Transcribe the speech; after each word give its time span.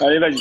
Allez, 0.00 0.18
vas-y. 0.18 0.40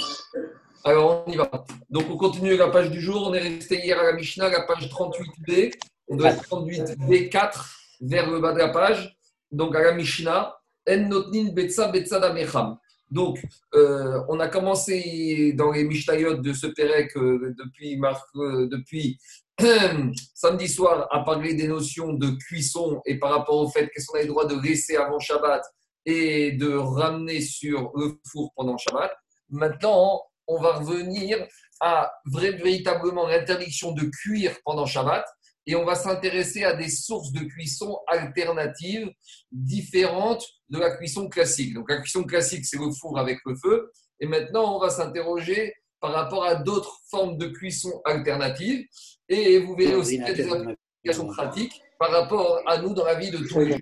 Alors, 0.83 1.23
on 1.25 1.31
y 1.31 1.35
va. 1.35 1.49
Donc, 1.89 2.05
on 2.09 2.17
continue 2.17 2.55
la 2.55 2.69
page 2.69 2.91
du 2.91 3.01
jour. 3.01 3.27
On 3.27 3.33
est 3.33 3.39
resté 3.39 3.83
hier 3.83 3.99
à 3.99 4.03
la 4.03 4.13
Mishnah, 4.13 4.49
la 4.49 4.61
page 4.61 4.87
38b. 4.89 5.73
On 6.07 6.15
doit 6.15 6.29
être 6.29 6.43
38b4 6.43 7.65
vers 8.01 8.29
le 8.29 8.39
bas 8.39 8.53
de 8.53 8.59
la 8.59 8.69
page. 8.69 9.17
Donc, 9.51 9.75
à 9.75 9.81
la 9.81 9.93
Mishnah, 9.93 10.57
En 10.89 11.09
notnin 11.09 11.51
betsa 11.51 11.89
betsa 11.89 12.19
damecham. 12.19 12.77
Donc, 13.09 13.41
euh, 13.73 14.21
on 14.29 14.39
a 14.39 14.47
commencé 14.47 15.53
dans 15.53 15.71
les 15.71 15.83
Mishnayot 15.83 16.35
de 16.35 16.53
ce 16.53 16.67
Pérec 16.67 17.15
euh, 17.17 17.53
depuis, 17.57 17.99
euh, 18.35 18.67
depuis 18.67 19.17
samedi 20.33 20.67
soir 20.67 21.07
à 21.11 21.23
parler 21.23 21.53
des 21.53 21.67
notions 21.67 22.13
de 22.13 22.29
cuisson 22.31 23.01
et 23.05 23.17
par 23.17 23.31
rapport 23.31 23.57
au 23.57 23.69
fait 23.69 23.89
qu'est-ce 23.89 24.07
qu'on 24.07 24.19
a 24.19 24.21
le 24.21 24.27
droit 24.27 24.45
de 24.45 24.61
laisser 24.61 24.97
avant 24.97 25.19
Shabbat 25.19 25.63
et 26.05 26.53
de 26.53 26.73
ramener 26.73 27.41
sur 27.41 27.91
le 27.95 28.17
four 28.29 28.51
pendant 28.55 28.77
Shabbat. 28.77 29.11
Maintenant, 29.49 30.21
on 30.47 30.61
va 30.61 30.73
revenir 30.73 31.45
à 31.79 32.11
véritablement 32.25 33.27
l'interdiction 33.27 33.91
de 33.91 34.03
cuire 34.03 34.55
pendant 34.65 34.85
Shabbat 34.85 35.25
et 35.67 35.75
on 35.75 35.83
va 35.83 35.95
s'intéresser 35.95 36.63
à 36.63 36.73
des 36.73 36.89
sources 36.89 37.31
de 37.33 37.41
cuisson 37.41 37.99
alternatives 38.07 39.09
différentes 39.51 40.45
de 40.69 40.79
la 40.79 40.95
cuisson 40.95 41.27
classique. 41.27 41.73
Donc 41.73 41.89
la 41.89 41.97
cuisson 41.99 42.23
classique, 42.23 42.65
c'est 42.65 42.79
le 42.79 42.89
four 42.91 43.19
avec 43.19 43.39
le 43.45 43.53
feu. 43.55 43.91
Et 44.19 44.27
maintenant, 44.27 44.77
on 44.77 44.79
va 44.79 44.89
s'interroger 44.89 45.73
par 45.99 46.13
rapport 46.13 46.45
à 46.45 46.55
d'autres 46.55 46.97
formes 47.09 47.37
de 47.37 47.47
cuisson 47.47 48.01
alternatives. 48.05 48.85
Et 49.27 49.59
vous 49.59 49.75
verrez 49.75 49.95
aussi 49.95 50.17
qu'il 50.17 50.27
y 50.27 50.29
a 50.29 50.33
des 50.33 50.49
applications 50.49 51.27
pratiques 51.27 51.81
par 51.99 52.11
rapport 52.11 52.61
à 52.65 52.77
nous 52.77 52.93
dans 52.93 53.05
la 53.05 53.15
vie 53.15 53.31
de 53.31 53.37
tous 53.39 53.59
les 53.59 53.71
jours. 53.71 53.79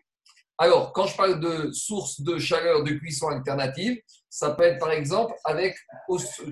Alors, 0.58 0.94
quand 0.94 1.06
je 1.06 1.18
parle 1.18 1.40
de 1.42 1.72
sources 1.74 2.22
de 2.22 2.38
chaleur 2.40 2.84
de 2.84 2.92
cuisson 2.92 3.28
alternative, 3.28 4.00
ça 4.30 4.52
peut 4.52 4.64
être 4.64 4.80
par 4.80 4.92
exemple 4.92 5.34
avec 5.44 5.76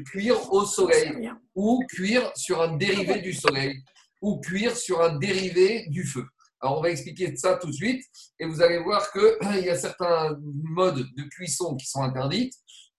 cuire 0.06 0.52
au 0.52 0.66
soleil 0.66 1.30
ou 1.56 1.82
cuire 1.88 2.32
sur 2.36 2.62
un 2.62 2.76
dérivé 2.76 3.22
du 3.22 3.34
soleil 3.34 3.82
ou 4.22 4.42
cuire 4.42 4.76
sur 4.76 5.02
un 5.02 5.18
dérivé 5.18 5.86
du 5.88 6.04
feu. 6.06 6.26
Alors, 6.60 6.80
on 6.80 6.82
va 6.82 6.90
expliquer 6.90 7.36
ça 7.38 7.56
tout 7.56 7.68
de 7.68 7.74
suite 7.74 8.04
et 8.40 8.46
vous 8.46 8.62
allez 8.62 8.80
voir 8.80 9.10
qu'il 9.12 9.62
y 9.64 9.70
a 9.70 9.78
certains 9.78 10.38
modes 10.64 11.06
de 11.16 11.24
cuisson 11.24 11.76
qui 11.76 11.86
sont 11.86 12.04
interdits 12.04 12.52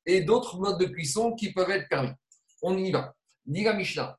et 0.06 0.22
d'autres 0.22 0.58
modes 0.58 0.78
de 0.78 0.86
cuisson 0.86 1.34
qui 1.34 1.52
peuvent 1.52 1.70
être 1.70 1.88
permis. 1.88 2.12
On 2.62 2.76
y 2.78 2.92
va. 2.92 3.14
Diga 3.46 3.74
Mishnah, 3.74 4.18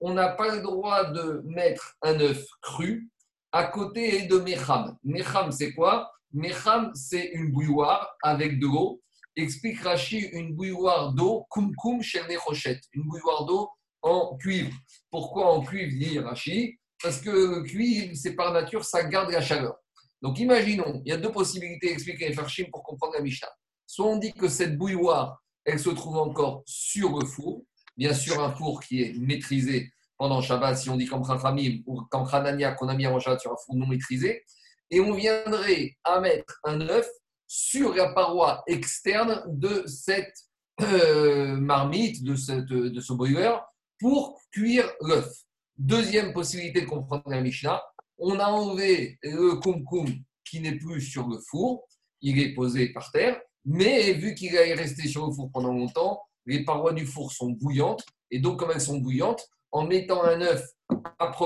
On 0.00 0.12
n'a 0.12 0.28
pas 0.28 0.54
le 0.54 0.62
droit 0.62 1.04
de 1.04 1.42
mettre 1.46 1.96
un 2.02 2.20
œuf 2.20 2.44
cru 2.60 3.08
à 3.54 3.62
côté 3.66 4.22
de 4.26 4.38
Mecham. 4.38 4.98
Mecham, 5.04 5.52
c'est 5.52 5.72
quoi? 5.74 6.10
Mecham, 6.32 6.90
c'est 6.92 7.30
une 7.34 7.52
bouilloire 7.52 8.16
avec 8.20 8.58
de 8.58 8.66
l'eau. 8.66 9.00
Explique 9.36 9.80
Rashi, 9.80 10.18
une 10.32 10.56
bouilloire 10.56 11.12
d'eau, 11.12 11.46
kum 11.50 11.72
kum 11.76 12.02
chez 12.02 12.20
rochettes, 12.36 12.82
une 12.92 13.04
bouilloire 13.04 13.46
d'eau 13.46 13.70
en 14.02 14.36
cuivre. 14.38 14.74
Pourquoi 15.08 15.52
en 15.54 15.62
cuivre, 15.62 15.92
dit 15.96 16.18
Rashi? 16.18 16.80
Parce 17.00 17.20
que 17.20 17.62
cuivre, 17.62 18.16
c'est 18.16 18.34
par 18.34 18.52
nature, 18.52 18.84
ça 18.84 19.04
garde 19.04 19.30
la 19.30 19.40
chaleur. 19.40 19.76
Donc 20.20 20.40
imaginons, 20.40 21.00
il 21.04 21.10
y 21.10 21.12
a 21.12 21.16
deux 21.16 21.30
possibilités 21.30 21.90
d'expliquer 21.90 22.30
les 22.30 22.34
Farshim 22.34 22.64
pour 22.72 22.82
comprendre 22.82 23.14
la 23.14 23.22
Mishnah. 23.22 23.50
Soit 23.86 24.06
on 24.06 24.16
dit 24.16 24.32
que 24.32 24.48
cette 24.48 24.76
bouilloire, 24.76 25.40
elle 25.64 25.78
se 25.78 25.90
trouve 25.90 26.16
encore 26.16 26.64
sur 26.66 27.20
le 27.20 27.24
four, 27.24 27.62
bien 27.96 28.14
sûr 28.14 28.42
un 28.42 28.50
four 28.50 28.80
qui 28.80 29.02
est 29.02 29.14
maîtrisé 29.16 29.92
pendant 30.16 30.40
Shabbat, 30.40 30.76
si 30.76 30.90
on 30.90 30.96
dit 30.96 31.06
comme 31.06 31.24
Chachamim 31.24 31.82
ou 31.86 32.02
comme 32.10 32.26
Hanania 32.30 32.72
qu'on 32.72 32.88
a 32.88 32.94
mis 32.94 33.06
avant 33.06 33.20
Shabbat 33.20 33.40
sur 33.40 33.52
un 33.52 33.56
four 33.64 33.76
non 33.76 33.86
maîtrisé, 33.86 34.44
et 34.90 35.00
on 35.00 35.14
viendrait 35.14 35.96
à 36.04 36.20
mettre 36.20 36.60
un 36.64 36.80
œuf 36.82 37.08
sur 37.46 37.94
la 37.94 38.12
paroi 38.12 38.62
externe 38.66 39.42
de 39.46 39.84
cette 39.86 40.34
euh, 40.80 41.56
marmite, 41.56 42.22
de, 42.24 42.36
cette, 42.36 42.66
de 42.66 43.00
ce 43.00 43.12
boiler, 43.12 43.54
pour 43.98 44.40
cuire 44.50 44.90
l'œuf. 45.00 45.30
Deuxième 45.76 46.32
possibilité 46.32 46.82
de 46.82 46.86
comprendre 46.86 47.24
la 47.26 47.40
Mishnah, 47.40 47.82
on 48.18 48.38
a 48.38 48.46
enlevé 48.46 49.18
le 49.22 49.56
kumkum 49.60 50.06
qui 50.44 50.60
n'est 50.60 50.76
plus 50.76 51.00
sur 51.00 51.28
le 51.28 51.38
four, 51.38 51.86
il 52.20 52.38
est 52.38 52.54
posé 52.54 52.92
par 52.92 53.10
terre, 53.10 53.40
mais 53.64 54.12
vu 54.12 54.34
qu'il 54.34 54.54
est 54.54 54.74
resté 54.74 55.08
sur 55.08 55.26
le 55.26 55.32
four 55.32 55.50
pendant 55.50 55.72
longtemps, 55.72 56.20
les 56.46 56.64
parois 56.64 56.92
du 56.92 57.06
four 57.06 57.32
sont 57.32 57.50
bouillantes, 57.50 58.04
et 58.30 58.38
donc 58.38 58.58
comme 58.58 58.70
elles 58.70 58.80
sont 58.80 58.98
bouillantes, 58.98 59.48
en 59.74 59.86
mettant 59.86 60.22
un 60.22 60.40
œuf 60.40 60.64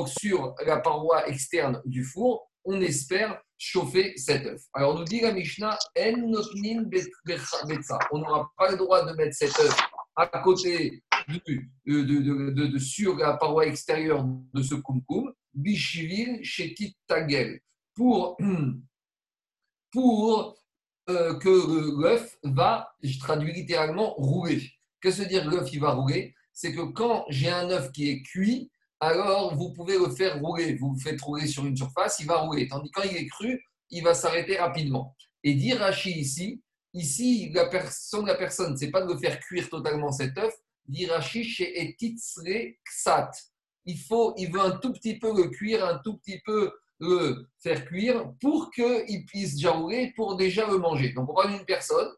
sur 0.07 0.55
la 0.67 0.79
paroi 0.79 1.27
externe 1.29 1.81
du 1.87 2.05
four, 2.05 2.51
on 2.65 2.79
espère 2.81 3.41
chauffer 3.57 4.13
cet 4.17 4.47
œuf. 4.47 4.61
Alors 4.75 4.99
nous 4.99 5.05
dit 5.05 5.21
la 5.21 5.33
Mishnah, 5.33 5.79
on 8.13 8.19
n'aura 8.19 8.53
pas 8.57 8.71
le 8.71 8.77
droit 8.77 9.07
de 9.07 9.17
mettre 9.17 9.35
cet 9.35 9.59
œuf 9.59 9.77
à 10.15 10.27
côté 10.41 11.03
de, 11.87 12.79
sur 12.79 13.17
la 13.17 13.37
paroi 13.39 13.67
extérieure 13.67 14.25
de 14.53 14.63
ce 14.63 14.75
kumkum, 14.75 15.33
bishvil 15.55 16.45
shetit 16.45 16.97
tagel, 17.07 17.61
pour, 17.95 18.37
pour 19.93 20.55
euh, 21.09 21.39
que 21.39 22.03
l'œuf 22.03 22.37
va, 22.43 22.93
je 23.03 23.19
traduis 23.19 23.53
littéralement, 23.53 24.13
rouler. 24.15 24.71
Qu'est-ce 25.01 25.19
que 25.19 25.23
veut 25.23 25.29
dire 25.29 25.49
l'œuf, 25.49 25.73
il 25.73 25.81
va 25.81 25.93
rouler? 25.93 26.35
C'est 26.59 26.75
que 26.75 26.81
quand 26.81 27.25
j'ai 27.29 27.51
un 27.51 27.71
œuf 27.71 27.93
qui 27.93 28.11
est 28.11 28.21
cuit, 28.21 28.69
alors 28.99 29.55
vous 29.55 29.73
pouvez 29.73 29.97
le 29.97 30.11
faire 30.11 30.41
rouler. 30.41 30.75
Vous 30.75 30.93
le 30.93 30.99
faites 30.99 31.21
rouler 31.21 31.47
sur 31.47 31.65
une 31.65 31.77
surface, 31.77 32.19
il 32.19 32.27
va 32.27 32.39
rouler. 32.39 32.67
Tandis 32.67 32.91
que 32.91 33.01
quand 33.01 33.09
il 33.09 33.17
est 33.17 33.29
cru, 33.29 33.63
il 33.91 34.03
va 34.03 34.13
s'arrêter 34.13 34.57
rapidement. 34.57 35.15
Et 35.45 35.55
dire 35.55 35.89
ici, 36.05 36.61
ici, 36.95 37.53
la 37.55 37.67
personne, 37.67 38.27
la 38.27 38.35
personne, 38.35 38.77
c'est 38.77 38.91
pas 38.91 39.03
de 39.03 39.13
le 39.13 39.17
faire 39.21 39.39
cuire 39.39 39.71
totalement 39.71 40.11
cet 40.11 40.37
œuf. 40.37 40.53
Dirachi 40.87 41.45
chez 41.45 41.81
Etitzre 41.81 42.75
Ksat. 42.85 43.31
Il 43.85 43.97
faut, 43.97 44.35
il 44.37 44.51
veut 44.51 44.61
un 44.61 44.79
tout 44.79 44.93
petit 44.93 45.17
peu 45.17 45.33
le 45.37 45.51
cuire, 45.51 45.87
un 45.87 45.99
tout 45.99 46.17
petit 46.17 46.41
peu 46.45 46.73
le 46.99 47.47
faire 47.63 47.85
cuire 47.85 48.33
pour 48.41 48.73
qu'il 48.73 49.25
puisse 49.27 49.55
déjà 49.55 49.71
rouler, 49.71 50.13
pour 50.17 50.37
déjà 50.37 50.67
le 50.67 50.79
manger. 50.79 51.13
Donc 51.13 51.31
on 51.31 51.35
parle 51.35 51.53
d'une 51.53 51.65
personne, 51.65 52.09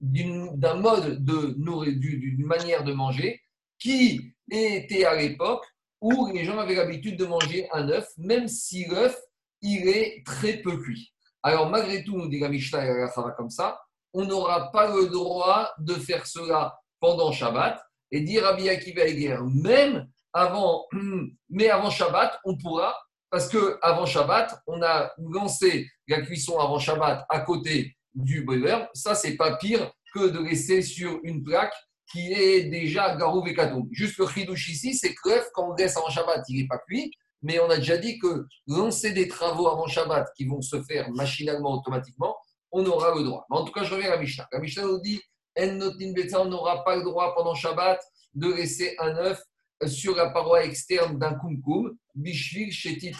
d'un 0.00 0.76
mode 0.76 1.22
de 1.22 1.52
d'une 1.52 2.46
manière 2.46 2.82
de 2.82 2.94
manger 2.94 3.42
qui 3.80 4.32
était 4.50 5.04
à 5.04 5.16
l'époque 5.16 5.64
où 6.00 6.30
les 6.32 6.44
gens 6.44 6.58
avaient 6.58 6.76
l'habitude 6.76 7.16
de 7.16 7.26
manger 7.26 7.68
un 7.72 7.88
œuf, 7.88 8.08
même 8.16 8.48
si 8.48 8.86
l'œuf, 8.86 9.18
il 9.62 9.88
est 9.88 10.24
très 10.24 10.58
peu 10.58 10.76
cuit. 10.78 11.12
Alors, 11.42 11.68
malgré 11.68 12.04
tout, 12.04 12.16
nous 12.16 12.28
dit 12.28 12.38
la 12.38 12.48
Mishnah 12.48 12.84
et 12.84 12.88
la 12.88 13.08
comme 13.36 13.50
ça, 13.50 13.80
on 14.12 14.24
n'aura 14.24 14.70
pas 14.70 14.94
le 14.94 15.08
droit 15.08 15.70
de 15.78 15.94
faire 15.94 16.26
cela 16.26 16.78
pendant 17.00 17.32
Shabbat 17.32 17.80
et 18.10 18.20
dire 18.20 18.46
à 18.46 18.54
Akiva 18.54 19.06
Eger, 19.06 19.38
même 19.62 20.08
avant, 20.32 20.86
mais 21.48 21.68
avant 21.68 21.90
Shabbat, 21.90 22.38
on 22.44 22.56
pourra, 22.56 22.94
parce 23.30 23.48
que 23.48 23.78
avant 23.82 24.06
Shabbat, 24.06 24.60
on 24.66 24.82
a 24.82 25.12
lancé 25.18 25.88
la 26.08 26.20
cuisson 26.22 26.58
avant 26.58 26.78
Shabbat 26.78 27.24
à 27.28 27.40
côté 27.40 27.96
du 28.14 28.42
brûleur. 28.44 28.88
Ça, 28.92 29.14
c'est 29.14 29.36
pas 29.36 29.56
pire 29.56 29.92
que 30.12 30.28
de 30.28 30.40
laisser 30.40 30.82
sur 30.82 31.20
une 31.22 31.44
plaque 31.44 31.74
qui 32.10 32.32
est 32.32 32.64
déjà 32.64 33.16
Garou. 33.16 33.44
Juste 33.92 34.18
le 34.18 34.26
chidouche 34.26 34.68
ici, 34.68 34.94
c'est 34.94 35.14
que 35.14 35.28
l'œuf, 35.28 35.48
quand 35.54 35.70
on 35.70 35.74
laisse 35.74 35.96
avant 35.96 36.10
Shabbat, 36.10 36.44
il 36.48 36.60
n'est 36.60 36.68
pas 36.68 36.78
cuit, 36.78 37.10
mais 37.42 37.60
on 37.60 37.70
a 37.70 37.76
déjà 37.76 37.96
dit 37.96 38.18
que 38.18 38.46
lancer 38.66 39.12
des 39.12 39.28
travaux 39.28 39.68
avant 39.68 39.86
Shabbat 39.86 40.28
qui 40.36 40.44
vont 40.46 40.60
se 40.60 40.82
faire 40.82 41.10
machinalement, 41.10 41.74
automatiquement, 41.74 42.36
on 42.72 42.84
aura 42.86 43.14
le 43.14 43.24
droit. 43.24 43.46
Mais 43.50 43.56
en 43.56 43.64
tout 43.64 43.72
cas, 43.72 43.84
je 43.84 43.94
reviens 43.94 44.08
à 44.08 44.16
la 44.16 44.20
Mishnah. 44.20 44.48
La 44.52 44.60
Mishnah 44.60 44.84
nous 44.84 45.00
dit 45.00 45.20
on 45.58 46.44
n'aura 46.46 46.84
pas 46.84 46.96
le 46.96 47.02
droit 47.02 47.34
pendant 47.34 47.54
Shabbat 47.54 48.00
de 48.34 48.52
laisser 48.52 48.94
un 48.98 49.16
œuf 49.16 49.42
sur 49.86 50.14
la 50.14 50.30
paroi 50.30 50.64
externe 50.64 51.18
d'un 51.18 51.34
kumkum, 51.34 51.96
bishvil 52.14 52.72
shetit 52.72 53.14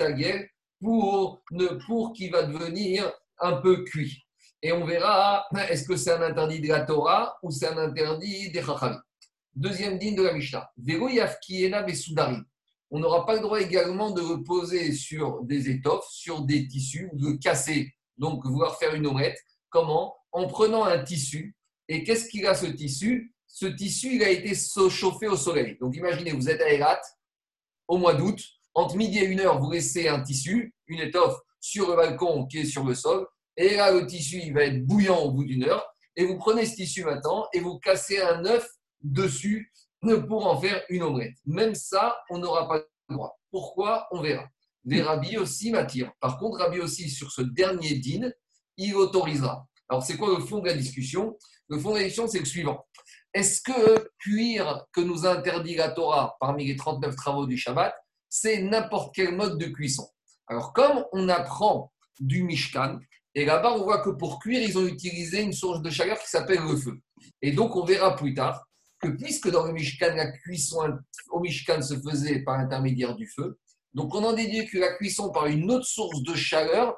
pour, 0.81 1.43
pour 1.87 2.13
qu'il 2.13 2.31
va 2.31 2.45
devenir 2.45 3.13
un 3.39 3.61
peu 3.61 3.85
cuit. 3.85 4.25
Et 4.63 4.73
on 4.73 4.85
verra, 4.85 5.47
est-ce 5.71 5.85
que 5.85 5.97
c'est 5.97 6.13
un 6.13 6.21
interdit 6.21 6.61
de 6.61 6.69
la 6.69 6.83
Torah 6.83 7.39
ou 7.43 7.51
c'est 7.51 7.69
un 7.69 7.79
interdit 7.79 8.51
des 8.51 8.63
Chachamim? 8.63 9.01
Deuxième 9.55 9.99
digne 9.99 10.15
de 10.15 10.23
la 10.23 10.35
Mishnah. 10.35 10.71
On 12.91 12.99
n'aura 12.99 13.25
pas 13.25 13.37
le 13.37 13.41
droit 13.41 13.61
également 13.61 14.11
de 14.11 14.21
le 14.21 14.43
poser 14.43 14.93
sur 14.93 15.43
des 15.45 15.71
étoffes, 15.71 16.09
sur 16.11 16.43
des 16.43 16.69
tissus, 16.69 17.09
de 17.15 17.33
casser, 17.33 17.95
donc 18.19 18.45
vouloir 18.45 18.79
faire 18.79 18.95
une 18.95 19.07
omelette. 19.07 19.39
Comment? 19.71 20.15
En 20.31 20.47
prenant 20.47 20.85
un 20.85 21.03
tissu. 21.03 21.57
Et 21.89 22.05
qu'est-ce 22.05 22.29
qu'il 22.29 22.47
a 22.47 22.55
ce 22.55 22.67
tissu? 22.67 23.35
Ce 23.47 23.67
tissu, 23.67 24.17
il 24.17 24.23
a 24.23 24.29
été 24.29 24.55
chauffé 24.55 25.27
au 25.27 25.37
soleil. 25.37 25.79
Donc 25.81 25.97
imaginez, 25.97 26.33
vous 26.33 26.51
êtes 26.51 26.61
à 26.61 26.71
Erat, 26.71 27.01
au 27.89 27.97
mois 27.97 28.15
d'août, 28.15 28.39
entre 28.75 28.97
midi 28.97 29.19
et 29.19 29.25
une 29.25 29.41
heure, 29.41 29.59
vous 29.59 29.71
laissez 29.71 30.07
un 30.07 30.21
tissu, 30.21 30.75
une 30.87 31.01
étoffe 31.01 31.39
sur 31.61 31.89
le 31.91 31.97
balcon 31.97 32.47
qui 32.47 32.59
est 32.59 32.65
sur 32.65 32.85
le 32.85 32.95
sol, 32.95 33.27
et 33.57 33.77
là, 33.77 33.93
le 33.93 34.07
tissu, 34.07 34.41
il 34.43 34.55
va 34.55 34.65
être 34.65 34.85
bouillant 34.87 35.19
au 35.19 35.33
bout 35.33 35.45
d'une 35.45 35.65
heure. 35.65 35.87
Et 36.17 36.25
vous 36.25 36.37
prenez 36.39 36.67
ce 36.67 36.75
tissu 36.75 37.05
maintenant 37.05 37.47
et 37.53 37.61
vous 37.61 37.79
cassez 37.79 38.21
un 38.21 38.45
œuf 38.45 38.69
dessus 39.03 39.73
pour 40.29 40.47
en 40.47 40.61
faire 40.61 40.83
une 40.89 41.03
omelette. 41.03 41.37
Même 41.47 41.75
ça, 41.75 42.17
on 42.31 42.39
n'aura 42.39 42.69
pas 42.69 42.79
le 42.79 43.15
droit. 43.15 43.39
Pourquoi? 43.51 44.09
On 44.13 44.21
verra. 44.21 44.49
Les 44.85 45.03
rabbis 45.03 45.37
aussi 45.37 45.71
m'attirent. 45.71 46.13
Par 46.21 46.39
contre, 46.39 46.59
Rabbi 46.59 46.81
aussi, 46.81 47.11
sur 47.11 47.31
ce 47.31 47.43
dernier 47.43 47.95
din, 47.97 48.31
il 48.77 48.95
autorisera. 48.95 49.67
Alors, 49.89 50.03
c'est 50.03 50.17
quoi 50.17 50.37
le 50.39 50.45
fond 50.45 50.61
de 50.61 50.69
la 50.69 50.75
discussion? 50.75 51.37
Le 51.69 51.79
fond 51.79 51.91
de 51.91 51.97
la 51.97 52.05
question, 52.05 52.27
c'est 52.27 52.39
le 52.39 52.45
suivant. 52.45 52.87
Est-ce 53.35 53.61
que 53.61 54.11
cuire 54.19 54.87
que 54.93 55.01
nous 55.01 55.27
interdit 55.27 55.77
la 55.77 55.91
Torah 55.91 56.37
parmi 56.41 56.67
les 56.67 56.77
39 56.77 57.15
travaux 57.15 57.47
du 57.47 57.57
Shabbat, 57.57 57.95
c'est 58.29 58.63
n'importe 58.63 59.15
quel 59.15 59.37
mode 59.37 59.59
de 59.59 59.67
cuisson? 59.67 60.09
Alors, 60.47 60.73
comme 60.73 61.05
on 61.13 61.29
apprend 61.29 61.93
du 62.19 62.43
Mishkan, 62.43 62.99
et 63.35 63.45
là-bas, 63.45 63.75
on 63.75 63.85
voit 63.85 64.03
que 64.03 64.11
pour 64.11 64.41
cuire, 64.41 64.63
ils 64.63 64.77
ont 64.77 64.87
utilisé 64.87 65.43
une 65.43 65.53
source 65.53 65.83
de 65.83 65.91
chaleur 65.91 66.19
qui 66.19 66.29
s'appelle 66.29 66.61
le 66.61 66.77
feu. 66.77 66.99
Et 67.43 67.53
donc, 67.53 67.77
on 67.77 67.85
verra 67.85 68.17
plus 68.17 68.35
tard 68.35 68.67
que 69.01 69.09
puisque 69.09 69.51
dans 69.51 69.67
le 69.67 69.73
Mishkan, 69.73 70.15
la 70.15 70.31
cuisson 70.31 70.99
au 71.31 71.41
Mishkan 71.41 71.81
se 71.81 71.95
faisait 72.01 72.41
par 72.41 72.59
l'intermédiaire 72.59 73.15
du 73.15 73.27
feu, 73.27 73.59
donc 73.95 74.15
on 74.15 74.23
en 74.25 74.33
déduit 74.33 74.67
que 74.67 74.79
la 74.79 74.93
cuisson 74.95 75.31
par 75.31 75.47
une 75.47 75.71
autre 75.71 75.87
source 75.87 76.23
de 76.23 76.35
chaleur 76.35 76.97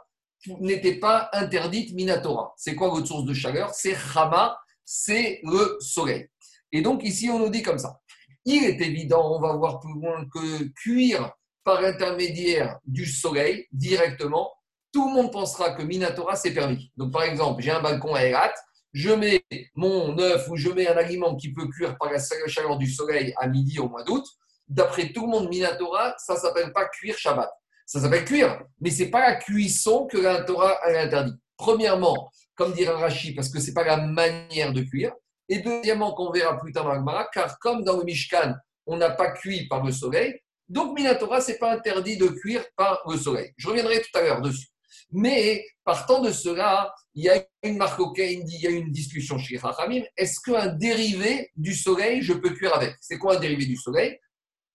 n'était 0.61 0.97
pas 0.97 1.31
interdite 1.33 1.95
Minatora. 1.95 2.53
C'est 2.57 2.75
quoi 2.75 2.89
votre 2.89 3.07
source 3.07 3.25
de 3.25 3.35
chaleur? 3.35 3.71
C'est 3.73 3.97
Hama, 4.15 4.59
c'est 4.85 5.41
le 5.45 5.77
soleil. 5.81 6.29
Et 6.73 6.83
donc 6.83 7.05
ici, 7.05 7.31
on 7.31 7.39
nous 7.39 7.51
dit 7.51 7.63
comme 7.63 7.79
ça. 7.79 8.01
Il 8.45 8.65
est 8.65 8.81
évident, 8.81 9.37
on 9.37 9.41
va 9.41 9.55
voir 9.55 9.79
plus 9.79 9.95
loin, 9.95 10.27
que 10.33 10.65
cuire 10.75 11.33
par 11.65 11.81
l'intermédiaire 11.81 12.79
du 12.85 13.07
soleil 13.07 13.67
directement, 13.71 14.53
tout 14.93 15.09
le 15.09 15.15
monde 15.15 15.33
pensera 15.33 15.71
que 15.71 15.83
Minatora, 15.83 16.37
c'est 16.37 16.53
permis. 16.53 16.93
Donc 16.97 17.13
par 17.13 17.23
exemple, 17.23 17.63
j'ai 17.63 17.71
un 17.71 17.81
balcon 17.81 18.15
à 18.15 18.25
Erat, 18.25 18.53
je 18.93 19.11
mets 19.11 19.45
mon 19.75 20.19
œuf 20.19 20.49
ou 20.49 20.57
je 20.57 20.69
mets 20.69 20.87
un 20.87 20.97
aliment 20.97 21.35
qui 21.35 21.53
peut 21.53 21.67
cuire 21.69 21.97
par 21.97 22.13
la 22.13 22.19
chaleur 22.47 22.77
du 22.77 22.91
soleil 22.91 23.33
à 23.39 23.49
midi 23.49 23.79
au 23.79 23.89
mois 23.89 24.05
d'août, 24.05 24.25
d'après 24.69 25.13
tout 25.13 25.23
le 25.23 25.29
monde, 25.29 25.49
Minatora, 25.49 26.15
ça 26.19 26.35
ne 26.35 26.39
s'appelle 26.39 26.73
pas 26.73 26.87
cuire 26.87 27.17
Shabbat. 27.17 27.51
Ça 27.87 28.01
s'appelle 28.01 28.25
cuire, 28.25 28.63
mais 28.81 28.91
ce 28.91 29.03
n'est 29.03 29.11
pas 29.11 29.21
la 29.21 29.37
cuisson 29.37 30.07
que 30.07 30.19
la 30.19 30.43
Torah 30.43 30.79
a 30.83 31.03
interdit. 31.03 31.35
Premièrement, 31.57 32.31
comme 32.55 32.73
dira 32.73 32.99
Rashi, 32.99 33.35
parce 33.35 33.49
que 33.49 33.61
ce 33.61 33.69
n'est 33.69 33.75
pas 33.75 33.85
la 33.85 33.97
manière 33.97 34.73
de 34.73 34.83
cuire. 34.83 35.13
Et 35.49 35.59
deuxièmement, 35.59 36.15
qu'on 36.15 36.31
verra 36.31 36.59
plus 36.59 36.73
tard 36.73 36.85
dans 36.85 36.95
le 36.95 37.25
car 37.33 37.59
comme 37.59 37.85
dans 37.85 37.99
le 37.99 38.05
Mishkan, 38.05 38.55
on 38.87 38.97
n'a 38.97 39.11
pas 39.11 39.33
cuit 39.33 39.69
par 39.69 39.85
le 39.85 39.93
soleil, 39.93 40.39
donc 40.69 40.97
Minatora, 40.97 41.41
ce 41.41 41.53
n'est 41.53 41.59
pas 41.59 41.73
interdit 41.73 42.17
de 42.17 42.29
cuire 42.29 42.65
par 42.77 43.03
le 43.07 43.17
soleil. 43.17 43.53
Je 43.57 43.69
reviendrai 43.69 44.01
tout 44.01 44.19
à 44.19 44.23
l'heure 44.23 44.41
dessus. 44.41 44.72
Mais 45.13 45.65
partant 45.85 46.21
de 46.21 46.33
cela, 46.33 46.95
il 47.15 47.25
y 47.25 47.29
a 47.29 47.45
une 47.63 47.77
marque 47.77 48.01
il 48.17 48.61
y 48.61 48.67
a 48.67 48.71
une 48.71 48.91
discussion 48.91 49.39
chez 49.39 49.59
Rachamim. 49.59 50.03
Est-ce 50.17 50.41
qu'un 50.41 50.69
dérivé 50.69 51.51
du 51.57 51.75
soleil, 51.75 52.23
je 52.23 52.33
peux 52.33 52.51
cuire 52.51 52.75
avec? 52.75 52.97
C'est 53.01 53.19
quoi 53.19 53.37
un 53.37 53.41
dérivé 53.41 53.67
du 53.67 53.77
soleil? 53.77 54.19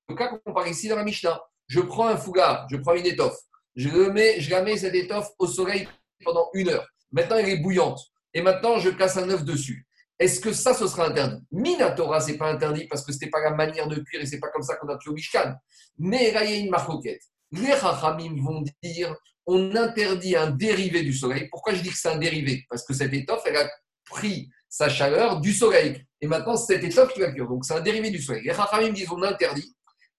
Le 0.07 0.15
cas 0.15 0.27
qu'on 0.29 0.53
parle 0.53 0.69
ici 0.69 0.87
dans 0.87 0.95
la 0.95 1.03
Mishnah. 1.03 1.41
Je 1.67 1.81
prends 1.81 2.07
un 2.07 2.17
fougard, 2.17 2.65
je 2.71 2.77
prends 2.77 2.93
une 2.93 3.05
étoffe, 3.05 3.37
je, 3.75 3.89
mets, 3.89 4.39
je 4.39 4.49
la 4.49 4.61
mets 4.61 4.77
cette 4.77 4.95
étoffe 4.95 5.29
au 5.37 5.47
soleil 5.47 5.87
pendant 6.23 6.49
une 6.53 6.69
heure. 6.69 6.87
Maintenant, 7.11 7.37
elle 7.37 7.49
est 7.49 7.57
bouillante. 7.57 7.99
Et 8.33 8.41
maintenant, 8.41 8.79
je 8.79 8.89
casse 8.89 9.17
un 9.17 9.29
œuf 9.29 9.43
dessus. 9.43 9.85
Est-ce 10.19 10.39
que 10.39 10.53
ça, 10.53 10.73
ce 10.73 10.87
sera 10.87 11.07
interdit? 11.07 11.43
Minatora, 11.51 12.21
ce 12.21 12.31
n'est 12.31 12.37
pas 12.37 12.49
interdit 12.49 12.87
parce 12.87 13.03
que 13.03 13.11
ce 13.11 13.17
n'était 13.17 13.29
pas 13.29 13.41
la 13.41 13.51
manière 13.51 13.87
de 13.87 13.99
cuire 13.99 14.21
et 14.21 14.25
ce 14.25 14.35
n'est 14.35 14.39
pas 14.39 14.49
comme 14.49 14.63
ça 14.63 14.75
qu'on 14.75 14.87
a 14.87 14.97
tué 14.97 15.11
au 15.11 15.13
Mishkan. 15.13 15.55
Mais 15.97 16.31
là, 16.31 16.43
il 16.43 16.51
y 16.51 16.53
a 16.53 16.57
une 16.57 16.69
marcoquette. 16.69 17.21
Les 17.51 17.73
Rachamim 17.73 18.41
vont 18.41 18.63
dire 18.81 19.15
on 19.47 19.75
interdit 19.75 20.35
un 20.35 20.51
dérivé 20.51 21.01
du 21.03 21.13
soleil. 21.13 21.47
Pourquoi 21.49 21.73
je 21.73 21.81
dis 21.81 21.89
que 21.89 21.97
c'est 21.97 22.09
un 22.09 22.17
dérivé? 22.17 22.65
Parce 22.69 22.85
que 22.85 22.93
cette 22.93 23.13
étoffe, 23.13 23.43
elle 23.45 23.55
a 23.55 23.69
pris 24.05 24.49
sa 24.69 24.89
chaleur 24.89 25.39
du 25.39 25.53
soleil. 25.53 26.05
Et 26.19 26.27
maintenant, 26.27 26.57
c'est 26.57 26.75
cette 26.75 26.83
étoffe 26.83 27.13
qui 27.13 27.21
va 27.21 27.31
cuire. 27.31 27.47
Donc, 27.47 27.63
c'est 27.65 27.73
un 27.73 27.81
dérivé 27.81 28.09
du 28.09 28.21
soleil. 28.21 28.43
Les 28.43 28.51
Rachamim 28.51 28.91
disent 28.91 29.09
on 29.09 29.23
interdit. 29.23 29.73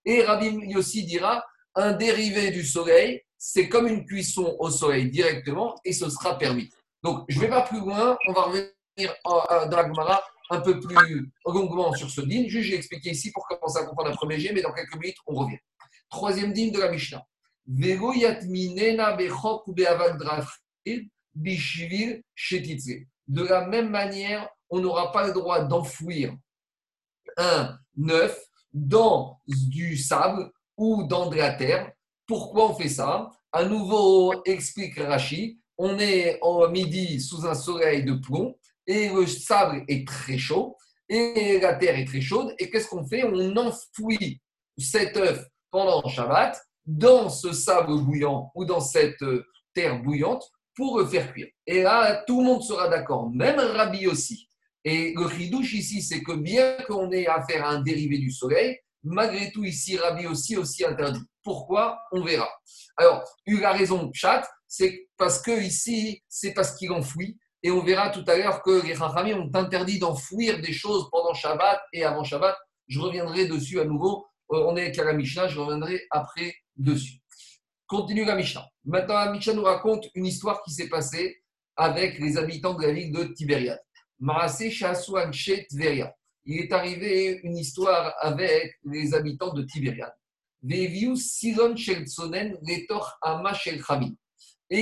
Et 0.04 0.22
Rabbi 0.22 0.46
Yossi 0.70 1.04
dira 1.04 1.44
un 1.75 1.92
dérivé 1.92 2.50
du 2.50 2.64
soleil, 2.64 3.22
c'est 3.36 3.69
comme 3.69 3.86
une 3.86 4.06
cuisson 4.06 4.56
au 4.58 4.70
soleil 4.70 5.10
directement 5.10 5.76
et 5.84 5.92
ce 5.92 6.08
sera 6.08 6.38
permis. 6.38 6.70
Donc, 7.02 7.25
je 7.28 7.36
ne 7.36 7.42
vais 7.42 7.48
pas 7.48 7.62
plus 7.62 7.80
loin. 7.80 8.16
On 8.26 8.32
va 8.32 8.42
revenir 8.42 8.72
dans 9.25 9.44
la 9.48 9.86
Gemara 9.86 10.22
un 10.50 10.60
peu 10.60 10.80
plus 10.80 11.30
longuement 11.44 11.92
sur 11.92 12.10
ce 12.10 12.22
dîme. 12.22 12.48
Juste, 12.48 12.69
j'ai 12.69 12.76
expliqué 12.76 13.10
ici 13.10 13.30
pour 13.30 13.46
commencer 13.46 13.78
à 13.78 13.84
comprendre 13.84 14.10
un 14.10 14.14
premier 14.14 14.40
jet, 14.40 14.52
mais 14.54 14.62
dans 14.62 14.72
quelques 14.72 14.96
minutes, 14.96 15.19
on 15.26 15.34
revient. 15.34 15.58
Troisième 16.08 16.54
dîme 16.54 16.72
de 16.72 16.80
la 16.80 16.90
Mishnah. 16.90 17.22
De 23.26 23.42
la 23.42 23.66
même 23.66 23.90
manière, 23.90 24.48
on 24.70 24.80
n'aura 24.80 25.12
pas 25.12 25.26
le 25.26 25.34
droit 25.34 25.64
d'enfouir 25.64 26.34
un 27.36 27.78
œuf 28.08 28.42
dans 28.72 29.38
du 29.46 29.98
sable 29.98 30.50
ou 30.78 31.02
dans 31.04 31.28
de 31.28 31.36
la 31.36 31.52
terre. 31.52 31.92
Pourquoi 32.26 32.70
on 32.70 32.74
fait 32.74 32.88
ça? 32.88 33.30
À 33.52 33.64
nouveau, 33.64 34.42
explique 34.44 34.98
Rashi, 34.98 35.60
on 35.76 35.98
est 35.98 36.38
en 36.40 36.70
midi 36.70 37.20
sous 37.20 37.46
un 37.46 37.54
soleil 37.54 38.02
de 38.02 38.14
plomb 38.14 38.58
et 38.86 39.10
le 39.10 39.26
sable 39.26 39.84
est 39.88 40.08
très 40.08 40.38
chaud 40.38 40.78
et 41.06 41.60
la 41.60 41.74
terre 41.74 41.98
est 41.98 42.06
très 42.06 42.22
chaude. 42.22 42.54
Et 42.58 42.70
qu'est-ce 42.70 42.88
qu'on 42.88 43.06
fait? 43.06 43.24
On 43.24 43.56
enfouit 43.58 44.40
cet 44.78 45.18
œuf 45.18 45.46
pendant 45.70 46.08
Shabbat 46.08 46.58
dans 46.88 47.29
ce 47.29 47.52
sable 47.52 48.00
bouillant 48.00 48.50
ou 48.55 48.64
dans 48.64 48.81
cette 48.81 49.23
euh, 49.23 49.44
terre 49.75 50.02
bouillante 50.02 50.43
pour 50.75 50.99
le 50.99 51.06
faire 51.06 51.32
cuire. 51.32 51.49
Et 51.67 51.82
là, 51.82 52.25
tout 52.26 52.40
le 52.40 52.46
monde 52.46 52.62
sera 52.62 52.88
d'accord, 52.88 53.31
même 53.31 53.58
Rabbi 53.58 54.06
aussi. 54.06 54.49
Et 54.85 55.12
le 55.14 55.29
chidouche 55.29 55.75
ici, 55.75 56.00
c'est 56.00 56.23
que 56.23 56.32
bien 56.32 56.79
qu'on 56.87 57.11
ait 57.12 57.26
affaire 57.26 57.67
à 57.67 57.70
un 57.73 57.82
dérivé 57.82 58.17
du 58.17 58.31
soleil, 58.31 58.79
malgré 59.02 59.52
tout, 59.52 59.64
ici, 59.64 59.99
Rabbi 59.99 60.26
aussi, 60.26 60.56
aussi 60.56 60.85
interdit. 60.85 61.20
Pourquoi? 61.43 61.99
On 62.11 62.25
verra. 62.25 62.49
Alors, 62.96 63.23
la 63.46 63.73
raison 63.73 64.11
chat, 64.14 64.49
c'est 64.67 65.08
parce 65.19 65.43
que 65.43 65.61
ici, 65.61 66.23
c'est 66.29 66.55
parce 66.55 66.75
qu'il 66.75 66.90
enfouit. 66.93 67.38
Et 67.62 67.70
on 67.70 67.82
verra 67.82 68.08
tout 68.11 68.25
à 68.26 68.37
l'heure 68.37 68.62
que 68.62 68.82
les 68.87 68.94
Rachamim 68.94 69.40
ont 69.40 69.50
interdit 69.55 69.99
d'enfouir 69.99 70.61
des 70.61 70.73
choses 70.73 71.08
pendant 71.11 71.35
Shabbat 71.35 71.81
et 71.93 72.05
avant 72.05 72.25
Shabbat. 72.25 72.56
Je 72.87 72.99
reviendrai 72.99 73.46
dessus 73.46 73.79
à 73.81 73.85
nouveau. 73.85 74.26
Euh, 74.52 74.64
on 74.69 74.76
est 74.76 74.93
qu'à 74.93 75.05
la 75.05 75.12
Mishnah, 75.12 75.49
je 75.49 75.58
reviendrai 75.58 76.00
après 76.11 76.55
dessus. 76.78 77.19
Continue 77.86 78.25
la 78.25 78.36
Mishnah. 78.36 78.66
Maintenant, 78.84 79.14
la 79.14 79.32
Mishnah 79.32 79.54
nous 79.54 79.64
raconte 79.64 80.06
une 80.14 80.26
histoire 80.26 80.62
qui 80.62 80.70
s'est 80.72 80.88
passée 80.88 81.42
avec 81.76 82.19
les 82.19 82.36
habitants 82.36 82.75
de 82.75 82.82
la 82.82 82.92
ville 82.92 83.12
de 83.12 83.25
Tibériade. 83.25 83.80
Tveria. 85.70 86.14
Il 86.44 86.60
est 86.60 86.72
arrivé 86.72 87.40
une 87.44 87.56
histoire 87.56 88.14
avec 88.20 88.78
les 88.84 89.14
habitants 89.14 89.52
de 89.52 89.62
Tibériade. 89.62 90.12
Et 90.62 90.84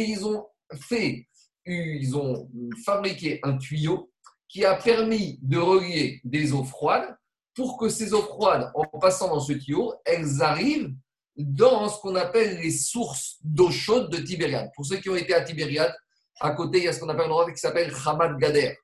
ils 0.02 0.26
ont 0.26 0.46
fait, 0.80 1.28
ils 1.66 2.16
ont 2.16 2.50
fabriqué 2.84 3.40
un 3.42 3.58
tuyau 3.58 4.10
qui 4.48 4.64
a 4.64 4.74
permis 4.76 5.38
de 5.42 5.58
relier 5.58 6.20
des 6.24 6.52
eaux 6.52 6.64
froides 6.64 7.14
pour 7.54 7.76
que 7.78 7.88
ces 7.88 8.14
eaux 8.14 8.22
froides, 8.22 8.70
en 8.74 8.84
passant 8.98 9.28
dans 9.28 9.40
ce 9.40 9.52
tuyau, 9.52 9.94
elles 10.04 10.42
arrivent 10.42 10.94
dans 11.36 11.88
ce 11.88 12.00
qu'on 12.00 12.14
appelle 12.14 12.58
les 12.60 12.70
sources 12.70 13.36
d'eau 13.42 13.70
chaude 13.70 14.10
de 14.10 14.18
Tibériade. 14.18 14.70
Pour 14.74 14.86
ceux 14.86 14.96
qui 14.96 15.10
ont 15.10 15.16
été 15.16 15.34
à 15.34 15.42
Tibériade, 15.42 15.94
à 16.40 16.50
côté, 16.50 16.78
il 16.78 16.84
y 16.84 16.88
a 16.88 16.92
ce 16.92 17.00
qu'on 17.00 17.08
appelle 17.08 17.26
un 17.26 17.30
endroit 17.30 17.50
qui 17.50 17.58
s'appelle 17.58 17.92
Hamad 18.04 18.38
Gader. 18.38 18.76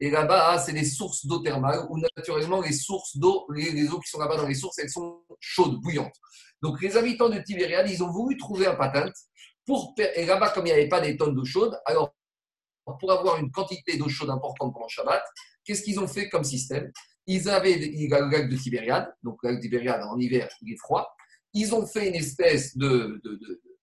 Et 0.00 0.10
là-bas, 0.10 0.58
c'est 0.58 0.72
des 0.72 0.84
sources 0.84 1.26
d'eau 1.26 1.40
thermale 1.40 1.86
où 1.90 1.98
naturellement 2.16 2.62
les 2.62 2.72
sources 2.72 3.16
d'eau, 3.16 3.46
les, 3.54 3.88
eaux 3.88 4.00
qui 4.00 4.08
sont 4.08 4.18
là-bas 4.18 4.36
dans 4.36 4.46
les 4.46 4.54
sources, 4.54 4.78
elles 4.78 4.90
sont 4.90 5.22
chaudes, 5.40 5.80
bouillantes. 5.80 6.14
Donc 6.62 6.80
les 6.80 6.96
habitants 6.96 7.28
de 7.28 7.38
Tibériade, 7.38 7.88
ils 7.90 8.02
ont 8.02 8.10
voulu 8.10 8.36
trouver 8.36 8.66
un 8.66 8.74
patent 8.74 9.12
pour. 9.66 9.94
Et 10.14 10.24
là-bas, 10.24 10.50
comme 10.50 10.66
il 10.66 10.72
n'y 10.72 10.78
avait 10.78 10.88
pas 10.88 11.00
des 11.00 11.16
tonnes 11.16 11.34
d'eau 11.34 11.44
chaude, 11.44 11.78
alors 11.84 12.14
pour 12.98 13.12
avoir 13.12 13.38
une 13.38 13.50
quantité 13.50 13.96
d'eau 13.98 14.08
chaude 14.08 14.30
importante 14.30 14.72
pendant 14.72 14.88
Shabbat, 14.88 15.22
qu'est-ce 15.64 15.82
qu'ils 15.82 16.00
ont 16.00 16.08
fait 16.08 16.28
comme 16.28 16.44
système? 16.44 16.90
Ils 17.26 17.48
avaient 17.48 17.76
le 17.76 18.30
lac 18.30 18.48
de 18.48 18.56
Tibériade, 18.56 19.12
donc 19.22 19.38
le 19.42 19.50
lac 19.50 19.58
de 19.58 19.62
Tibériade 19.62 20.02
en 20.02 20.18
hiver, 20.18 20.48
il 20.62 20.72
est 20.72 20.78
froid. 20.78 21.14
Ils 21.52 21.74
ont 21.74 21.86
fait 21.86 22.08
une 22.08 22.14
espèce 22.14 22.76
de, 22.76 23.20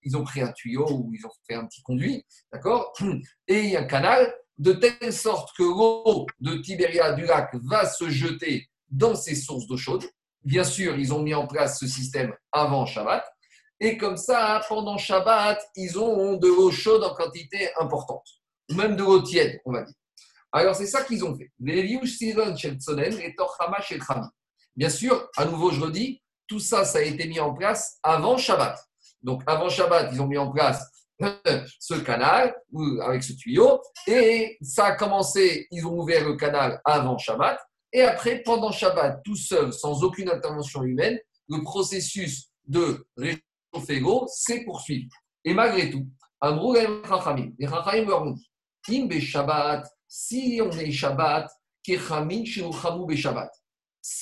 Ils 0.02 0.16
ont 0.16 0.24
pris 0.24 0.40
un 0.40 0.52
tuyau 0.52 0.86
ou 0.90 1.12
ils 1.14 1.24
ont 1.26 1.32
fait 1.46 1.54
un 1.54 1.66
petit 1.66 1.82
conduit, 1.82 2.24
d'accord 2.52 2.92
Et 3.48 3.76
un 3.76 3.84
canal, 3.84 4.32
de 4.58 4.72
telle 4.72 5.12
sorte 5.12 5.56
que 5.56 5.62
l'eau 5.62 6.26
de 6.40 6.56
Tibériade 6.56 7.16
du 7.16 7.24
lac 7.26 7.54
va 7.62 7.86
se 7.86 8.08
jeter 8.10 8.68
dans 8.90 9.14
ces 9.14 9.34
sources 9.34 9.66
d'eau 9.66 9.76
chaude. 9.76 10.04
Bien 10.44 10.64
sûr, 10.64 10.98
ils 10.98 11.12
ont 11.12 11.22
mis 11.22 11.34
en 11.34 11.46
place 11.46 11.78
ce 11.78 11.86
système 11.86 12.34
avant 12.52 12.86
Shabbat. 12.86 13.24
Et 13.80 13.96
comme 13.96 14.16
ça, 14.16 14.60
pendant 14.68 14.98
Shabbat, 14.98 15.62
ils 15.76 15.98
ont 15.98 16.36
de 16.36 16.48
l'eau 16.48 16.70
chaude 16.72 17.04
en 17.04 17.14
quantité 17.14 17.70
importante. 17.78 18.26
Même 18.70 18.96
de 18.96 19.04
l'eau 19.04 19.22
tiède, 19.22 19.60
on 19.64 19.72
va 19.72 19.82
dire. 19.82 19.94
Alors, 20.50 20.74
c'est 20.74 20.86
ça 20.86 21.04
qu'ils 21.04 21.24
ont 21.24 21.36
fait. 21.36 21.52
Bien 24.76 24.90
sûr, 24.90 25.28
à 25.36 25.44
nouveau, 25.44 25.70
je 25.70 25.80
redis, 25.80 26.22
tout 26.48 26.58
ça, 26.58 26.84
ça 26.84 26.98
a 26.98 27.02
été 27.02 27.28
mis 27.28 27.38
en 27.38 27.54
place 27.54 27.98
avant 28.02 28.36
Shabbat. 28.36 28.78
Donc, 29.22 29.42
avant 29.46 29.68
Shabbat, 29.68 30.10
ils 30.12 30.20
ont 30.20 30.26
mis 30.26 30.38
en 30.38 30.50
place 30.50 30.82
ce 31.78 31.94
canal 31.94 32.54
avec 33.02 33.22
ce 33.22 33.34
tuyau. 33.34 33.80
Et 34.06 34.56
ça 34.62 34.86
a 34.86 34.92
commencé, 34.96 35.66
ils 35.70 35.86
ont 35.86 35.98
ouvert 35.98 36.26
le 36.26 36.36
canal 36.36 36.80
avant 36.84 37.18
Shabbat. 37.18 37.58
Et 37.92 38.02
après, 38.02 38.42
pendant 38.42 38.72
Shabbat, 38.72 39.22
tout 39.24 39.36
seul, 39.36 39.72
sans 39.72 40.02
aucune 40.02 40.28
intervention 40.28 40.82
humaine, 40.82 41.18
le 41.48 41.62
processus 41.62 42.48
de 42.66 43.06
réchauffer 43.16 44.00
l'eau 44.00 44.26
s'est 44.28 44.64
poursuivi. 44.64 45.08
Et 45.44 45.54
malgré 45.54 45.90
tout, 45.90 46.06
les 46.42 46.86
Rachamim 47.04 48.06
leur 48.06 48.22
ont 48.22 48.36
Shabbat, 49.20 49.86
si 50.06 50.60
on 50.62 50.70
est 50.70 50.90
Shabbat, 50.90 51.50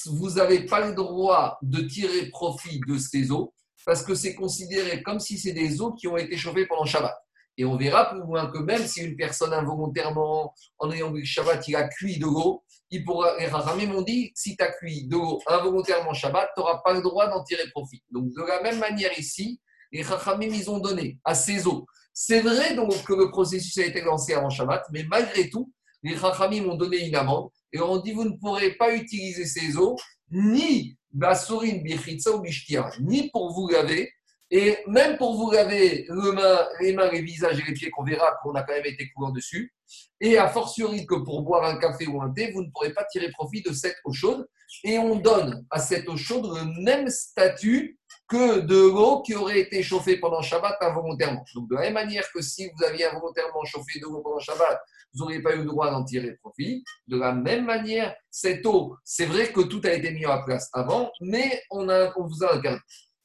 Vous 0.07 0.31
n'avez 0.31 0.67
pas 0.67 0.87
le 0.87 0.95
droit 0.95 1.59
de 1.63 1.83
tirer 1.83 2.27
profit 2.31 2.81
de 2.87 2.99
ces 2.99 3.31
eaux 3.31 3.53
parce 3.85 4.03
que 4.03 4.15
c'est 4.15 4.35
considéré 4.35 5.03
comme 5.03 5.21
si 5.21 5.39
c'est 5.39 5.53
des 5.53 5.81
eaux 5.81 5.93
qui 5.93 6.09
ont 6.09 6.17
été 6.17 6.37
chauffées 6.37 6.67
pendant 6.67 6.85
Shabbat. 6.85 7.17
Et 7.59 7.65
on 7.65 7.77
verra 7.77 8.11
plus 8.11 8.19
loin 8.19 8.51
que 8.51 8.59
même 8.59 8.85
si 8.87 9.03
une 9.03 9.17
personne 9.17 9.53
involontairement, 9.55 10.53
en 10.79 10.91
ayant 10.91 11.11
bu 11.11 11.25
Shabbat, 11.25 11.67
il 11.69 11.77
a 11.77 11.89
cuit 11.89 12.19
de 12.19 12.25
l'eau, 12.25 12.65
il 12.91 13.05
pourra, 13.05 13.37
les 13.39 13.47
Rachamim 13.47 13.93
m'ont 13.93 14.03
dit, 14.03 14.31
si 14.35 14.57
tu 14.57 14.63
as 14.63 14.73
cuit 14.73 15.07
de 15.07 15.15
l'eau 15.15 15.41
involontairement 15.47 16.13
Shabbat, 16.13 16.51
tu 16.55 16.61
n'auras 16.61 16.83
pas 16.85 16.93
le 16.93 17.01
droit 17.01 17.29
d'en 17.29 17.43
tirer 17.45 17.69
profit. 17.71 18.03
Donc 18.11 18.29
de 18.29 18.43
la 18.47 18.63
même 18.63 18.79
manière 18.79 19.17
ici, 19.19 19.61
les 19.93 20.03
Rachamim, 20.03 20.49
ils 20.49 20.71
ont 20.71 20.79
donné 20.79 21.19
à 21.25 21.35
ces 21.35 21.67
eaux. 21.67 21.87
C'est 22.13 22.41
vrai 22.41 22.75
donc 22.75 23.05
que 23.05 23.15
le 23.15 23.31
processus 23.31 23.79
a 23.79 23.87
été 23.87 24.03
lancé 24.03 24.35
avant 24.35 24.51
Shabbat, 24.51 24.85
mais 24.93 25.05
malgré 25.05 25.49
tout, 25.49 25.73
les 26.07 26.15
Rachamim 26.17 26.69
ont 26.69 26.77
donné 26.77 27.07
une 27.07 27.17
amende 27.17 27.49
et 27.73 27.81
on 27.81 27.99
dit, 27.99 28.13
vous 28.13 28.25
ne 28.25 28.37
pourrez 28.37 28.73
pas 28.73 28.95
utiliser 28.95 29.45
ces 29.45 29.77
eaux 29.77 29.97
ni 30.31 30.97
Basorin, 31.13 31.79
Bichitsa 31.83 32.31
ou 32.33 32.41
Bishtia, 32.41 32.91
ni 33.01 33.31
pour 33.31 33.53
vous 33.53 33.69
laver, 33.69 34.13
et 34.51 34.79
même 34.87 35.17
pour 35.17 35.35
vous 35.37 35.51
laver 35.51 36.07
les 36.09 36.33
mains, 36.33 36.69
les 36.81 36.93
mains, 36.93 37.11
les 37.11 37.23
visages 37.23 37.59
et 37.59 37.63
les 37.67 37.73
pieds, 37.73 37.91
qu'on 37.91 38.05
verra 38.05 38.39
qu'on 38.43 38.55
a 38.55 38.63
quand 38.63 38.75
même 38.75 38.87
été 38.87 39.09
couvert 39.15 39.33
dessus, 39.33 39.73
et 40.21 40.39
a 40.39 40.49
fortiori 40.49 41.07
que 41.07 41.17
pour 41.17 41.43
boire 41.43 41.65
un 41.65 41.79
café 41.79 42.07
ou 42.07 42.23
un 42.23 42.31
thé, 42.31 42.53
vous 42.53 42.63
ne 42.63 42.71
pourrez 42.71 42.93
pas 42.93 43.05
tirer 43.05 43.31
profit 43.31 43.63
de 43.63 43.73
cette 43.73 43.97
eau 44.05 44.13
chaude, 44.13 44.47
et 44.85 44.99
on 44.99 45.17
donne 45.17 45.65
à 45.71 45.81
cette 45.81 46.09
eau 46.09 46.17
chaude 46.17 46.47
le 46.47 46.83
même 46.83 47.09
statut 47.09 47.99
que 48.29 48.61
de 48.61 48.77
l'eau 48.77 49.23
qui 49.23 49.35
aurait 49.35 49.61
été 49.61 49.83
chauffée 49.83 50.19
pendant 50.19 50.43
Shabbat 50.43 50.77
involontairement. 50.81 51.45
Donc, 51.55 51.71
de 51.71 51.77
la 51.77 51.83
même 51.83 51.95
manière 51.95 52.31
que 52.33 52.43
si 52.43 52.69
vous 52.69 52.85
aviez 52.85 53.07
involontairement 53.07 53.65
chauffé 53.65 54.01
de 54.01 54.05
l'eau 54.05 54.21
pendant 54.21 54.41
Shabbat, 54.41 54.81
vous 55.17 55.25
n'auriez 55.25 55.43
pas 55.43 55.55
eu 55.55 55.59
le 55.59 55.65
droit 55.65 55.91
d'en 55.91 56.05
tirer 56.05 56.37
profit. 56.43 56.85
De 57.07 57.17
la 57.17 57.33
même 57.33 57.65
manière, 57.65 58.15
cette 58.31 58.65
eau, 58.67 58.97
c'est 59.05 59.27
vrai 59.27 59.53
que 59.53 59.63
tout 59.63 59.81
a 59.85 59.93
été 59.93 60.11
mis 60.11 60.27
en 60.27 60.43
place 60.45 60.69
avant, 60.73 61.11
mais 61.21 61.63
on, 61.71 61.89
a, 61.89 62.13
on 62.17 62.27
vous 62.27 62.45
a 62.45 62.55
interdit. 62.55 62.81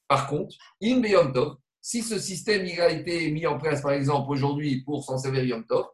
Par 0.08 0.28
contre, 0.28 0.56
in 0.82 1.02
Yom 1.02 1.34
Tov, 1.34 1.56
si 1.82 2.02
ce 2.02 2.20
système 2.20 2.66
il 2.66 2.80
a 2.80 2.90
été 2.92 3.32
mis 3.32 3.48
en 3.48 3.58
place, 3.58 3.82
par 3.82 3.92
exemple, 3.92 4.32
aujourd'hui 4.32 4.84
pour 4.84 5.04
s'en 5.04 5.18
servir 5.18 5.44
Yom 5.44 5.66
Tov, 5.66 5.86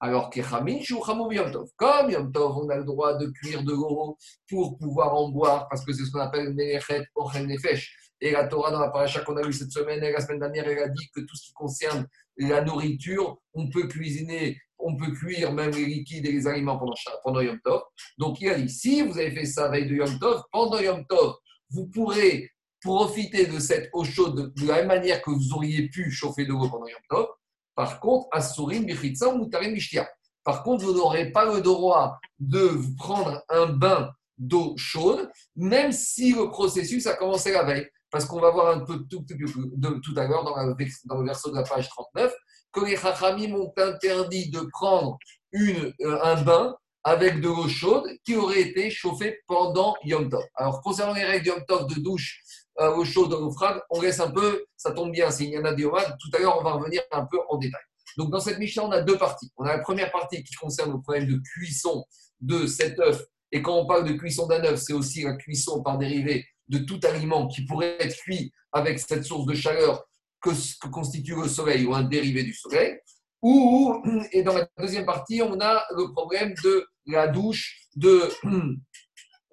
alors 0.00 0.28
que 0.28 0.40
Yom 0.40 1.52
Tov. 1.52 1.68
Comme 1.76 2.10
Yom 2.10 2.32
Tov, 2.32 2.56
on 2.58 2.68
a 2.68 2.76
le 2.76 2.84
droit 2.84 3.14
de 3.16 3.26
cuire 3.28 3.62
de 3.62 3.72
l'eau 3.72 4.18
pour 4.48 4.76
pouvoir 4.78 5.14
en 5.14 5.30
boire, 5.30 5.68
parce 5.68 5.84
que 5.84 5.92
c'est 5.92 6.04
ce 6.04 6.10
qu'on 6.10 6.20
appelle 6.20 6.52
Melechet 6.54 7.04
Ochen 7.14 7.46
Nefesh. 7.46 8.06
Et 8.20 8.30
la 8.30 8.46
Torah, 8.46 8.70
dans 8.70 8.80
la 8.80 8.88
paracha 8.88 9.20
qu'on 9.20 9.36
a 9.36 9.42
vue 9.42 9.52
cette 9.52 9.72
semaine 9.72 10.02
et 10.02 10.10
la 10.10 10.20
semaine 10.20 10.40
dernière, 10.40 10.66
elle 10.66 10.78
a 10.78 10.88
dit 10.88 11.08
que 11.14 11.20
tout 11.20 11.36
ce 11.36 11.48
qui 11.48 11.52
concerne 11.52 12.06
la 12.38 12.62
nourriture, 12.62 13.38
on 13.52 13.68
peut 13.68 13.88
cuisiner, 13.88 14.58
on 14.86 14.96
peut 14.96 15.10
cuire 15.10 15.52
même 15.52 15.72
les 15.72 15.84
liquides 15.84 16.26
et 16.26 16.32
les 16.32 16.46
aliments 16.46 16.78
pendant, 16.78 16.94
pendant 17.24 17.40
Yom 17.40 17.58
Tov. 17.64 17.82
Donc 18.18 18.40
il 18.40 18.48
a 18.48 18.68
si 18.68 19.02
vous 19.02 19.18
avez 19.18 19.32
fait 19.32 19.44
ça 19.44 19.68
veille 19.68 19.86
de 19.86 19.96
Yom 19.96 20.18
Tov, 20.18 20.42
pendant 20.52 20.78
Yom 20.78 21.04
Tov, 21.08 21.34
vous 21.70 21.86
pourrez 21.86 22.50
profiter 22.80 23.46
de 23.46 23.58
cette 23.58 23.90
eau 23.92 24.04
chaude 24.04 24.54
de 24.54 24.66
la 24.66 24.76
même 24.76 24.88
manière 24.88 25.20
que 25.22 25.30
vous 25.30 25.52
auriez 25.52 25.88
pu 25.88 26.10
chauffer 26.10 26.44
de 26.44 26.50
l'eau 26.50 26.68
pendant 26.68 26.86
Yom 26.86 27.00
Tov. 27.10 27.26
Par 27.74 28.00
contre, 28.00 28.28
Asurim, 28.32 28.84
Bichitsa 28.84 29.28
ou 29.28 29.38
Mutarim, 29.38 29.72
Mishtia. 29.72 30.08
Par 30.44 30.62
contre, 30.62 30.84
vous 30.84 30.94
n'aurez 30.94 31.32
pas 31.32 31.44
le 31.52 31.60
droit 31.60 32.18
de 32.38 32.60
vous 32.60 32.94
prendre 32.94 33.42
un 33.48 33.66
bain 33.66 34.12
d'eau 34.38 34.74
chaude, 34.76 35.28
même 35.56 35.90
si 35.90 36.32
le 36.32 36.48
processus 36.48 37.06
a 37.06 37.14
commencé 37.14 37.50
la 37.52 37.64
veille. 37.64 37.86
Parce 38.10 38.24
qu'on 38.24 38.40
va 38.40 38.50
voir 38.50 38.74
un 38.74 38.80
peu 38.80 39.04
tout, 39.10 39.26
tout, 39.26 40.14
à 40.16 40.26
l'heure 40.26 40.44
dans, 40.44 40.54
dans, 40.54 41.18
le 41.18 41.24
verso 41.24 41.50
de 41.50 41.56
la 41.56 41.64
page 41.64 41.88
39 41.88 42.32
que 42.76 42.84
les 42.84 42.96
Chachamim 42.96 43.54
ont 43.54 43.72
interdit 43.76 44.50
de 44.50 44.60
prendre 44.70 45.18
euh, 45.54 45.92
un 46.22 46.42
bain 46.42 46.76
avec 47.02 47.40
de 47.40 47.48
l'eau 47.48 47.68
chaude 47.68 48.06
qui 48.24 48.36
aurait 48.36 48.60
été 48.60 48.90
chauffée 48.90 49.38
pendant 49.46 49.96
Yom 50.04 50.28
Tov. 50.28 50.44
Alors, 50.54 50.82
concernant 50.82 51.14
les 51.14 51.24
règles 51.24 51.46
Yom 51.48 51.64
Tov 51.66 51.86
de 51.86 52.00
douche 52.00 52.42
euh, 52.80 52.94
eau 52.94 53.04
chaude 53.04 53.30
l'eau 53.30 53.50
froide, 53.50 53.80
on 53.88 54.02
laisse 54.02 54.20
un 54.20 54.30
peu, 54.30 54.66
ça 54.76 54.90
tombe 54.92 55.10
bien, 55.10 55.30
s'il 55.30 55.48
y 55.48 55.58
en 55.58 55.64
a 55.64 55.72
des 55.72 55.84
Tout 55.84 56.30
à 56.34 56.38
l'heure, 56.38 56.58
on 56.60 56.62
va 56.62 56.72
revenir 56.72 57.00
un 57.12 57.24
peu 57.24 57.38
en 57.48 57.56
détail. 57.56 57.80
Donc, 58.18 58.30
dans 58.30 58.40
cette 58.40 58.58
Mishnah, 58.58 58.84
on 58.84 58.90
a 58.90 59.00
deux 59.00 59.16
parties. 59.16 59.50
On 59.56 59.64
a 59.64 59.76
la 59.76 59.78
première 59.78 60.10
partie 60.10 60.42
qui 60.44 60.54
concerne 60.54 60.92
le 60.92 61.00
problème 61.00 61.26
de 61.26 61.40
cuisson 61.54 62.04
de 62.40 62.66
cet 62.66 62.98
œuf. 63.00 63.24
Et 63.52 63.62
quand 63.62 63.76
on 63.76 63.86
parle 63.86 64.04
de 64.04 64.12
cuisson 64.12 64.46
d'un 64.46 64.62
œuf, 64.64 64.80
c'est 64.80 64.92
aussi 64.92 65.22
la 65.22 65.34
cuisson 65.34 65.82
par 65.82 65.96
dérivé 65.96 66.44
de 66.68 66.78
tout 66.78 67.00
aliment 67.04 67.46
qui 67.46 67.64
pourrait 67.64 67.96
être 68.00 68.16
cuit 68.16 68.52
avec 68.72 68.98
cette 68.98 69.24
source 69.24 69.46
de 69.46 69.54
chaleur 69.54 70.04
que, 70.52 70.88
constitue 70.88 71.34
le 71.34 71.48
soleil 71.48 71.84
ou 71.84 71.94
un 71.94 72.02
dérivé 72.02 72.42
du 72.42 72.54
soleil. 72.54 72.98
Ou, 73.42 74.02
et 74.32 74.42
dans 74.42 74.54
la 74.54 74.66
deuxième 74.78 75.04
partie, 75.04 75.42
on 75.42 75.60
a 75.60 75.84
le 75.96 76.12
problème 76.12 76.54
de 76.64 76.86
la 77.06 77.28
douche, 77.28 77.88
de 77.94 78.28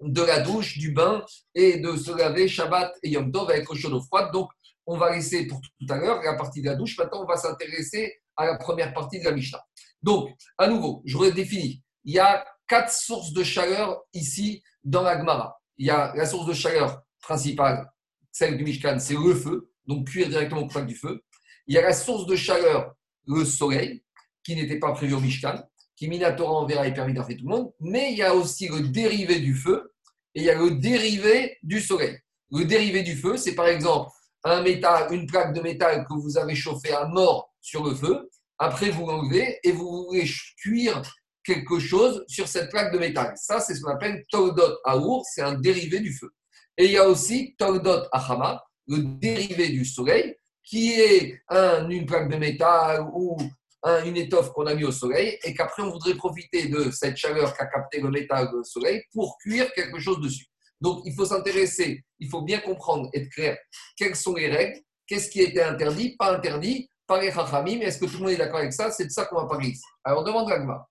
de 0.00 0.22
la 0.22 0.40
douche, 0.40 0.78
du 0.78 0.92
bain 0.92 1.24
et 1.54 1.78
de 1.78 1.96
se 1.96 2.16
laver 2.16 2.48
Shabbat 2.48 2.92
et 3.02 3.10
Yom 3.10 3.30
Tov 3.32 3.50
avec 3.50 3.70
eau 3.70 4.00
froide. 4.00 4.32
Donc, 4.32 4.50
on 4.86 4.98
va 4.98 5.14
laisser 5.14 5.46
pour 5.46 5.60
tout 5.60 5.92
à 5.92 5.96
l'heure 5.96 6.22
la 6.22 6.34
partie 6.34 6.60
de 6.60 6.66
la 6.66 6.74
douche. 6.74 6.98
Maintenant, 6.98 7.22
on 7.22 7.26
va 7.26 7.36
s'intéresser 7.36 8.20
à 8.36 8.46
la 8.46 8.58
première 8.58 8.92
partie 8.92 9.18
de 9.20 9.24
la 9.24 9.32
Mishnah. 9.32 9.62
Donc, 10.02 10.30
à 10.58 10.66
nouveau, 10.66 11.02
je 11.06 11.16
redéfinis. 11.16 11.82
Il 12.04 12.14
y 12.14 12.18
a 12.18 12.44
quatre 12.68 12.92
sources 12.92 13.32
de 13.32 13.42
chaleur 13.42 14.02
ici 14.12 14.62
dans 14.82 15.02
la 15.02 15.18
Gemara. 15.18 15.58
Il 15.78 15.86
y 15.86 15.90
a 15.90 16.14
la 16.14 16.26
source 16.26 16.46
de 16.46 16.52
chaleur 16.52 17.02
principale, 17.22 17.90
celle 18.30 18.58
du 18.58 18.64
Mishkan, 18.64 18.98
c'est 18.98 19.14
le 19.14 19.34
feu, 19.34 19.70
donc 19.86 20.08
cuire 20.08 20.28
directement 20.28 20.62
au 20.62 20.66
contact 20.66 20.86
du 20.86 20.94
feu. 20.94 21.22
Il 21.66 21.74
y 21.74 21.78
a 21.78 21.82
la 21.82 21.92
source 21.92 22.26
de 22.26 22.36
chaleur, 22.36 22.94
le 23.26 23.44
soleil, 23.44 24.02
qui 24.42 24.54
n'était 24.54 24.78
pas 24.78 24.92
prévu 24.92 25.14
au 25.14 25.20
Mishkan, 25.20 25.62
qui 25.96 26.08
Minatora 26.08 26.52
en 26.52 26.66
verra 26.66 26.86
est 26.86 26.94
permis 26.94 27.14
d'en 27.14 27.24
faire 27.24 27.36
tout 27.36 27.44
le 27.44 27.50
monde. 27.50 27.72
Mais 27.80 28.12
il 28.12 28.18
y 28.18 28.22
a 28.22 28.34
aussi 28.34 28.68
le 28.68 28.80
dérivé 28.80 29.40
du 29.40 29.54
feu, 29.54 29.92
et 30.34 30.40
il 30.40 30.44
y 30.44 30.50
a 30.50 30.54
le 30.54 30.72
dérivé 30.72 31.58
du 31.62 31.80
soleil. 31.80 32.18
Le 32.50 32.64
dérivé 32.64 33.02
du 33.02 33.16
feu, 33.16 33.36
c'est 33.36 33.54
par 33.54 33.66
exemple 33.68 34.10
un 34.44 34.62
métal, 34.62 35.12
une 35.12 35.26
plaque 35.26 35.54
de 35.54 35.60
métal 35.60 36.04
que 36.06 36.14
vous 36.14 36.36
avez 36.36 36.54
chauffée 36.54 36.92
à 36.92 37.06
mort 37.06 37.50
sur 37.60 37.82
le 37.82 37.94
feu. 37.94 38.30
Après, 38.58 38.90
vous 38.90 39.06
l'enlevez 39.06 39.58
et 39.62 39.72
vous 39.72 40.06
voulez 40.06 40.28
cuire 40.58 41.02
quelque 41.42 41.78
chose 41.78 42.24
sur 42.28 42.48
cette 42.48 42.70
plaque 42.70 42.92
de 42.92 42.98
métal. 42.98 43.32
Ça, 43.36 43.60
c'est 43.60 43.74
ce 43.74 43.80
qu'on 43.80 43.92
appelle 43.92 44.24
Togdot 44.30 44.78
Aour, 44.84 45.24
c'est 45.32 45.42
un 45.42 45.54
dérivé 45.54 46.00
du 46.00 46.12
feu. 46.12 46.30
Et 46.76 46.86
il 46.86 46.92
y 46.92 46.96
a 46.96 47.08
aussi 47.08 47.54
Togdot 47.58 48.04
Ahama, 48.12 48.62
le 48.86 48.98
dérivé 49.18 49.68
du 49.68 49.84
soleil, 49.84 50.36
qui 50.62 50.92
est 50.92 51.40
une 51.88 52.06
plaque 52.06 52.30
de 52.30 52.36
métal 52.36 53.06
ou 53.12 53.36
une 54.04 54.16
étoffe 54.16 54.50
qu'on 54.52 54.66
a 54.66 54.74
mis 54.74 54.84
au 54.84 54.92
soleil 54.92 55.38
et 55.44 55.54
qu'après 55.54 55.82
on 55.82 55.90
voudrait 55.90 56.14
profiter 56.14 56.68
de 56.68 56.90
cette 56.90 57.16
chaleur 57.16 57.54
qu'a 57.54 57.66
capté 57.66 58.00
le 58.00 58.10
métal 58.10 58.48
au 58.54 58.64
soleil 58.64 59.02
pour 59.12 59.36
cuire 59.38 59.72
quelque 59.74 59.98
chose 59.98 60.20
dessus. 60.20 60.46
Donc 60.80 61.02
il 61.04 61.14
faut 61.14 61.26
s'intéresser, 61.26 62.02
il 62.18 62.28
faut 62.28 62.42
bien 62.42 62.60
comprendre, 62.60 63.10
être 63.12 63.28
clair, 63.30 63.58
quelles 63.96 64.16
sont 64.16 64.34
les 64.34 64.48
règles, 64.48 64.80
qu'est-ce 65.06 65.30
qui 65.30 65.40
était 65.40 65.62
interdit, 65.62 66.16
pas 66.16 66.34
interdit, 66.34 66.88
par 67.06 67.20
les 67.20 67.30
chachamim, 67.30 67.80
est-ce 67.80 67.98
que 67.98 68.06
tout 68.06 68.14
le 68.14 68.20
monde 68.20 68.30
est 68.30 68.36
d'accord 68.36 68.60
avec 68.60 68.72
ça 68.72 68.90
C'est 68.90 69.04
de 69.04 69.10
ça 69.10 69.26
qu'on 69.26 69.36
va 69.36 69.46
parler 69.46 69.68
ici. 69.68 69.84
Alors 70.02 70.24
demande 70.24 70.48
l'agma, 70.48 70.86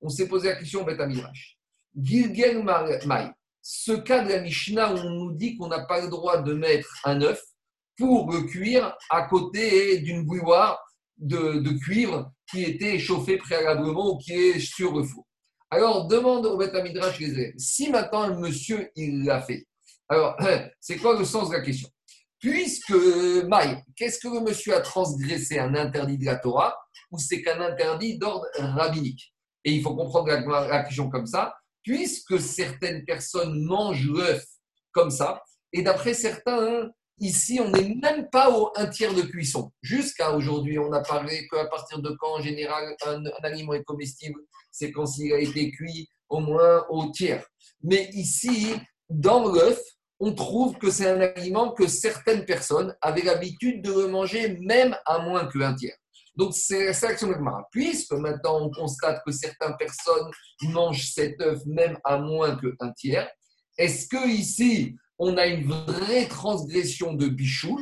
on 0.00 0.08
s'est 0.08 0.26
posé 0.26 0.48
la 0.48 0.56
question 0.56 0.82
au 0.82 0.84
Betamidrash. 0.84 1.56
Gilgel 1.96 2.62
Mai, 2.64 3.30
ce 3.66 3.92
cas 3.92 4.22
de 4.22 4.28
la 4.28 4.40
Mishnah 4.42 4.92
où 4.92 4.98
on 4.98 5.10
nous 5.10 5.32
dit 5.32 5.56
qu'on 5.56 5.68
n'a 5.68 5.86
pas 5.86 6.02
le 6.02 6.08
droit 6.08 6.42
de 6.42 6.52
mettre 6.52 6.86
un 7.04 7.22
œuf 7.22 7.42
pour 7.96 8.30
le 8.30 8.42
cuire 8.42 8.94
à 9.08 9.22
côté 9.22 9.98
d'une 10.00 10.26
bouilloire 10.26 10.78
de, 11.16 11.70
cuivre 11.78 12.30
qui 12.50 12.62
était 12.62 12.98
chauffé 12.98 13.38
préalablement 13.38 14.12
ou 14.12 14.18
qui 14.18 14.34
est 14.34 14.58
sur 14.58 14.94
le 14.94 15.02
four. 15.02 15.26
Alors, 15.70 16.06
demande 16.08 16.44
au 16.44 16.58
Beth 16.58 16.74
Midrash 16.74 17.18
si 17.56 17.88
maintenant 17.88 18.26
le 18.26 18.36
monsieur, 18.36 18.90
il 18.96 19.24
l'a 19.24 19.40
fait. 19.40 19.66
Alors, 20.10 20.36
c'est 20.80 20.98
quoi 20.98 21.18
le 21.18 21.24
sens 21.24 21.48
de 21.48 21.54
la 21.54 21.62
question? 21.62 21.88
Puisque, 22.38 22.94
Maï, 23.48 23.82
qu'est-ce 23.96 24.18
que 24.18 24.28
le 24.28 24.40
monsieur 24.40 24.76
a 24.76 24.82
transgressé 24.82 25.58
Un 25.58 25.74
interdit 25.74 26.18
de 26.18 26.26
la 26.26 26.36
Torah 26.36 26.76
ou 27.10 27.18
c'est 27.18 27.40
qu'un 27.40 27.62
interdit 27.62 28.18
d'ordre 28.18 28.46
rabbinique? 28.58 29.32
Et 29.64 29.72
il 29.72 29.82
faut 29.82 29.96
comprendre 29.96 30.28
la, 30.28 30.68
la 30.68 30.82
question 30.82 31.08
comme 31.08 31.26
ça, 31.26 31.54
puisque 31.84 32.40
certaines 32.40 33.04
personnes 33.04 33.62
mangent 33.64 34.08
l'œuf 34.10 34.44
comme 34.90 35.10
ça, 35.10 35.42
et 35.72 35.82
d'après 35.82 36.14
certains, 36.14 36.90
Ici, 37.20 37.60
on 37.60 37.70
n'est 37.70 37.94
même 37.94 38.28
pas 38.28 38.50
au 38.50 38.72
un 38.74 38.86
tiers 38.86 39.14
de 39.14 39.22
cuisson. 39.22 39.70
Jusqu'à 39.82 40.34
aujourd'hui, 40.34 40.78
on 40.80 40.92
a 40.92 41.00
parlé 41.00 41.46
qu'à 41.48 41.66
partir 41.66 42.00
de 42.00 42.10
quand, 42.10 42.38
en 42.38 42.42
général, 42.42 42.96
un, 43.06 43.24
aliment 43.44 43.74
est 43.74 43.84
comestible, 43.84 44.40
c'est 44.72 44.90
quand 44.90 45.06
il 45.18 45.32
a 45.32 45.38
été 45.38 45.70
cuit 45.70 46.08
au 46.28 46.40
moins 46.40 46.84
au 46.88 47.10
tiers. 47.12 47.46
Mais 47.82 48.08
ici, 48.12 48.74
dans 49.08 49.46
l'œuf, 49.52 49.80
on 50.18 50.34
trouve 50.34 50.76
que 50.78 50.90
c'est 50.90 51.08
un 51.08 51.20
aliment 51.20 51.70
que 51.70 51.86
certaines 51.86 52.44
personnes 52.44 52.96
avaient 53.00 53.22
l'habitude 53.22 53.82
de 53.82 53.92
le 53.92 54.08
manger 54.08 54.58
même 54.60 54.96
à 55.06 55.20
moins 55.20 55.46
qu'un 55.46 55.74
tiers. 55.74 55.96
Donc, 56.36 56.54
c'est 56.54 56.86
la 56.86 56.92
sélection 56.92 57.28
de 57.28 57.36
Puisque 57.70 58.12
maintenant, 58.12 58.60
on 58.62 58.70
constate 58.70 59.22
que 59.24 59.32
certaines 59.32 59.76
personnes 59.78 60.30
mangent 60.62 61.12
cet 61.12 61.40
œuf 61.40 61.60
même 61.66 61.98
à 62.04 62.18
moins 62.18 62.56
qu'un 62.56 62.92
tiers, 62.92 63.28
est-ce 63.78 64.08
que 64.08 64.28
ici, 64.28 64.96
on 65.18 65.36
a 65.36 65.46
une 65.46 65.64
vraie 65.64 66.26
transgression 66.26 67.14
de 67.14 67.28
Bichou. 67.28 67.80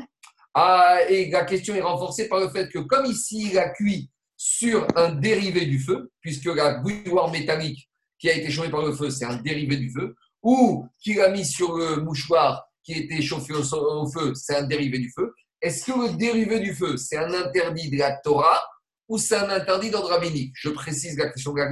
Ah, 0.55 0.99
et 1.09 1.31
la 1.31 1.45
question 1.45 1.75
est 1.75 1.81
renforcée 1.81 2.29
par 2.29 2.41
le 2.41 2.51
fait 2.51 2.69
que, 2.69 2.81
comme 2.81 3.07
ici, 3.07 3.49
il 3.51 3.59
a 3.59 3.71
cuit 3.71 4.11
sur 4.37 4.87
un 4.97 5.13
dérivé 5.13 5.67
du 5.67 5.79
feu, 5.79 6.11
puisque 6.21 6.47
la 6.47 6.75
bouilloire 6.75 7.31
métallique 7.31 7.89
qui 8.19 8.29
a 8.29 8.35
été 8.35 8.51
chauffé 8.51 8.71
par 8.71 8.85
le 8.85 8.93
feu, 8.93 9.11
c'est 9.11 9.25
un 9.25 9.37
dérivé 9.37 9.77
du 9.77 9.91
feu, 9.91 10.15
ou 10.43 10.87
qu'il 11.03 11.21
a 11.21 11.31
mis 11.31 11.47
sur 11.47 11.77
le 11.77 11.97
mouchoir 11.97 12.63
qui 12.85 12.93
été 12.95 13.23
chauffé 13.23 13.53
au, 13.53 13.63
feu, 14.11 14.35
c'est 14.35 14.57
un 14.57 14.65
dérivé 14.65 14.99
du 14.99 15.11
feu. 15.17 15.33
Est-ce 15.63 15.85
que 15.85 15.93
le 15.93 16.17
dérivé 16.17 16.59
du 16.59 16.75
feu, 16.75 16.97
c'est 16.97 17.17
un 17.17 17.33
interdit 17.33 17.89
de 17.89 17.97
la 17.97 18.17
Torah 18.17 18.61
ou 19.09 19.17
c'est 19.17 19.37
un 19.37 19.49
interdit 19.49 19.91
d'ordre 19.91 20.09
rabbinique? 20.09 20.53
Je 20.57 20.71
précise 20.71 21.17
la 21.17 21.31
question 21.31 21.53
de 21.53 21.63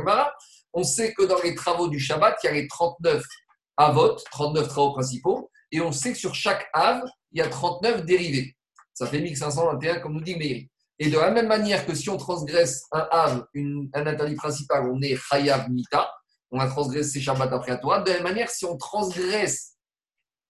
On 0.73 0.85
sait 0.85 1.13
que 1.13 1.25
dans 1.25 1.41
les 1.43 1.57
travaux 1.57 1.89
du 1.89 1.99
Shabbat, 1.99 2.39
il 2.43 2.47
y 2.47 2.51
a 2.51 2.53
les 2.53 2.69
39 2.69 3.21
avot, 3.77 4.15
39 4.31 4.69
travaux 4.69 4.93
principaux, 4.93 5.51
et 5.73 5.81
on 5.81 5.91
sait 5.91 6.13
que 6.13 6.19
sur 6.19 6.37
chaque 6.37 6.69
ave, 6.73 7.03
il 7.33 7.41
y 7.41 7.43
a 7.43 7.49
39 7.49 8.05
dérivés. 8.05 8.57
Ça 8.95 9.09
fait 9.09 9.21
1521, 9.21 9.99
comme 9.99 10.13
nous 10.13 10.21
dit 10.21 10.37
Meiri. 10.37 10.71
Et 11.01 11.11
de 11.11 11.19
la 11.19 11.31
même 11.31 11.49
manière 11.49 11.85
que 11.85 11.95
si 11.95 12.11
on 12.11 12.17
transgresse 12.17 12.85
un 12.93 13.09
ave, 13.11 13.45
un 13.95 14.07
interdit 14.07 14.37
principal, 14.37 14.89
on 14.89 15.01
est 15.03 15.17
chayav 15.17 15.69
mita, 15.69 16.09
on 16.53 16.61
a 16.61 16.69
transgressé 16.69 17.21
Shabbat 17.21 17.53
après 17.53 17.73
la 17.73 17.79
Torah. 17.79 18.03
De 18.03 18.11
la 18.11 18.17
même 18.17 18.25
manière, 18.25 18.51
si 18.51 18.65
on 18.67 18.77
transgresse, 18.77 19.77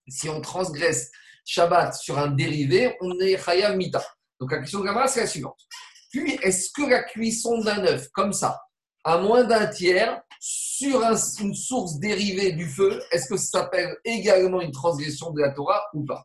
si 0.09 0.29
on 0.29 0.41
transgresse 0.41 1.11
Shabbat 1.45 1.95
sur 1.95 2.19
un 2.19 2.29
dérivé, 2.29 2.97
on 3.01 3.19
est 3.21 3.43
chayav 3.43 3.77
mita. 3.77 4.03
Donc 4.39 4.53
la 4.53 4.59
question 4.59 4.81
de 4.81 4.87
Gamara, 4.87 5.09
c'est 5.09 5.21
la 5.21 5.27
suivante. 5.27 5.59
Puis, 6.11 6.39
est-ce 6.43 6.71
que 6.73 6.83
la 6.83 7.03
cuisson 7.05 7.63
d'un 7.63 7.85
œuf, 7.85 8.09
comme 8.11 8.33
ça, 8.33 8.61
à 9.05 9.19
moins 9.19 9.45
d'un 9.45 9.67
tiers, 9.67 10.21
sur 10.41 11.03
une 11.41 11.55
source 11.55 11.99
dérivée 11.99 12.53
du 12.53 12.67
feu, 12.69 13.01
est-ce 13.13 13.29
que 13.29 13.37
ça 13.37 13.61
s'appelle 13.61 13.97
également 14.05 14.61
une 14.61 14.73
transgression 14.73 15.31
de 15.31 15.41
la 15.41 15.51
Torah 15.51 15.83
ou 15.95 16.05
pas? 16.05 16.25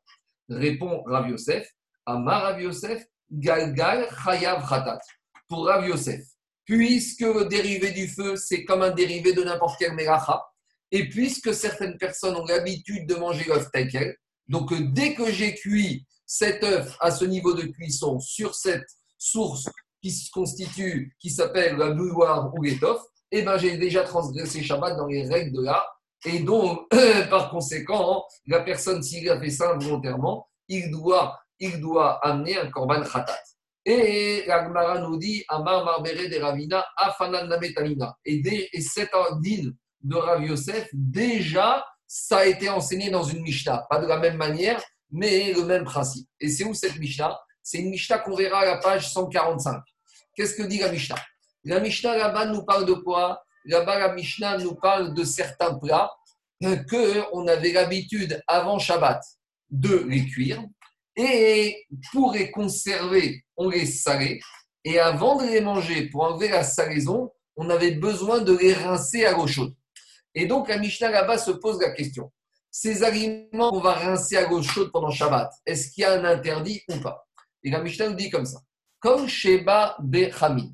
Répond 0.49 1.03
Rav 1.05 1.29
Yosef. 1.29 1.69
Amar 2.05 2.43
Rav 2.43 2.61
Yosef, 2.61 3.03
Galgal 3.31 4.07
Chayav 4.23 4.67
Khatat. 4.67 4.99
Pour 5.47 5.65
Rav 5.65 5.87
Yosef, 5.87 6.23
puisque 6.65 7.21
le 7.21 7.45
dérivé 7.45 7.91
du 7.91 8.07
feu, 8.07 8.35
c'est 8.35 8.65
comme 8.65 8.81
un 8.81 8.91
dérivé 8.91 9.33
de 9.33 9.43
n'importe 9.43 9.77
quel 9.77 9.93
melacha, 9.93 10.43
et 10.91 11.09
puisque 11.09 11.53
certaines 11.53 11.97
personnes 11.97 12.35
ont 12.35 12.45
l'habitude 12.45 13.07
de 13.07 13.15
manger 13.15 13.45
l'œuf 13.45 13.69
tel 13.71 13.87
quel, 13.89 14.15
donc 14.47 14.73
dès 14.93 15.13
que 15.13 15.31
j'ai 15.31 15.55
cuit 15.55 16.05
cet 16.25 16.63
œuf 16.63 16.97
à 16.99 17.11
ce 17.11 17.25
niveau 17.25 17.53
de 17.53 17.63
cuisson 17.63 18.19
sur 18.19 18.55
cette 18.55 18.87
source 19.17 19.69
qui 20.01 20.11
se 20.11 20.29
constitue, 20.31 21.15
qui 21.19 21.29
s'appelle 21.29 21.77
la 21.77 21.91
bouilloire 21.91 22.53
ou 22.53 22.61
l'étoffe, 22.61 23.01
eh 23.31 23.41
ben, 23.41 23.57
j'ai 23.57 23.77
déjà 23.77 24.03
transgressé 24.03 24.63
Shabbat 24.63 24.97
dans 24.97 25.07
les 25.07 25.27
règles 25.27 25.55
de 25.57 25.63
là. 25.63 25.83
Et 26.25 26.39
donc, 26.39 26.87
par 27.29 27.49
conséquent, 27.49 28.23
la 28.47 28.61
personne, 28.61 29.01
s'il 29.01 29.29
a 29.29 29.39
fait 29.39 29.49
ça 29.49 29.73
volontairement, 29.73 30.47
il 30.67 30.91
doit, 30.91 31.39
il 31.59 31.79
doit 31.79 32.25
amener 32.25 32.57
un 32.57 32.69
korban 32.69 33.01
khatat. 33.01 33.39
Et 33.83 34.43
la 34.47 34.99
nous 34.99 35.17
dit 35.17 35.43
Amar 35.47 35.85
Marbere 35.85 36.27
de 36.27 36.39
Ravina, 36.39 36.83
Afanan 36.97 37.47
Nametamina. 37.47 38.15
Et, 38.25 38.41
et 38.73 38.81
cet 38.81 39.11
din 39.41 39.71
de 40.01 40.15
Rav 40.15 40.43
Yosef, 40.43 40.87
déjà, 40.93 41.85
ça 42.07 42.39
a 42.39 42.45
été 42.45 42.69
enseigné 42.69 43.09
dans 43.09 43.23
une 43.23 43.41
Mishnah. 43.41 43.85
Pas 43.89 43.99
de 43.99 44.07
la 44.07 44.17
même 44.17 44.37
manière, 44.37 44.81
mais 45.11 45.53
le 45.53 45.65
même 45.65 45.83
principe. 45.83 46.27
Et 46.39 46.49
c'est 46.49 46.63
où 46.63 46.73
cette 46.73 46.97
Mishnah 46.97 47.39
C'est 47.63 47.79
une 47.79 47.89
Mishnah 47.89 48.19
qu'on 48.19 48.35
verra 48.35 48.59
à 48.59 48.65
la 48.65 48.77
page 48.77 49.11
145. 49.11 49.81
Qu'est-ce 50.35 50.55
que 50.55 50.63
dit 50.63 50.79
la 50.79 50.91
Mishnah 50.91 51.15
La 51.63 51.79
Mishnah 51.79 52.15
là-bas 52.15 52.45
nous 52.47 52.63
parle 52.63 52.85
de 52.85 52.93
quoi? 52.93 53.43
Là-bas, 53.65 53.99
la 53.99 54.13
Mishnah 54.13 54.57
nous 54.59 54.75
parle 54.75 55.13
de 55.13 55.23
certains 55.23 55.73
plats 55.75 56.11
qu'on 56.89 57.47
avait 57.47 57.73
l'habitude 57.73 58.41
avant 58.47 58.79
Shabbat 58.79 59.21
de 59.69 60.05
les 60.07 60.25
cuire 60.25 60.63
et 61.15 61.85
pour 62.11 62.33
les 62.33 62.51
conserver, 62.51 63.45
on 63.55 63.69
les 63.69 63.85
salait. 63.85 64.39
Et 64.83 64.99
avant 64.99 65.37
de 65.37 65.47
les 65.47 65.61
manger, 65.61 66.09
pour 66.09 66.23
enlever 66.23 66.49
la 66.49 66.63
salaison, 66.63 67.31
on 67.55 67.69
avait 67.69 67.91
besoin 67.91 68.41
de 68.41 68.55
les 68.55 68.73
rincer 68.73 69.25
à 69.25 69.31
l'eau 69.31 69.47
chaude. 69.47 69.73
Et 70.35 70.45
donc, 70.45 70.69
la 70.69 70.77
Mishnah 70.77 71.09
là-bas 71.09 71.37
se 71.37 71.51
pose 71.51 71.81
la 71.81 71.91
question 71.91 72.31
ces 72.77 73.03
aliments 73.03 73.71
qu'on 73.71 73.79
va 73.79 73.93
rincer 73.93 74.35
à 74.35 74.49
l'eau 74.49 74.61
chaude 74.61 74.91
pendant 74.91 75.09
Shabbat, 75.09 75.49
est-ce 75.65 75.91
qu'il 75.91 76.01
y 76.01 76.03
a 76.03 76.11
un 76.11 76.25
interdit 76.25 76.81
ou 76.89 76.99
pas? 76.99 77.25
Et 77.63 77.69
la 77.69 77.81
Mishnah 77.81 78.09
nous 78.09 78.15
dit 78.15 78.29
comme 78.29 78.45
ça 78.45 78.59
comme 79.05 79.27
Sheba 79.27 79.95
Bechamin, 79.99 80.71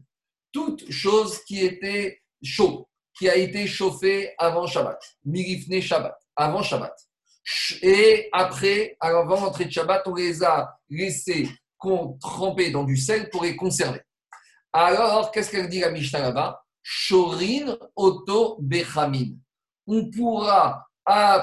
toute 0.53 0.89
chose 0.89 1.43
qui 1.43 1.65
était 1.65 2.21
chaud, 2.41 2.87
qui 3.13 3.27
a 3.27 3.35
été 3.35 3.67
chauffée 3.67 4.33
avant 4.37 4.67
Shabbat, 4.67 4.97
Mirifne 5.25 5.81
Shabbat, 5.81 6.17
avant 6.37 6.63
Shabbat. 6.63 6.95
Et 7.81 8.29
après, 8.31 8.95
avant 9.01 9.41
l'entrée 9.41 9.65
de 9.65 9.71
Shabbat, 9.71 10.03
on 10.05 10.15
les 10.15 10.45
a 10.45 10.79
laissés 10.89 11.49
tremper 12.21 12.71
dans 12.71 12.85
du 12.85 12.95
sel 12.95 13.29
pour 13.29 13.43
les 13.43 13.57
conserver. 13.57 13.99
Alors, 14.71 15.31
qu'est-ce 15.31 15.51
qu'elle 15.51 15.67
dit 15.67 15.81
la 15.81 15.91
Mishnah 15.91 16.21
là-bas? 16.21 16.63
Shorin 16.81 17.77
Oto 17.97 18.59
Bechamin. 18.61 19.35
On 19.87 20.09
pourra, 20.09 20.85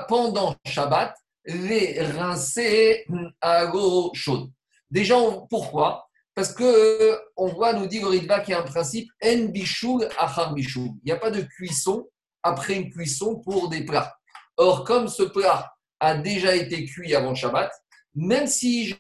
pendant 0.08 0.54
Shabbat, 0.66 1.14
les 1.44 2.00
rincer 2.02 3.06
à 3.40 3.64
l'eau 3.64 4.10
chaude. 4.14 4.50
Déjà, 4.90 5.16
pourquoi? 5.50 6.06
Parce 6.34 6.52
que 6.52 7.18
on 7.36 7.48
voit, 7.48 7.72
nous 7.72 7.86
dit 7.86 8.02
Ritva, 8.02 8.40
qu'il 8.40 8.52
y 8.52 8.54
a 8.54 8.60
un 8.60 8.64
principe 8.64 9.10
En 9.24 9.46
bishul 9.46 10.08
achar 10.18 10.54
bishul. 10.54 10.90
Il 11.02 11.06
n'y 11.06 11.12
a 11.12 11.16
pas 11.16 11.30
de 11.30 11.40
cuisson 11.40 12.08
après 12.42 12.74
une 12.74 12.90
cuisson 12.90 13.36
pour 13.40 13.68
des 13.68 13.84
plats. 13.84 14.14
Or, 14.56 14.84
comme 14.84 15.08
ce 15.08 15.24
plat 15.24 15.72
a 16.00 16.16
déjà 16.16 16.54
été 16.54 16.84
cuit 16.84 17.14
avant 17.14 17.34
Shabbat, 17.34 17.72
même 18.14 18.46
si 18.46 18.86
je 18.86 18.94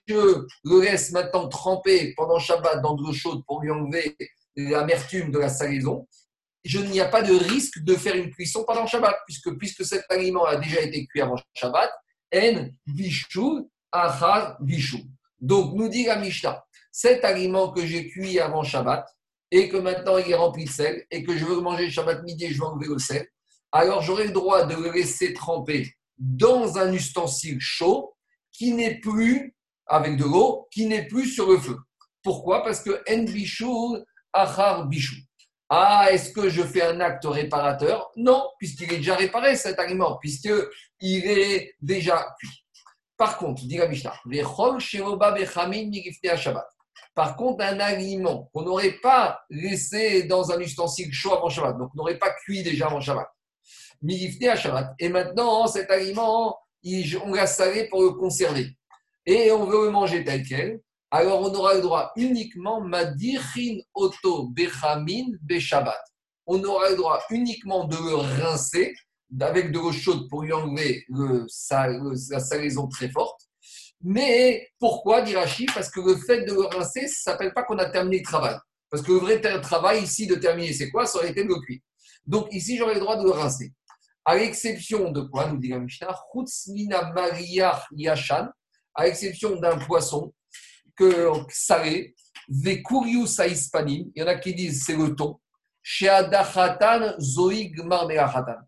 le 0.64 0.80
laisse 0.80 1.12
maintenant 1.12 1.48
tremper 1.48 2.12
pendant 2.16 2.38
Shabbat 2.38 2.82
dans 2.82 2.94
de 2.94 3.02
l'eau 3.04 3.12
chaude 3.12 3.42
pour 3.46 3.60
lui 3.60 3.70
enlever 3.70 4.16
l'amertume 4.56 5.30
de 5.30 5.38
la 5.38 5.48
salaison, 5.48 6.08
je 6.64 6.78
n'y 6.78 7.00
a 7.00 7.08
pas 7.08 7.22
de 7.22 7.34
risque 7.34 7.78
de 7.80 7.94
faire 7.94 8.14
une 8.14 8.30
cuisson 8.30 8.64
pendant 8.66 8.86
Shabbat, 8.86 9.16
puisque, 9.26 9.56
puisque 9.56 9.84
cet 9.84 10.04
aliment 10.10 10.44
a 10.44 10.56
déjà 10.56 10.80
été 10.80 11.06
cuit 11.06 11.20
avant 11.20 11.36
Shabbat, 11.54 11.90
en 12.34 12.68
bishul 12.86 13.64
achar 13.92 14.60
bishul. 14.60 15.00
Donc, 15.40 15.74
nous 15.74 15.88
dit 15.88 16.04
la 16.04 16.16
Mishnah, 16.16 16.64
cet 16.90 17.24
aliment 17.24 17.70
que 17.70 17.86
j'ai 17.86 18.08
cuit 18.08 18.40
avant 18.40 18.62
Shabbat 18.62 19.06
et 19.50 19.68
que 19.68 19.76
maintenant 19.76 20.18
il 20.18 20.30
est 20.30 20.34
rempli 20.34 20.64
de 20.64 20.70
sel 20.70 21.06
et 21.10 21.22
que 21.22 21.36
je 21.36 21.44
veux 21.44 21.60
manger 21.60 21.90
Shabbat 21.90 22.22
midi 22.24 22.46
et 22.46 22.52
je 22.52 22.58
veux 22.58 22.66
enlever 22.66 22.88
le 22.88 22.98
sel, 22.98 23.26
alors 23.72 24.02
j'aurai 24.02 24.26
le 24.26 24.32
droit 24.32 24.64
de 24.64 24.74
le 24.74 24.90
laisser 24.90 25.32
tremper 25.32 25.94
dans 26.18 26.76
un 26.76 26.92
ustensile 26.92 27.60
chaud 27.60 28.14
qui 28.52 28.72
n'est 28.72 28.98
plus 28.98 29.54
avec 29.86 30.16
de 30.16 30.24
l'eau, 30.24 30.66
qui 30.70 30.86
n'est 30.86 31.06
plus 31.06 31.26
sur 31.28 31.48
le 31.48 31.58
feu. 31.58 31.78
Pourquoi? 32.22 32.62
Parce 32.64 32.82
que 32.82 33.02
en 33.08 33.22
bishul 33.22 34.04
achar 34.32 34.86
bishou. 34.86 35.16
Ah, 35.70 36.08
est-ce 36.10 36.32
que 36.32 36.48
je 36.48 36.62
fais 36.62 36.82
un 36.82 37.00
acte 37.00 37.24
réparateur? 37.26 38.10
Non, 38.16 38.48
puisqu'il 38.58 38.92
est 38.92 38.96
déjà 38.98 39.16
réparé 39.16 39.54
cet 39.54 39.78
aliment, 39.78 40.16
puisqu'il 40.16 41.26
est 41.26 41.74
déjà 41.80 42.34
cuit. 42.38 42.64
Par 43.16 43.36
contre, 43.36 43.66
dit 43.66 43.76
la 43.76 43.88
Mishnah, 43.88 44.14
par 47.14 47.36
contre, 47.36 47.64
un 47.64 47.80
aliment 47.80 48.48
qu'on 48.52 48.62
n'aurait 48.62 48.98
pas 49.02 49.40
laissé 49.50 50.22
dans 50.22 50.52
un 50.52 50.60
ustensile 50.60 51.12
chaud 51.12 51.34
avant 51.34 51.48
Shabbat, 51.48 51.76
donc 51.76 51.90
on 51.94 51.98
n'aurait 51.98 52.18
pas 52.18 52.30
cuit 52.44 52.62
déjà 52.62 52.86
avant 52.86 53.00
Shabbat, 53.00 53.28
et 54.98 55.08
maintenant, 55.08 55.66
cet 55.66 55.90
aliment, 55.90 56.58
on 57.24 57.34
l'a 57.34 57.46
salé 57.46 57.88
pour 57.88 58.02
le 58.02 58.10
conserver. 58.10 58.76
Et 59.26 59.50
on 59.50 59.64
veut 59.64 59.86
le 59.86 59.90
manger 59.90 60.24
tel 60.24 60.42
quel. 60.46 60.80
Alors, 61.10 61.40
on 61.40 61.54
aura 61.54 61.74
le 61.74 61.80
droit 61.80 62.12
uniquement. 62.16 62.80
On 66.46 66.64
aura 66.64 66.90
le 66.90 66.96
droit 66.96 67.22
uniquement 67.30 67.84
de 67.84 67.96
le 67.96 68.14
rincer 68.14 68.94
avec 69.40 69.72
de 69.72 69.78
l'eau 69.78 69.92
chaude 69.92 70.28
pour 70.28 70.42
lui 70.42 70.52
enlever 70.52 71.04
le, 71.08 71.46
la 72.30 72.40
salaison 72.40 72.88
très 72.88 73.10
forte. 73.10 73.40
Mais 74.02 74.68
pourquoi, 74.78 75.22
dit 75.22 75.34
Rachid 75.34 75.72
Parce 75.72 75.90
que 75.90 76.00
le 76.00 76.16
fait 76.16 76.44
de 76.44 76.52
le 76.52 76.66
rincer, 76.66 77.08
ça 77.08 77.32
ne 77.32 77.34
s'appelle 77.34 77.52
pas 77.54 77.62
qu'on 77.62 77.78
a 77.78 77.86
terminé 77.86 78.18
le 78.18 78.24
travail. 78.24 78.56
Parce 78.90 79.02
que 79.02 79.12
le 79.12 79.18
vrai 79.18 79.40
travail 79.60 80.02
ici 80.02 80.26
de 80.26 80.34
terminer, 80.34 80.72
c'est 80.72 80.90
quoi? 80.90 81.06
Ça 81.06 81.18
aurait 81.18 81.30
été 81.30 81.42
de 81.42 81.48
le 81.48 81.60
cuire. 81.60 81.80
Donc 82.26 82.48
ici, 82.52 82.76
j'aurais 82.76 82.94
le 82.94 83.00
droit 83.00 83.16
de 83.16 83.24
le 83.24 83.30
rincer. 83.30 83.72
À 84.24 84.36
l'exception 84.36 85.10
de 85.10 85.22
quoi, 85.22 85.50
nous 85.50 85.58
dit 85.58 85.68
la 85.68 85.78
Mishnah, 85.78 86.14
Yashan, 87.92 88.48
à 88.94 89.04
l'exception 89.04 89.56
d'un 89.56 89.78
poisson 89.78 90.32
que, 90.98 91.30
salé, 91.50 92.14
Vekurius 92.48 93.40
il 93.46 94.12
y 94.16 94.22
en 94.22 94.26
a 94.26 94.34
qui 94.36 94.54
disent 94.54 94.84
c'est 94.84 94.96
le 94.96 95.14
thon, 95.14 95.38
Zoig 97.20 97.74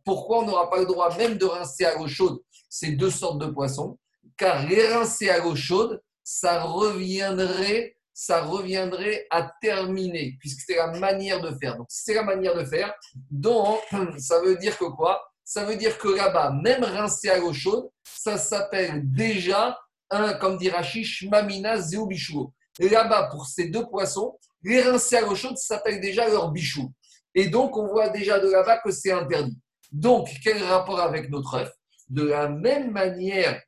Pourquoi 0.05 0.39
on 0.39 0.47
n'aura 0.47 0.71
pas 0.71 0.79
le 0.79 0.87
droit 0.87 1.17
même 1.17 1.37
de 1.37 1.45
rincer 1.45 1.85
à 1.85 1.97
l'eau 1.97 2.09
chaude 2.09 2.41
ces 2.69 2.93
deux 2.93 3.11
sortes 3.11 3.41
de 3.41 3.47
poissons? 3.47 3.99
Car 4.37 4.67
les 4.67 4.87
rincer 4.89 5.29
à 5.29 5.39
l'eau 5.39 5.57
chaude, 5.57 6.01
ça 6.23 6.63
reviendrait, 6.63 7.97
ça 8.15 8.43
reviendrait 8.43 9.27
à 9.31 9.51
terminer, 9.61 10.37
puisque 10.41 10.61
c'est 10.61 10.77
la 10.77 10.93
manière 10.99 11.41
de 11.41 11.57
faire. 11.61 11.77
Donc, 11.77 11.87
c'est 11.91 12.15
la 12.15 12.23
manière 12.23 12.55
de 12.55 12.65
faire, 12.65 12.95
donc 13.31 13.81
ça 14.19 14.41
veut 14.41 14.57
dire 14.57 14.79
que 14.79 14.87
quoi? 14.87 15.23
Ça 15.45 15.65
veut 15.65 15.77
dire 15.77 15.99
que 15.99 16.09
là-bas, 16.09 16.53
même 16.63 16.85
rincé 16.85 17.29
à 17.29 17.39
l'eau 17.39 17.53
chaude, 17.53 17.89
ça 18.05 18.39
s'appelle 18.39 19.03
déjà 19.11 19.77
un, 20.11 20.35
comme 20.35 20.59
dit 20.59 20.71
Rachish, 20.71 21.25
Mamina 21.31 21.81
Zéobichou. 21.81 22.53
Et 22.79 22.89
là-bas, 22.89 23.29
pour 23.31 23.47
ces 23.47 23.69
deux 23.69 23.87
poissons, 23.87 24.39
les 24.63 24.83
rincer 24.83 25.17
à 25.17 25.21
l'eau 25.23 25.35
chaude, 25.35 25.57
ça 25.57 25.77
s'appelle 25.77 26.01
déjà 26.01 26.29
leur 26.29 26.51
bichou. 26.51 26.93
Et 27.35 27.49
donc, 27.49 27.77
on 27.77 27.87
voit 27.87 28.09
déjà 28.09 28.39
de 28.39 28.49
là-bas 28.49 28.79
que 28.79 28.91
c'est 28.91 29.13
interdit. 29.13 29.59
Donc, 29.93 30.29
quel 30.43 30.63
rapport 30.63 31.01
avec 31.01 31.31
notre 31.31 31.55
œuf? 31.55 31.73
De 32.09 32.25
la 32.25 32.49
même 32.49 32.91
manière 32.91 33.63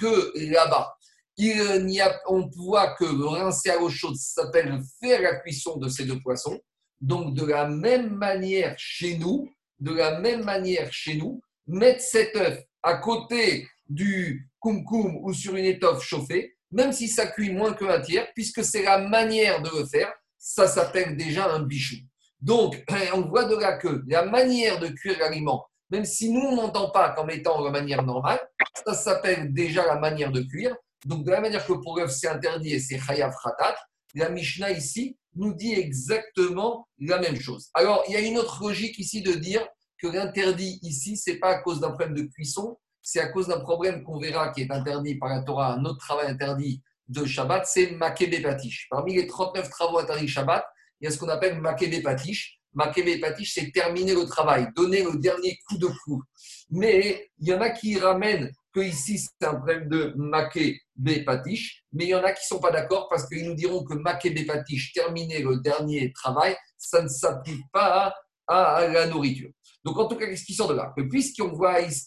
que 0.00 0.32
là-bas, 0.50 0.94
il 1.36 2.00
a, 2.00 2.20
on 2.26 2.48
voit 2.48 2.94
que 2.96 3.04
rincer 3.04 3.70
à 3.70 3.78
l'eau 3.78 3.88
chaude 3.88 4.16
s'appelle 4.16 4.80
faire 5.00 5.22
la 5.22 5.36
cuisson 5.36 5.76
de 5.76 5.88
ces 5.88 6.04
deux 6.04 6.20
poissons. 6.20 6.58
Donc, 7.00 7.34
de 7.34 7.46
la 7.46 7.68
même 7.68 8.16
manière 8.16 8.74
chez 8.76 9.16
nous, 9.18 9.48
de 9.78 9.92
la 9.92 10.18
même 10.18 10.44
manière 10.44 10.92
chez 10.92 11.16
nous, 11.16 11.40
mettre 11.68 12.00
cet 12.00 12.34
œuf 12.34 12.58
à 12.82 12.96
côté 12.96 13.68
du 13.88 14.47
koum 14.60 15.18
ou 15.22 15.32
sur 15.32 15.56
une 15.56 15.64
étoffe 15.64 16.02
chauffée, 16.02 16.56
même 16.70 16.92
si 16.92 17.08
ça 17.08 17.26
cuit 17.26 17.52
moins 17.52 17.72
qu'un 17.72 18.00
tiers, 18.00 18.28
puisque 18.34 18.64
c'est 18.64 18.82
la 18.82 18.98
manière 18.98 19.62
de 19.62 19.70
le 19.78 19.86
faire, 19.86 20.12
ça 20.38 20.68
s'appelle 20.68 21.16
déjà 21.16 21.50
un 21.52 21.60
bichou. 21.60 21.96
Donc, 22.40 22.84
on 23.14 23.22
voit 23.22 23.44
de 23.44 23.56
là 23.56 23.76
que 23.76 24.02
la 24.06 24.24
manière 24.24 24.78
de 24.78 24.88
cuire 24.88 25.18
l'aliment, 25.18 25.66
même 25.90 26.04
si 26.04 26.30
nous, 26.30 26.40
on 26.40 26.56
n'entend 26.56 26.90
pas 26.90 27.10
comme 27.10 27.30
étant 27.30 27.62
la 27.64 27.70
manière 27.70 28.02
normale, 28.02 28.40
ça 28.86 28.94
s'appelle 28.94 29.52
déjà 29.52 29.86
la 29.86 29.98
manière 29.98 30.30
de 30.30 30.42
cuire. 30.42 30.76
Donc, 31.06 31.24
de 31.24 31.30
la 31.30 31.40
manière 31.40 31.64
que 31.66 31.72
pour 31.72 31.98
l'œuf, 31.98 32.10
c'est 32.10 32.28
interdit 32.28 32.74
et 32.74 32.80
c'est 32.80 32.98
chayav 32.98 33.34
khatat, 33.42 33.76
la 34.14 34.28
Mishnah 34.28 34.72
ici 34.72 35.16
nous 35.34 35.54
dit 35.54 35.72
exactement 35.72 36.88
la 36.98 37.18
même 37.18 37.40
chose. 37.40 37.68
Alors, 37.74 38.02
il 38.08 38.14
y 38.14 38.16
a 38.16 38.20
une 38.20 38.38
autre 38.38 38.62
logique 38.62 38.98
ici 38.98 39.22
de 39.22 39.32
dire 39.32 39.66
que 40.00 40.08
l'interdit 40.08 40.78
ici, 40.82 41.16
c'est 41.16 41.36
pas 41.36 41.50
à 41.50 41.58
cause 41.60 41.80
d'un 41.80 41.90
problème 41.90 42.14
de 42.14 42.22
cuisson, 42.22 42.76
c'est 43.10 43.20
à 43.20 43.28
cause 43.28 43.48
d'un 43.48 43.60
problème 43.60 44.02
qu'on 44.02 44.18
verra 44.18 44.50
qui 44.50 44.60
est 44.60 44.70
interdit 44.70 45.14
par 45.14 45.30
la 45.30 45.40
Torah, 45.40 45.72
un 45.72 45.84
autre 45.86 45.98
travail 45.98 46.26
interdit 46.30 46.82
de 47.08 47.24
Shabbat, 47.24 47.64
c'est 47.66 47.92
Makebe 47.92 48.42
Patish. 48.42 48.86
Parmi 48.90 49.14
les 49.14 49.26
39 49.26 49.70
travaux 49.70 49.98
interdits 49.98 50.28
Shabbat, 50.28 50.62
il 51.00 51.06
y 51.06 51.08
a 51.08 51.10
ce 51.10 51.16
qu'on 51.16 51.30
appelle 51.30 51.58
Makebe 51.58 52.02
Patish. 52.02 52.60
Makebe 52.74 53.18
Patish, 53.18 53.54
c'est 53.54 53.72
terminer 53.72 54.12
le 54.12 54.26
travail, 54.26 54.68
donner 54.76 55.02
le 55.02 55.18
dernier 55.18 55.58
coup 55.66 55.78
de 55.78 55.88
fou. 56.04 56.22
Mais 56.68 57.30
il 57.38 57.48
y 57.48 57.54
en 57.54 57.62
a 57.62 57.70
qui 57.70 57.98
ramènent 57.98 58.52
que 58.74 58.80
ici 58.80 59.18
c'est 59.18 59.46
un 59.46 59.54
problème 59.54 59.88
de 59.88 60.12
Makebe 60.14 61.24
Patish, 61.24 61.84
mais 61.94 62.04
il 62.04 62.10
y 62.10 62.14
en 62.14 62.22
a 62.22 62.32
qui 62.32 62.42
ne 62.44 62.56
sont 62.56 62.60
pas 62.60 62.72
d'accord 62.72 63.08
parce 63.08 63.26
qu'ils 63.26 63.48
nous 63.48 63.54
diront 63.54 63.84
que 63.84 63.94
Makebe 63.94 64.46
Patish, 64.46 64.92
terminer 64.92 65.38
le 65.38 65.56
dernier 65.60 66.12
travail, 66.12 66.54
ça 66.76 67.00
ne 67.00 67.08
s'applique 67.08 67.64
pas 67.72 68.14
à 68.46 68.86
la 68.86 69.06
nourriture. 69.06 69.50
Donc, 69.84 69.98
en 69.98 70.06
tout 70.06 70.16
cas, 70.16 70.26
qu'est-ce 70.26 70.44
qui 70.44 70.54
sort 70.54 70.68
de 70.68 70.74
là? 70.74 70.92
Puisqu'on 71.10 71.52
voit 71.52 71.80
ici, 71.80 72.06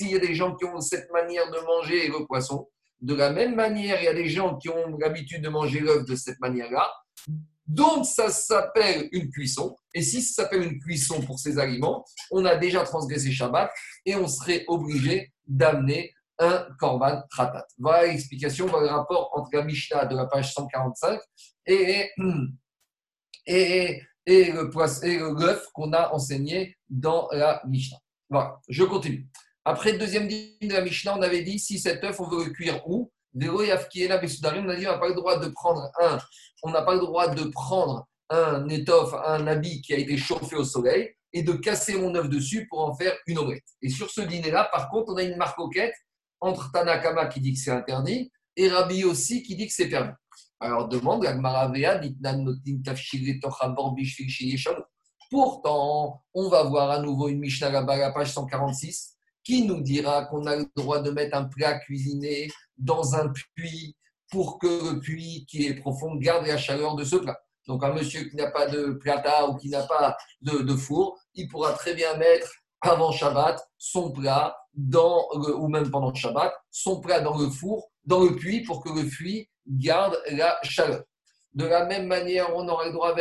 il 0.00 0.10
y 0.10 0.14
a 0.16 0.18
des 0.18 0.34
gens 0.34 0.54
qui 0.54 0.64
ont 0.64 0.80
cette 0.80 1.10
manière 1.12 1.50
de 1.50 1.58
manger 1.66 2.08
le 2.08 2.26
poisson, 2.26 2.68
de 3.00 3.14
la 3.14 3.30
même 3.30 3.54
manière, 3.54 4.00
il 4.00 4.04
y 4.04 4.08
a 4.08 4.14
des 4.14 4.28
gens 4.28 4.56
qui 4.56 4.68
ont 4.68 4.96
l'habitude 4.98 5.42
de 5.42 5.48
manger 5.48 5.80
l'œuf 5.80 6.04
de 6.04 6.14
cette 6.14 6.40
manière-là. 6.40 6.90
Donc, 7.66 8.06
ça 8.06 8.30
s'appelle 8.30 9.08
une 9.12 9.28
cuisson. 9.30 9.76
Et 9.92 10.02
si 10.02 10.22
ça 10.22 10.42
s'appelle 10.42 10.62
une 10.62 10.78
cuisson 10.78 11.20
pour 11.22 11.38
ces 11.38 11.58
aliments, 11.58 12.04
on 12.30 12.44
a 12.44 12.56
déjà 12.56 12.84
transgressé 12.84 13.32
Shabbat 13.32 13.70
et 14.04 14.14
on 14.14 14.28
serait 14.28 14.64
obligé 14.68 15.32
d'amener 15.46 16.12
un 16.38 16.66
korban 16.78 17.22
tratat. 17.30 17.66
Voilà 17.78 18.06
l'explication, 18.06 18.66
voilà 18.66 18.86
le 18.86 18.92
rapport 18.92 19.30
entre 19.34 19.50
la 19.52 19.64
Mishnah 19.64 20.06
de 20.06 20.14
la 20.14 20.26
page 20.26 20.52
145 20.52 21.18
et, 21.66 22.10
et, 23.46 24.02
et 24.26 24.52
le 24.52 24.70
l'œuf 25.38 25.66
qu'on 25.72 25.92
a 25.92 26.12
enseigné 26.12 26.76
dans 26.88 27.28
la 27.32 27.62
Mishnah. 27.66 27.98
Voilà, 28.28 28.60
je 28.68 28.82
continue. 28.84 29.28
Après 29.64 29.92
le 29.92 29.98
deuxième 29.98 30.28
digne 30.28 30.68
de 30.68 30.72
la 30.72 30.80
Mishnah, 30.80 31.16
on 31.16 31.22
avait 31.22 31.42
dit 31.42 31.58
si 31.58 31.78
cet 31.78 32.04
œuf, 32.04 32.20
on 32.20 32.28
veut 32.28 32.44
le 32.44 32.50
cuire 32.50 32.86
où? 32.88 33.10
On 33.34 33.38
a 33.38 33.86
dit 33.86 34.00
on 34.00 34.92
n'a 34.92 34.98
pas 34.98 35.08
le 35.08 35.14
droit 35.14 35.38
de 35.38 35.48
prendre 35.48 35.90
un, 36.00 36.18
on 36.62 36.70
n'a 36.70 36.82
pas 36.82 36.94
le 36.94 37.00
droit 37.00 37.28
de 37.28 37.44
prendre 37.50 38.06
un 38.30 38.68
étoffe, 38.68 39.14
un 39.14 39.46
habit 39.46 39.82
qui 39.82 39.94
a 39.94 39.98
été 39.98 40.16
chauffé 40.16 40.56
au 40.56 40.64
soleil 40.64 41.14
et 41.32 41.42
de 41.42 41.52
casser 41.52 41.98
mon 41.98 42.14
œuf 42.14 42.28
dessus 42.28 42.66
pour 42.68 42.80
en 42.80 42.94
faire 42.94 43.14
une 43.26 43.38
omelette. 43.38 43.64
Et 43.82 43.90
sur 43.90 44.10
ce 44.10 44.22
dîner-là, 44.22 44.68
par 44.72 44.88
contre, 44.88 45.12
on 45.12 45.16
a 45.16 45.22
une 45.22 45.36
marque 45.36 45.58
entre 46.40 46.72
Tanakama 46.72 47.26
qui 47.26 47.40
dit 47.40 47.52
que 47.52 47.58
c'est 47.58 47.70
interdit 47.70 48.32
et 48.56 48.68
Rabbi 48.68 49.04
aussi 49.04 49.42
qui 49.42 49.54
dit 49.54 49.66
que 49.66 49.72
c'est 49.72 49.88
permis. 49.88 50.12
Alors 50.58 50.88
demande 50.88 51.24
Pourtant, 55.30 56.22
on 56.34 56.48
va 56.48 56.62
voir 56.62 56.90
à 56.90 57.00
nouveau 57.00 57.28
une 57.28 57.40
Mishnah 57.40 57.70
là-bas, 57.70 57.96
la 57.96 58.12
page 58.12 58.32
146, 58.32 59.16
qui 59.42 59.66
nous 59.66 59.80
dira 59.80 60.24
qu'on 60.26 60.46
a 60.46 60.56
le 60.56 60.66
droit 60.76 61.00
de 61.00 61.10
mettre 61.10 61.36
un 61.36 61.44
plat 61.44 61.78
cuisiné 61.80 62.48
dans 62.78 63.14
un 63.14 63.32
puits 63.54 63.96
pour 64.30 64.58
que 64.58 64.92
le 64.94 65.00
puits 65.00 65.46
qui 65.48 65.66
est 65.66 65.74
profond 65.74 66.14
garde 66.16 66.46
la 66.46 66.56
chaleur 66.56 66.94
de 66.96 67.04
ce 67.04 67.16
plat. 67.16 67.38
Donc 67.66 67.82
un 67.84 67.92
monsieur 67.92 68.24
qui 68.24 68.36
n'a 68.36 68.50
pas 68.50 68.66
de 68.66 68.92
plata 68.92 69.48
ou 69.48 69.56
qui 69.56 69.68
n'a 69.68 69.82
pas 69.82 70.16
de, 70.40 70.76
four, 70.76 71.18
il 71.34 71.48
pourra 71.48 71.72
très 71.72 71.94
bien 71.94 72.16
mettre 72.16 72.48
avant 72.80 73.10
Shabbat 73.10 73.60
son 73.78 74.12
plat 74.12 74.56
dans 74.74 75.26
ou 75.34 75.68
même 75.68 75.90
pendant 75.90 76.14
Shabbat 76.14 76.52
son 76.70 77.00
plat 77.00 77.20
dans 77.20 77.36
le 77.36 77.50
four, 77.50 77.90
dans 78.06 78.24
le 78.24 78.36
puits 78.36 78.62
pour 78.62 78.82
que 78.82 78.90
le 78.90 79.06
puits 79.06 79.48
garde 79.68 80.18
la 80.30 80.58
chaleur. 80.62 81.02
De 81.52 81.64
la 81.64 81.86
même 81.86 82.06
manière, 82.06 82.54
on 82.54 82.68
aura 82.68 82.86
le 82.86 82.92
droit 82.92 83.14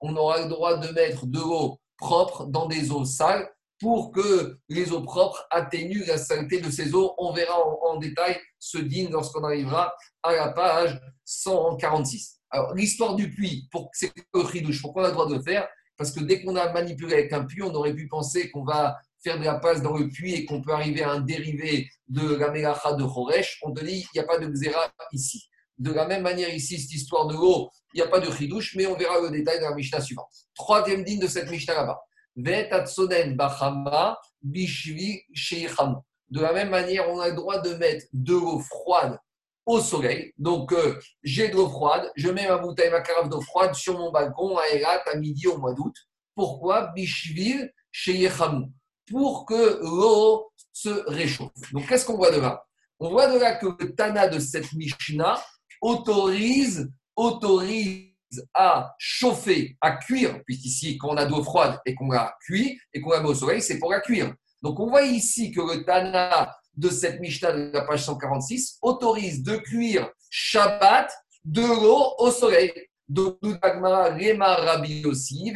on 0.00 0.16
aura 0.16 0.42
le 0.42 0.48
droit 0.48 0.76
de 0.76 0.92
mettre 0.92 1.26
de 1.26 1.38
l'eau 1.38 1.80
propre 1.96 2.46
dans 2.46 2.66
des 2.66 2.90
eaux 2.90 3.04
sales 3.04 3.50
pour 3.80 4.12
que 4.12 4.58
les 4.68 4.92
eaux 4.92 5.02
propres 5.02 5.46
atténuent 5.50 6.04
la 6.06 6.18
saleté 6.18 6.60
de 6.60 6.70
ces 6.70 6.94
eaux. 6.94 7.14
On 7.18 7.32
verra 7.32 7.58
en, 7.58 7.96
détail 7.96 8.38
ce 8.58 8.78
digne 8.78 9.10
lorsqu'on 9.10 9.44
arrivera 9.44 9.94
à 10.22 10.32
la 10.32 10.48
page 10.52 11.00
146. 11.24 12.40
Alors, 12.50 12.74
l'histoire 12.74 13.14
du 13.16 13.30
puits, 13.30 13.68
pour, 13.70 13.90
c'est 13.92 14.12
le 14.34 14.40
ridouche. 14.40 14.80
Pourquoi 14.80 15.02
on 15.02 15.04
a 15.06 15.08
le 15.08 15.14
droit 15.14 15.28
de 15.28 15.34
le 15.34 15.42
faire? 15.42 15.66
Parce 15.96 16.12
que 16.12 16.20
dès 16.20 16.42
qu'on 16.42 16.56
a 16.56 16.72
manipulé 16.72 17.14
avec 17.14 17.32
un 17.32 17.44
puits, 17.44 17.62
on 17.62 17.74
aurait 17.74 17.94
pu 17.94 18.06
penser 18.06 18.50
qu'on 18.50 18.64
va 18.64 18.98
faire 19.26 19.40
de 19.40 19.44
la 19.44 19.56
passe 19.56 19.82
dans 19.82 19.96
le 19.96 20.08
puits 20.08 20.34
et 20.34 20.44
qu'on 20.44 20.62
peut 20.62 20.72
arriver 20.72 21.02
à 21.02 21.10
un 21.10 21.20
dérivé 21.20 21.90
de 22.06 22.36
la 22.36 22.52
Melacha 22.52 22.92
de 22.92 23.02
Horesh, 23.02 23.58
on 23.62 23.72
te 23.72 23.84
dit 23.84 24.06
il 24.14 24.14
n'y 24.14 24.20
a 24.20 24.24
pas 24.24 24.38
de 24.38 24.46
Xéra 24.46 24.88
ici. 25.12 25.48
De 25.78 25.92
la 25.92 26.06
même 26.06 26.22
manière, 26.22 26.54
ici, 26.54 26.80
cette 26.80 26.94
histoire 26.94 27.26
de 27.26 27.34
l'eau, 27.34 27.68
il 27.92 28.00
n'y 28.00 28.02
a 28.02 28.08
pas 28.08 28.20
de 28.20 28.30
chidouche, 28.30 28.76
mais 28.76 28.86
on 28.86 28.96
verra 28.96 29.20
le 29.20 29.30
détail 29.30 29.58
dans 29.60 29.70
la 29.70 29.74
Mishnah 29.74 30.00
suivante. 30.00 30.30
Troisième 30.54 31.02
digne 31.02 31.18
de 31.18 31.26
cette 31.26 31.50
Mishnah 31.50 31.74
là-bas. 31.74 32.00
De 32.36 32.50
la 36.40 36.52
même 36.52 36.70
manière, 36.70 37.10
on 37.10 37.18
a 37.18 37.28
le 37.28 37.34
droit 37.34 37.60
de 37.60 37.74
mettre 37.74 38.06
de 38.12 38.32
l'eau 38.32 38.60
froide 38.60 39.18
au 39.66 39.80
soleil. 39.80 40.32
Donc, 40.38 40.72
euh, 40.72 41.00
j'ai 41.24 41.48
de 41.48 41.56
l'eau 41.56 41.68
froide, 41.68 42.12
je 42.14 42.28
mets 42.28 42.46
ma 42.46 42.58
bouteille, 42.58 42.90
ma 42.90 43.00
carafe 43.00 43.28
d'eau 43.28 43.40
froide 43.40 43.74
sur 43.74 43.98
mon 43.98 44.12
balcon 44.12 44.56
à 44.56 44.68
Erat 44.72 45.02
à 45.12 45.16
midi 45.16 45.48
au 45.48 45.58
mois 45.58 45.74
d'août. 45.74 45.96
Pourquoi? 46.36 46.92
Bishvil 46.94 47.72
chez 47.90 48.30
pour 49.10 49.46
que 49.46 49.80
l'eau 49.82 50.50
se 50.72 50.88
réchauffe. 51.08 51.72
Donc, 51.72 51.88
qu'est-ce 51.88 52.04
qu'on 52.04 52.16
voit 52.16 52.30
de 52.30 52.40
là? 52.40 52.64
On 52.98 53.10
voit 53.10 53.30
de 53.32 53.38
là 53.38 53.56
que 53.56 53.66
le 53.66 53.94
Tana 53.94 54.28
de 54.28 54.38
cette 54.38 54.72
Mishnah 54.72 55.42
autorise, 55.80 56.90
autorise 57.14 58.12
à 58.54 58.94
chauffer, 58.98 59.76
à 59.80 59.92
cuire, 59.92 60.42
puisqu'ici, 60.44 60.98
quand 60.98 61.10
on 61.10 61.16
a 61.16 61.24
de 61.24 61.30
l'eau 61.30 61.42
froide 61.42 61.78
et 61.86 61.94
qu'on 61.94 62.10
la 62.10 62.34
cuit 62.40 62.78
et 62.92 63.00
qu'on 63.00 63.10
la 63.10 63.20
met 63.20 63.28
au 63.28 63.34
soleil, 63.34 63.62
c'est 63.62 63.78
pour 63.78 63.90
la 63.90 64.00
cuire. 64.00 64.34
Donc, 64.62 64.80
on 64.80 64.88
voit 64.88 65.02
ici 65.02 65.52
que 65.52 65.60
le 65.60 65.84
Tana 65.84 66.54
de 66.74 66.88
cette 66.90 67.20
Mishnah 67.20 67.52
de 67.52 67.70
la 67.72 67.82
page 67.82 68.04
146 68.04 68.78
autorise 68.82 69.42
de 69.42 69.56
cuire 69.56 70.10
Shabbat 70.30 71.10
de 71.44 71.62
l'eau 71.62 72.14
au 72.18 72.30
soleil. 72.30 72.72
Donc, 73.08 73.38
nous, 73.42 73.56
Rabbi 73.62 75.06
aussi, 75.06 75.52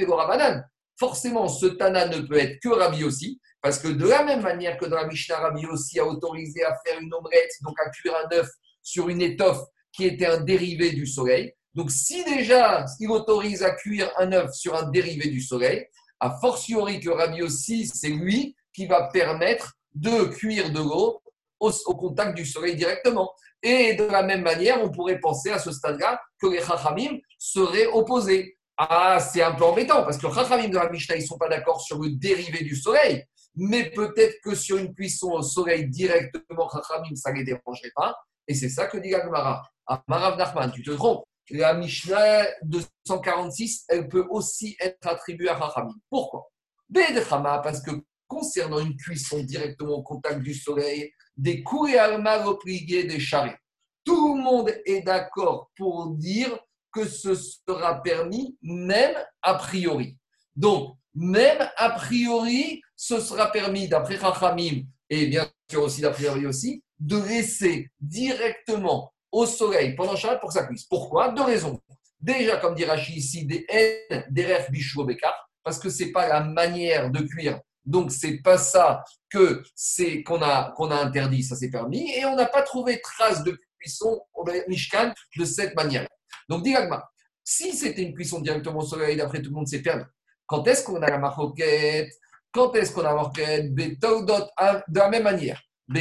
forcément, 1.01 1.49
ce 1.49 1.67
Tana 1.67 2.07
ne 2.07 2.21
peut 2.21 2.37
être 2.37 2.61
que 2.61 2.69
Rabbi 2.69 3.05
aussi, 3.05 3.41
parce 3.63 3.79
que 3.79 3.89
de 3.89 4.07
la 4.07 4.23
même 4.23 4.43
manière 4.43 4.77
que 4.77 4.85
dans 4.85 4.97
la 4.97 5.07
Mishnah, 5.07 5.39
Rabbi 5.39 5.67
aussi 5.67 5.99
a 5.99 6.07
autorisé 6.07 6.63
à 6.63 6.77
faire 6.85 7.01
une 7.01 7.13
omelette, 7.13 7.51
donc 7.63 7.75
à 7.81 7.89
cuire 7.91 8.15
un 8.15 8.37
œuf 8.37 8.49
sur 8.83 9.09
une 9.09 9.23
étoffe 9.23 9.63
qui 9.93 10.05
était 10.05 10.27
un 10.27 10.41
dérivé 10.41 10.93
du 10.93 11.07
soleil. 11.07 11.55
Donc, 11.75 11.91
si 11.91 12.23
déjà 12.25 12.85
il 13.01 13.11
autorise 13.11 13.63
à 13.63 13.71
cuire 13.71 14.13
un 14.19 14.31
œuf 14.33 14.53
sur 14.53 14.77
un 14.77 14.91
dérivé 14.91 15.29
du 15.29 15.41
soleil, 15.41 15.87
a 16.21 16.39
fortiori 16.39 17.01
que 17.01 17.09
Rabbi 17.09 17.43
aussi, 17.43 17.87
c'est 17.87 18.11
lui 18.11 18.55
qui 18.75 18.87
va 18.87 19.09
permettre 19.09 19.73
de 19.95 20.27
cuire 20.27 20.71
de 20.71 20.79
l'eau 20.79 21.23
au, 21.59 21.71
contact 21.95 22.37
du 22.37 22.45
soleil 22.45 22.77
directement. 22.77 23.33
Et 23.63 23.95
de 23.95 24.05
la 24.05 24.23
même 24.23 24.43
manière, 24.43 24.83
on 24.83 24.91
pourrait 24.91 25.19
penser 25.19 25.51
à 25.51 25.59
ce 25.59 25.73
stade-là 25.73 26.21
que 26.41 26.47
les 26.47 26.61
Chachamim 26.61 27.19
seraient 27.39 27.87
opposés. 27.87 28.59
Ah, 28.83 29.21
c'est 29.21 29.43
un 29.43 29.53
peu 29.53 29.65
embêtant 29.65 30.05
parce 30.05 30.17
que 30.17 30.33
Chachamim 30.33 30.69
de 30.69 30.77
la 30.77 30.89
Mishnah, 30.89 31.17
ils 31.17 31.21
ne 31.21 31.27
sont 31.27 31.37
pas 31.37 31.51
d'accord 31.51 31.83
sur 31.83 31.99
le 31.99 32.13
dérivé 32.13 32.65
du 32.65 32.75
soleil, 32.75 33.23
mais 33.55 33.91
peut-être 33.91 34.41
que 34.43 34.55
sur 34.55 34.79
une 34.79 34.95
cuisson 34.95 35.33
au 35.33 35.43
soleil 35.43 35.87
directement, 35.91 36.67
Chachamim, 36.73 37.15
ça 37.15 37.31
ne 37.31 37.37
les 37.41 37.45
dérangerait 37.45 37.93
pas. 37.95 38.17
Et 38.49 38.55
c'est 38.55 38.71
ça 38.71 38.87
que 38.87 38.97
dit 38.97 39.11
Gagmara. 39.11 39.63
Ah, 39.87 40.03
Marav 40.09 40.39
Nachman, 40.39 40.73
tu 40.73 40.83
te 40.83 40.93
trompes. 40.93 41.25
La 41.51 41.75
Mishnah 41.75 42.47
246, 42.63 43.85
elle 43.91 44.09
peut 44.09 44.27
aussi 44.31 44.79
être 44.81 45.07
attribuée 45.07 45.51
à 45.51 45.59
Chachamim. 45.59 45.97
Pourquoi? 46.09 46.49
Parce 46.91 47.83
que 47.83 47.91
concernant 48.27 48.79
une 48.79 48.97
cuisson 48.97 49.43
directement 49.43 49.97
au 49.97 50.03
contact 50.03 50.41
du 50.41 50.55
soleil, 50.55 51.13
des 51.37 51.63
coups 51.63 51.93
et 51.93 51.99
alma 51.99 52.43
des 52.65 53.21
charrettes, 53.21 53.61
tout 54.07 54.37
le 54.37 54.43
monde 54.43 54.73
est 54.87 55.03
d'accord 55.03 55.71
pour 55.77 56.13
dire 56.13 56.59
que 56.93 57.07
ce 57.07 57.35
sera 57.35 58.03
permis 58.03 58.57
même 58.63 59.15
a 59.43 59.55
priori. 59.55 60.17
Donc, 60.57 60.97
même 61.15 61.69
a 61.77 61.91
priori, 61.91 62.83
ce 62.97 63.21
sera 63.21 63.51
permis, 63.51 63.89
d'après 63.89 64.17
Rachamim, 64.17 64.83
et 65.09 65.27
bien 65.27 65.51
sûr 65.71 65.83
aussi 65.83 66.01
d'après 66.01 66.25
priori 66.25 66.47
aussi, 66.47 66.83
de 66.99 67.17
laisser 67.17 67.91
directement 68.01 69.13
au 69.33 69.47
soleil 69.47 69.95
pendant 69.95 70.17
Shabbat 70.17 70.41
pour 70.41 70.53
sa 70.53 70.65
cuisse. 70.65 70.85
Pourquoi? 70.85 71.31
Deux 71.31 71.43
raisons. 71.43 71.81
Déjà, 72.21 72.59
comme 72.59 72.75
dit 72.75 72.85
Rachid 72.85 73.17
ici, 73.17 73.47
des 73.47 73.65
N, 73.69 74.25
des 74.31 74.55
ref, 74.55 74.71
bichou, 74.71 75.07
parce 75.63 75.79
que 75.79 75.89
ce 75.89 76.05
n'est 76.05 76.13
pas 76.13 76.29
la 76.29 76.41
manière 76.41 77.11
de 77.11 77.21
cuire. 77.23 77.61
Donc, 77.85 78.13
c'est 78.13 78.39
pas 78.43 78.59
ça 78.59 79.03
que 79.31 79.63
c'est 79.75 80.23
qu'on 80.23 80.43
a, 80.43 80.73
qu'on 80.77 80.91
a 80.91 80.97
interdit, 80.97 81.43
ça 81.43 81.57
c'est 81.57 81.71
permis. 81.71 82.13
Et 82.13 82.25
on 82.27 82.37
n'a 82.37 82.47
pas 82.47 82.63
trouvé 82.63 83.01
trace 83.01 83.43
de 83.43 83.59
cuisson 83.81 84.21
au 84.35 84.45
Mishkan 84.69 85.13
de 85.37 85.45
cette 85.45 85.75
manière. 85.75 86.07
Donc, 86.49 86.63
dis 86.63 86.75
si 87.43 87.73
c'était 87.73 88.03
une 88.03 88.15
cuisson 88.15 88.41
directement 88.41 88.81
au 88.81 88.87
soleil, 88.87 89.17
d'après 89.17 89.41
tout 89.43 89.51
le 89.51 89.57
monde, 89.57 89.67
c'est 89.67 89.83
permis. 89.83 90.05
Quand 90.47 90.67
est-ce 90.67 90.85
qu'on 90.85 91.01
a 91.03 91.09
la 91.09 91.19
maroquette? 91.19 92.13
Quand 92.53 92.75
est-ce 92.75 92.93
qu'on 92.93 93.01
a 93.01 93.05
la 93.11 93.15
maroquette? 93.15 93.75
De 93.75 94.99
la 94.99 95.09
même 95.09 95.23
manière. 95.23 95.61
De 95.89 96.01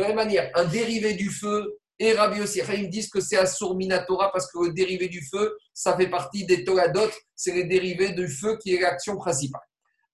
la 0.00 0.06
même 0.08 0.16
manière, 0.16 0.50
un 0.54 0.64
dérivé 0.64 1.14
du 1.14 1.30
feu, 1.30 1.78
et 1.98 2.12
Rabbi 2.12 2.40
aussi, 2.40 2.60
ils 2.76 2.90
disent 2.90 3.08
que 3.08 3.20
c'est 3.20 3.36
Assur 3.36 3.76
Minatora 3.76 4.32
parce 4.32 4.50
que 4.50 4.58
le 4.66 4.72
dérivé 4.72 5.08
du 5.08 5.24
feu, 5.24 5.56
ça 5.72 5.96
fait 5.96 6.08
partie 6.08 6.44
des 6.44 6.64
Toladot, 6.64 7.10
c'est 7.36 7.54
le 7.54 7.64
dérivé 7.64 8.10
du 8.10 8.28
feu 8.28 8.58
qui 8.60 8.74
est 8.74 8.80
l'action 8.80 9.16
principale. 9.16 9.62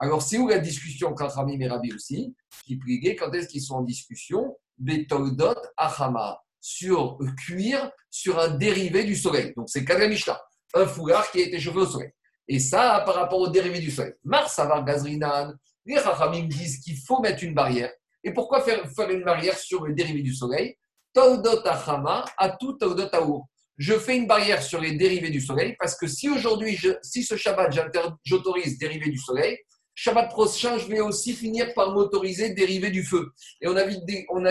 Alors, 0.03 0.23
c'est 0.23 0.39
où 0.39 0.49
la 0.49 0.59
discussion 0.59 1.09
entre 1.09 1.23
et 1.25 1.69
Rabbi 1.69 1.93
aussi 1.93 2.35
Qui 2.65 2.77
pliguait 2.77 3.17
quand 3.17 3.31
est-ce 3.33 3.49
qu'ils 3.49 3.63
sont 3.63 3.77
en 3.77 3.83
discussion? 3.83 4.57
Betoldot 4.79 5.55
Achama, 5.77 6.41
sur 6.59 7.19
cuir, 7.37 7.91
sur 8.11 8.39
un 8.39 8.49
dérivé 8.49 9.05
du 9.05 9.15
soleil. 9.15 9.53
Donc, 9.55 9.69
c'est 9.69 9.85
Kagamishta, 9.85 10.43
un 10.73 10.87
foulard 10.87 11.31
qui 11.31 11.43
a 11.43 11.47
été 11.47 11.61
chauffé 11.61 11.79
au 11.79 11.87
soleil. 11.87 12.11
Et 12.49 12.59
ça, 12.59 13.03
par 13.05 13.15
rapport 13.15 13.41
au 13.41 13.49
dérivé 13.49 13.79
du 13.79 13.91
soleil. 13.91 14.15
Mars, 14.25 14.55
Savar 14.55 14.85
Gazrinan, 14.87 15.53
les 15.85 15.99
Rachamim 15.99 16.49
disent 16.49 16.81
qu'il 16.81 16.97
faut 16.97 17.21
mettre 17.21 17.45
une 17.45 17.55
barrière. 17.55 17.93
Et 18.25 18.33
pourquoi 18.33 18.63
faire, 18.63 18.83
une 19.11 19.23
barrière 19.23 19.59
sur 19.59 19.85
le 19.85 19.95
dérivé 19.95 20.23
du 20.23 20.35
soleil? 20.35 20.77
À 21.17 22.57
tout 22.59 22.79
Je 23.77 23.99
fais 23.99 24.17
une 24.17 24.27
barrière 24.27 24.63
sur 24.63 24.81
les 24.81 24.93
dérivés 24.93 25.31
du 25.31 25.41
soleil 25.41 25.75
parce 25.79 25.97
que 25.97 26.07
si 26.07 26.29
aujourd'hui, 26.29 26.79
si 27.03 27.23
ce 27.23 27.37
Shabbat, 27.37 27.73
j'autorise 28.25 28.79
dérivés 28.79 29.11
du 29.11 29.19
soleil, 29.19 29.59
Shabbat 30.03 30.31
prochain, 30.31 30.79
je 30.79 30.87
vais 30.87 31.01
aussi 31.01 31.35
finir 31.35 31.75
par 31.75 31.93
m'autoriser 31.93 32.55
dérivés 32.55 32.91
du 32.91 33.05
feu. 33.05 33.33
Et 33.61 33.69
on 33.69 33.77
a, 33.77 33.85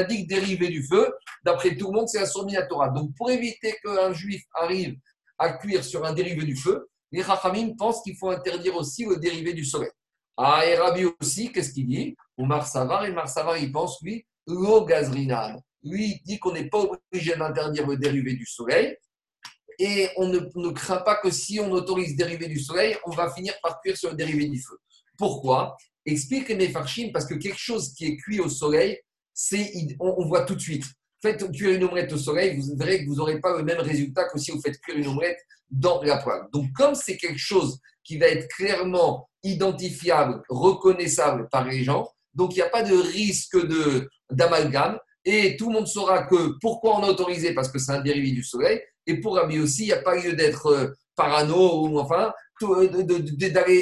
dit, 0.03 0.23
que 0.23 0.27
dérivé 0.27 0.67
du 0.67 0.83
feu, 0.83 1.11
d'après 1.43 1.75
tout 1.75 1.87
le 1.87 1.93
monde, 1.93 2.07
c'est 2.07 2.19
un 2.19 2.67
Torah. 2.67 2.89
Donc 2.89 3.15
pour 3.15 3.31
éviter 3.31 3.75
qu'un 3.83 4.13
juif 4.13 4.43
arrive 4.53 4.95
à 5.39 5.53
cuire 5.53 5.83
sur 5.83 6.05
un 6.05 6.13
dérivé 6.13 6.43
du 6.43 6.55
feu, 6.55 6.87
les 7.11 7.23
Rachamim 7.23 7.75
pensent 7.75 8.03
qu'il 8.03 8.15
faut 8.15 8.29
interdire 8.29 8.75
aussi 8.75 9.05
le 9.05 9.17
dérivé 9.17 9.53
du 9.53 9.65
soleil. 9.65 9.89
Ah, 10.37 10.61
et 10.67 10.77
aussi, 11.19 11.51
qu'est-ce 11.51 11.73
qu'il 11.73 11.87
dit? 11.87 12.15
Omar 12.37 12.67
Savar, 12.67 13.05
et 13.05 13.11
Marsavar, 13.11 13.57
il 13.57 13.71
pense, 13.71 13.99
lui, 14.03 14.23
l'eau 14.45 14.85
gazrinade 14.85 15.59
lui, 15.83 16.21
dit 16.25 16.37
qu'on 16.37 16.51
n'est 16.51 16.69
pas 16.69 16.85
obligé 17.11 17.35
d'interdire 17.35 17.87
le 17.87 17.97
dérivé 17.97 18.33
du 18.33 18.45
soleil. 18.45 18.95
Et 19.79 20.09
on 20.17 20.27
ne, 20.27 20.69
craint 20.69 20.97
pas 20.97 21.15
que 21.15 21.31
si 21.31 21.59
on 21.59 21.71
autorise 21.71 22.15
dérivé 22.15 22.47
du 22.47 22.59
soleil, 22.59 22.95
on 23.05 23.11
va 23.11 23.31
finir 23.31 23.55
par 23.63 23.81
cuire 23.81 23.97
sur 23.97 24.11
le 24.11 24.15
dérivé 24.15 24.47
du 24.47 24.61
feu. 24.61 24.77
Pourquoi? 25.19 25.77
Explique 26.05 26.49
les 26.49 26.69
farchim, 26.69 27.09
parce 27.13 27.25
que 27.25 27.35
quelque 27.35 27.59
chose 27.59 27.93
qui 27.93 28.05
est 28.05 28.17
cuit 28.17 28.39
au 28.39 28.49
soleil, 28.49 28.97
c'est 29.33 29.71
on, 29.99 30.25
voit 30.25 30.45
tout 30.45 30.55
de 30.55 30.61
suite. 30.61 30.85
Faites 31.21 31.51
cuire 31.51 31.75
une 31.75 31.83
omelette 31.83 32.13
au 32.13 32.17
soleil, 32.17 32.57
vous 32.57 32.75
verrez 32.77 33.03
que 33.03 33.09
vous 33.09 33.15
n'aurez 33.15 33.39
pas 33.41 33.55
le 33.57 33.63
même 33.63 33.79
résultat 33.79 34.23
que 34.29 34.39
si 34.39 34.51
vous 34.51 34.61
faites 34.61 34.79
cuire 34.79 34.97
une 34.97 35.07
omelette 35.07 35.39
dans 35.69 36.01
la 36.01 36.17
poêle. 36.17 36.43
Donc, 36.53 36.71
comme 36.73 36.95
c'est 36.95 37.17
quelque 37.17 37.37
chose 37.37 37.79
qui 38.03 38.17
va 38.17 38.27
être 38.27 38.47
clairement 38.47 39.29
identifiable, 39.43 40.41
reconnaissable 40.49 41.49
par 41.51 41.65
les 41.65 41.83
gens, 41.83 42.09
donc 42.33 42.53
il 42.53 42.55
n'y 42.55 42.63
a 42.63 42.69
pas 42.69 42.83
de 42.83 42.95
risque 42.95 43.57
d'amalgame, 44.31 44.97
et 45.25 45.57
tout 45.57 45.67
le 45.67 45.73
monde 45.73 45.87
saura 45.87 46.23
que 46.23 46.57
pourquoi 46.61 46.97
on 46.97 47.03
a 47.03 47.09
autorisé, 47.09 47.53
parce 47.53 47.69
que 47.69 47.77
c'est 47.77 47.91
un 47.91 48.01
dérivé 48.01 48.31
du 48.31 48.43
soleil, 48.43 48.81
et 49.05 49.19
pour 49.19 49.35
Rabbi 49.35 49.59
aussi, 49.59 49.83
il 49.83 49.87
n'y 49.87 49.93
a 49.93 50.01
pas 50.01 50.15
lieu 50.15 50.33
d'être 50.33 50.67
euh, 50.67 50.87
parano 51.15 51.85
ou 51.87 51.99
enfin 51.99 52.31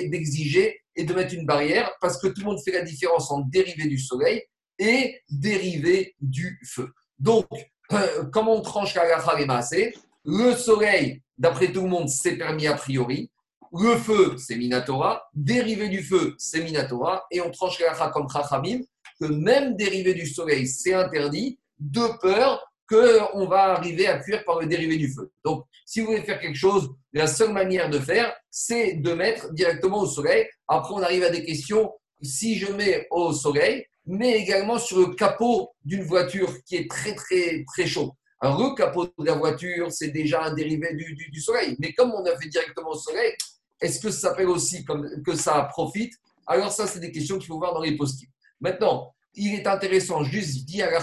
d'exiger 0.10 0.80
et 0.98 1.06
de 1.06 1.14
mettre 1.14 1.34
une 1.34 1.46
barrière, 1.46 1.92
parce 2.02 2.20
que 2.20 2.28
tout 2.28 2.42
le 2.42 2.48
monde 2.48 2.60
fait 2.64 2.72
la 2.72 2.82
différence 2.82 3.32
entre 3.32 3.50
dérivé 3.50 3.88
du 3.88 4.00
soleil 4.00 4.44
et 4.80 5.22
dérivé 5.30 6.16
du 6.20 6.60
feu. 6.66 6.92
Donc, 7.20 7.48
euh, 7.94 8.26
comment 8.34 8.56
on 8.56 8.62
tranche 8.62 8.94
la 8.96 9.62
c'est 9.62 9.94
Le 10.26 10.54
soleil, 10.54 11.22
d'après 11.38 11.72
tout 11.72 11.84
le 11.84 11.88
monde, 11.88 12.10
c'est 12.10 12.36
permis 12.36 12.68
a 12.68 12.74
priori. 12.74 13.32
Le 13.72 13.96
feu, 13.98 14.36
c'est 14.38 14.56
Minatora. 14.56 15.30
Dérivé 15.34 15.88
du 15.90 16.04
feu, 16.04 16.36
c'est 16.38 16.62
Minatora. 16.62 17.26
Et 17.32 17.42
on 17.42 17.52
tranche 17.52 17.80
la 17.80 18.10
comme 18.10 18.30
Chachamim 18.30 18.82
que 19.20 19.26
même 19.26 19.76
dérivé 19.76 20.14
du 20.14 20.26
soleil, 20.28 20.68
c'est 20.68 20.94
interdit, 20.94 21.60
de 21.80 22.20
peur 22.22 22.62
qu'on 22.90 23.48
va 23.48 23.74
arriver 23.74 24.08
à 24.08 24.20
cuire 24.20 24.44
par 24.46 24.60
le 24.60 24.68
dérivé 24.68 24.98
du 24.98 25.10
feu. 25.10 25.32
Donc, 25.44 25.66
si 25.86 26.00
vous 26.00 26.08
voulez 26.08 26.22
faire 26.22 26.40
quelque 26.40 26.58
chose, 26.58 26.90
la 27.14 27.28
seule 27.28 27.52
manière 27.52 27.90
de 27.90 28.00
faire, 28.00 28.34
c'est 28.50 28.94
de 28.94 29.14
mettre 29.14 29.52
directement 29.54 30.00
au 30.00 30.08
soleil. 30.08 30.48
Après, 30.68 30.94
on 30.94 31.02
arrive 31.02 31.24
à 31.24 31.30
des 31.30 31.44
questions. 31.44 31.92
Si 32.22 32.58
je 32.58 32.72
mets 32.72 33.08
au 33.12 33.34
soleil, 33.34 33.86
mais 34.06 34.38
également 34.38 34.80
sur 34.80 35.00
le 35.00 35.16
capot 35.16 35.72
d'une 35.84 36.04
voiture 36.04 36.50
qui 36.64 36.78
est 36.78 36.90
très, 36.90 37.14
très, 37.14 37.66
très 37.66 37.86
chaud. 37.86 38.14
Alors, 38.40 38.70
le 38.70 38.76
capot 38.76 39.06
de 39.06 39.26
la 39.26 39.34
voiture, 39.34 39.92
c'est 39.92 40.10
déjà 40.10 40.44
un 40.44 40.54
dérivé 40.54 40.94
du, 40.94 41.14
du, 41.16 41.42
soleil. 41.42 41.76
Mais 41.80 41.94
comme 41.94 42.14
on 42.14 42.24
a 42.24 42.38
fait 42.38 42.48
directement 42.48 42.92
au 42.92 42.98
soleil, 42.98 43.34
est-ce 43.82 44.00
que 44.00 44.10
ça 44.10 44.30
s'appelle 44.30 44.48
aussi 44.48 44.86
comme, 44.86 45.10
que 45.26 45.36
ça 45.36 45.62
profite? 45.72 46.14
Alors, 46.46 46.72
ça, 46.72 46.88
c'est 46.88 47.00
des 47.00 47.12
questions 47.12 47.38
qu'il 47.38 47.48
faut 47.48 47.58
voir 47.58 47.74
dans 47.74 47.82
les 47.82 47.98
post 47.98 48.22
Maintenant, 48.62 49.14
il 49.34 49.54
est 49.56 49.68
intéressant 49.68 50.24
juste 50.24 50.66
dit 50.66 50.82
à 50.82 50.90
la 50.90 51.02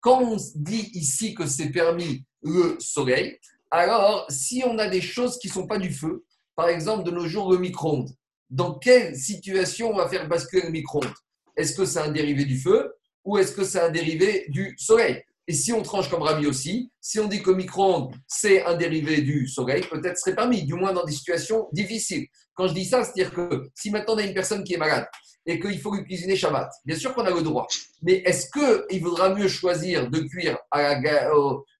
Quand 0.00 0.22
on 0.22 0.36
dit 0.54 0.90
ici 0.94 1.34
que 1.34 1.46
c'est 1.46 1.70
permis 1.70 2.24
le 2.42 2.76
soleil, 2.78 3.38
alors 3.70 4.26
si 4.30 4.62
on 4.64 4.78
a 4.78 4.88
des 4.88 5.00
choses 5.00 5.38
qui 5.38 5.48
ne 5.48 5.52
sont 5.52 5.66
pas 5.66 5.78
du 5.78 5.92
feu, 5.92 6.24
par 6.54 6.68
exemple 6.68 7.04
de 7.04 7.10
nos 7.10 7.26
jours 7.26 7.52
le 7.52 7.58
micro-ondes, 7.58 8.10
dans 8.50 8.78
quelle 8.78 9.16
situation 9.16 9.90
on 9.90 9.96
va 9.96 10.08
faire 10.08 10.28
basculer 10.28 10.62
le 10.62 10.70
micro-ondes? 10.70 11.12
Est-ce 11.56 11.74
que 11.74 11.84
c'est 11.84 11.98
un 11.98 12.12
dérivé 12.12 12.44
du 12.44 12.58
feu 12.58 12.94
ou 13.24 13.36
est-ce 13.38 13.52
que 13.52 13.64
c'est 13.64 13.80
un 13.80 13.90
dérivé 13.90 14.46
du 14.48 14.74
soleil? 14.78 15.22
Et 15.48 15.54
si 15.54 15.72
on 15.72 15.82
tranche 15.82 16.10
comme 16.10 16.22
Rami 16.22 16.46
aussi, 16.46 16.92
si 17.00 17.18
on 17.18 17.26
dit 17.26 17.42
que 17.42 17.50
micro-ondes, 17.50 18.14
c'est 18.26 18.62
un 18.66 18.74
dérivé 18.74 19.22
du 19.22 19.48
soleil, 19.48 19.80
peut-être 19.80 20.18
serait 20.18 20.36
permis, 20.36 20.64
du 20.64 20.74
moins 20.74 20.92
dans 20.92 21.04
des 21.04 21.12
situations 21.12 21.68
difficiles. 21.72 22.26
Quand 22.54 22.68
je 22.68 22.74
dis 22.74 22.84
ça, 22.84 23.02
c'est-à-dire 23.02 23.32
que 23.32 23.70
si 23.74 23.90
maintenant 23.90 24.14
on 24.14 24.18
a 24.18 24.24
une 24.24 24.34
personne 24.34 24.62
qui 24.62 24.74
est 24.74 24.78
malade 24.78 25.08
et 25.46 25.58
qu'il 25.58 25.80
faut 25.80 25.94
lui 25.94 26.04
cuisiner 26.04 26.36
Shabbat, 26.36 26.70
bien 26.84 26.96
sûr 26.96 27.14
qu'on 27.14 27.24
a 27.24 27.30
le 27.30 27.40
droit. 27.40 27.66
Mais 28.02 28.16
est-ce 28.26 28.50
qu'il 28.50 29.02
vaudra 29.02 29.34
mieux 29.34 29.48
choisir 29.48 30.10
de 30.10 30.18
cuire 30.20 30.58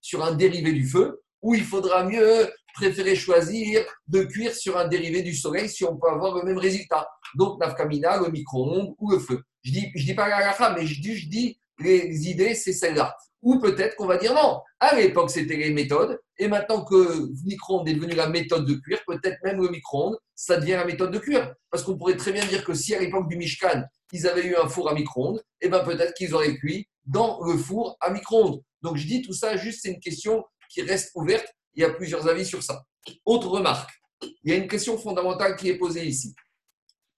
sur 0.00 0.24
un 0.24 0.34
dérivé 0.34 0.72
du 0.72 0.88
feu 0.88 1.20
ou 1.42 1.54
il 1.54 1.62
faudra 1.62 2.04
mieux 2.04 2.50
préférer 2.72 3.16
choisir 3.16 3.84
de 4.06 4.22
cuire 4.22 4.54
sur 4.54 4.78
un 4.78 4.88
dérivé 4.88 5.20
du 5.20 5.34
soleil 5.34 5.68
si 5.68 5.84
on 5.84 5.98
peut 5.98 6.08
avoir 6.08 6.34
le 6.36 6.44
même 6.44 6.58
résultat? 6.58 7.06
Donc, 7.34 7.60
nafkamina, 7.60 8.18
le 8.22 8.30
micro-ondes 8.30 8.94
ou 8.98 9.10
le 9.10 9.18
feu. 9.18 9.42
Je 9.62 9.72
dis, 9.72 9.90
je 9.94 10.06
dis 10.06 10.14
pas 10.14 10.28
la 10.28 10.74
mais 10.74 10.86
je 10.86 11.00
dis 11.02 11.58
les 11.80 12.28
idées, 12.28 12.54
c'est 12.54 12.72
celle-là. 12.72 13.16
Ou 13.42 13.60
peut-être 13.60 13.96
qu'on 13.96 14.06
va 14.06 14.16
dire 14.16 14.34
non. 14.34 14.60
À 14.80 14.96
l'époque, 14.96 15.30
c'était 15.30 15.56
les 15.56 15.70
méthodes. 15.70 16.18
Et 16.38 16.48
maintenant 16.48 16.84
que 16.84 16.94
le 16.94 17.28
micro-ondes 17.44 17.88
est 17.88 17.94
devenu 17.94 18.14
la 18.14 18.28
méthode 18.28 18.66
de 18.66 18.74
cuire, 18.74 19.00
peut-être 19.06 19.38
même 19.44 19.60
le 19.60 19.68
micro-ondes, 19.68 20.18
ça 20.34 20.56
devient 20.56 20.72
la 20.72 20.84
méthode 20.84 21.12
de 21.12 21.18
cuire. 21.18 21.54
Parce 21.70 21.82
qu'on 21.84 21.96
pourrait 21.96 22.16
très 22.16 22.32
bien 22.32 22.44
dire 22.46 22.64
que 22.64 22.74
si 22.74 22.94
à 22.94 22.98
l'époque 22.98 23.28
du 23.28 23.36
Mishkan, 23.36 23.84
ils 24.12 24.26
avaient 24.26 24.46
eu 24.46 24.56
un 24.56 24.68
four 24.68 24.88
à 24.88 24.94
micro-ondes, 24.94 25.42
et 25.60 25.66
eh 25.66 25.68
bien 25.68 25.80
peut-être 25.80 26.14
qu'ils 26.14 26.34
auraient 26.34 26.56
cuit 26.56 26.88
dans 27.04 27.40
le 27.44 27.56
four 27.56 27.96
à 28.00 28.10
micro-ondes. 28.10 28.60
Donc 28.82 28.96
je 28.96 29.06
dis 29.06 29.22
tout 29.22 29.32
ça, 29.32 29.56
juste 29.56 29.80
c'est 29.82 29.90
une 29.90 30.00
question 30.00 30.44
qui 30.70 30.82
reste 30.82 31.10
ouverte. 31.14 31.46
Il 31.74 31.82
y 31.82 31.84
a 31.84 31.90
plusieurs 31.90 32.26
avis 32.28 32.44
sur 32.44 32.62
ça. 32.62 32.84
Autre 33.24 33.48
remarque, 33.48 33.90
il 34.22 34.50
y 34.50 34.52
a 34.52 34.56
une 34.56 34.68
question 34.68 34.98
fondamentale 34.98 35.56
qui 35.56 35.68
est 35.68 35.78
posée 35.78 36.06
ici. 36.06 36.34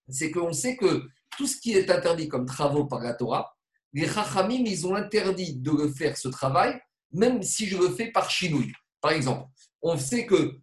C'est 0.08 0.30
qu'on 0.30 0.52
sait 0.52 0.76
que 0.76 1.02
tout 1.36 1.46
ce 1.46 1.56
qui 1.56 1.72
est 1.72 1.90
interdit 1.90 2.28
comme 2.28 2.46
travaux 2.46 2.86
par 2.86 3.00
la 3.00 3.14
Torah, 3.14 3.54
les 3.92 4.06
Chachamim, 4.06 4.64
ils 4.64 4.86
ont 4.86 4.94
interdit 4.94 5.56
de 5.56 5.88
faire, 5.88 6.16
ce 6.16 6.28
travail, 6.28 6.80
même 7.12 7.42
si 7.42 7.66
je 7.66 7.76
le 7.76 7.90
fais 7.90 8.10
par 8.10 8.30
chinouille. 8.30 8.72
Par 9.00 9.12
exemple, 9.12 9.48
on 9.82 9.96
sait 9.96 10.26
que 10.26 10.58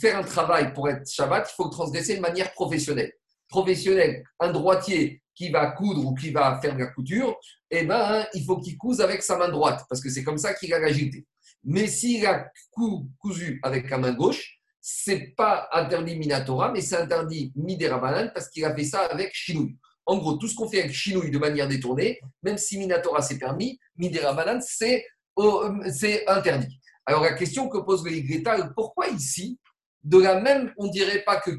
faire 0.00 0.18
un 0.18 0.24
travail 0.24 0.72
pour 0.72 0.88
être 0.88 1.08
Shabbat, 1.08 1.48
il 1.50 1.54
faut 1.54 1.64
le 1.64 1.70
transgresser 1.70 2.16
de 2.16 2.20
manière 2.20 2.52
professionnelle. 2.52 3.12
Professionnelle, 3.48 4.24
un 4.40 4.50
droitier 4.50 5.22
qui 5.34 5.50
va 5.50 5.70
coudre 5.72 6.06
ou 6.06 6.14
qui 6.14 6.30
va 6.30 6.60
faire 6.60 6.74
de 6.74 6.80
la 6.80 6.86
couture, 6.88 7.38
eh 7.70 7.84
ben, 7.84 8.26
il 8.34 8.44
faut 8.44 8.58
qu'il 8.58 8.76
couse 8.76 9.00
avec 9.00 9.22
sa 9.22 9.36
main 9.36 9.48
droite, 9.48 9.84
parce 9.88 10.00
que 10.00 10.10
c'est 10.10 10.24
comme 10.24 10.38
ça 10.38 10.54
qu'il 10.54 10.72
a 10.74 10.78
l'agilité. 10.78 11.26
Mais 11.64 11.86
s'il 11.86 12.26
a 12.26 12.50
cousu 13.18 13.60
avec 13.62 13.88
la 13.88 13.98
main 13.98 14.12
gauche, 14.12 14.58
c'est 14.80 15.32
pas 15.36 15.68
interdit 15.72 16.16
Minatora, 16.16 16.72
mais 16.72 16.80
c'est 16.80 16.96
interdit 16.96 17.52
Midera 17.54 18.00
parce 18.34 18.48
qu'il 18.48 18.64
a 18.64 18.74
fait 18.74 18.84
ça 18.84 19.02
avec 19.06 19.32
chinouille. 19.32 19.76
En 20.06 20.18
gros, 20.18 20.34
tout 20.34 20.48
ce 20.48 20.54
qu'on 20.54 20.68
fait 20.68 20.80
avec 20.80 20.92
chinouille 20.92 21.30
de 21.30 21.38
manière 21.38 21.68
détournée, 21.68 22.20
même 22.42 22.58
si 22.58 22.78
Minatora 22.78 23.22
c'est 23.22 23.38
permis, 23.38 23.78
Midera 23.96 24.32
Banan 24.34 24.60
c'est 24.60 25.04
interdit. 26.26 26.80
Alors 27.06 27.22
la 27.22 27.32
question 27.34 27.68
que 27.68 27.78
pose 27.78 28.04
le 28.04 28.12
Yigretal, 28.12 28.72
pourquoi 28.74 29.08
ici, 29.08 29.58
de 30.02 30.18
la 30.18 30.40
même, 30.40 30.72
on 30.76 30.86
ne 30.86 30.92
dirait 30.92 31.22
pas 31.22 31.40
que, 31.40 31.50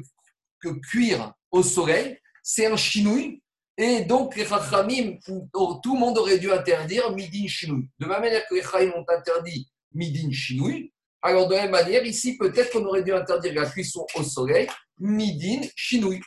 que 0.60 0.68
cuire 0.90 1.32
au 1.50 1.62
soleil, 1.62 2.18
c'est 2.42 2.66
un 2.66 2.76
chinouille, 2.76 3.42
et 3.76 4.02
donc 4.02 4.36
les 4.36 4.44
Chachamim, 4.44 5.18
tout 5.24 5.94
le 5.94 5.98
monde 5.98 6.18
aurait 6.18 6.38
dû 6.38 6.52
interdire 6.52 7.10
midin 7.12 7.46
chinouille. 7.48 7.88
De 7.98 8.06
la 8.06 8.20
même 8.20 8.30
manière 8.30 8.46
que 8.48 8.54
les 8.54 8.62
Chachamim 8.62 8.92
ont 8.96 9.04
interdit 9.08 9.68
midin 9.92 10.30
chinouille, 10.30 10.92
alors 11.22 11.48
de 11.48 11.54
la 11.54 11.62
même 11.62 11.70
manière, 11.70 12.04
ici, 12.04 12.36
peut-être 12.36 12.70
qu'on 12.70 12.84
aurait 12.84 13.02
dû 13.02 13.12
interdire 13.12 13.54
la 13.54 13.66
cuisson 13.66 14.06
au 14.14 14.22
soleil, 14.22 14.68
midin 14.98 15.62
chinouille. 15.74 16.20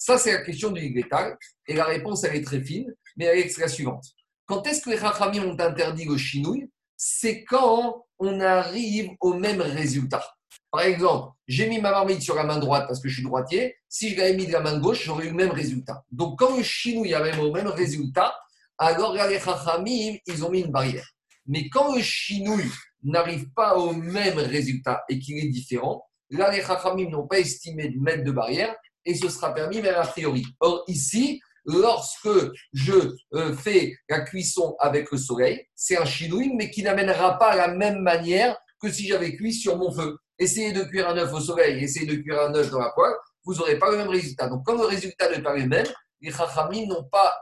Ça, 0.00 0.16
c'est 0.16 0.32
la 0.32 0.40
question 0.40 0.70
du 0.70 0.80
Yigretal, 0.80 1.36
et 1.68 1.74
la 1.74 1.84
réponse, 1.84 2.24
elle 2.24 2.34
est 2.34 2.44
très 2.44 2.62
fine, 2.62 2.90
mais 3.18 3.26
elle 3.26 3.40
est 3.40 3.58
la 3.58 3.68
suivante. 3.68 4.02
Quand 4.46 4.66
est-ce 4.66 4.80
que 4.80 4.88
les 4.88 4.96
Chachamim 4.96 5.44
ont 5.44 5.60
interdit 5.60 6.06
le 6.06 6.16
chinouille? 6.16 6.70
C'est 6.96 7.44
quand 7.44 8.06
on 8.18 8.40
arrive 8.40 9.10
au 9.20 9.34
même 9.34 9.60
résultat. 9.60 10.24
Par 10.70 10.80
exemple, 10.84 11.34
j'ai 11.46 11.68
mis 11.68 11.82
ma 11.82 11.90
marmite 11.90 12.22
sur 12.22 12.34
la 12.34 12.44
main 12.44 12.58
droite 12.58 12.86
parce 12.86 12.98
que 12.98 13.10
je 13.10 13.14
suis 13.16 13.22
droitier. 13.22 13.76
Si 13.90 14.08
je 14.08 14.16
l'avais 14.16 14.32
mis 14.32 14.46
de 14.46 14.52
la 14.52 14.60
main 14.60 14.78
gauche, 14.78 15.04
j'aurais 15.04 15.26
eu 15.26 15.30
le 15.30 15.36
même 15.36 15.50
résultat. 15.50 16.02
Donc, 16.10 16.38
quand 16.38 16.56
le 16.56 16.62
chinouille 16.62 17.12
avait 17.12 17.36
le 17.36 17.50
même 17.50 17.68
résultat, 17.68 18.34
alors 18.78 19.12
les 19.12 19.38
Chachamim, 19.38 20.16
ils 20.26 20.44
ont 20.46 20.50
mis 20.50 20.60
une 20.60 20.72
barrière. 20.72 21.06
Mais 21.44 21.68
quand 21.68 21.94
le 21.94 22.00
chinouille 22.00 22.72
n'arrive 23.02 23.50
pas 23.50 23.76
au 23.76 23.92
même 23.92 24.38
résultat 24.38 25.02
et 25.10 25.18
qu'il 25.18 25.36
est 25.44 25.48
différent, 25.48 26.08
là, 26.30 26.50
les 26.50 26.62
Chachamim 26.62 27.10
n'ont 27.10 27.26
pas 27.26 27.38
estimé 27.38 27.90
de 27.90 28.00
mettre 28.00 28.24
de 28.24 28.32
barrière 28.32 28.74
et 29.04 29.14
ce 29.14 29.28
sera 29.28 29.54
permis 29.54 29.80
même 29.80 29.94
a 29.94 30.06
priori. 30.06 30.44
Or, 30.60 30.84
ici, 30.88 31.40
lorsque 31.64 32.28
je 32.72 33.14
euh, 33.34 33.54
fais 33.54 33.94
la 34.08 34.20
cuisson 34.20 34.76
avec 34.78 35.10
le 35.10 35.18
soleil, 35.18 35.66
c'est 35.74 35.98
un 35.98 36.04
chinouille, 36.04 36.54
mais 36.56 36.70
qui 36.70 36.82
n'amènera 36.82 37.38
pas 37.38 37.52
à 37.52 37.56
la 37.56 37.68
même 37.68 38.00
manière 38.00 38.56
que 38.80 38.90
si 38.90 39.06
j'avais 39.06 39.36
cuit 39.36 39.52
sur 39.52 39.76
mon 39.76 39.92
feu. 39.92 40.16
Essayez 40.38 40.72
de 40.72 40.82
cuire 40.84 41.08
un 41.08 41.18
œuf 41.18 41.32
au 41.32 41.40
soleil, 41.40 41.82
essayez 41.84 42.06
de 42.06 42.16
cuire 42.16 42.40
un 42.40 42.54
œuf 42.54 42.70
dans 42.70 42.78
la 42.78 42.90
poêle, 42.90 43.12
vous 43.44 43.54
n'aurez 43.54 43.78
pas 43.78 43.90
le 43.90 43.98
même 43.98 44.08
résultat. 44.08 44.48
Donc, 44.48 44.64
comme 44.64 44.78
le 44.78 44.86
résultat 44.86 45.30
n'est 45.30 45.42
pas 45.42 45.54
le 45.54 45.66
même, 45.66 45.86
les 46.20 46.30
chachamim 46.30 46.86
n'ont 46.86 47.04
pas 47.04 47.34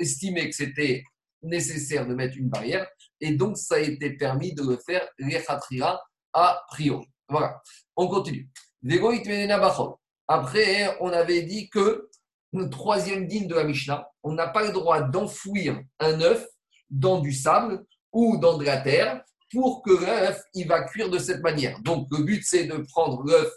estimé 0.00 0.48
que 0.50 0.54
c'était 0.54 1.02
nécessaire 1.42 2.06
de 2.06 2.14
mettre 2.14 2.36
une 2.36 2.48
barrière, 2.48 2.86
et 3.20 3.32
donc 3.32 3.56
ça 3.56 3.76
a 3.76 3.78
été 3.78 4.16
permis 4.16 4.54
de 4.54 4.62
le 4.62 4.78
faire 4.78 5.06
les 5.18 5.42
a 6.32 6.64
priori. 6.68 7.06
Voilà, 7.28 7.60
on 7.96 8.08
continue. 8.08 8.48
Après, 10.28 10.96
on 11.00 11.10
avait 11.10 11.42
dit 11.42 11.68
que 11.68 12.08
le 12.52 12.70
troisième 12.70 13.26
digne 13.26 13.48
de 13.48 13.54
la 13.54 13.64
Mishnah, 13.64 14.08
on 14.22 14.32
n'a 14.32 14.48
pas 14.48 14.64
le 14.64 14.72
droit 14.72 15.02
d'enfouir 15.02 15.80
un 16.00 16.20
œuf 16.20 16.46
dans 16.90 17.20
du 17.20 17.32
sable 17.32 17.84
ou 18.12 18.36
dans 18.36 18.56
de 18.58 18.64
la 18.64 18.80
terre 18.80 19.22
pour 19.52 19.82
que 19.82 19.90
l'œuf 19.90 20.40
il 20.54 20.66
va 20.66 20.84
cuire 20.84 21.10
de 21.10 21.18
cette 21.18 21.42
manière. 21.42 21.80
Donc 21.80 22.06
le 22.10 22.24
but 22.24 22.42
c'est 22.44 22.64
de 22.64 22.78
prendre 22.78 23.22
l'œuf 23.24 23.50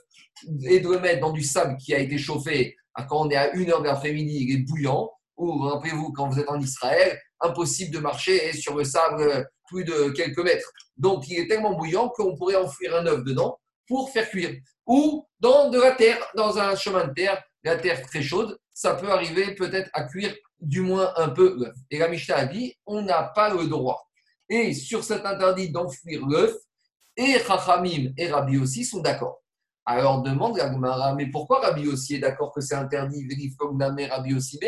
et 0.63 0.79
de 0.79 0.89
le 0.89 0.99
mettre 0.99 1.21
dans 1.21 1.31
du 1.31 1.43
sable 1.43 1.77
qui 1.77 1.93
a 1.93 1.99
été 1.99 2.17
chauffé 2.17 2.75
quand 3.05 3.27
on 3.27 3.29
est 3.29 3.35
à 3.35 3.53
1h 3.53 3.79
de 3.79 3.83
l'après-midi, 3.83 4.45
il 4.47 4.55
est 4.55 4.63
bouillant. 4.63 5.11
Ou 5.37 5.59
rappelez-vous, 5.59 6.11
quand 6.13 6.29
vous 6.29 6.39
êtes 6.39 6.49
en 6.49 6.59
Israël, 6.59 7.19
impossible 7.41 7.93
de 7.93 7.99
marcher 7.99 8.53
sur 8.53 8.75
le 8.75 8.83
sable 8.83 9.47
plus 9.67 9.83
de 9.83 10.09
quelques 10.09 10.39
mètres. 10.39 10.71
Donc 10.97 11.27
il 11.27 11.39
est 11.39 11.47
tellement 11.47 11.75
bouillant 11.75 12.09
qu'on 12.09 12.35
pourrait 12.35 12.55
enfouir 12.55 12.95
un 12.95 13.05
œuf 13.05 13.23
dedans 13.23 13.59
pour 13.87 14.11
faire 14.11 14.29
cuire. 14.29 14.55
Ou 14.85 15.25
dans 15.39 15.69
de 15.69 15.79
la 15.79 15.91
terre, 15.91 16.19
dans 16.35 16.57
un 16.57 16.75
chemin 16.75 17.07
de 17.07 17.13
terre, 17.13 17.41
la 17.63 17.77
terre 17.77 18.01
très 18.01 18.21
chaude, 18.21 18.57
ça 18.73 18.95
peut 18.95 19.09
arriver 19.09 19.55
peut-être 19.55 19.89
à 19.93 20.03
cuire 20.03 20.35
du 20.59 20.81
moins 20.81 21.11
un 21.17 21.29
peu 21.29 21.55
l'œuf. 21.57 21.75
Et 21.89 21.97
la 21.97 22.07
Mishnah 22.07 22.35
a 22.35 22.45
dit, 22.45 22.75
on 22.85 23.01
n'a 23.01 23.23
pas 23.23 23.53
le 23.53 23.67
droit. 23.67 24.07
Et 24.49 24.73
sur 24.73 25.03
cet 25.03 25.25
interdit 25.25 25.71
d'enfouir 25.71 26.25
l'œuf, 26.25 26.53
et 27.15 27.39
Chachamim 27.39 28.13
et 28.17 28.27
Rabbi 28.27 28.57
aussi 28.57 28.85
sont 28.85 29.01
d'accord. 29.01 29.41
Alors 29.85 30.21
demande 30.21 30.57
la 30.57 31.13
mais 31.15 31.27
pourquoi 31.27 31.61
Rabbi 31.61 31.87
aussi 31.87 32.15
est 32.15 32.19
d'accord 32.19 32.53
que 32.53 32.61
c'est 32.61 32.75
interdit, 32.75 33.27
Rabbi 34.09 34.35
aussi 34.35 34.59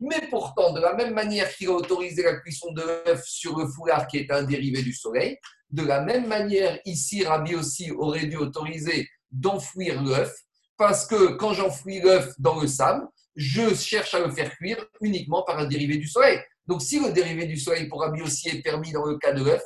mais 0.00 0.26
pourtant, 0.28 0.72
de 0.72 0.80
la 0.80 0.94
même 0.94 1.14
manière 1.14 1.48
qu'il 1.54 1.68
a 1.68 1.72
autorisé 1.72 2.22
la 2.22 2.36
cuisson 2.36 2.72
de 2.72 2.82
l'œuf 2.82 3.24
sur 3.24 3.56
le 3.58 3.66
foulard 3.68 4.06
qui 4.06 4.18
est 4.18 4.30
un 4.30 4.42
dérivé 4.42 4.82
du 4.82 4.92
soleil, 4.92 5.38
de 5.74 5.82
la 5.84 6.02
même 6.02 6.28
manière, 6.28 6.78
ici, 6.84 7.24
Rabbi 7.24 7.56
aussi 7.56 7.90
aurait 7.90 8.26
dû 8.26 8.36
autoriser 8.36 9.08
d'enfouir 9.32 10.00
l'œuf, 10.02 10.32
parce 10.76 11.04
que 11.04 11.32
quand 11.32 11.52
j'enfouis 11.52 12.00
l'œuf 12.00 12.32
dans 12.38 12.60
le 12.60 12.68
sable, 12.68 13.04
je 13.34 13.74
cherche 13.74 14.14
à 14.14 14.20
le 14.20 14.30
faire 14.30 14.54
cuire 14.56 14.86
uniquement 15.00 15.42
par 15.42 15.58
un 15.58 15.66
dérivé 15.66 15.96
du 15.96 16.06
soleil. 16.06 16.38
Donc, 16.68 16.80
si 16.80 17.00
le 17.00 17.12
dérivé 17.12 17.46
du 17.46 17.56
soleil 17.56 17.88
pour 17.88 18.02
Rabbi 18.02 18.22
aussi 18.22 18.48
est 18.50 18.62
permis 18.62 18.92
dans 18.92 19.04
le 19.04 19.18
cas 19.18 19.32
de 19.32 19.42
l'œuf 19.42 19.62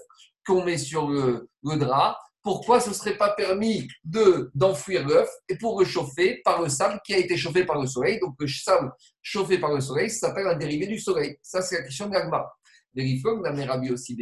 qu'on 0.47 0.65
met 0.65 0.79
sur 0.79 1.09
le, 1.09 1.47
drap, 1.63 2.19
pourquoi 2.43 2.81
ce 2.81 2.89
ne 2.89 2.95
serait 2.95 3.19
pas 3.19 3.35
permis 3.35 3.87
de, 4.03 4.51
d'enfouir 4.55 5.07
l'œuf 5.07 5.29
et 5.51 5.59
pour 5.59 5.79
le 5.79 5.85
chauffer 5.85 6.41
par 6.43 6.63
le 6.63 6.71
sable 6.71 6.99
qui 7.05 7.13
a 7.13 7.19
été 7.19 7.37
chauffé 7.37 7.67
par 7.67 7.79
le 7.79 7.87
soleil? 7.87 8.19
Donc, 8.19 8.35
le 8.39 8.49
sable 8.49 8.91
chauffé 9.21 9.59
par 9.59 9.75
le 9.75 9.83
soleil, 9.83 10.09
s'appelle 10.09 10.47
un 10.47 10.57
dérivé 10.57 10.87
du 10.87 10.99
soleil. 10.99 11.37
Ça, 11.43 11.61
c'est 11.61 11.77
la 11.77 11.83
question 11.83 12.09
de 12.09 12.15
l'Agmara. 12.15 12.51
Rabbi 12.97 13.91
aussi 13.91 14.17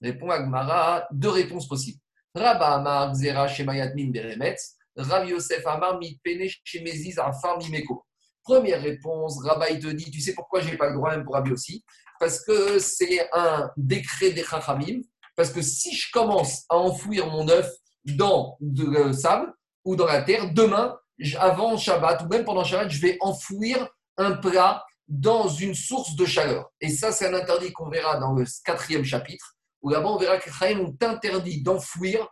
Répond 0.00 0.30
Agmara, 0.30 1.06
deux 1.12 1.30
réponses 1.30 1.68
possibles. 1.68 1.98
Rabba 2.34 2.74
Amar, 2.74 3.14
Zera, 3.14 3.48
Shemayat, 3.48 3.94
Min, 3.94 4.10
Beremetz. 4.10 4.76
Rav 4.96 5.28
Yosef 5.28 5.66
Amar, 5.66 5.98
Pene, 6.22 6.48
Shemeziz, 6.64 7.18
Afar, 7.18 7.58
Mimeko. 7.58 8.04
Première 8.42 8.82
réponse, 8.82 9.38
Rabba, 9.44 9.70
il 9.70 9.78
te 9.78 9.88
dit, 9.88 10.10
tu 10.10 10.20
sais 10.20 10.34
pourquoi 10.34 10.60
je 10.60 10.70
n'ai 10.70 10.76
pas 10.76 10.88
le 10.88 10.96
droit 10.96 11.10
même 11.10 11.24
pour 11.24 11.34
Rabbi 11.34 11.52
aussi? 11.52 11.84
Parce 12.18 12.44
que 12.44 12.78
c'est 12.78 13.28
un 13.32 13.70
décret 13.76 14.32
des 14.32 14.44
Chachamim. 14.44 15.00
Parce 15.36 15.50
que 15.50 15.62
si 15.62 15.94
je 15.94 16.10
commence 16.12 16.64
à 16.68 16.76
enfouir 16.76 17.26
mon 17.26 17.48
œuf 17.48 17.70
dans 18.04 18.58
le 18.60 19.12
sable 19.12 19.52
ou 19.84 19.96
dans 19.96 20.06
la 20.06 20.22
terre, 20.22 20.52
demain, 20.52 20.98
avant 21.38 21.76
Shabbat 21.76 22.22
ou 22.22 22.28
même 22.28 22.44
pendant 22.44 22.64
Shabbat, 22.64 22.90
je 22.90 23.00
vais 23.00 23.16
enfouir 23.20 23.88
un 24.16 24.32
plat 24.32 24.84
dans 25.08 25.48
une 25.48 25.74
source 25.74 26.14
de 26.14 26.24
chaleur. 26.24 26.70
Et 26.80 26.88
ça, 26.88 27.10
c'est 27.10 27.26
un 27.26 27.34
interdit 27.34 27.72
qu'on 27.72 27.88
verra 27.88 28.18
dans 28.18 28.32
le 28.32 28.44
quatrième 28.64 29.04
chapitre, 29.04 29.56
où 29.82 29.90
là-bas, 29.90 30.08
on 30.08 30.18
verra 30.18 30.38
que 30.38 30.48
les 30.48 30.76
ont 30.76 30.96
interdit 31.00 31.62
d'enfouir 31.62 32.28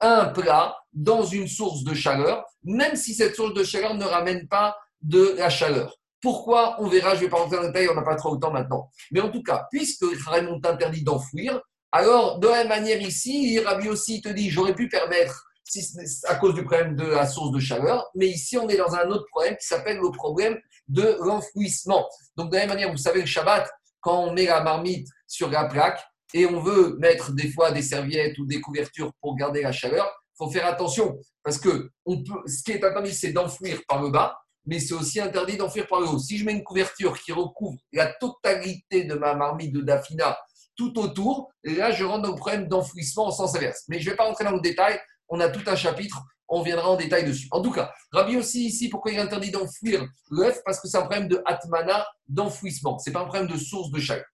un 0.00 0.26
plat 0.26 0.76
dans 0.92 1.24
une 1.24 1.48
source 1.48 1.84
de 1.84 1.94
chaleur, 1.94 2.44
même 2.64 2.96
si 2.96 3.14
cette 3.14 3.34
source 3.34 3.54
de 3.54 3.64
chaleur 3.64 3.94
ne 3.94 4.04
ramène 4.04 4.48
pas 4.48 4.76
de 5.02 5.34
la 5.36 5.50
chaleur. 5.50 5.96
Pourquoi 6.22 6.76
On 6.80 6.88
verra, 6.88 7.14
je 7.14 7.20
ne 7.20 7.24
vais 7.24 7.30
pas 7.30 7.38
rentrer 7.38 7.56
dans 7.56 7.62
le 7.62 7.68
détail, 7.68 7.88
on 7.90 7.94
n'a 7.94 8.02
pas 8.02 8.16
trop 8.16 8.34
le 8.34 8.40
temps 8.40 8.50
maintenant. 8.50 8.90
Mais 9.10 9.20
en 9.20 9.30
tout 9.30 9.42
cas, 9.42 9.66
puisque 9.70 10.02
les 10.02 10.48
ont 10.48 10.60
interdit 10.64 11.02
d'enfouir, 11.02 11.60
alors 11.92 12.38
de 12.38 12.46
la 12.46 12.58
même 12.58 12.68
manière 12.68 13.00
ici, 13.00 13.58
Rabbi 13.58 13.88
aussi 13.88 14.20
te 14.20 14.28
dit, 14.28 14.50
j'aurais 14.50 14.74
pu 14.74 14.88
permettre, 14.88 15.46
si 15.64 15.86
à 16.26 16.34
cause 16.36 16.54
du 16.54 16.64
problème 16.64 16.96
de 16.96 17.06
la 17.06 17.26
source 17.26 17.52
de 17.52 17.60
chaleur, 17.60 18.10
mais 18.14 18.26
ici 18.26 18.58
on 18.58 18.68
est 18.68 18.76
dans 18.76 18.94
un 18.94 19.08
autre 19.08 19.24
problème 19.30 19.56
qui 19.56 19.66
s'appelle 19.66 19.98
le 19.98 20.10
problème 20.10 20.58
de 20.88 21.16
l'enfouissement. 21.20 22.06
Donc 22.36 22.50
de 22.50 22.56
la 22.56 22.60
même 22.62 22.70
manière, 22.70 22.90
vous 22.90 22.98
savez, 22.98 23.20
le 23.20 23.26
Shabbat, 23.26 23.68
quand 24.00 24.24
on 24.24 24.32
met 24.32 24.46
la 24.46 24.62
marmite 24.62 25.08
sur 25.26 25.48
la 25.48 25.64
plaque, 25.64 26.00
et 26.34 26.46
on 26.46 26.60
veut 26.60 26.96
mettre 26.98 27.32
des 27.32 27.50
fois 27.50 27.72
des 27.72 27.82
serviettes 27.82 28.38
ou 28.38 28.46
des 28.46 28.60
couvertures 28.60 29.12
pour 29.20 29.36
garder 29.36 29.62
la 29.62 29.72
chaleur, 29.72 30.06
il 30.06 30.44
faut 30.44 30.50
faire 30.50 30.66
attention 30.66 31.18
parce 31.42 31.58
que 31.58 31.90
on 32.06 32.22
peut, 32.22 32.40
ce 32.46 32.62
qui 32.62 32.72
est 32.72 32.84
interdit, 32.84 33.14
c'est 33.14 33.32
d'enfouir 33.32 33.80
par 33.88 34.02
le 34.02 34.10
bas, 34.10 34.38
mais 34.66 34.78
c'est 34.78 34.94
aussi 34.94 35.20
interdit 35.20 35.56
d'enfouir 35.56 35.86
par 35.86 36.00
le 36.00 36.06
haut. 36.06 36.18
Si 36.18 36.38
je 36.38 36.44
mets 36.44 36.52
une 36.52 36.64
couverture 36.64 37.18
qui 37.20 37.32
recouvre 37.32 37.78
la 37.92 38.12
totalité 38.12 39.04
de 39.04 39.14
ma 39.14 39.34
marmite 39.34 39.72
de 39.72 39.80
Dafina 39.80 40.38
tout 40.76 40.98
autour, 40.98 41.50
là, 41.64 41.90
je 41.90 42.04
rentre 42.04 42.22
dans 42.22 42.30
le 42.30 42.36
problème 42.36 42.68
d'enfouissement 42.68 43.26
en 43.26 43.30
sens 43.30 43.54
inverse. 43.54 43.84
Mais 43.88 44.00
je 44.00 44.06
ne 44.06 44.10
vais 44.10 44.16
pas 44.16 44.24
rentrer 44.24 44.44
dans 44.44 44.52
le 44.52 44.60
détail, 44.60 44.98
on 45.28 45.40
a 45.40 45.48
tout 45.48 45.62
un 45.66 45.76
chapitre, 45.76 46.22
on 46.48 46.62
viendra 46.62 46.90
en 46.90 46.96
détail 46.96 47.24
dessus. 47.24 47.48
En 47.50 47.62
tout 47.62 47.70
cas, 47.70 47.92
Rabbi 48.12 48.36
aussi 48.36 48.66
ici, 48.66 48.88
pourquoi 48.88 49.12
il 49.12 49.18
est 49.18 49.20
interdit 49.20 49.50
d'enfouir 49.50 50.06
l'œuf? 50.30 50.60
Parce 50.64 50.80
que 50.80 50.88
c'est 50.88 50.96
un 50.96 51.02
problème 51.02 51.28
de 51.28 51.42
atmana, 51.44 52.06
d'enfouissement. 52.28 52.98
Ce 52.98 53.08
n'est 53.08 53.14
pas 53.14 53.20
un 53.20 53.26
problème 53.26 53.46
de 53.46 53.56
source 53.56 53.90
de 53.90 54.00
chaleur. 54.00 54.24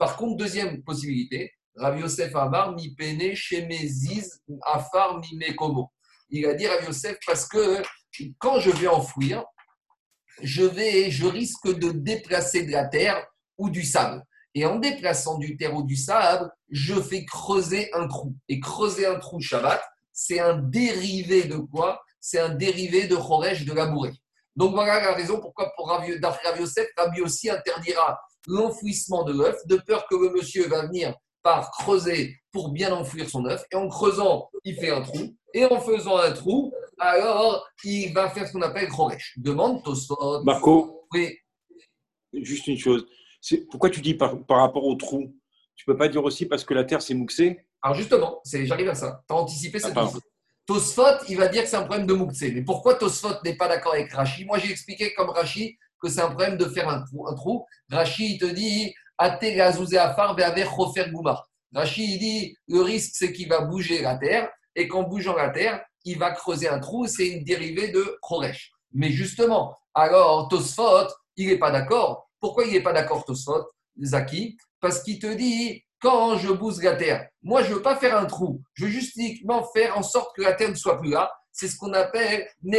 Par 0.00 0.16
contre, 0.16 0.38
deuxième 0.38 0.82
possibilité, 0.82 1.52
Rav 1.76 2.00
Yosef 2.00 2.34
Amar, 2.34 2.74
mi 2.74 2.94
pene 2.94 3.34
shemeziz 3.34 4.40
afar 4.64 5.20
mi 5.20 5.36
mekomo. 5.36 5.92
Il 6.30 6.46
a 6.46 6.54
dit 6.54 6.66
Rav 6.66 6.82
Yosef 6.86 7.18
parce 7.26 7.46
que 7.46 7.82
quand 8.38 8.60
je 8.60 8.70
vais 8.70 8.86
enfouir, 8.86 9.44
je, 10.42 10.62
vais, 10.62 11.10
je 11.10 11.26
risque 11.26 11.68
de 11.78 11.90
déplacer 11.90 12.64
de 12.64 12.72
la 12.72 12.86
terre 12.86 13.22
ou 13.58 13.68
du 13.68 13.84
sable. 13.84 14.24
Et 14.54 14.64
en 14.64 14.78
déplaçant 14.78 15.36
du 15.36 15.58
terre 15.58 15.76
ou 15.76 15.82
du 15.82 15.96
sable, 15.96 16.50
je 16.70 16.98
fais 16.98 17.26
creuser 17.26 17.92
un 17.92 18.08
trou. 18.08 18.34
Et 18.48 18.58
creuser 18.58 19.04
un 19.04 19.18
trou 19.18 19.38
Shabbat, 19.38 19.82
c'est 20.14 20.40
un 20.40 20.56
dérivé 20.56 21.44
de 21.44 21.58
quoi? 21.58 22.00
C'est 22.22 22.40
un 22.40 22.54
dérivé 22.54 23.06
de 23.06 23.16
Choresh 23.16 23.66
de 23.66 23.74
la 23.74 23.84
bourrée. 23.84 24.14
Donc 24.56 24.72
voilà 24.72 24.98
la 24.98 25.12
raison 25.12 25.38
pourquoi 25.40 25.70
pour 25.76 25.90
Rav 25.90 26.08
Yosef, 26.08 26.88
Rav 26.96 27.20
aussi 27.20 27.50
interdira 27.50 28.18
l'enfouissement 28.46 29.24
de 29.24 29.32
l'œuf, 29.32 29.56
de 29.66 29.76
peur 29.76 30.06
que 30.08 30.14
le 30.16 30.30
monsieur 30.30 30.66
va 30.68 30.86
venir 30.86 31.14
par 31.42 31.70
creuser 31.70 32.36
pour 32.52 32.70
bien 32.70 32.92
enfouir 32.92 33.28
son 33.28 33.44
œuf. 33.46 33.64
Et 33.72 33.76
en 33.76 33.88
creusant, 33.88 34.50
il 34.64 34.74
fait 34.76 34.90
un 34.90 35.02
trou. 35.02 35.36
Et 35.54 35.64
en 35.64 35.80
faisant 35.80 36.16
un 36.16 36.32
trou, 36.32 36.72
alors 36.98 37.66
il 37.84 38.12
va 38.12 38.30
faire 38.30 38.46
ce 38.46 38.52
qu'on 38.52 38.62
appelle 38.62 38.88
Khoresh. 38.88 39.34
Demande 39.38 39.82
Tosfot. 39.82 40.42
Marco 40.44 41.06
Oui. 41.12 41.36
Juste 42.32 42.66
une 42.66 42.78
chose. 42.78 43.06
Pourquoi 43.70 43.90
tu 43.90 44.00
dis 44.00 44.14
par, 44.14 44.36
rapport 44.48 44.84
au 44.84 44.94
trou? 44.94 45.34
Tu 45.74 45.84
peux 45.84 45.96
pas 45.96 46.08
dire 46.08 46.22
aussi 46.22 46.46
parce 46.46 46.64
que 46.64 46.74
la 46.74 46.84
terre 46.84 47.02
c'est 47.02 47.14
mouxé? 47.14 47.66
Alors 47.82 47.96
justement, 47.96 48.40
j'arrive 48.44 48.90
à 48.90 48.94
ça. 48.94 49.22
Tu 49.26 49.34
as 49.34 49.38
anticipé 49.38 49.78
cette 49.78 49.96
ah, 49.96 50.10
Tosfot, 50.66 51.24
il 51.28 51.36
va 51.36 51.48
dire 51.48 51.62
que 51.62 51.68
c'est 51.68 51.76
un 51.76 51.84
problème 51.84 52.06
de 52.06 52.14
Moukse. 52.14 52.42
Mais 52.42 52.62
pourquoi 52.62 52.94
Tosfot 52.94 53.42
n'est 53.44 53.56
pas 53.56 53.66
d'accord 53.66 53.94
avec 53.94 54.12
Rashi 54.12 54.44
Moi, 54.44 54.58
j'ai 54.58 54.70
expliqué 54.70 55.12
comme 55.14 55.30
Rashi 55.30 55.76
que 56.00 56.08
c'est 56.08 56.20
un 56.20 56.28
problème 56.28 56.56
de 56.56 56.64
faire 56.66 56.88
un 56.88 57.02
trou. 57.02 57.26
Un 57.28 57.34
trou. 57.34 57.66
Rashi, 57.90 58.34
il 58.34 58.38
te 58.38 58.46
dit 58.46 58.94
Rashi, 61.72 62.04
il 62.04 62.18
dit 62.18 62.56
le 62.68 62.80
risque, 62.80 63.12
c'est 63.14 63.32
qu'il 63.32 63.48
va 63.48 63.60
bouger 63.60 64.02
la 64.02 64.16
terre. 64.16 64.48
Et 64.76 64.86
qu'en 64.86 65.02
bougeant 65.02 65.34
la 65.34 65.50
terre, 65.50 65.84
il 66.04 66.18
va 66.18 66.30
creuser 66.30 66.68
un 66.68 66.78
trou. 66.78 67.06
C'est 67.06 67.26
une 67.26 67.44
dérivée 67.44 67.88
de 67.88 68.18
Khoresh. 68.22 68.72
Mais 68.92 69.10
justement, 69.10 69.76
alors 69.94 70.48
Tosfot, 70.48 71.08
il 71.36 71.48
n'est 71.48 71.58
pas 71.58 71.70
d'accord. 71.70 72.30
Pourquoi 72.40 72.64
il 72.64 72.72
n'est 72.72 72.82
pas 72.82 72.92
d'accord, 72.92 73.24
Tosfot, 73.24 73.66
Zaki? 74.00 74.56
Parce 74.80 75.02
qu'il 75.02 75.18
te 75.18 75.26
dit 75.26 75.84
quand 76.00 76.38
je 76.38 76.50
bouse 76.50 76.82
la 76.82 76.96
terre, 76.96 77.28
moi, 77.42 77.62
je 77.62 77.70
ne 77.70 77.74
veux 77.74 77.82
pas 77.82 77.96
faire 77.96 78.16
un 78.16 78.24
trou. 78.24 78.62
Je 78.74 78.86
veux 78.86 78.90
justement 78.90 79.64
faire 79.74 79.96
en 79.98 80.02
sorte 80.02 80.34
que 80.34 80.42
la 80.42 80.54
terre 80.54 80.70
ne 80.70 80.74
soit 80.74 80.98
plus 80.98 81.10
là. 81.10 81.30
C'est 81.60 81.68
ce 81.68 81.76
qu'on 81.76 81.92
appelle. 81.92 82.48
On 82.64 82.72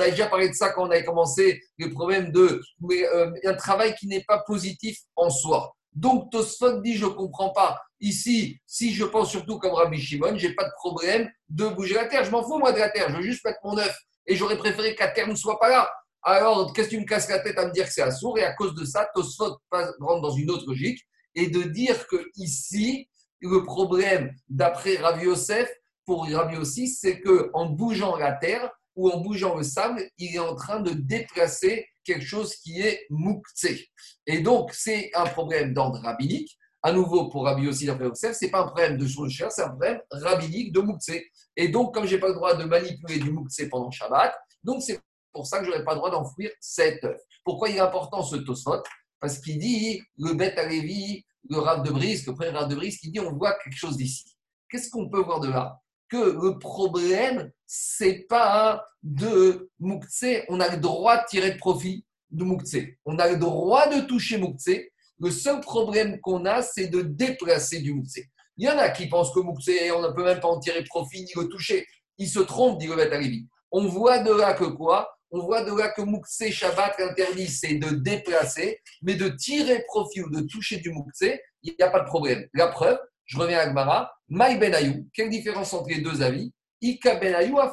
a 0.00 0.10
déjà 0.10 0.26
parlé 0.26 0.48
de 0.48 0.54
ça 0.54 0.70
quand 0.70 0.86
on 0.86 0.90
avait 0.90 1.04
commencé 1.04 1.60
le 1.76 1.90
problème 1.90 2.32
de 2.32 2.62
euh, 2.90 3.30
un 3.44 3.52
travail 3.52 3.94
qui 3.94 4.06
n'est 4.06 4.24
pas 4.24 4.38
positif 4.46 4.98
en 5.16 5.28
soi. 5.28 5.76
Donc 5.92 6.32
Tosfot 6.32 6.80
dit 6.80 6.96
je 6.96 7.04
ne 7.04 7.10
comprends 7.10 7.50
pas. 7.50 7.78
Ici, 8.00 8.58
si 8.64 8.94
je 8.94 9.04
pense 9.04 9.30
surtout 9.30 9.58
comme 9.58 9.74
Rabbi 9.74 10.00
Shimon, 10.00 10.38
j'ai 10.38 10.54
pas 10.54 10.64
de 10.64 10.72
problème 10.78 11.30
de 11.50 11.68
bouger 11.68 11.96
la 11.96 12.06
terre. 12.06 12.24
Je 12.24 12.30
m'en 12.30 12.42
fous 12.42 12.58
moi 12.58 12.72
de 12.72 12.78
la 12.78 12.88
terre. 12.88 13.10
Je 13.10 13.16
veux 13.16 13.22
juste 13.22 13.44
mettre 13.44 13.60
mon 13.62 13.76
œuf. 13.76 13.94
Et 14.26 14.34
j'aurais 14.34 14.56
préféré 14.56 14.94
que 14.94 15.00
la 15.02 15.08
terre 15.08 15.28
ne 15.28 15.34
soit 15.34 15.58
pas 15.58 15.68
là. 15.68 15.90
Alors, 16.22 16.72
qu'est-ce 16.72 16.88
que 16.88 16.94
tu 16.94 17.00
me 17.00 17.06
casses 17.06 17.28
la 17.28 17.40
tête 17.40 17.58
à 17.58 17.66
me 17.66 17.72
dire 17.72 17.84
que 17.84 17.92
c'est 17.92 18.10
sourd 18.12 18.38
Et 18.38 18.44
à 18.44 18.54
cause 18.54 18.74
de 18.74 18.86
ça, 18.86 19.10
Tosfot 19.14 19.58
rentre 19.70 20.22
dans 20.22 20.30
une 20.30 20.50
autre 20.50 20.64
logique 20.66 21.02
et 21.34 21.48
de 21.48 21.64
dire 21.64 22.06
que 22.06 22.16
ici, 22.36 23.10
le 23.40 23.64
problème, 23.64 24.34
d'après 24.48 24.96
Rav 24.96 25.22
Yosef, 25.22 25.70
pour 26.04 26.28
Rav 26.30 26.58
aussi, 26.58 26.88
c'est 26.88 27.20
qu'en 27.20 27.66
bougeant 27.66 28.16
la 28.16 28.32
terre 28.32 28.70
ou 28.94 29.10
en 29.10 29.20
bougeant 29.20 29.56
le 29.56 29.62
sable, 29.62 30.08
il 30.18 30.34
est 30.34 30.40
en 30.40 30.54
train 30.54 30.80
de 30.80 30.90
déplacer 30.90 31.86
quelque 32.04 32.24
chose 32.24 32.54
qui 32.56 32.80
est 32.80 33.06
mouktsé. 33.10 33.88
Et 34.26 34.40
donc, 34.40 34.72
c'est 34.72 35.10
un 35.14 35.26
problème 35.26 35.74
d'ordre 35.74 36.00
rabbinique. 36.00 36.56
À 36.82 36.92
nouveau, 36.92 37.28
pour 37.28 37.44
Rabbi 37.44 37.66
aussi, 37.66 37.86
d'après 37.86 38.04
Yosef, 38.06 38.36
ce 38.36 38.44
n'est 38.44 38.50
pas 38.50 38.60
un 38.60 38.66
problème 38.66 38.96
de 38.96 39.28
chère, 39.28 39.50
c'est 39.50 39.62
un 39.62 39.70
problème 39.70 40.00
rabbinique 40.10 40.72
de 40.72 40.80
mouktsé. 40.80 41.28
Et 41.56 41.68
donc, 41.68 41.92
comme 41.92 42.06
je 42.06 42.14
n'ai 42.14 42.20
pas 42.20 42.28
le 42.28 42.34
droit 42.34 42.54
de 42.54 42.64
manipuler 42.64 43.18
du 43.18 43.32
mouktsé 43.32 43.68
pendant 43.68 43.90
Shabbat, 43.90 44.32
donc 44.62 44.82
c'est 44.82 45.00
pour 45.32 45.46
ça 45.46 45.58
que 45.58 45.64
je 45.64 45.70
n'aurais 45.70 45.84
pas 45.84 45.92
le 45.92 45.98
droit 45.98 46.10
d'enfouir 46.10 46.50
cet 46.60 47.02
œuf. 47.04 47.20
Pourquoi 47.44 47.68
il 47.68 47.76
est 47.76 47.80
important 47.80 48.22
ce 48.22 48.36
Tosfot? 48.36 48.82
Parce 49.20 49.38
qu'il 49.38 49.58
dit, 49.58 50.00
le 50.18 50.34
bête 50.34 50.58
à 50.58 50.66
Lévi, 50.66 51.24
le 51.48 51.58
rave 51.58 51.82
de 51.82 51.90
brise, 51.90 52.26
le 52.26 52.34
premier 52.34 52.52
de 52.52 52.74
brise, 52.74 52.98
qui 52.98 53.10
dit 53.10 53.20
on 53.20 53.32
voit 53.32 53.54
quelque 53.62 53.76
chose 53.76 53.96
d'ici. 53.96 54.36
Qu'est-ce 54.68 54.90
qu'on 54.90 55.08
peut 55.08 55.22
voir 55.22 55.40
de 55.40 55.48
là? 55.48 55.80
Que 56.08 56.16
le 56.16 56.58
problème, 56.58 57.50
c'est 57.66 58.26
pas 58.28 58.84
de 59.02 59.70
Mouktsé, 59.78 60.44
on 60.48 60.60
a 60.60 60.68
le 60.68 60.78
droit 60.78 61.18
de 61.18 61.26
tirer 61.28 61.52
de 61.52 61.58
profit 61.58 62.04
de 62.30 62.44
Mouktsé. 62.44 62.98
On 63.04 63.18
a 63.18 63.28
le 63.28 63.36
droit 63.36 63.88
de 63.88 64.06
toucher 64.06 64.38
Mouktsé. 64.38 64.92
Le 65.18 65.30
seul 65.30 65.60
problème 65.60 66.20
qu'on 66.20 66.44
a, 66.44 66.62
c'est 66.62 66.88
de 66.88 67.02
déplacer 67.02 67.80
du 67.80 67.94
Mouktsé. 67.94 68.28
Il 68.56 68.66
y 68.66 68.68
en 68.68 68.78
a 68.78 68.88
qui 68.88 69.08
pensent 69.08 69.32
que 69.32 69.40
Mouktsé, 69.40 69.90
on 69.92 70.02
ne 70.02 70.08
peut 70.08 70.24
même 70.24 70.40
pas 70.40 70.48
en 70.48 70.58
tirer 70.58 70.82
profit 70.84 71.22
ni 71.22 71.30
le 71.36 71.48
toucher. 71.48 71.86
Ils 72.18 72.28
se 72.28 72.40
trompent, 72.40 72.78
dit 72.78 72.86
le 72.86 72.96
Lévi. 72.96 73.46
On 73.70 73.86
voit 73.86 74.20
de 74.20 74.32
là 74.32 74.54
que 74.54 74.64
quoi? 74.64 75.15
On 75.30 75.40
voit 75.40 75.62
de 75.64 75.76
là 75.76 75.88
que 75.88 76.02
Moukse 76.02 76.50
Shabbat 76.50 77.00
interdit, 77.00 77.48
c'est 77.48 77.74
de 77.74 77.90
déplacer, 77.90 78.80
mais 79.02 79.14
de 79.14 79.28
tirer 79.28 79.84
profit 79.86 80.22
ou 80.22 80.30
de 80.30 80.40
toucher 80.42 80.78
du 80.78 80.90
Moukse, 80.90 81.24
il 81.62 81.74
n'y 81.78 81.84
a 81.84 81.90
pas 81.90 82.00
de 82.00 82.06
problème. 82.06 82.46
La 82.54 82.68
preuve, 82.68 82.98
je 83.24 83.38
reviens 83.38 83.58
à 83.58 83.66
Gmara, 83.68 84.12
Maï 84.28 84.58
Benayou, 84.58 85.08
quelle 85.12 85.30
différence 85.30 85.72
entre 85.72 85.88
les 85.88 86.00
deux 86.00 86.22
avis? 86.22 86.52
Ika 86.80 87.16
Benayou 87.16 87.58
a 87.58 87.72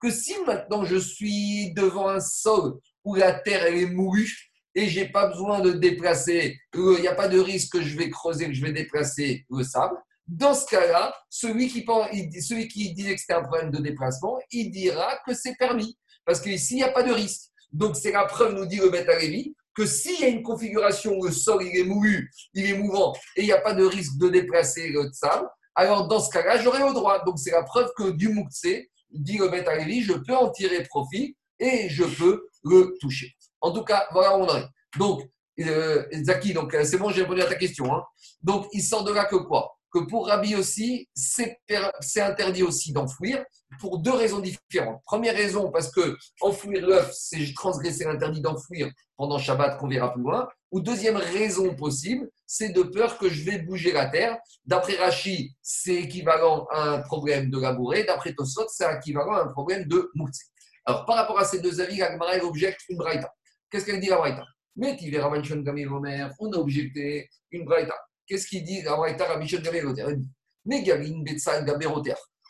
Que 0.00 0.10
si 0.10 0.34
maintenant 0.46 0.84
je 0.84 0.96
suis 0.96 1.72
devant 1.74 2.08
un 2.08 2.20
sol 2.20 2.78
où 3.04 3.14
la 3.14 3.32
terre 3.32 3.66
est 3.66 3.86
moulue 3.86 4.50
et 4.74 4.88
j'ai 4.88 5.06
pas 5.06 5.26
besoin 5.26 5.60
de 5.60 5.72
déplacer, 5.72 6.58
il 6.74 7.00
n'y 7.00 7.08
a 7.08 7.14
pas 7.14 7.28
de 7.28 7.38
risque 7.38 7.72
que 7.72 7.82
je 7.82 7.96
vais 7.96 8.10
creuser, 8.10 8.46
que 8.46 8.54
je 8.54 8.64
vais 8.64 8.72
déplacer 8.72 9.44
le 9.50 9.64
sable, 9.64 9.96
dans 10.26 10.54
ce 10.54 10.66
cas-là, 10.66 11.14
celui 11.28 11.68
qui, 11.68 11.84
celui 12.40 12.68
qui 12.68 12.94
disait 12.94 13.14
que 13.14 13.20
c'était 13.20 13.34
un 13.34 13.42
problème 13.42 13.70
de 13.70 13.78
déplacement, 13.78 14.38
il 14.50 14.70
dira 14.70 15.18
que 15.26 15.34
c'est 15.34 15.56
permis. 15.56 15.98
Parce 16.24 16.40
qu'ici, 16.40 16.74
il 16.74 16.76
n'y 16.78 16.82
a 16.84 16.92
pas 16.92 17.02
de 17.02 17.12
risque. 17.12 17.50
Donc, 17.72 17.96
c'est 17.96 18.12
la 18.12 18.24
preuve, 18.24 18.54
nous 18.54 18.66
dit 18.66 18.76
le 18.76 18.90
Beth 18.90 19.08
que 19.74 19.86
s'il 19.86 20.20
y 20.20 20.24
a 20.24 20.28
une 20.28 20.42
configuration 20.42 21.16
où 21.18 21.24
le 21.24 21.32
sol 21.32 21.62
est 21.66 21.84
moulu, 21.84 22.30
il 22.54 22.66
est 22.66 22.76
mouvant 22.76 23.14
et 23.36 23.42
il 23.42 23.46
n'y 23.46 23.52
a 23.52 23.60
pas 23.60 23.72
de 23.72 23.84
risque 23.84 24.18
de 24.18 24.28
déplacer 24.28 24.90
le 24.90 25.10
sable, 25.12 25.48
alors 25.74 26.08
dans 26.08 26.20
ce 26.20 26.30
cas-là, 26.30 26.58
j'aurai 26.58 26.80
le 26.86 26.92
droit. 26.92 27.24
Donc, 27.24 27.38
c'est 27.38 27.52
la 27.52 27.62
preuve 27.62 27.90
que 27.96 28.10
du 28.10 28.28
Moukse, 28.28 28.66
dit 29.10 29.38
le 29.38 29.48
Beth 29.48 29.66
je 29.66 30.12
peux 30.12 30.34
en 30.34 30.50
tirer 30.50 30.82
profit 30.84 31.36
et 31.58 31.88
je 31.88 32.04
peux 32.04 32.48
le 32.64 32.94
toucher. 33.00 33.32
En 33.60 33.72
tout 33.72 33.84
cas, 33.84 34.06
voilà 34.12 34.36
où 34.36 34.42
on 34.42 34.48
en 34.48 34.58
est. 34.58 34.68
Donc, 34.98 35.22
euh, 35.60 36.04
Zaki, 36.24 36.52
donc 36.52 36.76
c'est 36.84 36.98
bon, 36.98 37.10
j'ai 37.10 37.22
répondu 37.22 37.42
à 37.42 37.46
ta 37.46 37.54
question. 37.54 37.94
Hein. 37.94 38.02
Donc, 38.42 38.66
il 38.72 38.82
sort 38.82 39.04
de 39.04 39.12
là 39.12 39.24
que 39.24 39.36
quoi? 39.36 39.78
Que 39.92 39.98
pour 40.00 40.28
Rabbi 40.28 40.56
aussi, 40.56 41.08
c'est 41.14 41.58
interdit 42.16 42.62
aussi 42.62 42.92
d'enfouir 42.92 43.44
pour 43.78 43.98
deux 43.98 44.12
raisons 44.12 44.40
différentes. 44.40 45.02
Première 45.04 45.34
raison, 45.34 45.70
parce 45.70 45.90
que 45.90 46.16
enfouir 46.40 46.86
l'œuf, 46.86 47.12
c'est 47.12 47.52
transgresser 47.54 48.04
l'interdit 48.04 48.40
d'enfouir 48.40 48.90
pendant 49.16 49.38
Shabbat 49.38 49.78
qu'on 49.78 49.88
verra 49.88 50.12
plus 50.12 50.22
loin. 50.22 50.48
Ou 50.70 50.80
deuxième 50.80 51.16
raison 51.16 51.74
possible, 51.74 52.30
c'est 52.46 52.70
de 52.70 52.82
peur 52.82 53.18
que 53.18 53.28
je 53.28 53.44
vais 53.44 53.58
bouger 53.58 53.92
la 53.92 54.06
terre. 54.06 54.38
D'après 54.64 54.96
Rashi, 54.96 55.54
c'est 55.60 55.94
équivalent 55.94 56.66
à 56.70 56.88
un 56.88 57.00
problème 57.00 57.50
de 57.50 57.60
labouré. 57.60 58.04
D'après 58.04 58.32
Tosot, 58.34 58.68
c'est 58.68 58.90
équivalent 58.96 59.34
à 59.34 59.42
un 59.42 59.48
problème 59.48 59.84
de 59.84 60.10
moutse. 60.14 60.40
Alors, 60.86 61.04
par 61.04 61.16
rapport 61.16 61.38
à 61.38 61.44
ces 61.44 61.60
deux 61.60 61.80
avis, 61.80 62.00
Agmara 62.02 62.38
objecte 62.38 62.80
une 62.88 62.96
braïta. 62.96 63.30
Qu'est-ce 63.70 63.84
qu'elle 63.84 64.00
dit 64.00 64.08
la 64.08 64.16
braïta? 64.16 64.44
Mais 64.74 64.96
on 66.40 66.52
a 66.52 66.56
objecté 66.56 67.28
une 67.50 67.66
braïta. 67.66 67.94
Qu'est-ce 68.26 68.46
qu'il 68.46 68.64
dit? 68.64 68.82
Rabichon 68.86 69.62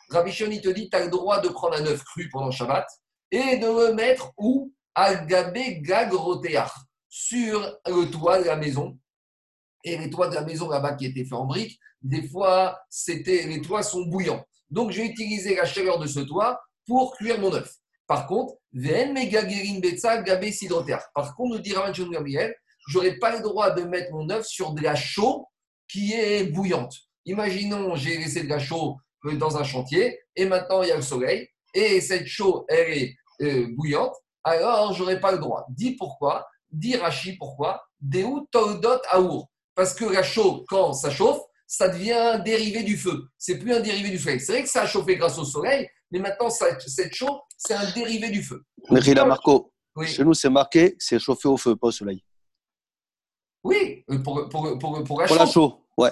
Rabichon, 0.09 0.49
il 0.51 0.61
te 0.61 0.69
dit 0.69 0.89
tu 0.89 0.97
as 0.97 1.03
le 1.03 1.09
droit 1.09 1.39
de 1.41 1.49
prendre 1.49 1.75
un 1.75 1.85
œuf 1.85 2.03
cru 2.03 2.29
pendant 2.29 2.51
Shabbat 2.51 2.85
et 3.31 3.57
de 3.57 3.65
le 3.65 3.93
mettre 3.93 4.31
où 4.37 4.71
Al-Gabé 4.95 5.81
sur 7.09 7.79
le 7.87 8.11
toit 8.11 8.39
de 8.39 8.45
la 8.45 8.55
maison. 8.55 8.97
Et 9.83 9.97
les 9.97 10.09
toits 10.09 10.29
de 10.29 10.35
la 10.35 10.43
maison 10.43 10.69
là-bas 10.69 10.93
qui 10.93 11.07
étaient 11.07 11.23
faits 11.23 11.33
en 11.33 11.45
briques, 11.45 11.79
des 12.01 12.27
fois, 12.27 12.79
c'était, 12.89 13.47
les 13.47 13.61
toits 13.61 13.83
sont 13.83 14.05
bouillants. 14.05 14.45
Donc, 14.69 14.91
je 14.91 15.01
vais 15.01 15.07
utiliser 15.07 15.55
la 15.55 15.65
chaleur 15.65 15.99
de 15.99 16.07
ce 16.07 16.19
toit 16.21 16.61
pour 16.85 17.15
cuire 17.15 17.39
mon 17.39 17.53
œuf. 17.53 17.73
Par 18.07 18.27
contre, 18.27 18.55
Par 21.13 21.35
contre, 21.35 21.55
nous 21.55 21.59
dit 21.59 21.73
Rabichon 21.73 22.09
Gabriel, 22.09 22.55
je 22.87 22.97
n'aurai 22.97 23.17
pas 23.17 23.35
le 23.35 23.41
droit 23.41 23.71
de 23.71 23.83
mettre 23.83 24.11
mon 24.11 24.29
œuf 24.29 24.45
sur 24.45 24.73
de 24.73 24.81
la 24.81 24.95
chaux 24.95 25.47
qui 25.87 26.13
est 26.13 26.45
bouillante. 26.45 26.95
Imaginons, 27.25 27.95
j'ai 27.95 28.17
laissé 28.17 28.43
de 28.43 28.49
la 28.49 28.59
chaux 28.59 28.97
dans 29.23 29.57
un 29.57 29.63
chantier 29.63 30.19
et 30.35 30.45
maintenant 30.45 30.83
il 30.83 30.89
y 30.89 30.91
a 30.91 30.95
le 30.95 31.01
soleil 31.01 31.47
et 31.73 32.01
cette 32.01 32.27
chaux, 32.27 32.65
elle 32.67 32.97
est 32.97 33.15
euh, 33.41 33.67
bouillante, 33.75 34.13
alors 34.43 34.93
j'aurais 34.93 35.19
pas 35.19 35.31
le 35.31 35.39
droit. 35.39 35.65
Dis 35.69 35.95
pourquoi 35.95 36.47
Dis 36.71 36.95
Rachi 36.95 37.37
pourquoi 37.37 37.83
Deu 38.01 38.25
toldot 38.51 38.99
aour. 39.11 39.49
Parce 39.75 39.93
que 39.93 40.05
la 40.05 40.23
chaux, 40.23 40.65
quand 40.67 40.93
ça 40.93 41.09
chauffe, 41.09 41.41
ça 41.65 41.89
devient 41.89 42.13
un 42.13 42.39
dérivé 42.39 42.83
du 42.83 42.97
feu. 42.97 43.27
C'est 43.37 43.57
plus 43.57 43.73
un 43.73 43.79
dérivé 43.79 44.09
du 44.09 44.19
soleil. 44.19 44.39
C'est 44.39 44.51
vrai 44.51 44.63
que 44.63 44.69
ça 44.69 44.83
a 44.83 44.87
chauffé 44.87 45.15
grâce 45.15 45.37
au 45.39 45.45
soleil, 45.45 45.87
mais 46.11 46.19
maintenant, 46.19 46.49
cette 46.49 47.15
chaux, 47.15 47.41
c'est 47.57 47.73
un 47.73 47.91
dérivé 47.91 48.29
du 48.29 48.43
feu. 48.43 48.63
Mais 48.91 48.99
Marco, 49.25 49.73
chez 50.05 50.23
nous, 50.23 50.33
c'est 50.33 50.49
marqué, 50.49 50.95
c'est 50.99 51.17
chauffé 51.17 51.47
au 51.47 51.57
feu, 51.57 51.75
pas 51.75 51.87
au 51.87 51.91
soleil. 51.91 52.23
Oui, 53.63 54.03
pour, 54.23 54.49
pour, 54.49 54.77
pour, 54.77 55.03
pour, 55.03 55.21
la, 55.21 55.45
chaux. 55.45 55.79
Ouais. 55.97 56.11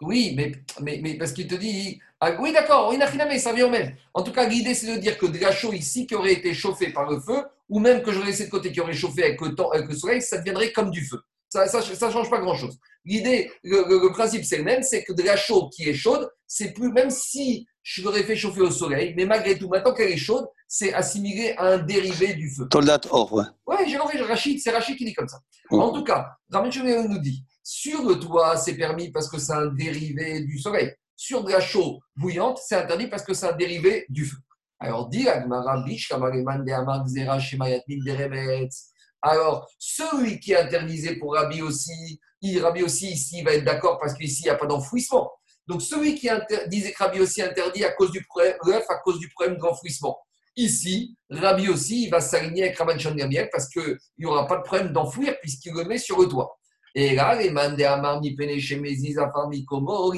Oui, 0.00 0.34
mais, 0.36 0.52
mais, 0.80 1.00
mais 1.02 1.14
parce 1.14 1.32
qu'il 1.32 1.48
te 1.48 1.54
dit. 1.54 2.00
Ah, 2.20 2.32
oui, 2.40 2.52
d'accord, 2.52 2.92
ça 3.38 3.52
vient 3.52 3.66
au 3.66 3.70
même. 3.70 3.94
En 4.12 4.22
tout 4.22 4.32
cas, 4.32 4.46
l'idée, 4.46 4.74
c'est 4.74 4.92
de 4.92 5.00
dire 5.00 5.16
que 5.16 5.26
de 5.26 5.38
la 5.38 5.52
chaux 5.52 5.72
ici 5.72 6.06
qui 6.06 6.14
aurait 6.14 6.32
été 6.32 6.52
chauffée 6.52 6.90
par 6.90 7.08
le 7.08 7.20
feu, 7.20 7.44
ou 7.68 7.78
même 7.78 8.02
que 8.02 8.10
j'aurais 8.10 8.26
laissé 8.26 8.46
de 8.46 8.50
côté 8.50 8.72
qui 8.72 8.80
aurait 8.80 8.92
chauffé 8.92 9.24
avec 9.24 9.40
le, 9.40 9.54
temps, 9.54 9.70
avec 9.70 9.88
le 9.88 9.94
soleil, 9.94 10.20
ça 10.20 10.38
deviendrait 10.38 10.72
comme 10.72 10.90
du 10.90 11.04
feu. 11.04 11.22
Ça 11.48 11.64
ne 11.64 12.12
change 12.12 12.30
pas 12.30 12.40
grand-chose. 12.40 12.78
L'idée, 13.04 13.50
le, 13.62 14.08
principe, 14.12 14.44
c'est 14.44 14.58
le 14.58 14.64
même 14.64 14.82
c'est 14.82 15.02
que 15.02 15.12
de 15.12 15.22
la 15.22 15.36
chaux 15.36 15.70
qui 15.70 15.88
est 15.88 15.94
chaude, 15.94 16.30
c'est 16.46 16.72
plus, 16.72 16.92
même 16.92 17.10
si 17.10 17.66
je 17.82 18.02
l'aurais 18.02 18.22
fait 18.22 18.36
chauffer 18.36 18.60
au 18.60 18.70
soleil, 18.70 19.14
mais 19.16 19.24
malgré 19.24 19.58
tout, 19.58 19.68
maintenant 19.68 19.94
qu'elle 19.94 20.12
est 20.12 20.18
chaude, 20.18 20.46
c'est 20.66 20.92
assimilé 20.92 21.54
à 21.56 21.68
un 21.68 21.78
dérivé 21.78 22.34
du 22.34 22.50
feu. 22.50 22.68
Toldat 22.68 23.00
or, 23.10 23.32
ouais. 23.32 23.44
Ouais, 23.66 23.88
j'ai 23.88 23.96
compris, 23.96 24.18
Rachid, 24.18 24.60
c'est 24.60 24.70
Rachid 24.70 24.96
qui 24.96 25.06
dit 25.06 25.14
comme 25.14 25.28
ça. 25.28 25.40
En 25.70 25.90
tout 25.90 26.04
cas, 26.04 26.28
Ramin 26.50 26.70
nous 27.08 27.18
dit 27.18 27.44
sur 27.62 28.02
le 28.02 28.18
toit, 28.18 28.56
c'est 28.56 28.74
permis 28.74 29.10
parce 29.10 29.28
que 29.28 29.38
c'est 29.38 29.52
un 29.52 29.66
dérivé 29.66 30.40
du 30.40 30.58
soleil. 30.58 30.90
Sur 31.14 31.44
de 31.44 31.52
la 31.52 31.60
chaux 31.60 32.00
bouillante, 32.16 32.58
c'est 32.64 32.76
interdit 32.76 33.08
parce 33.08 33.22
que 33.22 33.34
c'est 33.34 33.46
un 33.46 33.52
dérivé 33.56 34.06
du 34.08 34.24
feu. 34.24 34.38
Alors, 34.80 35.08
dit 35.08 35.28
Agmara, 35.28 35.82
Bish, 35.82 36.08
de 36.08 36.14
Alors, 39.22 39.68
celui 39.78 40.38
qui 40.38 40.52
est 40.52 40.56
interdisé 40.56 41.16
pour 41.16 41.34
Rabbi 41.34 41.62
aussi, 41.62 42.20
Rabbi 42.60 42.82
aussi 42.82 43.10
ici 43.10 43.42
va 43.42 43.54
être 43.54 43.64
d'accord 43.64 43.98
parce 43.98 44.14
qu'ici, 44.14 44.42
il 44.42 44.44
n'y 44.44 44.50
a 44.50 44.54
pas 44.54 44.66
d'enfouissement. 44.66 45.32
Donc, 45.66 45.82
celui 45.82 46.14
qui 46.14 46.28
disait 46.68 46.92
que 46.92 47.02
Rabbi 47.02 47.20
aussi 47.20 47.42
interdit 47.42 47.84
à 47.84 47.90
cause 47.92 48.10
du 48.10 48.24
problème, 48.24 48.56
à 48.88 48.96
cause 48.96 49.18
du 49.18 49.28
problème 49.28 49.58
d'enfouissement. 49.58 50.18
Ici, 50.56 51.16
Rabbi 51.30 51.68
aussi, 51.68 52.04
il 52.04 52.10
va 52.10 52.20
s'aligner 52.20 52.64
avec 52.64 52.78
Rabban 52.78 52.96
Gamiel 52.96 53.48
parce 53.52 53.68
qu'il 53.68 53.96
n'y 54.18 54.26
aura 54.26 54.46
pas 54.46 54.56
de 54.56 54.62
problème 54.62 54.92
d'enfouir 54.92 55.36
puisqu'il 55.40 55.72
le 55.72 55.84
met 55.84 55.98
sur 55.98 56.20
le 56.20 56.26
toit. 56.26 56.58
Et 56.94 57.14
là, 57.14 57.34
les 57.36 57.50
mandé 57.50 57.84
Amarmi 57.84 58.34
Peneche 58.34 58.72
Meziz 58.72 59.18
Afarmi 59.18 59.64
Komo 59.64 60.12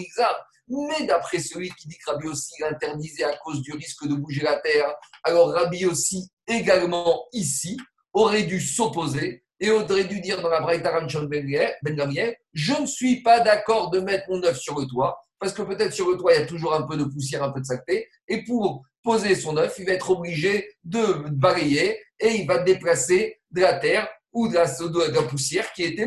mais 0.70 1.04
d'après 1.04 1.40
celui 1.40 1.68
qui 1.70 1.88
dit 1.88 1.98
que 1.98 2.10
Rabbi 2.10 2.28
aussi 2.28 2.62
interdisait 2.62 3.24
à 3.24 3.36
cause 3.38 3.60
du 3.60 3.72
risque 3.72 4.06
de 4.06 4.14
bouger 4.14 4.42
la 4.42 4.56
terre, 4.60 4.94
alors 5.24 5.50
Rabbi 5.52 5.84
aussi 5.86 6.30
également 6.46 7.24
ici 7.32 7.76
aurait 8.12 8.44
dû 8.44 8.60
s'opposer 8.60 9.44
et 9.60 9.70
aurait 9.70 10.04
dû 10.04 10.20
dire 10.20 10.40
dans 10.40 10.48
la 10.48 10.60
Braïta 10.60 10.92
Ben 11.30 11.94
Gamiel, 11.94 12.36
je 12.52 12.80
ne 12.80 12.86
suis 12.86 13.22
pas 13.22 13.40
d'accord 13.40 13.90
de 13.90 14.00
mettre 14.00 14.24
mon 14.30 14.42
œuf 14.44 14.58
sur 14.58 14.78
le 14.78 14.86
toit, 14.86 15.20
parce 15.38 15.52
que 15.52 15.62
peut-être 15.62 15.92
sur 15.92 16.10
le 16.10 16.16
toit, 16.16 16.34
il 16.34 16.40
y 16.40 16.42
a 16.42 16.46
toujours 16.46 16.74
un 16.74 16.82
peu 16.82 16.96
de 16.96 17.04
poussière, 17.04 17.42
un 17.42 17.50
peu 17.50 17.60
de 17.60 17.66
saleté, 17.66 18.08
et 18.28 18.44
pour 18.44 18.82
poser 19.02 19.34
son 19.34 19.56
œuf, 19.56 19.76
il 19.78 19.86
va 19.86 19.92
être 19.92 20.10
obligé 20.10 20.68
de 20.84 21.28
balayer 21.30 21.98
et 22.18 22.34
il 22.36 22.46
va 22.46 22.58
déplacer 22.58 23.40
de 23.50 23.60
la 23.60 23.74
terre 23.74 24.08
ou 24.32 24.48
de 24.48 24.54
la, 24.54 25.22
poussière 25.22 25.72
qui, 25.72 25.82
était, 25.82 26.06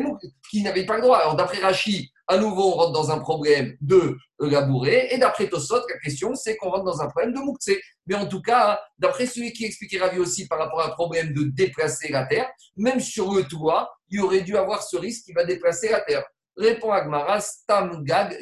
qui 0.50 0.62
n'avait 0.62 0.86
pas 0.86 0.96
le 0.96 1.02
droit. 1.02 1.18
Alors 1.18 1.36
d'après 1.36 1.58
Rachid, 1.58 2.08
à 2.26 2.38
nouveau, 2.38 2.72
on 2.72 2.76
rentre 2.76 2.92
dans 2.92 3.10
un 3.10 3.18
problème 3.18 3.76
de 3.80 4.16
labourer. 4.40 5.08
Et 5.10 5.18
d'après 5.18 5.48
Tosot, 5.48 5.86
la 5.88 5.98
question, 5.98 6.34
c'est 6.34 6.56
qu'on 6.56 6.70
rentre 6.70 6.84
dans 6.84 7.02
un 7.02 7.08
problème 7.08 7.34
de 7.34 7.40
Moukse. 7.40 7.70
Mais 8.06 8.14
en 8.14 8.26
tout 8.26 8.40
cas, 8.40 8.80
d'après 8.98 9.26
celui 9.26 9.52
qui 9.52 9.64
expliquait 9.64 9.98
Ravi 9.98 10.18
aussi 10.18 10.48
par 10.48 10.58
rapport 10.58 10.80
à 10.80 10.86
un 10.86 10.90
problème 10.90 11.34
de 11.34 11.44
déplacer 11.44 12.10
la 12.10 12.24
terre, 12.26 12.50
même 12.76 13.00
sur 13.00 13.32
le 13.32 13.44
toit, 13.44 13.90
il 14.08 14.20
aurait 14.20 14.42
dû 14.42 14.56
avoir 14.56 14.82
ce 14.82 14.96
risque 14.96 15.24
qui 15.24 15.32
va 15.32 15.44
déplacer 15.44 15.90
la 15.90 16.00
terre. 16.00 16.24
Répond 16.56 16.92
Agmara, 16.92 17.40
Stam 17.40 18.04
Gag. 18.04 18.38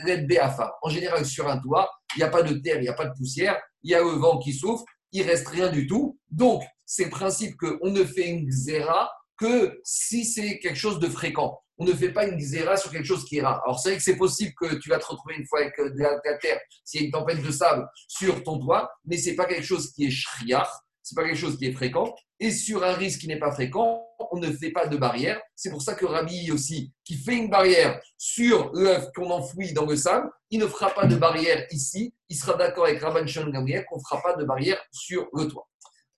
En 0.82 0.88
général, 0.88 1.24
sur 1.24 1.48
un 1.48 1.58
toit, 1.58 1.90
il 2.14 2.18
n'y 2.18 2.24
a 2.24 2.28
pas 2.28 2.42
de 2.42 2.54
terre, 2.54 2.76
il 2.76 2.82
n'y 2.82 2.88
a 2.88 2.92
pas 2.94 3.06
de 3.06 3.14
poussière, 3.14 3.60
il 3.82 3.90
y 3.90 3.94
a 3.94 4.00
le 4.00 4.10
vent 4.10 4.38
qui 4.38 4.52
souffle, 4.52 4.84
il 5.12 5.22
reste 5.22 5.48
rien 5.48 5.70
du 5.70 5.86
tout. 5.86 6.18
Donc, 6.30 6.62
c'est 6.86 7.04
le 7.04 7.10
principe 7.10 7.56
qu'on 7.56 7.90
ne 7.90 8.04
fait 8.04 8.28
une 8.28 8.46
xéra 8.46 9.10
que 9.42 9.80
si 9.82 10.24
c'est 10.24 10.60
quelque 10.60 10.78
chose 10.78 11.00
de 11.00 11.08
fréquent. 11.08 11.58
On 11.78 11.84
ne 11.84 11.92
fait 11.92 12.12
pas 12.12 12.26
une 12.26 12.36
xéra 12.36 12.76
sur 12.76 12.92
quelque 12.92 13.06
chose 13.06 13.24
qui 13.24 13.38
est 13.38 13.42
rare. 13.42 13.60
Alors, 13.64 13.80
c'est 13.80 13.88
vrai 13.88 13.98
que 13.98 14.04
c'est 14.04 14.16
possible 14.16 14.52
que 14.54 14.76
tu 14.76 14.88
vas 14.88 14.98
te 14.98 15.06
retrouver 15.06 15.34
une 15.36 15.46
fois 15.46 15.60
avec 15.60 15.76
euh, 15.80 15.90
de 15.90 15.98
la, 15.98 16.38
terre, 16.38 16.60
s'il 16.84 17.00
y 17.00 17.04
a 17.04 17.06
une 17.06 17.12
tempête 17.12 17.42
de 17.42 17.50
sable 17.50 17.88
sur 18.06 18.44
ton 18.44 18.60
toit, 18.60 18.88
mais 19.04 19.16
ce 19.16 19.30
n'est 19.30 19.36
pas 19.36 19.46
quelque 19.46 19.64
chose 19.64 19.90
qui 19.92 20.04
est 20.04 20.10
shriach, 20.10 20.68
ce 21.02 21.14
n'est 21.14 21.22
pas 21.22 21.28
quelque 21.28 21.40
chose 21.40 21.58
qui 21.58 21.66
est 21.66 21.72
fréquent. 21.72 22.14
Et 22.38 22.52
sur 22.52 22.84
un 22.84 22.92
risque 22.92 23.20
qui 23.20 23.26
n'est 23.26 23.38
pas 23.38 23.50
fréquent, 23.50 24.06
on 24.30 24.38
ne 24.38 24.52
fait 24.52 24.70
pas 24.70 24.86
de 24.86 24.96
barrière. 24.96 25.40
C'est 25.56 25.70
pour 25.70 25.82
ça 25.82 25.94
que 25.94 26.06
Rabbi 26.06 26.52
aussi, 26.52 26.92
qui 27.04 27.16
fait 27.16 27.34
une 27.34 27.50
barrière 27.50 28.00
sur 28.18 28.70
l'œuf 28.74 29.10
qu'on 29.16 29.30
enfouit 29.30 29.72
dans 29.72 29.86
le 29.86 29.96
sable, 29.96 30.30
il 30.50 30.60
ne 30.60 30.66
fera 30.66 30.90
pas 30.90 31.06
de 31.06 31.16
barrière 31.16 31.66
ici. 31.72 32.14
Il 32.28 32.36
sera 32.36 32.54
d'accord 32.54 32.84
avec 32.84 33.00
Rabban 33.00 33.26
Shon 33.26 33.50
qu'on 33.50 33.96
ne 33.96 34.02
fera 34.08 34.22
pas 34.22 34.34
de 34.36 34.44
barrière 34.44 34.80
sur 34.92 35.28
le 35.32 35.48
toit. 35.48 35.68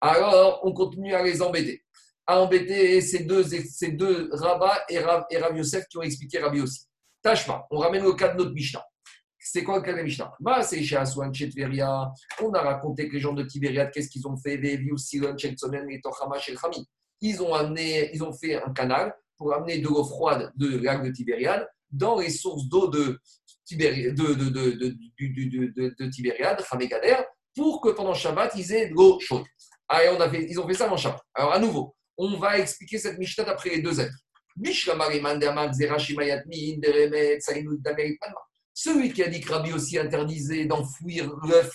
Alors, 0.01 0.61
on 0.65 0.73
continue 0.73 1.15
à 1.15 1.23
les 1.23 1.41
embêter 1.41 1.85
à 2.27 2.41
embêter 2.41 3.01
ces 3.01 3.25
deux, 3.25 3.45
ces 3.45 3.93
deux 3.93 4.31
et 4.89 4.99
Rav, 4.99 5.25
et 5.31 5.39
Rav 5.39 5.61
qui 5.91 5.99
ont 5.99 6.03
expliqué 6.03 6.39
Rabbi 6.39 6.61
aussi. 6.61 6.87
Tâche 7.23 7.47
on 7.71 7.79
ramène 7.79 8.05
le 8.05 8.13
cas 8.13 8.29
de 8.29 8.39
notre 8.39 8.53
Mishnah. 8.53 8.85
C'est 9.39 9.63
quoi 9.63 9.77
le 9.77 9.83
cas 9.83 9.93
de 9.95 10.03
Mishnah? 10.03 10.33
Bah, 10.41 10.63
C'est 10.63 10.83
chez 10.83 10.97
Aswan, 10.97 11.33
chez 11.35 11.51
Tveria. 11.51 12.11
On 12.43 12.53
a 12.55 12.63
raconté 12.63 13.09
que 13.09 13.15
les 13.15 13.21
gens 13.21 13.35
de 13.35 13.43
Tibériade, 13.43 13.91
qu'est-ce 13.93 14.09
qu'ils 14.09 14.27
ont 14.27 14.37
fait? 14.39 14.59
Ils 17.21 17.43
ont 17.43 17.55
amené, 17.55 18.11
ils 18.15 18.23
ont 18.25 18.33
fait 18.33 18.63
un 18.63 18.73
canal 18.73 19.15
pour 19.37 19.53
amener 19.53 19.79
de 19.79 19.85
l'eau 19.85 20.05
froide 20.05 20.51
de 20.57 20.79
lac 20.79 21.03
de 21.03 21.11
Tibériade 21.11 21.69
dans 21.91 22.19
les 22.19 22.31
sources 22.31 22.67
d'eau 22.69 22.89
de, 22.89 23.21
de, 23.71 24.11
de, 24.11 24.35
de, 24.35 24.71
de, 24.71 25.95
de 25.99 26.11
Tibériade, 26.11 26.63
pour 27.55 27.81
que 27.81 27.91
pendant 27.91 28.15
Shabbat, 28.15 28.53
ils 28.57 28.73
aient 28.73 28.89
de 28.89 28.95
l'eau 28.95 29.21
chaude. 29.21 29.45
Ah, 29.89 30.01
on 30.17 30.21
a 30.21 30.29
fait, 30.29 30.47
ils 30.49 30.59
ont 30.59 30.67
fait 30.67 30.75
ça 30.75 30.87
avant 30.87 30.97
Shabbat. 30.97 31.21
Alors, 31.35 31.53
à 31.53 31.59
nouveau, 31.59 31.95
on 32.17 32.39
va 32.39 32.59
expliquer 32.59 32.99
cette 32.99 33.19
Mishnah 33.19 33.45
d'après 33.45 33.71
les 33.71 33.83
deux 33.83 34.01
êtres. 34.01 34.17
Celui 38.77 39.13
qui 39.13 39.23
a 39.23 39.29
dit 39.29 39.41
que 39.41 39.53
Rabbi 39.53 39.73
aussi 39.73 39.99
interdisait 39.99 40.67
d'enfouir 40.67 41.33
l'œuf 41.43 41.73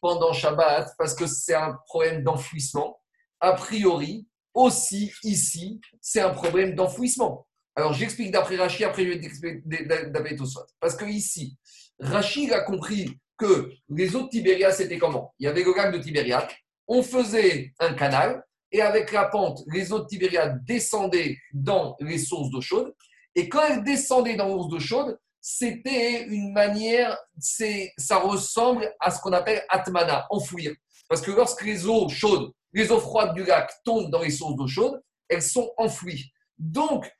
pendant 0.00 0.32
Shabbat 0.32 0.90
parce 0.98 1.14
que 1.14 1.26
c'est 1.26 1.54
un 1.54 1.76
problème 1.86 2.22
d'enfouissement, 2.22 3.00
a 3.40 3.52
priori, 3.52 4.26
aussi 4.54 5.12
ici, 5.22 5.80
c'est 6.00 6.20
un 6.20 6.30
problème 6.30 6.74
d'enfouissement. 6.74 7.46
Alors 7.76 7.92
j'explique 7.92 8.32
d'après 8.32 8.56
Rachid, 8.56 8.84
après 8.84 9.04
je 9.04 9.10
vais 9.10 9.24
expliquer 9.24 9.62
d'après. 9.86 10.36
Parce 10.80 10.96
que 10.96 11.04
ici, 11.04 11.56
Rachid 12.00 12.52
a 12.52 12.60
compris 12.60 13.18
que 13.36 13.70
les 13.88 14.16
eaux 14.16 14.28
de 14.28 14.70
c'était 14.72 14.98
comment? 14.98 15.32
Il 15.38 15.44
y 15.44 15.46
avait 15.46 15.62
le 15.62 15.74
lac 15.74 15.92
de 15.92 15.98
Tibériade, 15.98 16.48
on 16.88 17.02
faisait 17.02 17.72
un 17.78 17.94
canal, 17.94 18.42
et 18.70 18.82
avec 18.82 19.12
la 19.12 19.26
pente, 19.26 19.60
les 19.68 19.92
eaux 19.92 20.00
de 20.00 20.06
Tibériade 20.06 20.64
descendaient 20.64 21.38
dans 21.52 21.96
les 22.00 22.18
sources 22.18 22.50
d'eau 22.50 22.60
chaude. 22.60 22.94
Et 23.34 23.48
quand 23.48 23.62
elles 23.62 23.82
descendaient 23.82 24.36
dans 24.36 24.46
les 24.46 24.52
sources 24.52 24.68
d'eau 24.68 24.80
chaude, 24.80 25.18
c'était 25.40 26.24
une 26.24 26.52
manière, 26.52 27.16
ça 27.38 28.18
ressemble 28.18 28.92
à 29.00 29.10
ce 29.10 29.20
qu'on 29.20 29.32
appelle 29.32 29.64
atmana, 29.68 30.26
enfouir. 30.30 30.72
Parce 31.08 31.22
que 31.22 31.30
lorsque 31.30 31.64
les 31.64 31.86
eaux 31.86 32.08
chaudes, 32.08 32.50
les 32.72 32.90
eaux 32.90 33.00
froides 33.00 33.34
du 33.34 33.44
lac 33.44 33.70
tombent 33.84 34.10
dans 34.10 34.22
les 34.22 34.30
sources 34.30 34.56
d'eau 34.56 34.66
chaude, 34.66 35.00
elles 35.28 35.42
sont 35.42 35.72
enfouies. 35.78 36.30
Donc, 36.58 37.10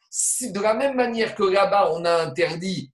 de 0.42 0.60
la 0.60 0.74
même 0.74 0.96
manière 0.96 1.34
que 1.34 1.44
là-bas, 1.44 1.92
on 1.92 2.04
a 2.04 2.24
interdit 2.24 2.92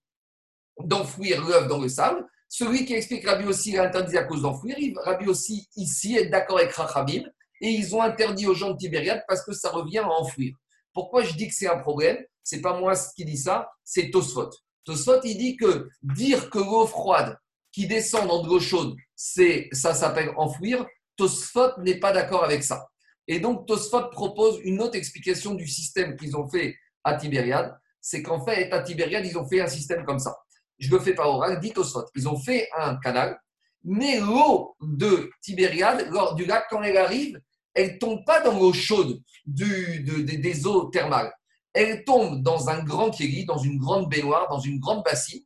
d'enfouir 0.79 1.45
l'œuf 1.45 1.69
dans 1.69 1.79
le 1.79 1.89
sable, 1.89 2.25
celui 2.49 2.85
qui 2.85 2.95
explique 2.95 3.27
Rabbi 3.27 3.47
aussi 3.47 3.77
interdit 3.77 4.17
à 4.17 4.25
cause 4.25 4.43
d'enfouir, 4.43 4.77
Rabbi 5.05 5.27
aussi 5.27 5.69
ici 5.77 6.17
est 6.17 6.27
d'accord 6.27 6.59
avec 6.59 6.73
Rachabim 6.73 7.25
et 7.65 7.71
ils 7.71 7.97
ont 7.97 8.03
interdit 8.03 8.47
aux 8.47 8.53
gens 8.53 8.73
de 8.73 8.77
Tibériade 8.77 9.25
parce 9.27 9.43
que 9.43 9.55
ça 9.55 9.71
revient 9.71 10.01
à 10.01 10.11
enfouir. 10.11 10.55
Pourquoi 10.93 11.23
je 11.23 11.33
dis 11.33 11.49
que 11.49 11.55
c'est 11.55 11.67
un 11.67 11.79
problème? 11.79 12.19
C'est 12.43 12.61
pas 12.61 12.79
moi 12.79 12.93
qui 13.17 13.25
dis 13.25 13.39
ça, 13.39 13.71
c'est 13.83 14.11
Tosfot. 14.11 14.51
Tosfot, 14.85 15.23
il 15.25 15.39
dit 15.39 15.57
que 15.57 15.89
dire 16.03 16.51
que 16.51 16.59
l'eau 16.59 16.87
froide 16.87 17.39
qui 17.73 17.87
descend 17.87 18.29
dans 18.29 18.43
de 18.43 18.49
l'eau 18.49 18.61
chaude, 18.61 18.95
c'est 19.17 19.71
ça 19.73 19.95
s'appelle 19.95 20.35
enfouir. 20.37 20.85
Tosfot 21.17 21.81
n'est 21.81 21.99
pas 21.99 22.13
d'accord 22.13 22.45
avec 22.45 22.63
ça. 22.63 22.87
Et 23.27 23.41
donc 23.41 23.67
Tosfot 23.67 24.11
propose 24.11 24.61
une 24.65 24.83
autre 24.83 24.97
explication 24.97 25.55
du 25.55 25.67
système 25.67 26.17
qu'ils 26.17 26.37
ont 26.37 26.47
fait 26.47 26.77
à 27.03 27.15
Tibériade. 27.15 27.75
C'est 28.03 28.23
qu'en 28.23 28.45
fait, 28.45 28.71
à 28.73 28.83
Tibériade, 28.83 29.25
ils 29.25 29.39
ont 29.39 29.49
fait 29.49 29.63
un 29.63 29.69
système 29.69 30.05
comme 30.05 30.19
ça. 30.19 30.37
Je 30.79 30.91
le 30.91 30.99
fais 30.99 31.15
par 31.15 31.31
oral, 31.31 31.59
dit 31.61 31.73
Tosfot. 31.73 32.05
Ils 32.15 32.29
ont 32.29 32.39
fait 32.39 32.69
un 32.77 32.97
canal 32.97 33.39
mais 33.85 34.19
l'eau 34.19 34.75
de 34.81 35.31
Tibériade, 35.43 36.09
lors 36.11 36.35
du 36.35 36.47
lac, 36.47 36.65
quand 36.71 36.83
elle 36.83 36.97
arrive, 36.97 37.39
elle 37.75 37.99
tombe 37.99 38.25
pas 38.25 38.41
dans 38.41 38.59
l'eau 38.59 38.73
chaude 38.73 39.21
des 39.47 40.67
eaux 40.67 40.85
thermales. 40.87 41.33
Elle 41.73 42.05
tombe 42.05 42.43
dans 42.43 42.69
un 42.69 42.83
grand 42.85 43.11
kéli, 43.11 43.45
dans 43.45 43.59
une 43.59 43.79
grande 43.79 44.09
baignoire, 44.09 44.49
dans 44.49 44.61
une 44.61 44.79
grande 44.79 45.03
bassine, 45.03 45.43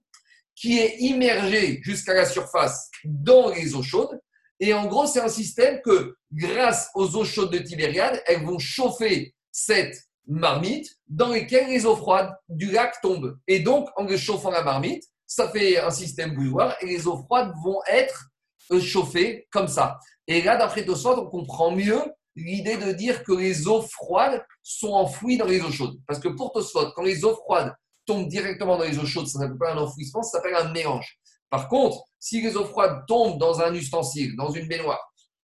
qui 0.54 0.78
est 0.78 0.98
immergée 0.98 1.80
jusqu'à 1.82 2.14
la 2.14 2.26
surface 2.26 2.90
dans 3.04 3.50
les 3.50 3.74
eaux 3.74 3.82
chaudes. 3.82 4.20
Et 4.60 4.74
en 4.74 4.86
gros, 4.86 5.06
c'est 5.06 5.20
un 5.20 5.28
système 5.28 5.80
que, 5.82 6.16
grâce 6.32 6.90
aux 6.94 7.16
eaux 7.16 7.24
chaudes 7.24 7.52
de 7.52 7.58
Tibériade, 7.58 8.20
elles 8.26 8.44
vont 8.44 8.58
chauffer 8.58 9.34
cette 9.52 9.96
marmite 10.26 10.96
dans 11.06 11.32
lesquelles 11.32 11.68
les 11.68 11.86
eaux 11.86 11.96
froides 11.96 12.34
du 12.48 12.70
lac 12.70 13.00
tombent. 13.00 13.38
Et 13.46 13.60
donc, 13.60 13.88
en 13.96 14.06
chauffant 14.16 14.50
la 14.50 14.62
marmite, 14.62 15.04
ça 15.26 15.48
fait 15.48 15.78
un 15.78 15.90
système 15.90 16.34
bouilloire 16.34 16.76
et 16.80 16.86
les 16.86 17.06
eaux 17.06 17.22
froides 17.22 17.52
vont 17.62 17.80
être 17.86 18.26
euh, 18.72 18.80
chauffées 18.80 19.46
comme 19.50 19.68
ça. 19.68 19.98
Et 20.26 20.42
là, 20.42 20.56
d'après 20.56 20.84
Tosfot, 20.84 21.18
on 21.18 21.26
comprend 21.26 21.70
mieux 21.70 22.02
l'idée 22.38 22.76
de 22.76 22.92
dire 22.92 23.22
que 23.24 23.32
les 23.32 23.66
eaux 23.66 23.82
froides 23.82 24.44
sont 24.62 24.92
enfouies 24.92 25.36
dans 25.36 25.46
les 25.46 25.60
eaux 25.60 25.70
chaudes. 25.70 25.98
Parce 26.06 26.20
que 26.20 26.28
pour 26.28 26.52
Tosfot, 26.52 26.92
quand 26.94 27.02
les 27.02 27.24
eaux 27.24 27.34
froides 27.34 27.74
tombent 28.06 28.28
directement 28.28 28.78
dans 28.78 28.84
les 28.84 28.98
eaux 28.98 29.06
chaudes, 29.06 29.26
ça 29.26 29.38
ne 29.38 29.44
s'appelle 29.44 29.58
pas 29.58 29.72
un 29.72 29.78
enfouissement, 29.78 30.22
ça 30.22 30.38
s'appelle 30.38 30.54
un 30.54 30.72
mélange. 30.72 31.18
Par 31.50 31.68
contre, 31.68 32.02
si 32.18 32.40
les 32.40 32.56
eaux 32.56 32.64
froides 32.64 33.04
tombent 33.06 33.38
dans 33.38 33.60
un 33.60 33.74
ustensile, 33.74 34.36
dans 34.36 34.50
une 34.50 34.68
baignoire 34.68 35.00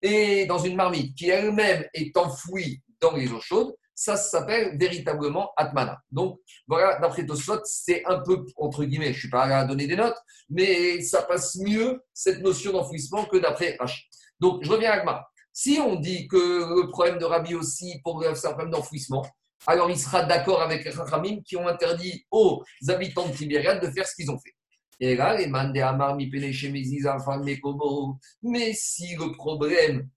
et 0.01 0.45
dans 0.45 0.59
une 0.59 0.75
marmite 0.75 1.15
qui 1.15 1.29
elle-même 1.29 1.85
est 1.93 2.15
enfouie 2.17 2.81
dans 3.01 3.13
les 3.13 3.31
eaux 3.31 3.41
chaudes, 3.41 3.73
ça 3.95 4.17
s'appelle 4.17 4.77
véritablement 4.77 5.51
Atmana. 5.55 5.97
Donc, 6.11 6.39
voilà, 6.67 6.99
d'après 6.99 7.25
Tosfot, 7.25 7.61
c'est 7.63 8.05
un 8.05 8.19
peu, 8.19 8.45
entre 8.57 8.83
guillemets, 8.83 9.07
je 9.07 9.11
ne 9.11 9.19
suis 9.19 9.29
pas 9.29 9.43
à 9.43 9.63
donner 9.63 9.87
des 9.87 9.95
notes, 9.95 10.17
mais 10.49 11.01
ça 11.01 11.21
passe 11.21 11.55
mieux, 11.55 12.03
cette 12.13 12.41
notion 12.41 12.73
d'enfouissement, 12.73 13.23
que 13.25 13.37
d'après 13.37 13.77
H. 13.79 14.01
Donc, 14.39 14.63
je 14.63 14.69
reviens 14.69 14.91
à 14.91 14.95
Agma. 14.95 15.25
Si 15.57 15.79
on 15.79 15.95
dit 15.95 16.27
que 16.27 16.35
le 16.35 16.89
problème 16.89 17.17
de 17.17 17.23
Rabbi 17.23 17.55
aussi, 17.55 18.01
pour 18.03 18.21
c'est 18.35 18.45
un 18.45 18.51
problème 18.51 18.71
d'enfouissement, 18.71 19.25
alors 19.65 19.89
il 19.89 19.97
sera 19.97 20.23
d'accord 20.23 20.61
avec 20.61 20.83
les 20.83 20.91
Rachamim 20.91 21.39
qui 21.45 21.55
ont 21.55 21.65
interdit 21.65 22.25
aux 22.29 22.61
habitants 22.89 23.25
de 23.29 23.33
Tibériade 23.33 23.81
de 23.81 23.89
faire 23.89 24.05
ce 24.05 24.15
qu'ils 24.15 24.29
ont 24.29 24.37
fait. 24.37 24.53
Et 24.99 25.15
là, 25.15 25.37
les 25.37 25.47
mandé 25.47 25.79
Amar, 25.79 26.17
mi 26.17 26.29
mais 28.43 28.73
si 28.73 29.15
le 29.15 29.31
problème 29.31 30.09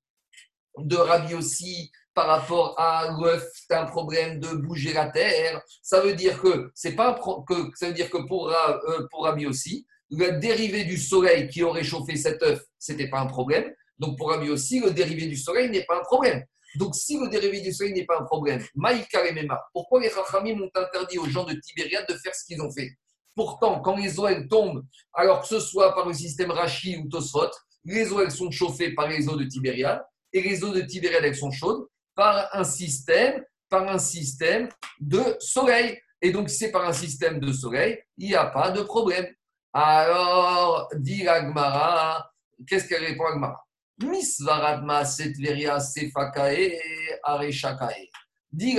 de 0.77 0.97
Rabbi 0.97 1.35
aussi, 1.35 1.93
par 2.15 2.27
rapport 2.27 2.75
à 2.77 3.17
l'œuf, 3.21 3.49
c'est 3.55 3.77
un 3.77 3.87
problème 3.87 4.41
de 4.41 4.49
bouger 4.49 4.93
la 4.93 5.09
terre. 5.09 5.63
Ça 5.83 6.01
veut 6.01 6.15
dire 6.15 6.43
que 6.43 6.73
c'est 6.75 6.97
pas 6.97 7.17
que 7.47 7.71
ça 7.77 7.87
veut 7.87 7.95
dire 7.95 8.11
que 8.11 8.27
pour 8.27 8.51
euh, 8.51 9.07
pour 9.13 9.23
Rabbi 9.23 9.47
aussi, 9.47 9.87
le 10.11 10.41
dérivé 10.41 10.83
du 10.83 10.97
soleil 10.97 11.47
qui 11.49 11.63
aurait 11.63 11.85
chauffé 11.85 12.17
cet 12.17 12.43
œuf, 12.43 12.61
c'était 12.77 13.09
pas 13.09 13.21
un 13.21 13.27
problème. 13.27 13.73
Donc 13.99 14.17
pour 14.17 14.31
Rabbi 14.31 14.51
aussi, 14.51 14.81
le 14.81 14.91
dérivé 14.91 15.27
du 15.27 15.37
soleil 15.37 15.71
n'est 15.71 15.85
pas 15.85 15.99
un 15.99 16.03
problème. 16.03 16.45
Donc 16.77 16.95
si 16.95 17.19
le 17.19 17.29
dérivé 17.29 17.61
du 17.61 17.73
soleil 17.73 17.95
n'est 17.95 18.05
pas 18.05 18.19
un 18.19 18.25
problème, 18.25 18.65
Maïka 18.75 19.27
et 19.27 19.33
Mema, 19.33 19.61
pourquoi 19.73 20.01
les 20.01 20.09
Rachamim 20.09 20.61
ont 20.61 20.71
interdit 20.75 21.19
aux 21.19 21.27
gens 21.27 21.45
de 21.45 21.55
Tibériade 21.55 22.07
de 22.09 22.15
faire 22.15 22.35
ce 22.35 22.45
qu'ils 22.45 22.61
ont 22.61 22.71
fait? 22.71 22.91
Pourtant, 23.35 23.81
quand 23.81 23.97
les 23.97 24.19
eaux 24.19 24.29
tombent, 24.51 24.85
alors 25.15 25.43
que 25.43 25.47
ce 25.47 25.61
soit 25.61 25.95
par 25.95 26.07
le 26.07 26.15
système 26.15 26.51
Rachi 26.51 26.97
ou 26.97 27.09
Tosfot, 27.09 27.51
les 27.85 28.13
eaux 28.13 28.29
sont 28.31 28.51
chauffées 28.51 28.95
par 28.95 29.09
les 29.09 29.29
eaux 29.29 29.37
de 29.37 29.45
Tibériade 29.45 30.03
et 30.33 30.43
les 30.43 30.63
eaux 30.63 30.73
de 30.73 30.81
Tibériade 30.81 31.25
elles 31.25 31.37
sont 31.37 31.51
chaudes 31.51 31.87
par 32.15 32.49
un 32.53 32.65
système, 32.65 33.45
par 33.69 33.89
un 33.89 33.99
système 33.99 34.69
de 35.01 35.37
soleil. 35.39 35.99
Et 36.21 36.33
donc, 36.33 36.51
c'est 36.51 36.73
par 36.73 36.85
un 36.85 36.93
système 36.93 37.39
de 37.39 37.53
soleil, 37.53 38.03
il 38.17 38.29
n'y 38.29 38.35
a 38.35 38.47
pas 38.47 38.73
de 38.73 38.83
problème. 38.83 39.27
Alors, 39.73 40.89
dit 40.97 41.29
Agmara, 41.29 42.29
qu'est-ce 42.67 42.89
qu'elle 42.89 43.05
répond 43.05 43.27
Agmara 43.27 43.68
Misvaratma 44.01 45.05
setveria 45.05 45.81
sefakae 45.81 46.79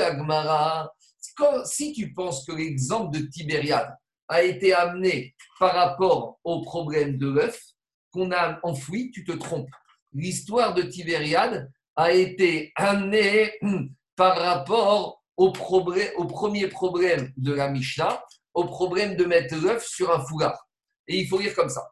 Agmara, 0.02 0.90
si 1.66 1.94
tu 1.94 2.14
penses 2.14 2.46
que 2.46 2.54
l'exemple 2.54 3.18
de 3.18 3.26
Tibériade 3.28 3.96
a 4.28 4.44
été 4.44 4.74
amené 4.74 5.36
par 5.60 5.74
rapport 5.74 6.40
au 6.44 6.62
problème 6.62 7.18
de 7.18 7.30
l'œuf 7.30 7.62
qu'on 8.12 8.32
a 8.32 8.60
enfoui, 8.64 9.12
tu 9.12 9.24
te 9.24 9.32
trompes. 9.34 9.70
L'histoire 10.14 10.74
de 10.74 10.84
Tibériade 10.84 11.70
a 11.96 12.12
été 12.12 12.72
amenée 12.76 13.52
par 14.16 14.38
rapport 14.38 15.24
au, 15.38 15.48
au 15.48 16.26
premier 16.26 16.68
problème 16.68 17.32
de 17.38 17.54
la 17.54 17.70
Mishnah, 17.70 18.24
au 18.54 18.66
problème 18.66 19.16
de 19.16 19.26
mettre 19.26 19.56
l'œuf 19.56 19.86
sur 19.86 20.12
un 20.14 20.26
foulard. 20.26 20.68
Et 21.08 21.20
il 21.20 21.28
faut 21.28 21.40
lire 21.40 21.56
comme 21.56 21.70
ça. 21.70 21.88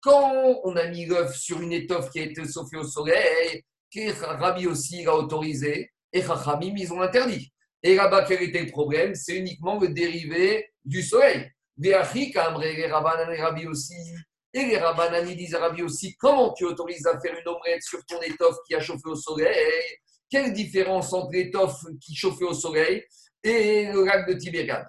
Quand 0.00 0.60
on 0.64 0.76
a 0.76 0.86
mis 0.88 1.06
l'œuf 1.06 1.36
sur 1.36 1.60
une 1.60 1.72
étoffe 1.72 2.10
qui 2.10 2.20
a 2.20 2.22
été 2.24 2.42
chauffée 2.44 2.76
au 2.76 2.84
soleil, 2.84 3.64
Rabbi 4.20 4.66
aussi 4.66 5.04
l'a 5.04 5.14
autorisé, 5.14 5.90
et 6.12 6.22
Chachamim, 6.22 6.74
ils 6.76 6.92
ont 6.92 7.00
interdit. 7.00 7.52
Et 7.82 7.94
là-bas, 7.94 8.24
quel 8.26 8.42
était 8.42 8.62
le 8.62 8.70
problème? 8.70 9.14
C'est 9.14 9.36
uniquement 9.36 9.78
le 9.78 9.88
dérivé 9.88 10.68
du 10.84 11.02
soleil. 11.02 11.50
Les 11.76 11.94
Rabbi 11.94 13.66
aussi. 13.66 13.94
Et 14.52 14.64
les 14.64 14.78
Rabbanani 14.78 15.36
disent 15.36 15.54
à 15.54 15.60
Rabbi 15.60 15.82
aussi 15.82 16.16
comment 16.16 16.52
tu 16.54 16.64
autorises 16.64 17.06
à 17.06 17.20
faire 17.20 17.38
une 17.38 17.46
omelette 17.46 17.82
sur 17.82 18.04
ton 18.06 18.20
étoffe 18.22 18.56
qui 18.66 18.74
a 18.74 18.80
chauffé 18.80 19.08
au 19.08 19.14
soleil? 19.14 19.54
Quelle 20.30 20.52
différence 20.52 21.12
entre 21.12 21.32
l'étoffe 21.32 21.84
qui 22.00 22.14
chauffait 22.16 22.44
au 22.44 22.54
soleil 22.54 23.04
et 23.44 23.92
le 23.92 24.04
lac 24.04 24.26
de 24.26 24.34
Tibériade? 24.34 24.86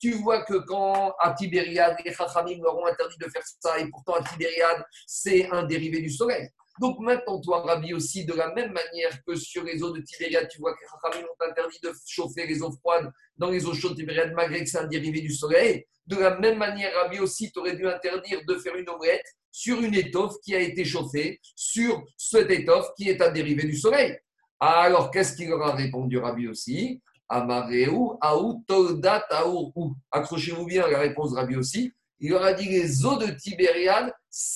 Tu 0.00 0.12
vois 0.12 0.44
que 0.44 0.54
quand 0.58 1.14
à 1.18 1.32
Tibériade, 1.32 1.96
les 2.04 2.12
Chachamim 2.12 2.62
leur 2.62 2.76
ont 2.76 2.86
interdit 2.86 3.16
de 3.18 3.28
faire 3.28 3.42
ça, 3.60 3.78
et 3.78 3.88
pourtant 3.90 4.14
à 4.14 4.22
Tibériade, 4.22 4.84
c'est 5.06 5.50
un 5.50 5.64
dérivé 5.64 6.00
du 6.00 6.10
soleil. 6.10 6.48
Donc 6.80 7.00
maintenant, 7.00 7.40
toi, 7.40 7.62
Rabbi, 7.62 7.92
aussi, 7.92 8.24
de 8.24 8.34
la 8.34 8.54
même 8.54 8.72
manière 8.72 9.10
que 9.26 9.34
sur 9.34 9.64
les 9.64 9.82
eaux 9.82 9.90
de 9.90 10.00
Tibériade, 10.00 10.48
tu 10.48 10.58
vois 10.60 10.74
que 10.74 10.80
les 10.80 10.86
Chachamim 10.86 11.26
ont 11.26 11.50
interdit 11.50 11.78
de 11.82 11.92
chauffer 12.06 12.46
les 12.46 12.62
eaux 12.62 12.70
froides 12.70 13.10
dans 13.36 13.50
les 13.50 13.66
eaux 13.66 13.74
chaudes 13.74 13.94
de 13.94 13.96
Tibériade, 13.96 14.32
malgré 14.34 14.62
que 14.62 14.70
c'est 14.70 14.78
un 14.78 14.86
dérivé 14.86 15.20
du 15.20 15.32
soleil. 15.32 15.84
De 16.06 16.16
la 16.16 16.38
même 16.38 16.58
manière, 16.58 16.94
Rabbi 16.94 17.18
aussi, 17.18 17.50
tu 17.50 17.58
aurais 17.58 17.74
dû 17.74 17.86
interdire 17.86 18.40
de 18.46 18.54
faire 18.56 18.76
une 18.76 18.88
omelette 18.88 19.26
sur 19.50 19.80
une 19.82 19.94
étoffe 19.94 20.36
qui 20.44 20.54
a 20.54 20.60
été 20.60 20.84
chauffée, 20.84 21.40
sur 21.56 22.04
cette 22.16 22.50
étoffe 22.50 22.86
qui 22.96 23.08
est 23.08 23.20
un 23.20 23.32
dérivé 23.32 23.64
du 23.64 23.76
soleil. 23.76 24.16
Alors, 24.60 25.10
qu'est-ce 25.10 25.36
qu'il 25.36 25.48
leur 25.48 25.62
a 25.62 25.74
répondu, 25.74 26.18
Rabbi 26.18 26.48
aussi? 26.48 27.00
Amareu, 27.28 28.16
Aou, 28.20 28.64
Toldat, 28.66 29.24
Aou. 29.30 29.94
Accrochez-vous 30.10 30.66
bien 30.66 30.84
à 30.84 30.90
la 30.90 30.98
réponse 31.00 31.32
Rabbi 31.34 31.56
aussi. 31.56 31.92
Il 32.20 32.30
leur 32.30 32.42
a 32.42 32.52
dit 32.52 32.68
les 32.68 33.04
eaux 33.06 33.16
de 33.16 33.26
Tibériade, 33.26 34.12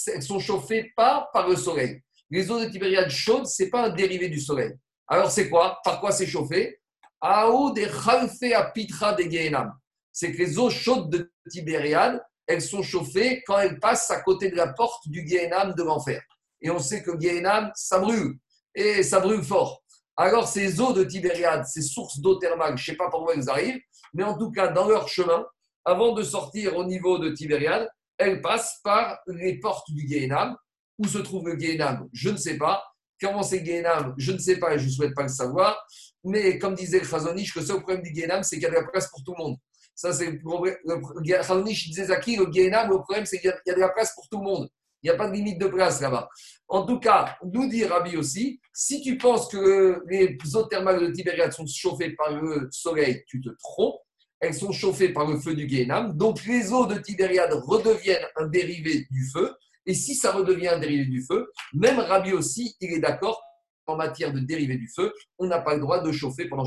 elles 0.09 0.23
sont 0.23 0.41
chauffées 0.41 0.93
pas 0.97 1.31
par 1.33 1.49
le 1.49 1.55
soleil. 1.55 2.03
Les 2.31 2.51
eaux 2.51 2.59
de 2.59 2.67
Tibériade 2.69 3.11
chaudes, 3.11 3.47
ce 3.47 3.63
n'est 3.63 3.71
pas 3.71 3.87
un 3.87 3.91
dérivé 3.91 4.29
du 4.29 4.41
soleil. 4.41 4.73
Alors, 5.07 5.31
c'est 5.31 5.49
quoi? 5.49 5.79
Par 5.85 6.01
quoi 6.01 6.11
c'est 6.11 6.27
chauffé? 6.27 6.81
Aou 7.21 7.73
de 7.73 7.83
Khalfe 7.83 8.53
à 8.55 8.65
Pitra 8.65 9.13
de 9.13 9.23
Gehenam. 9.23 9.73
C'est 10.13 10.33
que 10.33 10.39
les 10.39 10.59
eaux 10.59 10.71
chaudes 10.71 11.11
de 11.11 11.31
Tibériade, 11.49 12.21
elles 12.47 12.63
sont 12.63 12.83
chauffées 12.83 13.45
quand 13.47 13.59
elles 13.59 13.79
passent 13.79 14.11
à 14.11 14.21
côté 14.23 14.51
de 14.51 14.57
la 14.57 14.73
porte 14.73 15.09
du 15.09 15.25
Gehenam 15.27 15.75
de 15.75 15.83
l'enfer. 15.85 16.23
Et 16.61 16.71
on 16.71 16.81
sait 16.81 17.03
que 17.03 17.13
Gehenam, 17.21 17.71
ça 17.77 18.01
brûle. 18.01 18.39
Et 18.75 19.03
ça 19.03 19.21
brûle 19.21 19.43
fort. 19.43 19.82
Alors, 20.17 20.47
ces 20.47 20.81
eaux 20.81 20.93
de 20.93 21.05
Tibériade, 21.05 21.65
ces 21.65 21.83
sources 21.83 22.21
d'eau 22.21 22.37
thermale, 22.37 22.77
je 22.77 22.83
ne 22.83 22.95
sais 22.95 22.97
pas 22.97 23.11
par 23.11 23.23
où 23.23 23.31
elles 23.31 23.49
arrivent, 23.49 23.81
mais 24.13 24.25
en 24.25 24.37
tout 24.37 24.51
cas, 24.51 24.69
dans 24.69 24.87
leur 24.87 25.09
chemin, 25.09 25.45
avant 25.85 26.13
de 26.13 26.23
sortir 26.23 26.77
au 26.77 26.85
niveau 26.85 27.19
de 27.19 27.31
Tibériade, 27.31 27.89
elles 28.19 28.41
passent 28.41 28.81
par 28.85 29.19
les 29.27 29.59
portes 29.59 29.91
du 29.91 30.07
Gehenam. 30.07 30.57
Où 30.99 31.07
se 31.07 31.19
trouve 31.19 31.49
le 31.49 31.59
Gehenam 31.59 32.09
Je 32.13 32.31
ne 32.31 32.37
sais 32.37 32.59
pas. 32.59 32.85
Comment 33.21 33.43
c'est 33.43 33.65
Gehenam 33.65 34.15
Je 34.19 34.33
ne 34.33 34.39
sais 34.39 34.59
pas 34.59 34.75
et 34.75 34.79
je 34.79 34.85
ne 34.85 34.91
souhaite 34.91 35.15
pas 35.15 35.23
le 35.23 35.29
savoir. 35.29 35.83
Mais 36.23 36.59
comme 36.59 36.75
disait 36.75 37.01
le 37.01 37.07
Chazonish, 37.07 37.57
le 37.57 37.63
seul 37.63 37.77
problème 37.79 38.03
du 38.03 38.15
Gehenam, 38.15 38.43
c'est 38.43 38.57
qu'il 38.57 38.65
y 38.65 38.67
a 38.67 38.71
de 38.71 38.75
la 38.75 38.85
place 38.85 39.09
pour 39.09 39.25
tout 39.25 39.35
le 39.37 39.43
monde. 39.43 39.57
Ça, 39.95 40.13
c'est 40.13 40.31
le 40.31 41.43
Chazonish 41.43 41.89
disait 41.89 42.07
Zaki, 42.07 42.37
le 42.37 42.47
Gehenam, 42.53 42.91
le 42.91 42.99
problème, 42.99 43.27
c'est 43.27 43.41
qu'il 43.41 43.53
y 43.67 43.71
a 43.71 43.75
de 43.75 43.81
la 43.81 43.89
place 43.89 44.15
pour 44.15 44.29
tout 44.29 44.39
le 44.39 44.45
monde. 44.45 44.69
Il 45.03 45.11
n'y 45.11 45.15
a 45.15 45.17
pas 45.17 45.29
de 45.29 45.35
limite 45.35 45.59
de 45.59 45.67
place 45.67 46.01
là-bas. 46.01 46.29
En 46.69 46.87
tout 46.87 46.99
cas, 47.01 47.37
nous 47.53 47.69
dit 47.69 47.85
Rabbi 47.85 48.17
aussi, 48.17 48.61
si 48.73 49.01
tu 49.03 49.19
penses 49.19 49.49
que 49.49 50.03
les 50.09 50.37
eaux 50.55 50.65
thermales 50.65 51.01
de 51.01 51.13
Tibériade 51.13 51.53
sont 51.53 51.67
chauffées 51.67 52.11
par 52.11 52.31
le 52.31 52.69
soleil, 52.71 53.25
tu 53.27 53.41
te 53.41 53.51
trompes. 53.63 54.01
Elles 54.41 54.55
sont 54.55 54.73
chauffées 54.73 55.11
par 55.11 55.27
le 55.27 55.39
feu 55.39 55.55
du 55.55 55.67
Guénam. 55.67 56.17
Donc 56.17 56.45
les 56.45 56.73
eaux 56.73 56.87
de 56.87 56.99
Tibériade 56.99 57.53
redeviennent 57.53 58.27
un 58.37 58.47
dérivé 58.47 59.07
du 59.11 59.29
feu. 59.33 59.55
Et 59.87 59.95
si 59.95 60.15
ça 60.15 60.33
redevient 60.33 60.69
un 60.69 60.79
dérivé 60.79 61.05
du 61.07 61.23
feu, 61.23 61.51
même 61.75 61.99
Rabbi 61.99 62.33
aussi, 62.33 62.77
il 62.81 62.93
est 62.93 63.01
d'accord 63.01 63.41
en 63.87 63.97
matière 63.97 64.33
de 64.33 64.39
dérivé 64.39 64.77
du 64.77 64.89
feu, 64.95 65.13
on 65.39 65.47
n'a 65.47 65.61
pas 65.61 65.75
le 65.75 65.81
droit 65.81 66.01
de 66.01 66.13
chauffer 66.13 66.49
pendant 66.49 66.65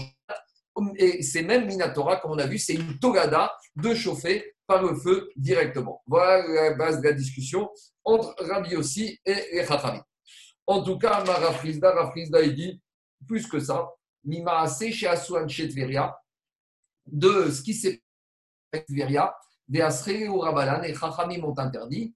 et 0.97 1.23
c'est 1.23 1.43
même 1.43 1.65
Minatora, 1.67 2.17
comme 2.17 2.31
on 2.31 2.37
a 2.37 2.45
vu, 2.45 2.57
c'est 2.57 2.73
une 2.73 2.99
togada 2.99 3.53
de 3.77 3.93
chauffer 3.93 4.54
par 4.67 4.81
le 4.81 4.95
feu 4.95 5.29
directement. 5.35 6.01
Voilà 6.07 6.47
la 6.47 6.73
base 6.73 6.99
de 6.99 7.05
la 7.05 7.13
discussion 7.13 7.69
entre 8.03 8.35
Rabbi 8.43 8.75
aussi 8.75 9.19
et 9.25 9.35
les 9.53 9.65
En 10.67 10.83
tout 10.83 10.97
cas, 10.97 11.23
ma 11.23 11.33
Rafrizda, 11.33 12.41
il 12.41 12.55
dit 12.55 12.81
plus 13.27 13.47
que 13.47 13.59
ça, 13.59 13.87
Mima 14.23 14.61
assez 14.61 14.91
chez 14.91 15.07
Asuan 15.07 15.45
Tveria, 15.45 16.17
de 17.05 17.49
ce 17.51 17.61
qui 17.61 17.73
s'est 17.73 18.01
passé 18.71 18.85
Tveria, 18.85 19.35
des 19.67 19.81
Asre 19.81 20.29
ou 20.29 20.39
Rabalan, 20.39 20.83
et 20.83 20.93
Chachamim 20.93 21.43
ont 21.43 21.57
interdit. 21.57 22.15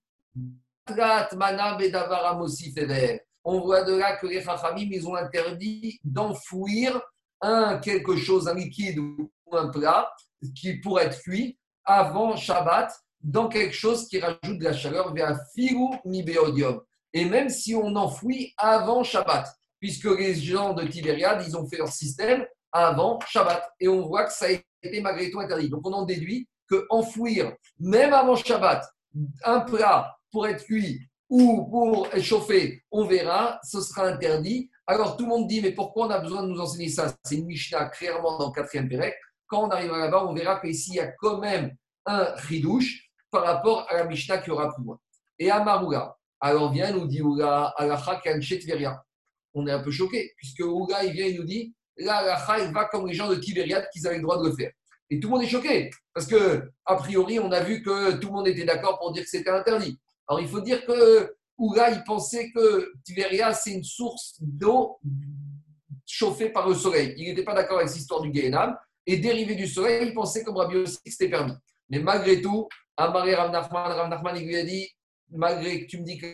On 3.44 3.62
voit 3.62 3.84
de 3.84 3.96
là 3.96 4.18
que 4.18 4.28
les 4.28 4.42
Chachamim, 4.42 4.90
ils 4.92 5.08
ont 5.08 5.16
interdit 5.16 6.00
d'enfouir 6.04 7.00
un 7.42 7.78
quelque 7.78 8.18
chose, 8.18 8.48
un 8.48 8.56
liquide 8.56 8.98
ou 9.00 9.32
un 9.52 9.70
plat 9.70 10.12
qui 10.56 10.80
pourrait 10.80 11.06
être 11.06 11.22
cuit 11.22 11.59
avant 11.90 12.36
Shabbat 12.36 12.94
dans 13.20 13.50
quelque 13.50 13.74
chose 13.74 14.08
qui 14.08 14.20
rajoute 14.20 14.60
de 14.60 14.64
la 14.64 14.74
chaleur 14.74 15.12
vers 15.12 15.40
filou 15.56 15.92
nibéodium. 16.06 16.82
Et 17.14 17.26
même 17.26 17.50
si 17.50 17.74
on 17.74 17.96
enfouit 17.96 18.54
avant 18.58 19.04
Shabbat, 19.04 19.48
puisque 19.80 20.06
les 20.06 20.36
gens 20.36 20.74
de 20.74 20.86
Tibériade, 20.86 21.44
ils 21.48 21.58
ont 21.58 21.68
fait 21.68 21.78
leur 21.78 21.88
système 21.88 22.46
avant 22.72 23.20
Shabbat. 23.28 23.68
Et 23.80 23.88
on 23.88 24.06
voit 24.06 24.26
que 24.26 24.34
ça 24.34 24.46
a 24.46 24.50
été 24.84 25.02
malgré 25.02 25.32
tout 25.32 25.40
interdit. 25.40 25.70
Donc 25.70 25.82
on 25.88 25.94
en 25.94 26.06
déduit 26.06 26.48
que 26.70 26.86
enfouir, 26.92 27.54
même 27.80 28.14
avant 28.14 28.36
Shabbat, 28.36 28.86
un 29.44 29.62
plat 29.62 30.16
pour 30.32 30.48
être 30.48 30.64
cuit 30.66 31.02
ou 31.28 31.68
pour 31.72 32.08
chauffer, 32.22 32.84
on 32.92 33.06
verra, 33.06 33.60
ce 33.64 33.82
sera 33.82 34.06
interdit. 34.06 34.70
Alors 34.86 35.18
tout 35.18 35.24
le 35.24 35.30
monde 35.30 35.48
dit, 35.48 35.62
mais 35.62 35.72
pourquoi 35.72 36.06
on 36.06 36.10
a 36.12 36.20
besoin 36.20 36.44
de 36.44 36.50
nous 36.50 36.62
enseigner 36.62 36.90
ça? 36.90 37.12
C'est 37.24 37.36
une 37.36 37.48
Mishnah 37.48 37.86
clairement 37.86 38.38
dans 38.38 38.48
le 38.48 38.54
quatrième 38.54 38.88
Pérec. 38.88 39.16
Quand 39.50 39.68
on 39.68 39.70
arrivera 39.70 39.98
là-bas, 39.98 40.26
on 40.26 40.34
verra 40.34 40.60
qu'ici, 40.60 40.92
il 40.92 40.96
y 40.96 41.00
a 41.00 41.12
quand 41.12 41.40
même 41.40 41.76
un 42.06 42.24
ridouche 42.36 43.10
par 43.32 43.44
rapport 43.44 43.86
à 43.90 43.96
la 43.96 44.06
Mishnah 44.06 44.38
qui 44.38 44.52
aura 44.52 44.74
plus 44.74 44.84
loin. 44.84 45.00
Et 45.40 45.50
à 45.50 45.64
Maroula, 45.64 46.16
alors 46.40 46.72
vient 46.72 46.92
nous 46.92 47.08
dit 47.08 47.22
Oula, 47.22 47.74
Alacha 47.76 48.22
Veria. 48.24 49.04
On 49.54 49.66
est 49.68 49.72
un 49.72 49.80
peu 49.80 49.92
choqué, 49.92 50.34
puisque 50.38 50.62
Oula, 50.62 51.04
il 51.04 51.14
vient 51.14 51.26
et 51.26 51.34
nous 51.34 51.44
dit, 51.44 51.74
là, 51.98 52.18
Alacha, 52.18 52.60
il 52.60 52.72
va 52.72 52.86
comme 52.86 53.08
les 53.08 53.14
gens 53.14 53.28
de 53.28 53.36
Tibériade 53.36 53.90
qu'ils 53.92 54.06
avaient 54.08 54.18
le 54.18 54.22
droit 54.22 54.42
de 54.42 54.48
le 54.48 54.56
faire. 54.56 54.72
Et 55.10 55.20
tout 55.20 55.28
le 55.28 55.34
monde 55.34 55.44
est 55.44 55.50
choqué, 55.50 55.90
parce 56.14 56.28
que, 56.28 56.70
a 56.86 56.96
priori, 56.96 57.40
on 57.40 57.52
a 57.52 57.62
vu 57.62 57.82
que 57.82 58.14
tout 58.18 58.28
le 58.28 58.34
monde 58.34 58.48
était 58.48 58.66
d'accord 58.66 59.00
pour 59.00 59.12
dire 59.12 59.24
que 59.24 59.30
c'était 59.30 59.50
interdit. 59.50 60.00
Alors, 60.28 60.40
il 60.40 60.48
faut 60.48 60.62
dire 60.62 60.86
que 60.86 61.36
Oula, 61.58 61.90
il 61.90 62.04
pensait 62.04 62.52
que 62.52 62.94
Tiberia, 63.04 63.54
c'est 63.54 63.74
une 63.74 63.84
source 63.84 64.36
d'eau 64.40 65.00
chauffée 66.06 66.50
par 66.50 66.68
le 66.68 66.76
soleil. 66.76 67.16
Il 67.18 67.26
n'était 67.26 67.44
pas 67.44 67.56
d'accord 67.56 67.78
avec 67.78 67.90
cette 67.90 68.00
histoire 68.00 68.22
du 68.22 68.32
Gehenam 68.32 68.78
et 69.12 69.18
dérivé 69.18 69.56
du 69.56 69.68
soleil, 69.68 70.08
il 70.08 70.14
pensait 70.14 70.44
comme 70.44 70.58
Rabbi 70.58 70.78
aussi 70.78 70.98
que 71.04 71.10
c'était 71.10 71.30
permis. 71.30 71.54
Mais 71.90 71.98
malgré 71.98 72.42
tout, 72.42 72.68
Amaré 72.96 73.34
Rav 73.34 73.52
Nachman, 73.52 73.92
Rav 73.92 74.08
Nachman, 74.08 74.38
il 74.38 74.46
lui 74.46 74.56
a 74.56 74.64
dit 74.64 74.88
malgré 75.32 75.82
que 75.82 75.90
tu 75.90 76.00
me 76.00 76.04
dis 76.04 76.20
que 76.20 76.32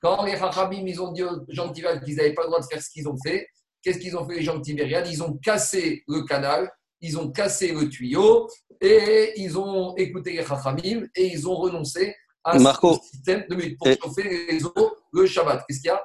quand 0.00 0.24
les 0.24 0.36
Chachamim, 0.36 0.86
ils 0.86 1.02
ont 1.02 1.12
dit 1.12 1.22
aux 1.22 1.44
gens 1.48 1.68
de 1.68 2.04
qu'ils 2.04 2.16
n'avaient 2.16 2.32
pas 2.32 2.42
le 2.42 2.48
droit 2.48 2.60
de 2.60 2.66
faire 2.66 2.82
ce 2.82 2.88
qu'ils 2.90 3.06
ont 3.06 3.16
fait, 3.22 3.46
qu'est-ce 3.82 3.98
qu'ils 3.98 4.16
ont 4.16 4.26
fait 4.26 4.36
les 4.36 4.42
gens 4.42 4.56
de 4.56 4.62
Tibériade 4.62 5.06
Ils 5.06 5.22
ont 5.22 5.36
cassé 5.36 6.04
le 6.08 6.22
canal, 6.22 6.70
ils 7.02 7.18
ont 7.18 7.30
cassé 7.30 7.72
le 7.72 7.88
tuyau 7.90 8.48
et 8.80 9.34
ils 9.36 9.58
ont 9.58 9.94
écouté 9.96 10.32
les 10.32 10.44
Chachamim 10.44 11.06
et 11.14 11.26
ils 11.26 11.46
ont 11.46 11.56
renoncé 11.56 12.14
à 12.44 12.58
Marco, 12.58 12.94
ce 12.94 13.10
système 13.10 13.44
de 13.48 13.76
pour 13.76 13.88
chauffer 13.88 14.46
les 14.50 14.64
eaux 14.64 14.96
le 15.12 15.26
Shabbat. 15.26 15.64
Qu'est-ce 15.68 15.80
qu'il 15.80 15.88
y 15.88 15.90
a? 15.90 16.02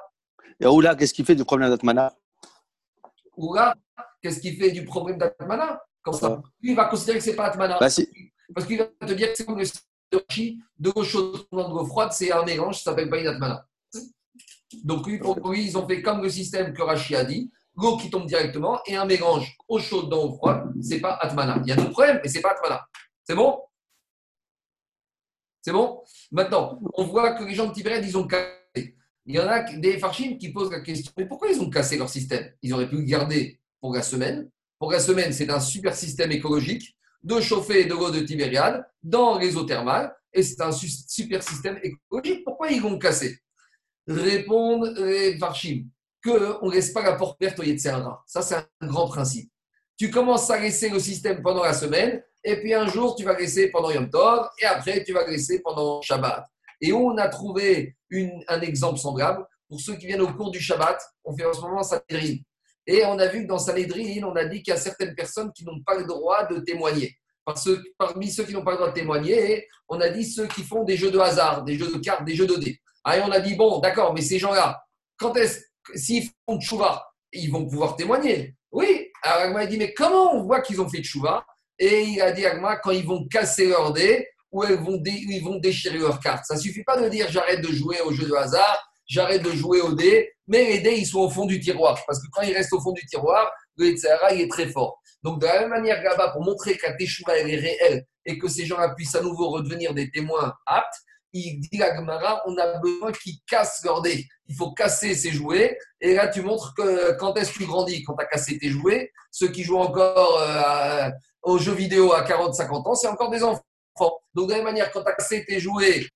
Et 0.60 0.66
Oula, 0.66 0.94
qu'est-ce 0.94 1.14
qu'il 1.14 1.24
fait 1.24 1.34
du 1.34 1.44
problème 1.44 1.70
d'Atmana? 1.70 2.14
Oula, 3.36 3.74
qu'est-ce 4.22 4.40
qu'il 4.40 4.56
fait 4.56 4.70
du 4.70 4.84
problème 4.84 5.18
d'Atmana? 5.18 5.82
Comme 6.02 6.14
ça, 6.14 6.42
lui, 6.60 6.70
il 6.70 6.76
va 6.76 6.84
considérer 6.84 7.18
que 7.18 7.24
ce 7.24 7.30
n'est 7.30 7.36
pas 7.36 7.46
Atmana. 7.46 7.78
bah, 7.78 7.88
si. 7.88 8.08
Parce 8.54 8.66
qu'il 8.66 8.78
va 8.78 8.84
te 8.84 9.12
dire 9.12 9.30
que 9.30 9.36
c'est 9.36 9.44
comme 9.44 9.58
le 9.58 9.64
système 9.64 9.84
de 10.78 10.92
l'eau 10.94 11.02
chaude 11.02 11.46
de 11.50 11.56
l'eau 11.56 11.86
froide, 11.86 12.12
c'est 12.12 12.30
un 12.30 12.44
mélange, 12.44 12.78
ça 12.78 12.90
s'appelle 12.90 13.08
pas 13.08 13.18
une 13.18 13.26
Atmana. 13.26 13.66
Donc, 14.84 15.06
lui, 15.06 15.18
pour 15.18 15.50
lui, 15.50 15.66
ils 15.66 15.78
ont 15.78 15.86
fait 15.86 16.02
comme 16.02 16.22
le 16.22 16.28
système 16.28 16.72
que 16.72 16.82
Rachi 16.82 17.16
a 17.16 17.24
dit 17.24 17.50
l'eau 17.76 17.96
qui 17.96 18.10
tombe 18.10 18.26
directement 18.26 18.80
et 18.86 18.96
un 18.96 19.04
mélange 19.04 19.56
eau 19.68 19.78
chaude 19.78 20.08
dans 20.08 20.24
eau 20.24 20.34
froide, 20.34 20.72
c'est 20.80 21.00
pas 21.00 21.14
Atmana. 21.14 21.60
Il 21.64 21.68
y 21.68 21.72
a 21.72 21.76
d'autres 21.76 21.90
problèmes, 21.90 22.20
mais 22.22 22.28
c'est 22.28 22.40
pas 22.40 22.50
Atmana. 22.50 22.86
C'est 23.24 23.34
bon? 23.34 23.60
C'est 25.62 25.72
bon? 25.72 26.02
Maintenant, 26.30 26.78
on 26.94 27.04
voit 27.04 27.32
que 27.32 27.44
les 27.44 27.54
gens 27.54 27.66
de 27.66 27.72
Tibériade, 27.72 28.04
ils 28.04 28.18
ont 28.18 28.26
cassé. 28.26 28.96
Il 29.26 29.34
y 29.34 29.40
en 29.40 29.48
a 29.48 29.62
des 29.62 29.98
farchim 29.98 30.36
qui 30.38 30.52
posent 30.52 30.70
la 30.70 30.80
question 30.80 31.12
mais 31.16 31.26
pourquoi 31.26 31.48
ils 31.48 31.60
ont 31.60 31.70
cassé 31.70 31.96
leur 31.96 32.08
système? 32.08 32.52
Ils 32.62 32.72
auraient 32.72 32.88
pu 32.88 32.96
le 32.96 33.02
garder 33.02 33.60
pour 33.80 33.94
la 33.94 34.02
semaine. 34.02 34.50
Pour 34.78 34.92
la 34.92 35.00
semaine, 35.00 35.32
c'est 35.32 35.50
un 35.50 35.60
super 35.60 35.94
système 35.94 36.32
écologique 36.32 36.94
de 37.22 37.40
chauffer 37.40 37.86
de 37.86 37.94
l'eau 37.94 38.10
de 38.10 38.20
Tibériade 38.20 38.84
dans 39.02 39.38
les 39.38 39.56
eaux 39.56 39.64
thermales 39.64 40.14
et 40.32 40.42
c'est 40.42 40.60
un 40.60 40.72
super 40.72 41.42
système 41.42 41.78
écologique. 41.82 42.44
Pourquoi 42.44 42.70
ils 42.70 42.82
l'ont 42.82 42.98
cassé? 42.98 43.38
Répondent 44.06 44.94
les 44.98 45.38
farchim 45.38 45.86
qu'on 46.22 46.68
ne 46.68 46.72
laisse 46.72 46.90
pas 46.90 47.02
la 47.02 47.14
porte 47.14 47.40
ouverte 47.40 47.58
au 47.60 47.62
Yetzerara. 47.62 48.22
Ça, 48.26 48.42
c'est 48.42 48.56
un 48.56 48.86
grand 48.86 49.08
principe. 49.08 49.50
Tu 49.96 50.10
commences 50.10 50.50
à 50.50 50.58
laisser 50.58 50.88
le 50.88 50.98
système 50.98 51.42
pendant 51.42 51.62
la 51.62 51.74
semaine, 51.74 52.22
et 52.42 52.56
puis 52.60 52.74
un 52.74 52.86
jour, 52.88 53.14
tu 53.14 53.24
vas 53.24 53.38
laisser 53.38 53.68
pendant 53.70 53.90
Yom 53.90 54.10
Tov, 54.10 54.48
et 54.60 54.64
après, 54.64 55.04
tu 55.04 55.12
vas 55.12 55.26
laisser 55.26 55.60
pendant 55.60 56.02
Shabbat. 56.02 56.44
Et 56.80 56.92
on 56.92 57.16
a 57.16 57.28
trouvé 57.28 57.96
un 58.48 58.60
exemple 58.60 58.98
semblable. 58.98 59.46
Pour 59.68 59.80
ceux 59.80 59.96
qui 59.96 60.06
viennent 60.06 60.20
au 60.20 60.32
cours 60.32 60.50
du 60.50 60.60
Shabbat, 60.60 61.00
on 61.24 61.36
fait 61.36 61.44
en 61.44 61.52
ce 61.52 61.60
moment 61.60 61.82
Sanhedrin. 61.82 62.36
Et 62.86 63.04
on 63.06 63.18
a 63.18 63.26
vu 63.26 63.42
que 63.42 63.48
dans 63.48 63.58
Sanhedrin, 63.58 64.22
on 64.24 64.36
a 64.36 64.44
dit 64.44 64.62
qu'il 64.62 64.72
y 64.72 64.76
a 64.76 64.80
certaines 64.80 65.14
personnes 65.14 65.50
qui 65.52 65.64
n'ont 65.64 65.82
pas 65.82 65.96
le 65.96 66.04
droit 66.04 66.44
de 66.46 66.60
témoigner. 66.60 67.16
Parce 67.44 67.64
que 67.64 67.82
parmi 67.98 68.30
ceux 68.30 68.44
qui 68.44 68.52
n'ont 68.52 68.64
pas 68.64 68.72
le 68.72 68.76
droit 68.78 68.88
de 68.90 68.94
témoigner, 68.94 69.66
on 69.88 70.00
a 70.00 70.08
dit 70.08 70.24
ceux 70.24 70.46
qui 70.46 70.62
font 70.62 70.84
des 70.84 70.96
jeux 70.96 71.10
de 71.10 71.18
hasard, 71.18 71.64
des 71.64 71.78
jeux 71.78 71.92
de 71.92 71.98
cartes, 71.98 72.24
des 72.24 72.34
jeux 72.34 72.46
de 72.46 72.56
dés. 72.56 72.78
Ah, 73.04 73.18
et 73.18 73.22
on 73.22 73.30
a 73.30 73.40
dit, 73.40 73.54
bon, 73.54 73.80
d'accord, 73.80 74.14
mais 74.14 74.22
ces 74.22 74.38
gens-là, 74.38 74.82
quand 75.18 75.34
est-ce 75.36 75.60
s'ils 75.94 76.30
font 76.46 76.58
tchouva, 76.58 77.06
ils 77.32 77.50
vont 77.50 77.66
pouvoir 77.66 77.96
témoigner? 77.96 78.54
Oui, 78.72 79.10
alors 79.22 79.42
Agma 79.42 79.60
a 79.60 79.66
dit, 79.66 79.76
mais 79.76 79.92
comment 79.92 80.34
on 80.34 80.44
voit 80.44 80.60
qu'ils 80.60 80.80
ont 80.80 80.88
fait 80.88 81.02
tchouva? 81.02 81.44
Et 81.78 82.02
il 82.02 82.22
a 82.22 82.32
dit, 82.32 82.46
Agma, 82.46 82.76
quand 82.76 82.92
ils 82.92 83.06
vont 83.06 83.26
casser 83.28 83.68
leur 83.68 83.92
dés 83.92 84.26
ou 84.54 84.62
ils 84.64 85.42
vont, 85.42 85.58
déchirer 85.58 85.98
leurs 85.98 86.20
cartes. 86.20 86.44
Ça 86.46 86.54
ne 86.54 86.60
suffit 86.60 86.84
pas 86.84 86.96
de 86.96 87.08
dire, 87.08 87.26
j'arrête 87.28 87.60
de 87.60 87.72
jouer 87.72 88.00
au 88.02 88.12
jeu 88.12 88.26
de 88.26 88.34
hasard, 88.34 88.88
j'arrête 89.06 89.42
de 89.42 89.50
jouer 89.50 89.80
au 89.80 89.92
dés, 89.92 90.30
mais 90.46 90.64
les 90.64 90.78
dés, 90.78 90.94
ils 90.96 91.06
sont 91.06 91.18
au 91.18 91.28
fond 91.28 91.44
du 91.44 91.58
tiroir. 91.58 92.00
Parce 92.06 92.20
que 92.20 92.28
quand 92.32 92.42
ils 92.42 92.54
restent 92.54 92.72
au 92.72 92.80
fond 92.80 92.92
du 92.92 93.04
tiroir, 93.04 93.50
le 93.76 93.88
Etzahara, 93.88 94.32
il 94.32 94.42
est 94.42 94.50
très 94.50 94.68
fort. 94.68 95.02
Donc, 95.24 95.40
de 95.40 95.46
la 95.46 95.60
même 95.60 95.70
manière 95.70 96.00
là-bas, 96.02 96.30
pour 96.30 96.44
montrer 96.44 96.76
que 96.76 96.86
la 96.86 96.92
teshuva, 96.92 97.36
elle 97.36 97.50
est 97.50 97.56
réelle 97.56 98.06
et 98.24 98.38
que 98.38 98.46
ces 98.46 98.64
gens-là 98.64 98.94
puissent 98.94 99.16
à 99.16 99.22
nouveau 99.22 99.50
redevenir 99.50 99.92
des 99.92 100.08
témoins 100.10 100.54
aptes, 100.66 100.94
il 101.32 101.58
dit 101.58 101.82
à 101.82 101.96
Gemara, 101.96 102.40
on 102.46 102.56
a 102.56 102.78
besoin 102.78 103.10
qu'ils 103.10 103.38
cassent 103.48 103.82
leur 103.84 104.02
dés. 104.02 104.24
Il 104.46 104.54
faut 104.54 104.72
casser 104.72 105.16
ses 105.16 105.32
jouets. 105.32 105.76
Et 106.00 106.14
là, 106.14 106.28
tu 106.28 106.42
montres 106.42 106.74
que 106.76 107.16
quand 107.18 107.34
est-ce 107.34 107.52
que 107.52 107.58
tu 107.58 107.66
grandis? 107.66 108.04
Quand 108.04 108.14
tu 108.14 108.22
as 108.22 108.28
cassé 108.28 108.56
tes 108.56 108.68
jouets, 108.70 109.10
ceux 109.32 109.48
qui 109.48 109.64
jouent 109.64 109.78
encore 109.80 110.38
euh, 110.40 111.10
aux 111.42 111.58
jeux 111.58 111.74
vidéo 111.74 112.12
à 112.12 112.22
40-50 112.22 112.88
ans, 112.88 112.94
c'est 112.94 113.08
encore 113.08 113.30
des 113.30 113.42
enfants. 113.42 113.64
Donc, 114.34 114.48
de 114.48 114.52
la 114.52 114.58
même 114.58 114.66
manière, 114.66 114.90
quand 114.90 115.02
tu 115.02 115.10
as 115.10 115.14
cassé 115.14 115.44
tes 115.44 115.60
jouets, 115.60 116.06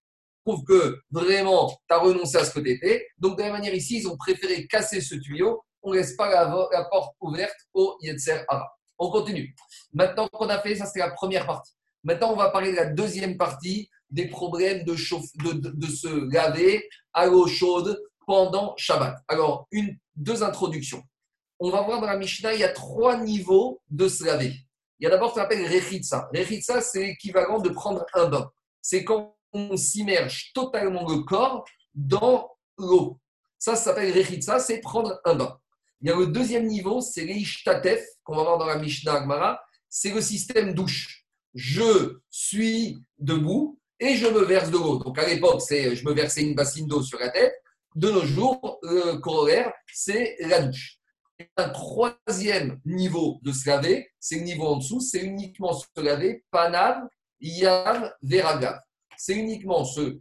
prouve 0.45 0.65
que 0.65 1.01
vraiment, 1.11 1.69
tu 1.69 1.95
as 1.95 1.99
renoncé 1.99 2.37
à 2.37 2.45
ce 2.45 2.51
que 2.53 2.61
tu 2.61 2.71
étais. 2.71 3.07
Donc, 3.19 3.37
de 3.37 3.43
la 3.43 3.49
même 3.49 3.59
manière, 3.59 3.75
ici, 3.75 3.99
ils 3.99 4.09
ont 4.09 4.17
préféré 4.17 4.67
casser 4.67 5.01
ce 5.01 5.15
tuyau. 5.15 5.63
On 5.83 5.93
ne 5.93 5.99
laisse 5.99 6.17
pas 6.17 6.29
la, 6.29 6.85
porte 6.91 7.15
ouverte 7.21 7.57
au 7.73 7.97
Yetzer 8.01 8.45
Hara. 8.49 8.69
On 8.99 9.11
continue. 9.11 9.55
Maintenant 9.93 10.27
qu'on 10.29 10.49
a 10.49 10.59
fait, 10.59 10.75
ça 10.75 10.87
c'est 10.87 10.99
la 10.99 11.11
première 11.11 11.47
partie. 11.47 11.73
Maintenant, 12.03 12.33
on 12.33 12.37
va 12.37 12.51
parler 12.51 12.73
de 12.73 12.77
la 12.77 12.87
deuxième 12.87 13.37
partie 13.37 13.89
des 14.11 14.27
problèmes 14.27 14.85
de, 14.85 14.97
se 14.97 16.33
laver 16.33 16.89
à 17.13 17.27
l'eau 17.27 17.47
chaude 17.47 18.01
pendant 18.27 18.75
Shabbat. 18.77 19.19
Alors, 19.29 19.69
deux 20.17 20.43
introductions. 20.43 21.03
On 21.61 21.71
va 21.71 21.83
voir 21.83 22.01
dans 22.01 22.07
la 22.07 22.17
Mishnah, 22.17 22.55
il 22.55 22.61
y 22.61 22.65
a 22.65 22.69
trois 22.69 23.19
niveaux 23.19 23.81
de 23.91 24.09
se 24.09 24.25
laver. 24.25 24.55
Il 24.99 25.05
y 25.05 25.07
a 25.07 25.11
d'abord 25.11 25.31
ce 25.31 25.35
qu'on 25.35 25.43
appelle 25.43 25.67
Rechitsa. 25.67 26.29
Rechitsa, 26.35 26.81
c'est 26.81 27.05
l'équivalent 27.05 27.61
de 27.61 27.69
prendre 27.71 28.05
un 28.15 28.29
bain. 28.29 28.51
C'est 28.83 29.05
quand 29.05 29.37
on 29.53 29.77
s'immerge 29.77 30.53
totalement 30.55 31.09
le 31.09 31.23
corps 31.23 31.65
dans 31.95 32.51
l'eau. 32.77 33.19
Ça, 33.59 33.77
ça 33.77 33.85
s'appelle 33.85 34.17
Rechitsa, 34.17 34.59
c'est 34.59 34.81
prendre 34.81 35.21
un 35.25 35.35
bain. 35.35 35.59
Il 36.01 36.09
y 36.09 36.13
a 36.13 36.17
le 36.17 36.27
deuxième 36.27 36.67
niveau, 36.67 37.01
c'est 37.01 37.25
l'Ishtatef, 37.25 38.05
qu'on 38.23 38.37
va 38.37 38.43
voir 38.43 38.59
dans 38.59 38.67
la 38.67 38.79
Mishnah 38.79 39.15
Agmara. 39.15 39.61
C'est 39.89 40.13
le 40.13 40.21
système 40.21 40.75
douche. 40.75 41.25
Je 41.55 42.21
suis 42.31 43.03
debout, 43.19 43.79
et 44.01 44.15
je 44.17 44.27
me 44.27 44.45
verse 44.45 44.71
de 44.71 44.77
l'eau. 44.77 44.99
Donc 44.99 45.19
à 45.19 45.27
l'époque, 45.27 45.61
c'est 45.61 45.95
je 45.95 46.05
me 46.07 46.13
versais 46.13 46.43
une 46.43 46.55
bassine 46.55 46.87
d'eau 46.87 47.03
sur 47.03 47.19
la 47.19 47.31
tête. 47.31 47.55
De 47.95 48.11
nos 48.11 48.25
jours, 48.25 48.79
le 48.83 49.17
corollaire, 49.17 49.73
c'est 49.93 50.37
la 50.41 50.63
douche. 50.63 50.98
Un 51.57 51.69
troisième 51.69 52.81
niveau 52.85 53.39
de 53.43 53.53
se 53.53 53.69
laver, 53.69 54.11
c'est 54.19 54.37
le 54.37 54.43
niveau 54.43 54.67
en 54.67 54.77
dessous, 54.79 55.01
c'est 55.01 55.21
uniquement 55.21 55.73
se 55.73 55.87
laver, 55.97 56.45
panav, 56.51 57.07
yam, 57.41 58.13
veragav. 58.23 58.81
C'est 59.17 59.35
uniquement 59.35 59.85
se 59.85 60.19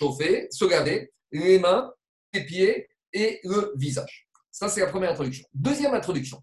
chauffer, 0.00 0.46
se 0.50 0.64
laver 0.64 1.12
les 1.32 1.58
mains, 1.58 1.92
les 2.32 2.44
pieds 2.44 2.88
et 3.12 3.40
le 3.42 3.72
visage. 3.76 4.28
Ça, 4.50 4.68
c'est 4.68 4.80
la 4.80 4.86
première 4.86 5.10
introduction. 5.10 5.46
Deuxième 5.54 5.94
introduction. 5.94 6.42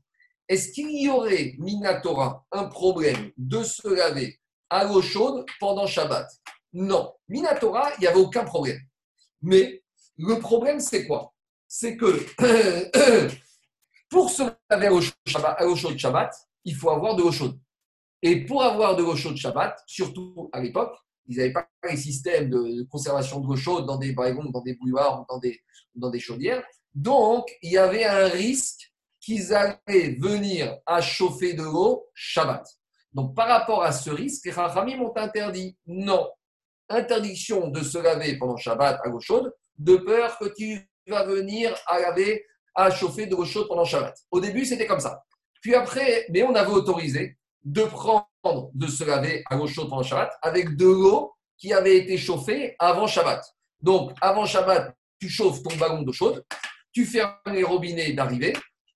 Est-ce 0.50 0.72
qu'il 0.72 0.92
y 1.02 1.10
aurait, 1.10 1.56
Minatora, 1.58 2.46
un 2.52 2.66
problème 2.66 3.32
de 3.38 3.64
se 3.64 3.88
laver 3.88 4.40
à 4.70 4.86
l'eau 4.86 5.02
chaude 5.02 5.46
pendant 5.60 5.88
Shabbat? 5.88 6.30
Non. 6.74 7.14
Minatora, 7.28 7.92
il 7.98 8.02
n'y 8.02 8.08
avait 8.08 8.20
aucun 8.20 8.44
problème. 8.44 8.80
Mais 9.42 9.84
le 10.18 10.40
problème, 10.40 10.80
c'est 10.80 11.06
quoi? 11.06 11.34
C'est 11.68 11.98
que 11.98 12.26
pour 14.10 14.30
se 14.30 14.44
laver 14.70 14.88
à 14.88 15.64
l'eau 15.64 15.76
chaude 15.76 15.98
Shabbat, 15.98 16.34
il 16.64 16.76
faut 16.76 16.90
avoir 16.90 17.16
de 17.16 17.24
l'eau 17.24 17.32
chaude. 17.32 17.60
Et 18.22 18.46
pour 18.46 18.64
avoir 18.64 18.96
de 18.96 19.04
l'eau 19.04 19.16
chaude 19.16 19.38
Shabbat, 19.38 19.80
surtout 19.86 20.50
à 20.54 20.60
l'époque, 20.60 20.96
ils 21.28 21.38
n'avaient 21.38 21.54
pas 21.54 21.68
les 21.90 21.98
systèmes 21.98 22.50
de 22.50 22.84
conservation 22.90 23.40
de 23.40 23.48
l'eau 23.48 23.56
chaude 23.56 23.86
dans 23.86 23.98
des 23.98 24.14
dans 24.14 24.62
des 24.62 24.76
bouilloires 24.76 25.22
ou 25.22 25.26
dans 25.30 25.40
des, 25.40 25.60
dans 25.96 26.10
des 26.10 26.20
chaudières. 26.20 26.64
Donc, 26.94 27.48
il 27.62 27.72
y 27.72 27.78
avait 27.78 28.06
un 28.06 28.28
risque 28.28 28.92
qu'ils 29.20 29.54
allaient 29.54 30.16
venir 30.20 30.78
à 30.86 31.02
chauffer 31.02 31.54
de 31.54 31.64
l'eau 31.64 32.08
Shabbat. 32.14 32.66
Donc, 33.14 33.36
par 33.36 33.48
rapport 33.48 33.84
à 33.84 33.92
ce 33.92 34.10
risque, 34.10 34.46
les 34.46 34.52
Rachamim 34.52 35.02
ont 35.02 35.16
interdit 35.16 35.78
non 35.86 36.28
interdiction 36.90 37.68
de 37.68 37.82
se 37.82 37.98
laver 37.98 38.38
pendant 38.38 38.58
Shabbat 38.58 39.00
à 39.04 39.10
l'eau 39.10 39.20
chaude, 39.20 39.54
de 39.78 39.98
peur 39.98 40.38
que 40.40 40.54
tu 40.56 40.90
vas 41.08 41.26
venir 41.26 41.76
à 41.88 42.00
laver, 42.00 42.46
à 42.78 42.90
chauffer 42.92 43.26
de 43.26 43.36
l'eau 43.36 43.44
chaude 43.44 43.68
pendant 43.68 43.84
Shabbat. 43.84 44.16
Au 44.32 44.40
début, 44.40 44.64
c'était 44.64 44.88
comme 44.88 45.02
ça. 45.02 45.24
Puis 45.62 45.76
après, 45.76 46.28
mais 46.30 46.44
on 46.44 46.56
avait 46.56 46.72
autorisé 46.72 47.38
de 47.66 47.84
prendre, 47.84 48.70
de 48.74 48.88
se 48.88 49.04
laver 49.04 49.44
à 49.50 49.58
l'eau 49.58 49.68
chaude 49.68 49.90
pendant 49.90 50.04
Shabbat 50.04 50.32
avec 50.42 50.78
de 50.78 50.86
l'eau 50.86 51.34
qui 51.58 51.74
avait 51.74 51.98
été 51.98 52.18
chauffée 52.18 52.76
avant 52.80 53.08
Shabbat. 53.08 53.44
Donc, 53.82 54.12
avant 54.22 54.46
Shabbat, 54.46 54.96
tu 55.20 55.28
chauffes 55.28 55.62
ton 55.64 55.76
ballon 55.76 56.04
d'eau 56.04 56.14
chaude, 56.14 56.46
tu 56.94 57.06
fermes 57.06 57.34
les 57.48 57.64
robinets 57.64 58.14
d'arrivée, 58.14 58.54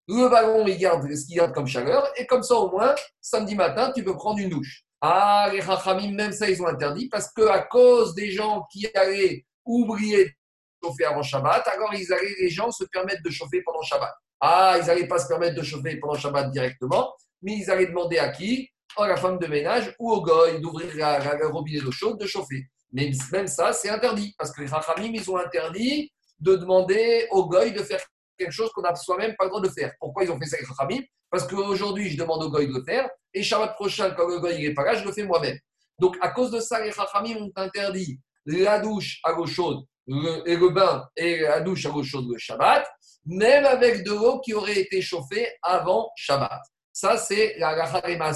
le 0.08 0.30
ballon, 0.30 0.66
il 0.68 0.78
garde 0.78 1.14
ce 1.14 1.26
qu'il 1.26 1.38
garde 1.38 1.54
comme 1.54 1.68
chaleur, 1.68 2.06
et 2.18 2.26
comme 2.26 2.44
ça, 2.44 2.56
au 2.56 2.70
moins, 2.70 2.94
samedi 3.22 3.56
matin, 3.56 3.92
tu 3.96 4.04
peux 4.04 4.16
prendre 4.16 4.40
une 4.40 4.50
douche. 4.50 4.84
Ah, 5.00 5.50
les 5.52 5.62
Rachamim, 5.62 6.12
même 6.12 6.32
ça, 6.32 6.50
ils 6.50 6.62
ont 6.62 6.68
interdit 6.68 7.10
parce 7.10 7.32
qu'à 7.32 7.60
cause 7.60 8.14
des 8.14 8.32
gens 8.32 8.66
qui 8.72 8.88
allaient 8.94 9.46
oublier 9.66 10.36
chauffer 10.84 11.06
avant 11.06 11.24
Shabbat, 11.24 11.68
alors 11.68 11.94
ils 11.94 12.12
allaient, 12.12 12.36
les 12.40 12.50
gens 12.50 12.72
se 12.72 12.84
permettre 12.86 13.22
de 13.24 13.30
chauffer 13.30 13.62
pendant 13.62 13.82
Shabbat. 13.82 14.14
Ah, 14.40 14.78
ils 14.80 14.86
n'allaient 14.86 15.08
pas 15.08 15.20
se 15.20 15.28
permettre 15.28 15.56
de 15.56 15.64
chauffer 15.64 15.98
pendant 15.98 16.16
Shabbat 16.16 16.52
directement, 16.52 17.14
mais 17.42 17.58
ils 17.58 17.70
allaient 17.70 17.88
demander 17.88 18.18
à 18.18 18.30
qui? 18.30 18.70
À 18.98 19.08
la 19.08 19.16
femme 19.16 19.40
de 19.40 19.48
ménage 19.48 19.96
ou 20.00 20.12
au 20.12 20.22
goy 20.22 20.60
d'ouvrir 20.60 20.94
la, 20.96 21.48
robinet 21.48 21.80
d'eau 21.80 21.92
chaude, 21.92 22.20
de 22.20 22.28
chauffer. 22.28 22.66
Mais 22.92 23.10
même 23.32 23.48
ça, 23.48 23.72
c'est 23.72 23.90
interdit 23.90 24.36
parce 24.38 24.52
que 24.52 24.62
les 24.62 24.68
Rachamim, 24.68 25.14
ils 25.14 25.32
ont 25.32 25.38
interdit 25.38 26.12
de 26.40 26.56
demander 26.56 27.28
au 27.32 27.48
goy 27.48 27.72
de 27.72 27.84
faire 27.84 28.02
quelque 28.38 28.52
chose 28.52 28.70
qu'on 28.74 28.82
n'a 28.82 28.94
soi-même 28.96 29.34
pas 29.38 29.46
le 29.46 29.50
droit 29.50 29.62
de 29.62 29.70
faire. 29.70 29.94
Pourquoi 30.00 30.26
ils 30.26 30.32
ont 30.32 30.38
fait 30.38 30.46
ça, 30.46 30.58
les 30.60 30.66
Rachamim? 30.66 31.02
Parce 31.30 31.48
qu'aujourd'hui, 31.48 32.10
je 32.10 32.18
demande 32.18 32.44
au 32.44 32.50
goy 32.50 32.68
de 32.68 32.74
le 32.74 32.84
faire, 32.84 33.10
et 33.34 33.44
Shabbat 33.44 33.76
prochain, 33.76 34.12
quand 34.12 34.28
le 34.28 34.40
goy 34.40 34.62
n'est 34.62 34.74
pas 34.74 34.84
là, 34.84 34.96
je 34.96 35.06
le 35.06 35.14
fais 35.14 35.24
moi-même. 35.24 35.58
Donc, 35.98 36.18
à 36.20 36.30
cause 36.30 36.52
de 36.52 36.60
ça, 36.60 36.84
les 36.84 36.92
Chachamim 36.92 37.38
ont 37.38 37.52
interdit 37.56 38.20
la 38.46 38.80
douche 38.80 39.20
à 39.24 39.32
l'eau 39.32 39.46
chaude 39.46 39.86
et 40.08 40.56
le 40.56 40.70
bain 40.70 41.08
et 41.16 41.40
la 41.40 41.62
douche 41.62 41.86
à 41.86 41.90
l'eau 41.90 42.04
chaude 42.04 42.28
le 42.32 42.38
Shabbat, 42.38 42.88
même 43.26 43.66
avec 43.66 44.04
de 44.04 44.12
l'eau 44.12 44.40
qui 44.40 44.54
aurait 44.54 44.80
été 44.80 45.02
chauffée 45.02 45.48
avant 45.62 46.12
Shabbat. 46.16 46.62
Ça, 46.92 47.18
c'est 47.18 47.56
la 47.58 47.86
Rachamim 47.86 48.32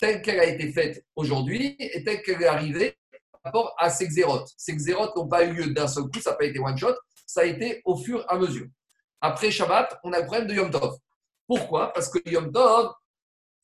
telle 0.00 0.22
qu'elle 0.22 0.40
a 0.40 0.44
été 0.44 0.72
faite 0.72 1.04
aujourd'hui 1.16 1.76
et 1.78 2.04
telle 2.04 2.22
qu'elle 2.22 2.42
est 2.42 2.46
arrivée 2.46 2.96
par 3.32 3.40
rapport 3.44 3.74
à 3.78 3.90
ces 3.90 4.06
xérotes. 4.06 4.50
Ces 4.56 4.74
xérotes 4.74 5.16
n'ont 5.16 5.28
pas 5.28 5.44
eu 5.44 5.52
lieu 5.52 5.66
d'un 5.72 5.88
seul 5.88 6.04
coup, 6.04 6.20
ça 6.20 6.30
n'a 6.30 6.36
pas 6.36 6.44
été 6.44 6.58
one 6.58 6.76
shot, 6.76 6.94
ça 7.26 7.40
a 7.40 7.44
été 7.44 7.80
au 7.84 7.96
fur 7.96 8.20
et 8.20 8.24
à 8.28 8.36
mesure. 8.36 8.66
Après 9.20 9.50
Shabbat, 9.50 9.98
on 10.04 10.12
a 10.12 10.20
le 10.20 10.26
problème 10.26 10.46
de 10.46 10.54
Yom 10.54 10.70
Tov. 10.70 10.98
Pourquoi? 11.46 11.92
Parce 11.92 12.08
que 12.08 12.18
Yom 12.28 12.52
Tov, 12.52 12.92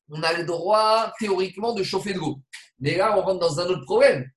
on 0.09 0.22
a 0.22 0.32
le 0.32 0.45
droit 0.45 1.12
théoriquement 1.18 1.72
de 1.74 1.82
chauffer 1.82 2.14
de 2.14 2.18
l'eau. 2.18 2.41
Mais 2.78 2.97
là, 2.97 3.16
on 3.16 3.22
rentre 3.22 3.41
dans 3.41 3.61
un 3.61 3.66
autre 3.66 3.85
problème. 3.85 4.28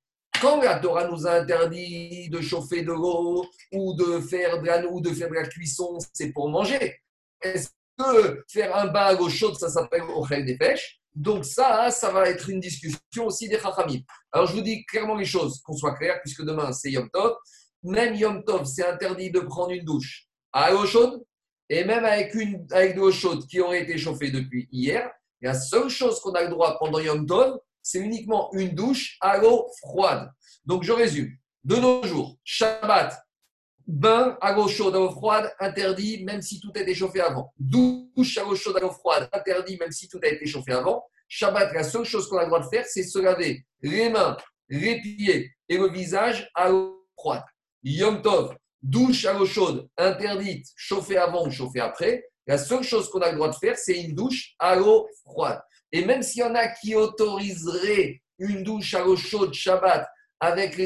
Quand 0.42 0.62
la 0.62 0.78
Torah 0.80 1.08
nous 1.08 1.26
a 1.26 1.32
interdit 1.32 2.30
de 2.30 2.42
chauffer 2.42 2.84
de 2.84 2.92
l'eau 2.92 3.46
ou 3.74 3.94
de 3.96 4.20
faire 4.20 4.62
de 4.62 4.68
la, 4.68 4.86
ou 4.88 5.02
de 5.02 5.10
faire 5.10 5.30
de 5.30 5.34
la 5.34 5.48
cuisson, 5.48 5.98
c'est 6.14 6.32
pour 6.32 6.50
manger. 6.50 6.96
Est-ce 7.42 7.70
que 7.98 8.44
faire 8.48 8.76
un 8.76 8.88
bain 8.88 9.06
à 9.06 9.14
l'eau 9.14 9.30
chaude, 9.30 9.56
ça 9.56 9.70
s'appelle 9.70 10.04
Ochel 10.04 10.46
des 10.46 10.58
pêches? 10.58 11.00
Donc 11.16 11.44
ça, 11.44 11.90
ça 11.90 12.12
va 12.12 12.30
être 12.30 12.50
une 12.50 12.60
discussion 12.60 13.26
aussi 13.26 13.50
des 13.50 13.58
Chachamim. 13.58 14.02
Alors 14.32 14.46
je 14.46 14.54
vous 14.54 14.62
dis 14.62 14.86
clairement 14.86 15.16
les 15.16 15.26
choses, 15.26 15.60
qu'on 15.62 15.76
soit 15.76 15.96
clair, 15.96 16.20
puisque 16.24 16.44
demain 16.44 16.72
c'est 16.72 16.92
Yom 16.92 17.10
Tov. 17.10 17.36
Même 17.82 18.14
Yom 18.14 18.44
Tov, 18.44 18.66
c'est 18.66 18.86
interdit 18.86 19.32
de 19.32 19.40
prendre 19.40 19.72
une 19.72 19.86
douche 19.86 20.28
à 20.54 20.70
l'eau 20.70 20.86
chaude 20.86 21.24
et 21.70 21.84
même 21.84 22.06
avec, 22.06 22.36
une, 22.36 22.68
avec 22.72 22.94
de 22.94 23.00
l'eau 23.00 23.12
chaude 23.12 23.48
qui 23.48 23.60
aurait 23.60 23.82
été 23.82 23.98
chauffée 23.98 24.30
depuis 24.30 24.70
hier. 24.72 25.10
La 25.42 25.56
seule 25.56 25.90
chose 25.90 26.20
qu'on 26.20 26.34
a 26.34 26.44
le 26.44 26.50
droit 26.50 26.78
pendant 26.78 27.00
Yom 27.00 27.26
Tov, 27.26 27.60
c'est 27.88 28.00
uniquement 28.00 28.50
une 28.52 28.76
douche 28.76 29.18
à 29.22 29.38
l'eau 29.38 29.70
froide. 29.80 30.30
Donc 30.66 30.84
je 30.84 30.92
résume. 30.92 31.32
De 31.64 31.78
nos 31.78 32.04
jours, 32.04 32.38
Shabbat, 32.44 33.18
bain 33.88 34.38
à 34.42 34.52
l'eau 34.52 34.68
chaude, 34.68 34.94
à 34.94 35.00
l'eau 35.00 35.12
froide, 35.12 35.50
interdit 35.58 36.22
même 36.26 36.42
si 36.42 36.60
tout 36.60 36.72
a 36.76 36.80
été 36.80 36.94
chauffé 36.94 37.22
avant. 37.22 37.54
Douche 37.58 38.38
à 38.38 38.44
l'eau 38.44 38.56
chaude, 38.56 38.76
à 38.76 38.82
l'eau 38.82 38.92
froide, 38.92 39.30
interdit 39.32 39.78
même 39.78 39.94
si 39.94 40.10
tout 40.10 40.20
a 40.22 40.28
été 40.28 40.46
chauffé 40.46 40.74
avant. 40.74 41.06
Shabbat, 41.30 41.74
la 41.74 41.84
seule 41.84 42.04
chose 42.04 42.28
qu'on 42.28 42.38
a 42.38 42.42
le 42.42 42.48
droit 42.48 42.60
de 42.60 42.68
faire, 42.68 42.86
c'est 42.86 43.04
se 43.04 43.20
laver 43.20 43.66
les 43.82 44.10
mains, 44.10 44.36
les 44.68 45.00
pieds 45.00 45.54
et 45.70 45.78
le 45.78 45.90
visage 45.90 46.50
à 46.56 46.68
l'eau 46.68 47.08
froide. 47.18 47.44
Yom 47.84 48.22
Tov, 48.22 48.54
douche 48.82 49.24
à 49.24 49.32
l'eau 49.32 49.46
chaude, 49.46 49.88
interdite, 49.98 50.68
chauffée 50.76 51.18
avant 51.18 51.48
ou 51.48 51.52
chauffée 51.52 51.80
après. 51.80 52.26
La 52.48 52.58
seule 52.58 52.84
chose 52.84 53.10
qu'on 53.10 53.20
a 53.22 53.30
le 53.30 53.36
droit 53.38 53.50
de 53.50 53.56
faire, 53.56 53.78
c'est 53.78 53.98
une 53.98 54.14
douche 54.14 54.56
à 54.60 54.76
l'eau 54.76 55.08
froide. 55.24 55.62
Et 55.92 56.06
même 56.06 56.22
s'il 56.22 56.42
y 56.42 56.44
en 56.44 56.56
a 56.56 56.68
qui 56.68 56.96
autoriseraient 56.96 58.22
une 58.40 58.64
douche 58.64 58.94
à 58.94 59.04
l'eau 59.04 59.16
chaude 59.16 59.54
Shabbat, 59.54 60.08
avec, 60.40 60.78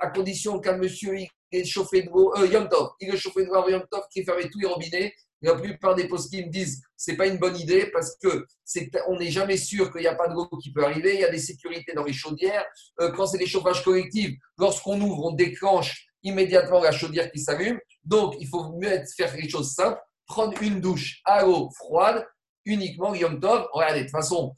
à 0.00 0.10
condition 0.10 0.58
qu'un 0.58 0.76
monsieur 0.76 1.14
est 1.52 1.64
chauffé 1.64 2.02
de 2.02 2.08
l'eau, 2.08 2.32
euh, 2.38 2.46
Yom 2.46 2.68
Tov, 2.68 2.90
il 3.00 3.14
est 3.14 3.16
chauffé 3.16 3.44
de 3.44 3.50
l'eau 3.50 3.68
Yom 3.68 3.84
Tov, 3.90 4.04
qui 4.10 4.24
ferme 4.24 4.40
tous 4.50 4.58
les 4.58 4.66
robinets, 4.66 5.14
la 5.42 5.54
plupart 5.54 5.94
des 5.94 6.08
postes 6.08 6.32
me 6.32 6.50
disent 6.50 6.82
c'est 6.96 7.16
pas 7.16 7.26
une 7.26 7.38
bonne 7.38 7.56
idée 7.56 7.86
parce 7.92 8.16
que 8.16 8.46
c'est 8.64 8.90
on 9.06 9.18
n'est 9.18 9.30
jamais 9.30 9.56
sûr 9.56 9.92
qu'il 9.92 10.00
n'y 10.00 10.06
a 10.06 10.14
pas 10.14 10.28
de 10.28 10.34
l'eau 10.34 10.48
qui 10.62 10.72
peut 10.72 10.84
arriver. 10.84 11.14
Il 11.14 11.20
y 11.20 11.24
a 11.24 11.30
des 11.30 11.38
sécurités 11.38 11.92
dans 11.94 12.04
les 12.04 12.12
chaudières. 12.12 12.64
Euh, 13.00 13.12
quand 13.12 13.26
c'est 13.26 13.38
des 13.38 13.46
chauffages 13.46 13.84
collectifs, 13.84 14.36
lorsqu'on 14.58 15.00
ouvre, 15.00 15.26
on 15.26 15.32
déclenche 15.32 16.06
immédiatement 16.22 16.80
la 16.80 16.92
chaudière 16.92 17.30
qui 17.30 17.38
s'allume. 17.38 17.78
Donc, 18.04 18.34
il 18.40 18.48
faut 18.48 18.72
mieux 18.72 19.02
faire 19.16 19.34
quelque 19.34 19.50
chose 19.50 19.72
simple, 19.72 20.00
prendre 20.26 20.60
une 20.62 20.80
douche 20.80 21.20
à 21.24 21.44
l'eau 21.44 21.70
froide, 21.76 22.26
uniquement 22.66 23.14
Yom 23.14 23.40
Tov. 23.40 23.68
Regardez, 23.72 24.00
de 24.00 24.04
toute 24.04 24.12
façon, 24.12 24.54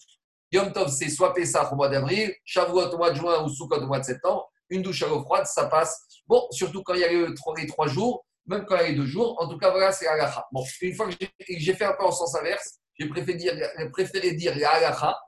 Yom 0.51 0.73
Tov, 0.73 0.89
c'est 0.89 1.11
soit 1.11 1.35
Pessah 1.35 1.71
au 1.73 1.77
mois 1.77 1.89
d'avril, 1.89 2.35
Shavuot 2.45 2.91
au 2.93 2.97
mois 2.97 3.11
de 3.11 3.17
juin 3.17 3.45
ou 3.45 3.49
Sukkot 3.49 3.83
au 3.83 3.87
mois 3.87 4.01
de 4.01 4.05
septembre. 4.05 4.51
Une 4.71 4.83
douche 4.83 5.03
à 5.03 5.09
l'eau 5.09 5.23
froide, 5.23 5.47
ça 5.47 5.67
passe. 5.67 6.05
Bon, 6.27 6.47
surtout 6.51 6.83
quand 6.83 6.95
il 6.95 7.01
y 7.01 7.05
a 7.05 7.09
les 7.09 7.67
trois, 7.67 7.87
jours, 7.87 8.27
même 8.47 8.65
quand 8.67 8.77
il 8.77 8.81
y 8.81 8.85
a 8.85 8.89
les 8.89 8.97
deux 8.97 9.07
jours. 9.07 9.41
En 9.41 9.49
tout 9.49 9.59
cas, 9.59 9.71
voilà, 9.71 9.93
c'est 9.93 10.05
la 10.05 10.47
Bon, 10.53 10.65
une 10.83 10.95
fois 10.95 11.09
que 11.09 11.15
j'ai 11.49 11.75
fait 11.75 11.85
un 11.85 11.93
peu 11.93 12.05
en 12.05 12.13
sens 12.13 12.35
inverse, 12.35 12.79
j'ai 12.99 13.09
préféré 13.09 13.39
dire, 13.39 13.55
préféré 13.93 14.33
dire 14.33 14.55
la 14.59 15.19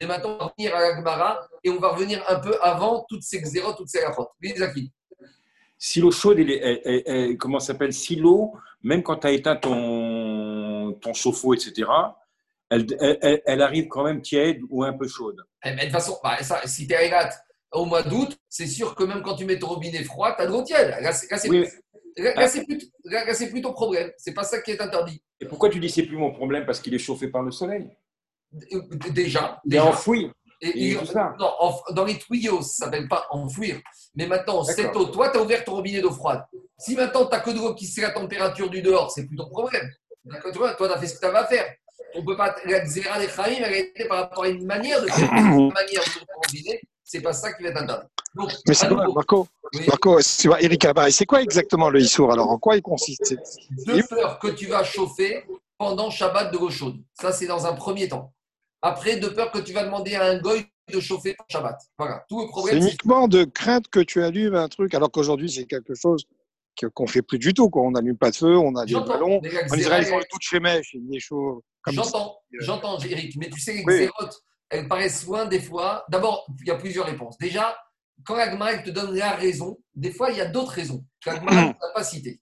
Et 0.00 0.06
maintenant, 0.06 0.34
on 0.34 0.38
va 0.38 0.44
revenir 0.46 0.76
à 0.76 0.80
la 0.80 0.96
Gemara 0.96 1.48
et 1.64 1.70
on 1.70 1.80
va 1.80 1.88
revenir 1.88 2.22
un 2.28 2.38
peu 2.38 2.56
avant 2.62 3.04
toutes 3.08 3.22
ces 3.22 3.44
zéros, 3.44 3.72
toutes 3.72 3.88
ces 3.88 4.02
halachot. 4.02 4.28
Si 5.78 6.00
l'eau 6.00 6.10
chaude, 6.10 6.38
elle, 6.38 7.36
comment 7.36 7.58
s'appelle 7.58 7.92
Si 7.92 8.16
l'eau, 8.16 8.54
même 8.82 9.02
quand 9.02 9.16
tu 9.16 9.26
as 9.26 9.32
éteint 9.32 9.56
ton, 9.56 10.92
ton 11.00 11.12
chauffe-eau, 11.12 11.54
etc., 11.54 11.88
elle, 12.70 13.62
arrive 13.62 13.88
quand 13.88 14.04
même 14.04 14.22
tiède 14.22 14.60
ou 14.70 14.82
un 14.82 14.92
peu 14.92 15.06
chaude. 15.06 15.42
Eh, 15.64 15.70
mais 15.70 15.76
de 15.76 15.82
toute 15.82 15.92
façon, 15.92 16.18
bah, 16.22 16.42
ça, 16.42 16.66
si 16.66 16.86
tu 16.86 16.94
es 16.94 17.10
au 17.72 17.84
mois 17.84 18.02
d'août, 18.02 18.36
c'est 18.48 18.66
sûr 18.66 18.94
que 18.94 19.04
même 19.04 19.22
quand 19.22 19.36
tu 19.36 19.44
mets 19.44 19.58
ton 19.58 19.68
robinet 19.68 20.02
froid, 20.04 20.34
tu 20.34 20.42
as 20.42 20.46
de 20.46 20.52
l'eau 20.52 20.62
tiède. 20.62 20.96
Là, 21.00 21.12
c'est 21.12 22.64
plutôt, 22.64 22.86
plutôt, 23.50 23.72
problème. 23.72 24.10
C'est 24.16 24.34
pas 24.34 24.44
ça 24.44 24.60
qui 24.60 24.72
est 24.72 24.80
interdit. 24.80 25.22
Et 25.40 25.46
pourquoi 25.46 25.68
tu 25.68 25.78
dis 25.78 25.90
c'est 25.90 26.04
plus 26.04 26.16
mon 26.16 26.32
problème? 26.32 26.64
Parce 26.64 26.80
qu'il 26.80 26.94
est 26.94 26.98
chauffé 26.98 27.28
par 27.28 27.42
le 27.42 27.50
soleil 27.50 27.90
Déjà. 29.10 29.60
Il 29.64 29.74
est 29.74 29.80
enfoui. 29.80 30.30
Et, 30.60 30.96
Non, 31.38 31.52
dans 31.90 32.04
les 32.04 32.18
tuyaux, 32.18 32.62
ça 32.62 32.86
ne 32.86 32.90
s'appelle 32.90 33.08
pas 33.08 33.26
enfouir. 33.30 33.80
Mais 34.14 34.26
maintenant, 34.26 34.64
cette 34.64 34.94
eau, 34.96 35.06
toi, 35.06 35.30
tu 35.30 35.38
as 35.38 35.42
ouvert 35.42 35.64
ton 35.64 35.76
robinet 35.76 36.00
d'eau 36.00 36.12
froide. 36.12 36.44
Si 36.78 36.94
maintenant, 36.94 37.26
tu 37.26 37.32
n'as 37.32 37.40
que 37.40 37.50
de 37.50 37.58
l'eau 37.58 37.74
qui 37.74 37.86
sait 37.86 38.02
la 38.02 38.10
température 38.10 38.70
du 38.70 38.82
dehors, 38.82 39.10
c'est 39.10 39.26
plus 39.26 39.36
ton 39.36 39.48
problème. 39.48 39.90
Toi, 40.52 40.74
tu 40.76 40.84
as 40.84 40.98
fait 40.98 41.06
ce 41.06 41.14
que 41.14 41.20
tu 41.20 41.26
avais 41.26 41.38
à 41.38 41.46
faire. 41.46 41.66
On 42.14 42.24
peut 42.24 42.36
pas. 42.36 42.54
La 42.64 42.80
Xéra 42.80 43.18
des 43.18 43.28
Chaim, 43.28 43.62
elle 43.62 44.08
par 44.08 44.18
rapport 44.18 44.44
à 44.44 44.48
une 44.48 44.64
manière 44.64 45.02
de 45.02 45.08
faire, 45.08 45.30
une 45.32 45.72
manière 45.72 46.02
de 46.02 46.26
robinet. 46.34 46.80
C'est 47.04 47.20
pas 47.20 47.32
ça 47.32 47.52
qui 47.52 47.62
va 47.62 47.68
être 47.68 47.82
interdit. 47.82 48.08
Mais 48.66 48.74
c'est 48.74 48.88
quoi, 48.88 49.06
Marco, 49.14 49.46
Marco 49.86 50.18
Eric 50.60 50.86
c'est 51.10 51.26
quoi 51.26 51.42
exactement 51.42 51.88
le 51.88 52.00
Issour 52.00 52.32
Alors, 52.32 52.50
en 52.50 52.58
quoi 52.58 52.76
il 52.76 52.82
consiste 52.82 53.36
Deux 53.86 54.02
peurs 54.02 54.38
que 54.38 54.48
tu 54.48 54.66
vas 54.66 54.84
chauffer 54.84 55.44
pendant 55.78 56.10
Shabbat 56.10 56.52
de 56.52 56.58
l'eau 56.58 56.70
chaude. 56.70 56.96
Ça, 57.14 57.32
c'est 57.32 57.46
dans 57.46 57.66
un 57.66 57.74
premier 57.74 58.08
temps. 58.08 58.32
Après, 58.86 59.16
de 59.16 59.28
peur 59.28 59.50
que 59.50 59.58
tu 59.58 59.72
vas 59.72 59.84
demander 59.84 60.14
à 60.14 60.24
un 60.26 60.38
goy 60.38 60.64
de 60.92 61.00
chauffer 61.00 61.34
pour 61.34 61.46
Shabbat. 61.48 61.76
Voilà, 61.98 62.24
tout 62.28 62.40
le 62.40 62.46
problème. 62.46 62.80
C'est 62.80 62.88
uniquement 62.88 63.26
de 63.26 63.42
crainte 63.42 63.88
que 63.88 63.98
tu 63.98 64.22
allumes 64.22 64.54
un 64.54 64.68
truc, 64.68 64.94
alors 64.94 65.10
qu'aujourd'hui, 65.10 65.50
c'est 65.50 65.66
quelque 65.66 65.94
chose 65.94 66.24
qu'on 66.94 67.04
ne 67.04 67.08
fait 67.08 67.22
plus 67.22 67.40
du 67.40 67.52
tout. 67.52 67.68
Quoi. 67.68 67.82
On 67.82 67.90
n'allume 67.90 68.16
pas 68.16 68.30
de 68.30 68.36
feu, 68.36 68.56
on 68.56 68.76
a 68.76 68.84
des 68.86 68.94
ballons. 68.94 69.40
En 69.70 69.76
Israël, 69.76 70.04
ils 70.06 70.10
font 70.10 70.20
tout 70.30 70.38
chez 70.40 70.60
mèche, 70.60 70.94
il 70.94 71.16
est 71.16 71.18
chaud. 71.18 71.64
J'entends, 71.88 72.38
j'entends, 72.60 72.98
Eric, 73.00 73.36
mais 73.36 73.50
tu 73.50 73.60
sais, 73.60 73.72
les 73.72 73.84
oui. 73.84 74.08
elles 74.70 74.86
paraissent 74.86 75.26
loin 75.26 75.46
des 75.46 75.60
fois. 75.60 76.04
D'abord, 76.08 76.46
il 76.60 76.68
y 76.68 76.70
a 76.70 76.76
plusieurs 76.76 77.06
réponses. 77.06 77.36
Déjà, 77.38 77.76
quand 78.24 78.36
l'Agma 78.36 78.78
te 78.78 78.90
donne 78.90 79.16
la 79.16 79.32
raison, 79.32 79.78
des 79.96 80.12
fois, 80.12 80.30
il 80.30 80.36
y 80.36 80.40
a 80.40 80.46
d'autres 80.46 80.72
raisons 80.72 81.04
l'Agma 81.26 81.50
n'a 81.54 81.74
pas 81.92 82.04
citées. 82.04 82.40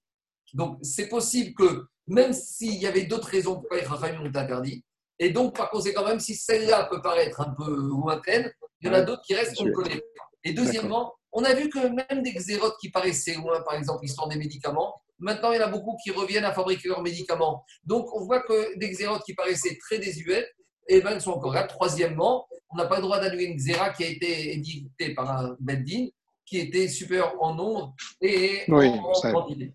Donc, 0.53 0.79
c'est 0.83 1.09
possible 1.09 1.55
que, 1.55 1.87
même 2.07 2.35
s'il 2.35 2.75
y 2.75 2.87
avait 2.87 3.05
d'autres 3.05 3.29
raisons 3.29 3.55
pourquoi 3.55 3.79
les 3.79 3.87
Chachamim 3.87 4.21
ont 4.21 4.27
interdit, 4.27 4.85
et 5.19 5.31
donc, 5.31 5.57
par 5.57 5.71
conséquent, 5.71 6.05
même 6.05 6.21
si 6.21 6.35
celle-là 6.35 6.85
peut 6.91 7.01
paraître 7.01 7.41
un 7.41 7.55
peu 7.55 7.71
lointaine, 7.71 8.53
il 8.81 8.89
y 8.89 8.91
en 8.91 8.95
a 8.95 9.03
d'autres 9.03 9.23
qui 9.23 9.35
restent 9.35 9.57
qu'on 9.57 9.65
ne 9.65 9.73
connaît 9.73 9.97
pas. 9.97 10.31
Et 10.45 10.53
deuxièmement, 10.53 11.15
on 11.33 11.45
a 11.45 11.55
vu 11.55 11.69
que 11.69 11.79
même 11.79 12.23
des 12.23 12.33
xérotes 12.33 12.77
qui 12.81 12.91
paraissaient 12.91 13.35
loin, 13.35 13.61
par 13.62 13.75
exemple, 13.75 14.01
l'histoire 14.03 14.29
des 14.29 14.37
médicaments, 14.37 14.95
maintenant, 15.19 15.53
il 15.53 15.61
y 15.61 15.62
en 15.62 15.67
a 15.67 15.71
beaucoup 15.71 15.97
qui 16.03 16.11
reviennent 16.11 16.45
à 16.45 16.53
fabriquer 16.53 16.89
leurs 16.89 17.03
médicaments. 17.03 17.65
Donc, 17.85 18.12
on 18.15 18.25
voit 18.25 18.41
que 18.41 18.77
des 18.79 18.91
xérotes 18.91 19.23
qui 19.25 19.35
paraissaient 19.35 19.79
très 19.79 19.99
désuètes, 19.99 20.49
et 20.87 20.97
eh 20.97 21.01
ben, 21.01 21.19
sont 21.19 21.33
encore 21.33 21.55
là. 21.55 21.65
Troisièmement, 21.65 22.47
on 22.71 22.77
n'a 22.77 22.85
pas 22.85 22.97
le 22.97 23.03
droit 23.03 23.19
d'annuler 23.19 23.45
une 23.45 23.57
xéra 23.57 23.91
qui 23.91 24.05
a 24.05 24.09
été 24.09 24.53
éditée 24.53 25.15
par 25.15 25.31
un 25.31 25.57
Beddin, 25.59 26.09
qui 26.45 26.59
était 26.59 26.89
super 26.89 27.41
en 27.41 27.55
nombre 27.55 27.95
et 28.21 28.65
en, 28.71 29.33
quantité. 29.33 29.73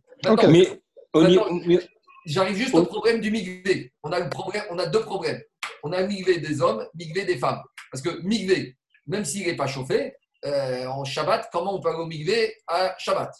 mais, 0.47 1.79
J'arrive 2.25 2.57
juste 2.57 2.75
au 2.75 2.85
problème 2.85 3.21
du 3.21 3.31
migvé. 3.31 3.93
On 4.03 4.11
a, 4.11 4.19
le 4.19 4.29
problème, 4.29 4.63
on 4.69 4.77
a 4.77 4.85
deux 4.85 5.01
problèmes. 5.01 5.41
On 5.83 5.91
a 5.91 6.01
le 6.01 6.07
migvé 6.07 6.39
des 6.39 6.61
hommes, 6.61 6.85
migvé 6.95 7.25
des 7.25 7.37
femmes. 7.37 7.61
Parce 7.91 8.03
que 8.03 8.21
migvé, 8.21 8.77
même 9.07 9.25
s'il 9.25 9.47
n'est 9.47 9.55
pas 9.55 9.67
chauffé, 9.67 10.15
euh, 10.45 10.85
en 10.87 11.03
Shabbat, 11.03 11.49
comment 11.51 11.75
on 11.75 11.81
peut 11.81 11.89
aller 11.89 11.99
au 11.99 12.05
migvé 12.05 12.55
à 12.67 12.95
Shabbat? 12.97 13.33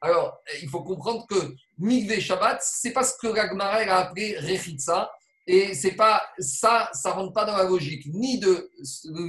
Alors, 0.00 0.38
il 0.62 0.68
faut 0.68 0.82
comprendre 0.82 1.26
que 1.28 1.54
migvé 1.78 2.20
Shabbat, 2.20 2.60
c'est 2.62 2.92
pas 2.92 3.04
ce 3.04 3.14
que 3.20 3.28
Ragmara 3.28 3.76
a 3.76 3.96
appelé 3.98 4.38
Rechitsa. 4.38 5.10
Et 5.46 5.74
c'est 5.74 5.92
pas 5.92 6.22
ça, 6.38 6.90
ça 6.92 7.12
rentre 7.12 7.32
pas 7.32 7.44
dans 7.44 7.56
la 7.56 7.64
logique 7.64 8.04
ni 8.06 8.40
de, 8.40 8.70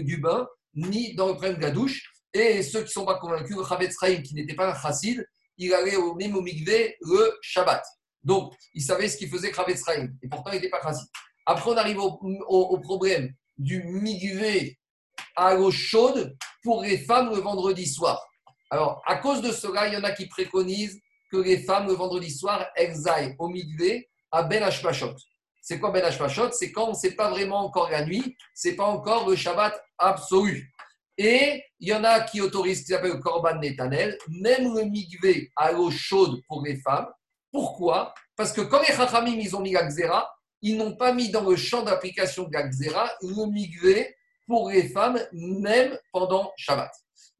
du 0.02 0.18
bain, 0.18 0.48
ni 0.74 1.14
dans 1.14 1.28
le 1.28 1.34
problème 1.34 1.58
de 1.58 1.62
la 1.62 1.72
douche. 1.72 2.12
Et 2.34 2.64
ceux 2.64 2.80
qui 2.80 2.86
ne 2.86 2.92
sont 2.92 3.06
pas 3.06 3.20
convaincus, 3.20 3.56
le 3.56 3.64
Chavetz 3.64 3.96
qui 4.24 4.34
n'était 4.34 4.56
pas 4.56 4.72
un 4.72 4.76
chassid, 4.76 5.26
il 5.58 5.74
allait 5.74 5.96
au 5.96 6.16
même 6.16 6.36
au 6.36 6.42
migvé 6.42 6.98
le 7.02 7.38
Shabbat. 7.42 7.84
Donc, 8.28 8.53
il 8.73 8.84
savait 8.84 9.07
ce 9.07 9.15
qu'il 9.15 9.30
faisait 9.30 9.51
Kravetz 9.51 9.82
Et 10.21 10.28
pourtant, 10.28 10.51
il 10.51 10.55
n'était 10.55 10.69
pas 10.69 10.82
chassid. 10.82 11.07
Après, 11.45 11.71
on 11.71 11.78
arrive 11.78 11.99
au, 11.99 12.78
problème 12.80 13.34
du 13.57 13.82
migvé 13.84 14.78
à 15.38 15.53
l'eau 15.53 15.71
chaude 15.71 16.36
pour 16.61 16.84
les 16.84 16.97
femmes 16.97 17.30
le 17.30 17.38
vendredi 17.38 17.88
soir. 17.88 18.21
Alors, 18.69 19.01
à 19.07 19.15
cause 19.15 19.41
de 19.41 19.53
cela, 19.53 19.88
il 19.88 19.93
y 19.93 19.97
en 19.97 20.03
a 20.03 20.11
qui 20.11 20.28
préconisent 20.28 20.99
que 21.32 21.38
les 21.38 21.59
femmes 21.59 21.88
le 21.88 21.93
vendredi 21.93 22.30
soir, 22.30 22.67
elles 22.75 22.97
au 23.39 23.47
migvé 23.47 24.09
à 24.30 24.43
Ben 24.43 24.61
Hashpashot. 24.61 25.15
C'est 25.61 25.80
quoi 25.80 25.91
Ben 25.91 26.03
Hashmashot? 26.03 26.51
C'est 26.51 26.73
quand 26.73 26.93
c'est 26.95 27.15
pas 27.15 27.30
vraiment 27.30 27.59
encore 27.59 27.89
la 27.89 28.05
nuit, 28.05 28.36
c'est 28.53 28.75
pas 28.75 28.86
encore 28.86 29.30
le 29.30 29.38
Shabbat 29.38 29.82
absolu. 29.97 30.69
Et 31.17 31.63
il 31.80 31.88
y 31.88 31.93
en 31.93 32.03
a 32.03 32.19
qui 32.19 32.41
autorisent 32.41 32.80
ce 32.80 32.84
qui 32.84 32.91
s'appelle 32.91 33.13
le 33.13 33.19
Korban 33.19 33.55
Netanel, 33.59 34.17
même 34.28 34.75
le 34.75 34.84
migvé 34.84 35.49
à 35.55 35.71
l'eau 35.71 35.89
chaude 35.91 36.41
pour 36.49 36.61
les 36.65 36.75
femmes. 36.82 37.07
Pourquoi? 37.52 38.14
Parce 38.36 38.54
que 38.54 38.62
quand 38.62 38.80
les 38.80 38.93
Chachamim, 38.93 39.38
ils 39.39 39.56
ont 39.56 39.62
mis 39.62 39.72
la 39.72 39.84
Xéra, 39.84 40.30
ils 40.62 40.78
n'ont 40.78 40.95
pas 40.95 41.14
mis 41.14 41.30
dans 41.30 41.48
le 41.48 41.56
champ 41.56 41.84
d'application 41.84 42.43
de 42.43 42.54
la 42.54 42.68
Xéra 42.68 43.10
le 43.22 43.52
migvé 43.52 44.16
pour 44.48 44.70
les 44.70 44.89
femmes, 44.89 45.20
même 45.32 45.98
pendant 46.12 46.52
Shabbat. 46.58 46.91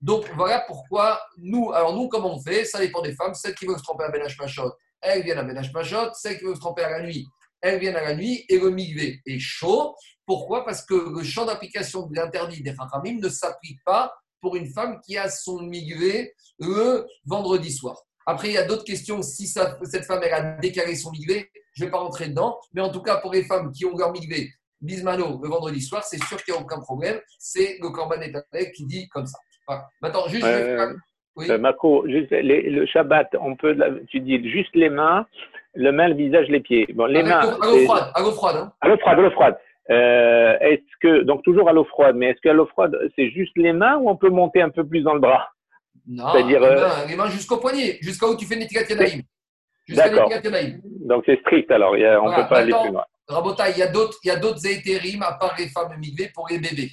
Donc 0.02 0.30
voilà 0.36 0.64
pourquoi 0.68 1.20
nous, 1.38 1.72
alors 1.74 1.96
nous, 1.96 2.08
comment 2.08 2.36
on 2.36 2.42
fait? 2.42 2.66
Ça 2.66 2.80
dépend 2.80 3.02
des 3.02 3.16
femmes. 3.16 3.34
Celles 3.34 3.56
qui 3.56 3.66
veulent 3.66 3.80
se 3.80 3.84
tromper 3.84 4.04
à 4.04 4.10
Ben 4.10 4.22
Machot, 4.40 4.72
elles 5.02 5.24
viennent 5.24 5.40
à 5.40 5.44
Ben 5.44 5.60
Machot. 5.74 6.14
Celles 6.14 6.38
qui 6.38 6.46
veulent 6.46 6.56
se 6.56 6.62
tromper 6.62 6.84
à 6.84 6.92
la 6.92 7.02
nuit, 7.02 7.26
elles 7.62 7.80
viennent 7.80 7.96
à 7.96 8.04
la 8.04 8.16
nuit. 8.16 8.46
Et 8.50 8.60
le 8.60 8.70
migvé 8.70 9.22
est 9.26 9.40
chaud. 9.40 9.96
Pourquoi? 10.26 10.66
Parce 10.66 10.86
que 10.86 10.94
le 10.94 11.24
champ 11.24 11.46
d'application 11.46 12.06
de 12.06 12.16
l'interdit 12.16 12.62
des 12.62 12.76
Chachamim 12.76 13.20
ne 13.20 13.30
s'applique 13.30 13.84
pas 13.84 14.14
pour 14.42 14.56
une 14.56 14.72
femme 14.72 15.00
qui 15.04 15.18
a 15.18 15.30
son 15.30 15.62
migvé 15.62 16.36
le 16.60 17.08
vendredi 17.26 17.72
soir. 17.72 17.98
Après, 18.28 18.50
il 18.50 18.54
y 18.56 18.58
a 18.58 18.66
d'autres 18.66 18.84
questions. 18.84 19.22
Si 19.22 19.48
cette 19.48 20.04
femme 20.04 20.20
elle 20.22 20.34
a 20.34 20.42
décalé 20.58 20.96
son 20.96 21.12
migvé, 21.12 21.50
je 21.74 21.82
ne 21.82 21.88
vais 21.88 21.92
pas 21.92 22.00
rentrer 22.00 22.28
dedans. 22.28 22.60
Mais 22.74 22.82
en 22.82 22.90
tout 22.90 23.02
cas, 23.02 23.18
pour 23.18 23.32
les 23.32 23.44
femmes 23.44 23.72
qui 23.72 23.86
ont 23.86 23.98
leur 23.98 24.12
migvé 24.12 24.50
bismano 24.82 25.40
le 25.42 25.50
vendredi 25.50 25.82
soir, 25.82 26.04
c'est 26.04 26.22
sûr 26.26 26.44
qu'il 26.44 26.54
n'y 26.54 26.60
a 26.60 26.62
aucun 26.62 26.82
problème. 26.82 27.20
C'est 27.40 27.78
le 27.82 27.90
Corban 27.90 28.18
qui 28.76 28.86
dit 28.86 29.08
comme 29.10 29.26
ça. 29.26 29.40
Maintenant, 30.02 30.28
juste. 30.28 30.44
Euh, 30.44 30.78
euh 30.78 30.94
juste, 32.08 32.32
le 32.32 32.86
Shabbat, 32.88 33.36
on 33.40 33.56
peut, 33.56 33.78
tu 34.10 34.20
dis 34.20 34.50
juste 34.50 34.76
les 34.76 34.90
mains, 34.90 35.26
le 35.74 35.92
main, 35.92 36.10
le 36.10 36.16
visage, 36.16 36.48
les 36.50 36.60
pieds. 36.60 36.88
Bon, 36.96 37.06
les 37.06 37.24
mains. 37.24 37.40
À 37.40 37.68
l'eau 37.68 37.86
froide, 37.86 38.12
à 38.14 38.22
l'eau 38.22 38.32
froide. 38.32 38.56
Hein. 38.58 38.74
À 38.82 38.88
l'eau 38.90 38.98
froide, 38.98 39.20
à 39.20 39.22
l'eau 39.22 39.32
froide. 39.32 39.58
Euh, 39.90 40.58
est-ce 40.60 40.98
que, 41.00 41.24
donc 41.24 41.44
toujours 41.44 41.70
à 41.70 41.74
l'eau 41.74 41.86
froide, 41.86 42.16
mais 42.16 42.32
est-ce 42.32 42.42
qu'à 42.42 42.54
l'eau 42.54 42.66
froide, 42.66 42.98
c'est 43.16 43.30
juste 43.30 43.54
les 43.56 43.72
mains 43.72 43.98
ou 43.98 44.10
on 44.10 44.18
peut 44.18 44.30
monter 44.30 44.62
un 44.62 44.70
peu 44.70 44.86
plus 44.86 45.02
dans 45.02 45.14
le 45.14 45.22
bras? 45.22 45.48
Non, 46.08 46.34
les, 46.34 46.58
mains, 46.58 47.16
mains 47.16 47.30
jusqu'au 47.30 47.58
poignet, 47.58 47.98
jusqu'à 48.02 48.28
où 48.28 48.36
tu 48.38 48.46
fais 48.46 48.56
étiquette 48.56 48.90
Yanaïm. 48.90 49.22
D'accord. 49.90 50.30
Donc 51.06 51.24
c'est 51.26 51.40
strict 51.42 51.70
alors, 51.72 51.92
on 51.92 52.30
ne 52.32 52.36
peut 52.36 52.48
pas 52.48 52.60
aller 52.60 52.74
plus 52.74 52.92
loin. 52.92 53.04
Rabota, 53.28 53.70
il 53.70 53.78
y 53.78 53.82
a 53.82 53.88
d'autres, 53.88 54.66
éthérimes 54.66 55.24
à 55.24 55.34
part 55.34 55.56
les 55.58 55.68
femmes 55.68 55.98
migrées 55.98 56.32
pour 56.34 56.48
les 56.50 56.60
bébés. 56.60 56.92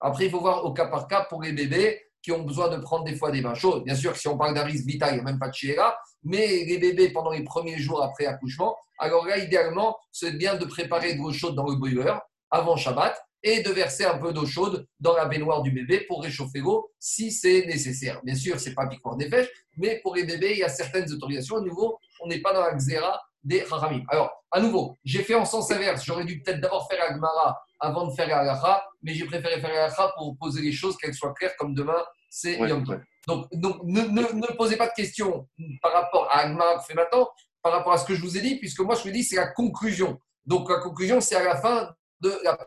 Après, 0.00 0.26
il 0.26 0.30
faut 0.30 0.40
voir 0.40 0.64
au 0.64 0.72
cas 0.72 0.86
par 0.86 1.06
cas 1.06 1.26
pour 1.28 1.42
les 1.42 1.52
bébés 1.52 2.00
qui 2.22 2.32
ont 2.32 2.42
besoin 2.42 2.68
de 2.68 2.76
prendre 2.78 3.04
des 3.04 3.14
fois 3.14 3.30
des 3.30 3.40
bains 3.40 3.54
chauds. 3.54 3.80
Bien 3.80 3.94
sûr, 3.94 4.16
si 4.16 4.26
on 4.26 4.36
parle 4.36 4.54
d'un 4.54 4.64
risque 4.64 4.84
vital, 4.84 5.10
il 5.12 5.14
n'y 5.14 5.20
a 5.20 5.24
même 5.24 5.38
pas 5.38 5.48
de 5.48 5.54
chéra, 5.54 5.96
mais 6.24 6.64
les 6.64 6.78
bébés 6.78 7.10
pendant 7.10 7.30
les 7.30 7.44
premiers 7.44 7.78
jours 7.78 8.02
après 8.02 8.26
accouchement, 8.26 8.76
alors 8.98 9.26
là, 9.26 9.38
idéalement, 9.38 9.96
c'est 10.10 10.36
bien 10.36 10.56
de 10.56 10.64
préparer 10.64 11.14
de 11.14 11.18
l'eau 11.18 11.32
chaude 11.32 11.54
dans 11.54 11.68
le 11.68 11.76
boiler 11.76 12.12
avant 12.50 12.76
Shabbat 12.76 13.16
et 13.42 13.62
de 13.62 13.70
verser 13.70 14.04
un 14.04 14.18
peu 14.18 14.32
d'eau 14.32 14.46
chaude 14.46 14.86
dans 15.00 15.14
la 15.14 15.26
baignoire 15.26 15.62
du 15.62 15.70
bébé 15.70 16.00
pour 16.08 16.22
réchauffer 16.22 16.60
l'eau 16.60 16.90
si 16.98 17.30
c'est 17.30 17.66
nécessaire. 17.66 18.20
Bien 18.24 18.34
sûr, 18.34 18.58
ce 18.58 18.68
n'est 18.68 18.74
pas 18.74 18.86
piquant 18.86 19.14
des 19.16 19.28
fèches, 19.28 19.48
mais 19.76 20.00
pour 20.02 20.14
les 20.14 20.24
bébés, 20.24 20.52
il 20.52 20.58
y 20.58 20.64
a 20.64 20.68
certaines 20.68 21.10
autorisations. 21.12 21.56
À 21.56 21.60
nouveau, 21.60 21.98
on 22.20 22.26
n'est 22.26 22.40
pas 22.40 22.52
dans 22.52 22.62
la 22.62 22.74
xéra 22.74 23.20
des 23.44 23.64
haramim. 23.70 24.02
Alors, 24.08 24.42
à 24.50 24.60
nouveau, 24.60 24.96
j'ai 25.04 25.22
fait 25.22 25.34
en 25.34 25.44
sens 25.44 25.70
inverse. 25.70 26.04
J'aurais 26.04 26.24
dû 26.24 26.40
peut-être 26.40 26.60
d'abord 26.60 26.88
faire 26.88 27.02
Agmara 27.08 27.62
avant 27.78 28.06
de 28.06 28.14
faire 28.14 28.34
Alaha, 28.36 28.84
mais 29.02 29.14
j'ai 29.14 29.24
préféré 29.24 29.60
faire 29.60 29.70
Alaha 29.70 30.12
pour 30.16 30.36
poser 30.36 30.62
les 30.62 30.72
choses, 30.72 30.96
qu'elles 30.96 31.14
soient 31.14 31.34
claires, 31.34 31.54
comme 31.56 31.74
demain, 31.74 32.02
c'est 32.28 32.58
Yom 32.58 32.84
Donc, 33.26 33.46
donc 33.52 33.82
ne, 33.84 34.00
ne, 34.02 34.56
posez 34.56 34.76
pas 34.76 34.88
de 34.88 34.94
questions 34.94 35.46
par 35.80 35.92
rapport 35.92 36.28
à 36.30 36.40
Agmara 36.40 36.78
que 36.78 36.84
fait 36.84 36.94
maintenant, 36.94 37.28
par 37.62 37.72
rapport 37.72 37.92
à 37.92 37.98
ce 37.98 38.06
que 38.06 38.14
je 38.14 38.22
vous 38.22 38.36
ai 38.36 38.40
dit, 38.40 38.56
puisque 38.56 38.80
moi, 38.80 38.94
je 38.96 39.02
vous 39.02 39.10
dis, 39.10 39.22
c'est 39.22 39.36
la 39.36 39.48
conclusion. 39.48 40.18
Donc, 40.44 40.68
la 40.70 40.78
conclusion, 40.78 41.20
c'est 41.20 41.36
à 41.36 41.44
la 41.44 41.56
fin 41.56 41.94
de 42.20 42.32
la 42.42 42.58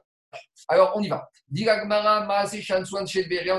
alors, 0.72 0.94
on 0.96 1.02
y 1.02 1.08
va. 1.10 1.28
On 1.52 1.54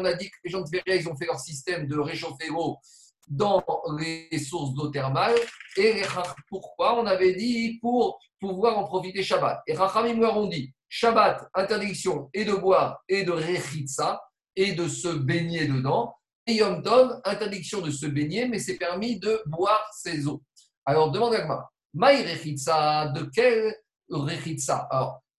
a 0.05 0.13
dit 0.15 0.31
que 0.31 0.37
les 0.45 0.51
gens 0.51 0.61
de 0.61 0.71
Véria, 0.71 0.95
ils 0.95 1.09
ont 1.09 1.17
fait 1.17 1.27
leur 1.27 1.41
système 1.41 1.89
de 1.89 1.99
réchauffer 1.99 2.47
l'eau 2.47 2.79
dans 3.27 3.65
les 3.99 4.39
sources 4.39 4.75
d'eau 4.75 4.89
thermale. 4.89 5.35
Et 5.77 6.03
pourquoi 6.49 7.01
On 7.01 7.07
avait 7.07 7.35
dit 7.35 7.79
pour 7.81 8.21
pouvoir 8.39 8.79
en 8.79 8.85
profiter 8.85 9.25
Shabbat? 9.25 9.63
Et 9.67 9.75
Rachamim 9.75 10.21
leur 10.21 10.37
ont 10.37 10.47
dit 10.47 10.73
Shabbat, 10.89 11.49
interdiction 11.55 12.31
et 12.33 12.45
de 12.45 12.55
boire 12.55 13.03
et 13.09 13.25
de 13.25 13.33
rechitsa 13.33 14.23
et 14.55 14.73
de 14.73 14.87
se 14.87 15.09
baigner 15.09 15.67
dedans. 15.67 16.15
Et 16.47 16.55
Yom 16.55 16.81
Tov, 16.81 17.21
interdiction 17.25 17.81
de 17.81 17.91
se 17.91 18.07
baigner, 18.07 18.47
mais 18.47 18.61
c'est 18.61 18.77
permis 18.77 19.19
de 19.19 19.43
boire 19.47 19.85
ces 19.93 20.29
eaux. 20.29 20.43
Alors, 20.85 21.11
demande 21.11 21.35
à 21.35 21.45
moi, 21.45 21.71
Maï 21.93 22.23
rechitsa, 22.23 23.09
de 23.09 23.29
quel 23.35 23.75
rechitsa 24.09 24.89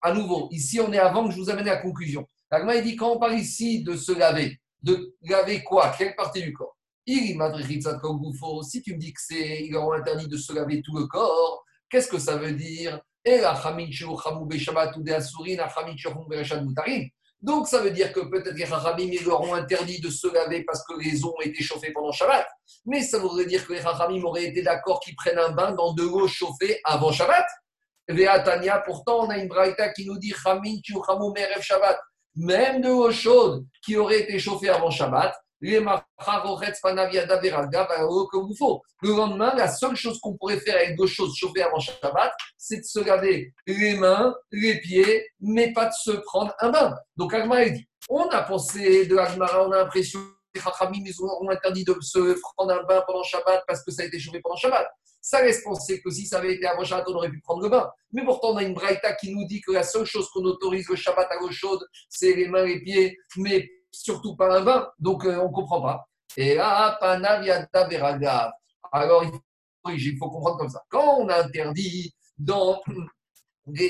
à 0.02 0.14
nouveau, 0.14 0.48
ici, 0.52 0.80
on 0.80 0.92
est 0.92 0.98
avant 0.98 1.28
que 1.28 1.34
je 1.34 1.38
vous 1.38 1.50
amène 1.50 1.68
à 1.68 1.76
la 1.76 1.82
conclusion. 1.82 2.28
L'Agma, 2.50 2.76
il 2.76 2.84
dit 2.84 2.96
quand 2.96 3.12
on 3.12 3.20
parle 3.20 3.36
ici 3.36 3.84
de 3.84 3.96
se 3.96 4.12
laver, 4.12 4.60
de 4.82 5.16
laver 5.22 5.64
quoi? 5.64 5.94
Quelle 5.98 6.16
partie 6.16 6.42
du 6.42 6.54
corps? 6.54 6.76
Il 7.06 7.38
Si 8.64 8.82
tu 8.82 8.94
me 8.94 9.00
dis 9.00 9.14
que 9.14 9.22
c'est, 9.22 9.66
ils 9.66 9.76
auront 9.76 9.94
interdit 9.94 10.28
de 10.28 10.38
se 10.38 10.54
laver 10.54 10.82
tout 10.82 10.98
le 10.98 11.08
corps, 11.08 11.64
qu'est-ce 11.90 12.08
que 12.08 12.20
ça 12.20 12.38
veut 12.38 12.54
dire? 12.54 13.00
Donc, 17.42 17.68
ça 17.68 17.82
veut 17.82 17.92
dire 17.92 18.14
que 18.14 18.20
peut-être 18.20 18.56
les 18.56 18.66
Chachamim, 18.66 19.10
ils 19.12 19.24
leur 19.24 19.42
ont 19.42 19.54
interdit 19.54 20.00
de 20.00 20.10
se 20.10 20.28
laver 20.32 20.64
parce 20.64 20.84
que 20.86 21.00
les 21.00 21.24
eaux 21.24 21.36
ont 21.38 21.42
été 21.42 21.64
chauffées 21.64 21.92
pendant 21.92 22.12
Shabbat. 22.12 22.46
Mais 22.86 23.02
ça 23.02 23.18
voudrait 23.20 23.46
dire 23.46 23.66
que 23.66 23.74
les 23.74 23.82
Chachamim 23.82 24.24
auraient 24.24 24.46
été 24.46 24.62
d'accord 24.62 25.00
qu'ils 25.00 25.16
prennent 25.16 25.40
un 25.40 25.52
bain 25.52 25.72
dans 25.72 25.94
de 25.94 26.04
l'eau 26.04 26.28
chauffée 26.28 26.80
avant 26.84 27.12
Shabbat? 27.12 27.46
Tania, 28.08 28.80
pourtant, 28.80 29.26
on 29.26 29.30
a 29.30 29.38
une 29.38 29.48
braïta 29.48 29.90
qui 29.90 30.06
nous 30.06 30.18
dit 30.18 30.34
Shabbat. 31.62 32.00
Même 32.36 32.82
de 32.82 32.88
l'eau 32.88 33.12
chaude 33.12 33.66
qui 33.84 33.98
aurait 33.98 34.22
été 34.22 34.40
chauffée 34.40 34.70
avant 34.70 34.90
Shabbat. 34.90 35.36
Le 35.64 35.80
lendemain, 39.04 39.54
la 39.56 39.68
seule 39.68 39.96
chose 39.96 40.20
qu'on 40.20 40.36
pourrait 40.38 40.60
faire 40.60 40.76
avec 40.76 40.96
de 40.96 41.02
l'eau 41.02 41.08
chaude 41.08 41.32
chauffée 41.36 41.62
avant 41.62 41.80
Shabbat, 41.80 42.34
c'est 42.58 42.78
de 42.78 42.84
se 42.84 43.00
laver 43.00 43.54
les 43.68 43.96
mains, 43.96 44.34
les 44.52 44.80
pieds, 44.80 45.28
mais 45.40 45.72
pas 45.74 45.86
de 45.86 45.94
se 45.94 46.12
prendre 46.12 46.54
un 46.60 46.70
bain. 46.70 46.96
Donc 47.16 47.34
Agma 47.34 47.70
dit 47.70 47.86
on 48.10 48.28
a 48.30 48.42
pensé 48.42 49.06
de 49.06 49.16
Agmara, 49.18 49.68
on 49.68 49.72
a 49.72 49.78
l'impression 49.78 50.20
que 50.54 50.60
les 50.60 50.62
ils 51.06 51.24
ont 51.24 51.50
interdit 51.50 51.86
de 51.86 51.96
se 52.02 52.38
prendre 52.42 52.74
un 52.74 52.84
bain 52.84 53.02
pendant 53.08 53.24
Shabbat 53.24 53.64
parce 53.68 53.84
que 53.84 53.92
ça 53.92 54.02
a 54.02 54.06
été 54.06 54.20
chauffé 54.20 54.42
pendant 54.42 54.58
Shabbat. 54.58 54.88
Ça 55.22 55.44
laisse 55.44 55.64
penser 55.64 56.02
que 56.02 56.10
si 56.10 56.26
ça 56.26 56.40
avait 56.40 56.56
été 56.56 56.66
avant 56.66 56.84
Shabbat, 56.84 57.08
on 57.10 57.16
aurait 57.16 57.30
pu 57.30 57.40
prendre 57.42 57.62
le 57.62 57.70
bain. 57.70 57.90
Mais 58.12 58.26
pourtant, 58.26 58.54
on 58.54 58.58
a 58.58 58.64
une 58.64 58.74
braïta 58.74 59.14
qui 59.14 59.34
nous 59.34 59.46
dit 59.46 59.62
que 59.62 59.72
la 59.72 59.84
seule 59.84 60.06
chose 60.06 60.28
qu'on 60.32 60.44
autorise 60.44 60.88
le 60.90 60.96
Shabbat 60.96 61.28
à 61.32 61.36
l'eau 61.40 61.52
chaude, 61.52 61.86
c'est 62.10 62.34
les 62.34 62.48
mains, 62.48 62.64
les 62.64 62.82
pieds, 62.82 63.18
mais 63.38 63.70
surtout 63.92 64.36
pas 64.36 64.58
un 64.58 64.62
bain. 64.62 64.90
Donc, 64.98 65.24
euh, 65.26 65.40
on 65.40 65.50
ne 65.50 65.54
comprend 65.54 65.82
pas. 65.82 66.08
Et 66.38 66.56
là, 66.56 66.98
panaviata. 67.00 67.88
Alors, 68.92 69.24
il 69.90 70.18
faut, 70.18 70.30
comprendre 70.30 70.58
comme 70.58 70.70
ça. 70.70 70.82
Quand 70.90 71.20
on 71.20 71.30
a 71.30 71.44
interdit 71.44 72.14
dans 72.38 72.82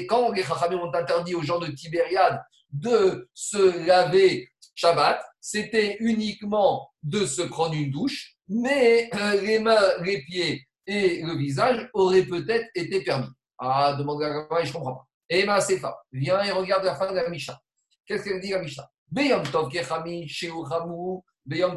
quand 0.07 0.31
les 0.31 0.43
Chachamim 0.43 0.79
ont 0.79 0.93
interdit 0.93 1.33
aux 1.33 1.41
gens 1.41 1.59
de 1.59 1.67
Tibériade 1.67 2.41
de 2.71 3.29
se 3.33 3.85
laver 3.85 4.49
Shabbat, 4.75 5.23
c'était 5.39 5.97
uniquement 5.99 6.89
de 7.03 7.25
se 7.25 7.41
prendre 7.41 7.73
une 7.73 7.91
douche, 7.91 8.35
mais 8.47 9.09
euh, 9.15 9.41
les 9.41 9.59
mains, 9.59 9.97
les 10.03 10.21
pieds 10.23 10.67
et 10.91 11.21
le 11.21 11.37
visage 11.37 11.89
aurait 11.93 12.23
peut-être 12.23 12.69
été 12.75 13.01
permis. 13.01 13.29
Ah, 13.57 13.95
demande 13.97 14.21
la 14.21 14.45
je 14.63 14.67
ne 14.67 14.73
comprends 14.73 14.95
pas. 14.95 15.07
Et 15.29 15.45
ma 15.45 15.61
Sefa, 15.61 15.97
viens 16.11 16.43
et 16.43 16.51
regarde 16.51 16.83
la 16.83 16.95
fin 16.95 17.09
de 17.09 17.15
la 17.15 17.29
Mishnah. 17.29 17.57
Qu'est-ce 18.05 18.25
qu'elle 18.25 18.41
dit 18.41 18.49
la 18.49 18.59
Mishnah? 18.59 18.89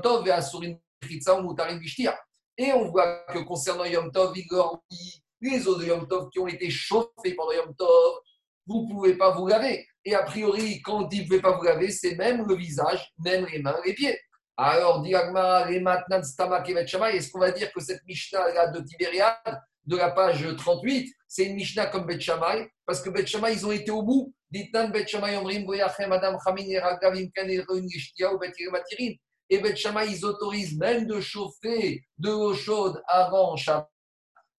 Tov. 0.01 0.27
Et 2.57 2.73
on 2.73 2.91
voit 2.91 3.25
que 3.27 3.39
concernant 3.41 3.85
Yom 3.85 4.11
Tov, 4.11 4.35
les 5.41 5.69
eaux 5.69 5.77
de 5.77 5.85
Yom 5.85 6.09
Tov 6.09 6.29
qui 6.31 6.41
ont 6.41 6.49
été 6.49 6.69
chauffées 6.69 7.35
pendant 7.37 7.53
Yom 7.53 7.75
Tov, 7.77 8.15
vous 8.67 8.83
ne 8.83 8.95
pouvez 8.95 9.15
pas 9.17 9.31
vous 9.31 9.47
laver. 9.47 9.87
Et 10.05 10.17
a 10.17 10.25
priori, 10.25 10.83
quand 10.83 11.05
on 11.05 11.07
dit 11.07 11.19
vous 11.19 11.25
ne 11.25 11.29
pouvez 11.29 11.41
pas 11.41 11.57
vous 11.57 11.63
laver, 11.63 11.91
c'est 11.91 12.17
même 12.17 12.45
le 12.49 12.57
visage, 12.57 13.13
même 13.25 13.47
les 13.47 13.61
mains, 13.61 13.77
les 13.85 13.95
pieds. 13.95 14.19
Alors, 14.57 15.03
dit 15.03 15.13
est-ce 15.13 16.41
qu'on 17.31 17.41
va 17.41 17.51
dire 17.51 17.73
que 17.73 17.81
cette 17.81 18.05
Mishnah 18.07 18.69
de 18.69 18.81
Tibériade, 18.81 19.61
de 19.85 19.97
la 19.97 20.11
page 20.11 20.47
38, 20.57 21.13
c'est 21.27 21.47
une 21.47 21.57
Mishnah 21.57 21.87
comme 21.87 22.07
Bet 22.07 22.21
Parce 22.87 23.03
que 23.03 23.11
Bet 23.11 23.25
ils 23.25 23.67
ont 23.67 23.73
été 23.73 23.91
au 23.91 24.03
bout. 24.03 24.33
Et 24.55 24.71
Bet 29.59 29.75
ils 30.09 30.25
autorisent 30.25 30.79
même 30.79 31.07
de 31.07 31.21
chauffer 31.21 32.05
de 32.19 32.31
l'eau 32.31 32.55
chaude 32.55 33.03
avant 33.09 33.57
Shabbat, 33.57 33.91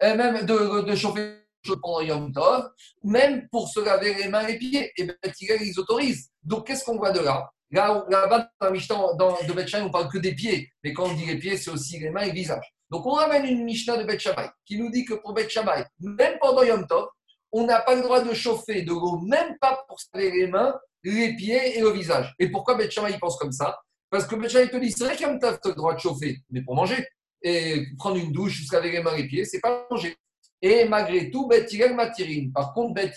et 0.01 0.13
même 0.13 0.45
de, 0.45 0.81
de 0.81 0.95
chauffer 0.95 1.37
pendant 1.81 2.01
Yom 2.01 2.33
Tov, 2.33 2.69
même 3.03 3.47
pour 3.49 3.69
se 3.69 3.79
laver 3.79 4.13
les 4.13 4.27
mains 4.27 4.45
et 4.45 4.51
les 4.51 4.59
pieds. 4.59 4.91
Et 4.97 5.05
Bet 5.05 5.17
ils 5.39 5.79
autorisent. 5.79 6.29
Donc, 6.43 6.67
qu'est-ce 6.67 6.83
qu'on 6.83 6.97
voit 6.97 7.11
de 7.11 7.21
là? 7.21 7.49
Là, 7.71 8.05
là-bas, 8.09 8.49
dans 8.61 8.71
Mishnah 8.71 8.95
dans, 9.17 9.37
de 9.47 9.53
Beth 9.53 9.73
on 9.81 9.89
parle 9.89 10.09
que 10.09 10.17
des 10.17 10.33
pieds. 10.33 10.71
Mais 10.83 10.93
quand 10.93 11.05
on 11.05 11.13
dit 11.13 11.25
les 11.25 11.37
pieds, 11.37 11.57
c'est 11.57 11.71
aussi 11.71 11.99
les 11.99 12.09
mains 12.09 12.21
et 12.21 12.27
le 12.27 12.33
visage. 12.33 12.73
Donc, 12.89 13.05
on 13.05 13.13
ramène 13.13 13.45
une 13.45 13.63
Mishnah 13.63 13.97
de 13.97 14.03
Beth 14.03 14.27
qui 14.65 14.77
nous 14.77 14.91
dit 14.91 15.05
que 15.05 15.15
pour 15.15 15.33
Beth 15.33 15.51
même 15.99 16.37
pendant 16.39 16.63
Yom 16.63 16.85
Tov, 16.87 17.07
on 17.51 17.65
n'a 17.65 17.81
pas 17.81 17.95
le 17.95 18.01
droit 18.01 18.21
de 18.21 18.33
chauffer 18.33 18.83
de 18.83 18.91
l'eau, 18.91 19.19
même 19.19 19.57
pas 19.59 19.83
pour 19.87 19.99
se 19.99 20.07
les 20.13 20.47
mains, 20.47 20.77
les 21.03 21.35
pieds 21.35 21.77
et 21.77 21.81
le 21.81 21.89
visage. 21.91 22.33
Et 22.39 22.49
pourquoi 22.49 22.75
Beth 22.75 22.93
il 23.09 23.19
pense 23.19 23.37
comme 23.37 23.51
ça? 23.51 23.79
Parce 24.09 24.27
que 24.27 24.35
Beth 24.35 24.71
te 24.71 24.77
dit 24.77 24.91
c'est 24.91 25.05
vrai 25.05 25.15
qu'il 25.15 25.27
tu 25.39 25.45
as 25.45 25.59
le 25.63 25.73
droit 25.73 25.93
de 25.93 25.99
chauffer, 25.99 26.39
mais 26.51 26.61
pour 26.61 26.75
manger. 26.75 27.07
Et 27.41 27.87
prendre 27.97 28.17
une 28.17 28.31
douche, 28.31 28.53
jusqu'à 28.53 28.79
les 28.79 29.01
mains 29.01 29.13
et 29.15 29.23
les 29.23 29.27
pieds, 29.27 29.45
c'est 29.45 29.59
pas 29.59 29.85
manger. 29.89 30.15
Et 30.61 30.85
malgré 30.85 31.29
tout, 31.29 31.47
Beth 31.47 31.71
matirine. 31.93 32.51
Par 32.51 32.73
contre, 32.73 32.93
Beth 32.93 33.15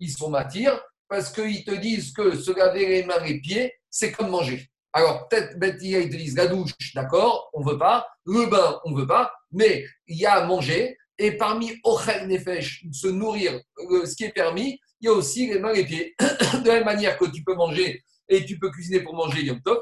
ils 0.00 0.10
sont 0.10 0.30
matières 0.30 0.80
parce 1.08 1.32
qu'ils 1.32 1.64
te 1.64 1.74
disent 1.74 2.12
que 2.12 2.36
se 2.36 2.50
laver 2.50 2.86
les 2.86 3.04
mains 3.04 3.22
et 3.24 3.34
les 3.34 3.40
pieds, 3.40 3.72
c'est 3.90 4.12
comme 4.12 4.30
manger. 4.30 4.68
Alors, 4.92 5.28
peut-être, 5.28 5.58
Beth 5.58 5.76
ils 5.80 6.08
te 6.08 6.16
disent 6.16 6.36
la 6.36 6.46
douche, 6.46 6.72
d'accord, 6.94 7.50
on 7.52 7.62
veut 7.62 7.78
pas. 7.78 8.06
Le 8.24 8.46
bain, 8.46 8.80
on 8.84 8.94
veut 8.94 9.06
pas. 9.06 9.32
Mais 9.52 9.84
il 10.06 10.18
y 10.18 10.26
a 10.26 10.34
à 10.34 10.46
manger. 10.46 10.96
Et 11.18 11.32
parmi 11.32 11.72
Ochel 11.84 12.28
Nefesh, 12.28 12.84
se 12.92 13.08
nourrir, 13.08 13.60
euh, 13.78 14.06
ce 14.06 14.14
qui 14.14 14.24
est 14.24 14.32
permis, 14.32 14.78
il 15.00 15.06
y 15.06 15.08
a 15.08 15.12
aussi 15.12 15.46
les 15.46 15.58
mains 15.58 15.72
et 15.72 15.78
les 15.78 15.84
pieds. 15.84 16.14
De 16.62 16.68
la 16.68 16.74
même 16.74 16.84
manière 16.84 17.18
que 17.18 17.26
tu 17.26 17.42
peux 17.42 17.54
manger 17.54 18.02
et 18.28 18.44
tu 18.44 18.58
peux 18.58 18.70
cuisiner 18.70 19.00
pour 19.00 19.14
manger 19.14 19.42
Yom 19.42 19.60
Tov, 19.62 19.78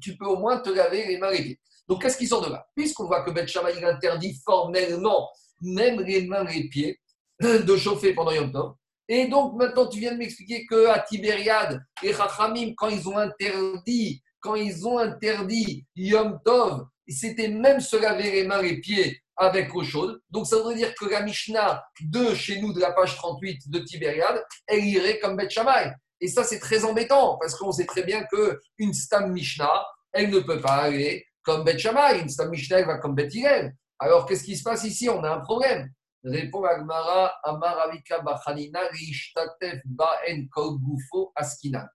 tu 0.00 0.16
peux 0.16 0.26
au 0.26 0.36
moins 0.36 0.58
te 0.58 0.70
laver 0.70 1.06
les 1.06 1.18
mains 1.18 1.30
et 1.30 1.38
les 1.38 1.44
pieds. 1.44 1.60
Donc, 1.88 2.02
qu'est-ce 2.02 2.16
qui 2.16 2.26
sort 2.26 2.44
de 2.44 2.50
là? 2.50 2.66
Puisqu'on 2.74 3.06
voit 3.06 3.22
que 3.22 3.30
Beth 3.30 3.48
Shammai 3.48 3.82
interdit 3.84 4.40
formellement 4.44 5.28
même 5.60 6.00
les 6.00 6.26
mains 6.26 6.46
et 6.46 6.62
les 6.62 6.68
pieds 6.68 7.00
de 7.40 7.76
chauffer 7.76 8.14
pendant 8.14 8.32
Yom 8.32 8.52
Tov, 8.52 8.74
et 9.10 9.26
donc 9.26 9.56
maintenant 9.56 9.88
tu 9.88 9.98
viens 9.98 10.12
de 10.12 10.18
m'expliquer 10.18 10.64
qu'à 10.66 11.00
Tibériade, 11.00 11.82
les 12.00 12.14
Chachamim, 12.14 12.74
quand 12.76 12.88
ils 12.88 13.08
ont 13.08 13.18
interdit, 13.18 14.22
quand 14.38 14.54
ils 14.54 14.86
ont 14.86 14.98
interdit 14.98 15.84
Yom 15.96 16.38
Tov, 16.44 16.84
c'était 17.08 17.48
même 17.48 17.80
se 17.80 17.96
laver 17.96 18.30
les 18.30 18.44
mains 18.44 18.62
et 18.62 18.70
les 18.70 18.80
pieds 18.80 19.20
avec 19.36 19.74
eau 19.74 19.82
chaude. 19.82 20.20
Donc 20.30 20.46
ça 20.46 20.62
veut 20.62 20.76
dire 20.76 20.94
que 20.94 21.06
la 21.06 21.22
Mishnah 21.22 21.82
de 22.00 22.34
chez 22.34 22.60
nous, 22.60 22.72
de 22.72 22.78
la 22.78 22.92
page 22.92 23.16
38 23.16 23.68
de 23.68 23.80
Tibériade, 23.80 24.44
elle 24.68 24.84
irait 24.84 25.18
comme 25.18 25.36
Beth 25.36 25.50
Shammai. 25.50 25.92
Et 26.20 26.28
ça, 26.28 26.44
c'est 26.44 26.60
très 26.60 26.84
embêtant 26.84 27.36
parce 27.40 27.56
qu'on 27.56 27.72
sait 27.72 27.86
très 27.86 28.04
bien 28.04 28.24
qu'une 28.24 28.94
Stam 28.94 29.32
Mishnah, 29.32 29.84
elle 30.12 30.30
ne 30.30 30.38
peut 30.38 30.60
pas 30.60 30.82
aller 30.82 31.26
comme 31.42 31.64
Beth 31.64 31.78
Shammai. 31.78 32.20
Une 32.20 32.28
Stam 32.28 32.50
Mishnah, 32.50 32.78
elle 32.78 32.86
va 32.86 32.98
comme 32.98 33.16
Beth 33.16 33.34
Hillel. 33.34 33.74
Alors, 33.98 34.26
qu'est-ce 34.26 34.44
qui 34.44 34.56
se 34.56 34.62
passe 34.62 34.84
ici? 34.84 35.08
On 35.08 35.24
a 35.24 35.30
un 35.30 35.40
problème. 35.40 35.90
Répond 36.22 36.64
Agmara, 36.64 37.32
Amaravika 37.42 38.20
Bachanina, 38.20 38.80
Rishtatef 38.92 39.80
Ba'en 39.86 40.46
Gufo 40.54 41.32
Askina. 41.34 41.88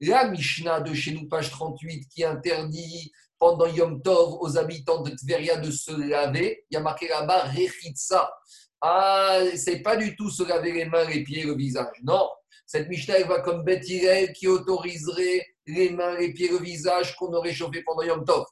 La 0.00 0.28
Mishnah 0.28 0.80
de 0.80 0.94
chez 0.94 1.12
nous, 1.12 1.28
page 1.28 1.50
38, 1.50 2.08
qui 2.08 2.24
interdit 2.24 3.12
pendant 3.38 3.66
Yom 3.66 4.02
Tov 4.02 4.38
aux 4.40 4.58
habitants 4.58 5.02
de 5.02 5.10
Tveria 5.10 5.56
de 5.56 5.70
se 5.70 5.92
laver, 5.92 6.64
il 6.70 6.74
y 6.74 6.76
a 6.76 6.80
marqué 6.80 7.08
là-bas 7.08 7.44
Rechitsa. 7.44 8.30
Ah, 8.82 9.40
c'est 9.56 9.80
pas 9.80 9.96
du 9.96 10.14
tout 10.16 10.30
se 10.30 10.42
laver 10.42 10.72
les 10.72 10.84
mains, 10.84 11.04
les 11.04 11.22
pieds, 11.22 11.44
le 11.44 11.54
visage. 11.54 11.96
Non, 12.02 12.28
cette 12.66 12.88
Mishnah 12.88 13.24
va 13.24 13.40
comme 13.40 13.64
Beth 13.64 13.84
qui 14.34 14.46
autoriserait 14.46 15.46
les 15.66 15.90
mains, 15.90 16.16
les 16.18 16.32
pieds, 16.32 16.48
le 16.48 16.58
visage 16.58 17.16
qu'on 17.16 17.32
aurait 17.32 17.52
chauffé 17.52 17.82
pendant 17.82 18.02
Yom 18.02 18.24
Tov. 18.24 18.44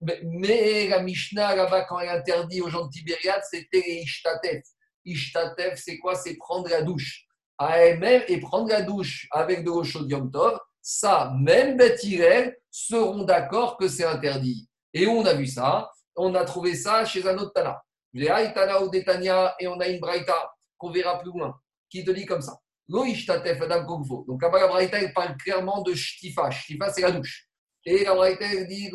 Mais, 0.00 0.88
la 0.88 1.00
Mishnah 1.00 1.56
là-bas, 1.56 1.84
quand 1.84 1.98
elle 1.98 2.10
interdit 2.10 2.60
aux 2.60 2.68
gens 2.68 2.86
de 2.86 2.90
Tibériade, 2.90 3.42
c'était 3.50 3.82
les 3.86 4.02
Ishtatef. 4.02 4.62
Ishtatef, 5.04 5.80
c'est 5.82 5.98
quoi? 5.98 6.14
C'est 6.14 6.36
prendre 6.36 6.68
la 6.68 6.82
douche. 6.82 7.24
Elle-même 7.58 8.22
et 8.28 8.38
prendre 8.40 8.68
la 8.68 8.82
douche 8.82 9.26
avec 9.30 9.60
de 9.60 9.66
l'eau 9.66 9.84
chaude 9.84 10.10
Yom 10.10 10.30
Tov 10.30 10.58
ça, 10.88 11.32
même 11.36 11.76
Beth 11.76 12.00
seront 12.70 13.24
d'accord 13.24 13.76
que 13.76 13.88
c'est 13.88 14.04
interdit. 14.04 14.68
Et 14.94 15.08
on 15.08 15.24
a 15.24 15.34
vu 15.34 15.48
ça, 15.48 15.90
on 16.14 16.32
a 16.36 16.44
trouvé 16.44 16.76
ça 16.76 17.04
chez 17.04 17.26
un 17.26 17.36
autre 17.38 17.52
Tana. 17.52 17.82
Tana 18.54 18.80
ou 18.80 18.88
Detania, 18.88 19.56
et 19.58 19.66
on 19.66 19.80
a 19.80 19.88
une 19.88 19.98
Braïta 19.98 20.48
qu'on 20.78 20.92
verra 20.92 21.18
plus 21.18 21.32
loin, 21.32 21.58
qui 21.90 22.04
te 22.04 22.12
dit 22.12 22.24
comme 22.24 22.40
ça. 22.40 22.56
Adam 22.88 24.02
Donc 24.28 24.40
là-bas, 24.40 24.60
la 24.60 24.68
Braïta, 24.68 25.00
elle 25.00 25.12
parle 25.12 25.36
clairement 25.36 25.82
de 25.82 25.92
Shtifa. 25.92 26.52
Shtifa, 26.52 26.92
c'est 26.92 27.00
la 27.00 27.10
douche. 27.10 27.45
Et 27.86 28.04
la 28.04 28.36
dit. 28.66 28.90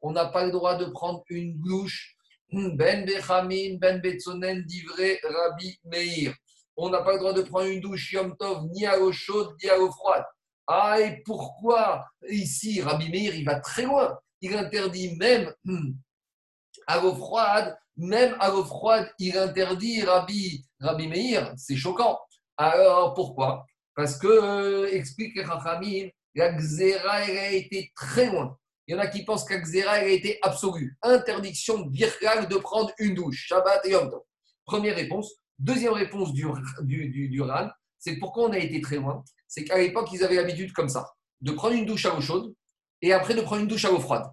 On 0.00 0.12
n'a 0.12 0.26
pas 0.26 0.44
le 0.44 0.52
droit 0.52 0.76
de 0.76 0.84
prendre 0.84 1.24
une 1.30 1.58
douche. 1.60 2.14
Ben 2.52 3.04
Bechamin, 3.04 3.78
Ben 3.80 4.00
Betzonen, 4.00 4.62
d'Ivré, 4.62 5.18
Rabbi 5.24 5.76
Meir 5.84 6.34
on 6.76 6.90
n'a 6.90 7.02
pas 7.02 7.12
le 7.12 7.18
droit 7.18 7.32
de 7.32 7.42
prendre 7.42 7.66
une 7.66 7.80
douche 7.80 8.12
Yom 8.12 8.36
Tov 8.36 8.66
ni 8.72 8.86
à 8.86 8.96
l'eau 8.96 9.12
chaude 9.12 9.54
ni 9.62 9.68
à 9.68 9.76
l'eau 9.76 9.90
froide. 9.90 10.24
Ah, 10.66 10.98
et 11.00 11.22
pourquoi 11.24 12.04
ici, 12.28 12.80
Rabbi 12.80 13.10
Meir, 13.10 13.34
il 13.34 13.44
va 13.44 13.60
très 13.60 13.82
loin 13.82 14.18
Il 14.40 14.54
interdit 14.54 15.14
même 15.16 15.52
hmm, 15.64 15.92
à 16.86 17.00
l'eau 17.00 17.14
froide, 17.14 17.76
même 17.96 18.34
à 18.40 18.48
l'eau 18.48 18.64
froide, 18.64 19.08
il 19.18 19.36
interdit 19.36 20.02
Rabbi, 20.02 20.64
Rabbi 20.80 21.08
Meir. 21.08 21.52
C'est 21.56 21.76
choquant. 21.76 22.18
Alors, 22.56 23.14
pourquoi? 23.14 23.66
Parce 23.94 24.18
que, 24.18 24.26
euh, 24.26 24.92
explique 24.92 25.38
Rachamim, 25.40 26.08
la 26.34 26.52
Xéra, 26.52 27.24
elle 27.24 27.38
a 27.38 27.52
été 27.52 27.92
très 27.94 28.26
loin. 28.26 28.58
Il 28.86 28.94
y 28.94 28.98
en 28.98 29.00
a 29.00 29.06
qui 29.06 29.24
pensent 29.24 29.44
que 29.44 29.54
la 29.54 29.98
elle 29.98 30.08
a 30.08 30.08
été 30.08 30.38
absolue. 30.42 30.96
Interdiction 31.02 31.88
virale 31.88 32.48
de 32.48 32.56
prendre 32.56 32.92
une 32.98 33.14
douche, 33.14 33.46
Shabbat 33.48 33.86
et 33.86 33.90
Yom 33.90 34.10
Tov. 34.10 34.22
Première 34.66 34.96
réponse. 34.96 35.32
Deuxième 35.58 35.92
réponse 35.92 36.32
du, 36.32 36.46
du, 36.82 37.28
du, 37.28 37.40
RAN, 37.40 37.68
c'est 37.98 38.16
pourquoi 38.16 38.48
on 38.48 38.52
a 38.52 38.58
été 38.58 38.80
très 38.80 38.96
loin? 38.96 39.22
C'est 39.46 39.64
qu'à 39.64 39.78
l'époque, 39.78 40.08
ils 40.12 40.24
avaient 40.24 40.34
l'habitude 40.34 40.72
comme 40.72 40.88
ça, 40.88 41.08
de 41.40 41.52
prendre 41.52 41.74
une 41.74 41.86
douche 41.86 42.06
à 42.06 42.14
eau 42.14 42.20
chaude 42.20 42.52
et 43.00 43.12
après 43.12 43.34
de 43.34 43.40
prendre 43.40 43.62
une 43.62 43.68
douche 43.68 43.84
à 43.84 43.92
eau 43.92 44.00
froide. 44.00 44.24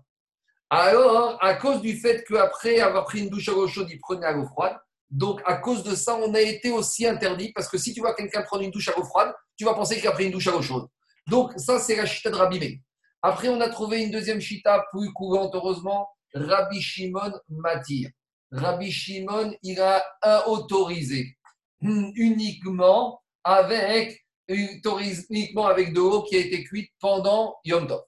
Alors, 0.70 1.38
à 1.42 1.54
cause 1.56 1.82
du 1.82 1.96
fait 1.96 2.24
qu'après 2.28 2.80
avoir 2.80 3.06
pris 3.06 3.20
une 3.20 3.30
douche 3.30 3.48
à 3.50 3.54
eau 3.54 3.68
chaude, 3.68 3.88
ils 3.92 4.00
prenaient 4.00 4.26
à 4.26 4.32
l'eau 4.32 4.46
froide, 4.46 4.78
donc 5.12 5.42
à 5.46 5.58
cause 5.58 5.84
de 5.84 5.94
ça, 5.94 6.16
on 6.16 6.34
a 6.34 6.40
été 6.40 6.72
aussi 6.72 7.06
interdit 7.06 7.52
parce 7.54 7.68
que 7.68 7.78
si 7.78 7.94
tu 7.94 8.00
vois 8.00 8.16
quelqu'un 8.16 8.42
prendre 8.42 8.64
une 8.64 8.72
douche 8.72 8.88
à 8.88 8.98
eau 8.98 9.04
froide, 9.04 9.34
tu 9.58 9.66
vas 9.66 9.74
penser 9.74 9.98
qu'il 9.98 10.08
a 10.08 10.12
pris 10.14 10.26
une 10.26 10.32
douche 10.32 10.48
à 10.48 10.56
eau 10.56 10.62
chaude. 10.62 10.88
Donc, 11.28 11.54
ça, 11.58 11.80
c'est 11.80 11.96
la 11.96 12.06
chita 12.06 12.30
de 12.30 12.36
Rabbi 12.36 12.82
Après, 13.22 13.50
on 13.50 13.62
a 13.62 13.70
trouvé 13.70 14.04
une 14.04 14.12
deuxième 14.12 14.42
chita 14.42 14.84
plus 14.92 15.12
courante, 15.14 15.54
heureusement, 15.54 16.10
Rabbi 16.34 16.82
Shimon 16.82 17.34
Matir. 17.50 18.10
Rabbi 18.52 18.92
Shimon, 18.92 19.54
il 19.64 19.80
a 19.80 20.04
autorisé 20.48 21.38
uniquement 21.82 23.22
avec, 23.44 24.26
uniquement 24.48 25.68
avec 25.68 25.94
de 25.94 26.00
l'eau 26.00 26.24
qui 26.24 26.36
a 26.36 26.40
été 26.40 26.64
cuite 26.64 26.92
pendant 27.00 27.56
Yom 27.64 27.88
Tov. 27.88 28.04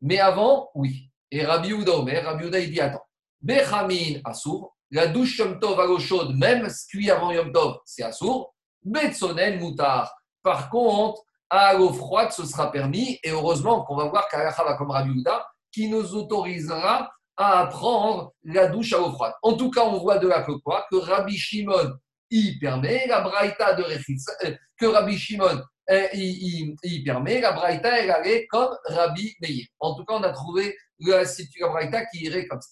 Mais 0.00 0.18
avant, 0.18 0.70
oui. 0.74 1.10
Et 1.30 1.44
Rabbi 1.44 1.70
Uda 1.70 1.92
Omer, 1.92 2.24
Rabbi 2.24 2.46
Uda, 2.46 2.60
il 2.60 2.70
dit 2.70 2.80
attends, 2.80 3.04
Bechamin 3.40 4.20
Assour, 4.24 4.76
la 4.90 5.06
douche 5.06 5.38
Yom 5.38 5.58
Tov 5.58 5.78
à 5.80 5.86
l'eau 5.86 5.98
chaude, 5.98 6.36
même 6.36 6.68
cuit 6.88 7.10
avant 7.10 7.30
Yom 7.32 7.52
Tov, 7.52 7.78
c'est 7.84 8.02
Assour. 8.02 8.54
Betsonen 8.82 9.58
Moutar. 9.60 10.14
Par 10.42 10.68
contre, 10.68 11.22
à 11.50 11.74
l'eau 11.74 11.92
froide, 11.92 12.32
ce 12.32 12.44
sera 12.44 12.70
permis. 12.70 13.18
Et 13.22 13.30
heureusement 13.30 13.84
qu'on 13.84 13.96
va 13.96 14.04
voir 14.04 14.28
qu'Alacha 14.28 14.64
va 14.64 14.74
comme 14.74 14.90
Rabbi 14.90 15.10
Uda, 15.10 15.46
qui 15.72 15.88
nous 15.88 16.14
autorisera 16.14 17.10
à 17.36 17.66
prendre 17.66 18.32
la 18.44 18.68
douche 18.68 18.92
à 18.92 19.00
eau 19.00 19.12
froide. 19.12 19.34
En 19.42 19.54
tout 19.56 19.70
cas, 19.70 19.84
on 19.84 19.98
voit 19.98 20.18
de 20.18 20.28
là 20.28 20.42
que 20.42 20.52
quoi? 20.52 20.86
Que 20.90 20.96
Rabbi 20.96 21.36
Shimon 21.36 21.96
y 22.30 22.58
permet, 22.58 23.06
la 23.06 23.20
Braïta 23.20 23.74
de 23.74 23.82
Rechitza, 23.82 24.32
euh, 24.44 24.54
que 24.78 24.86
Rabbi 24.86 25.16
Shimon 25.16 25.62
euh, 25.90 26.08
y, 26.14 27.04
permet, 27.04 27.40
la 27.40 27.52
Braïta 27.52 28.00
elle 28.00 28.10
allait 28.10 28.46
comme 28.46 28.74
Rabbi 28.86 29.34
Meir. 29.40 29.66
En 29.80 29.94
tout 29.94 30.04
cas, 30.04 30.14
on 30.14 30.22
a 30.22 30.30
trouvé 30.30 30.76
la, 31.00 31.22
la 31.22 31.68
Braïta 31.68 32.06
qui 32.06 32.24
irait 32.24 32.46
comme 32.46 32.60
ça. 32.60 32.70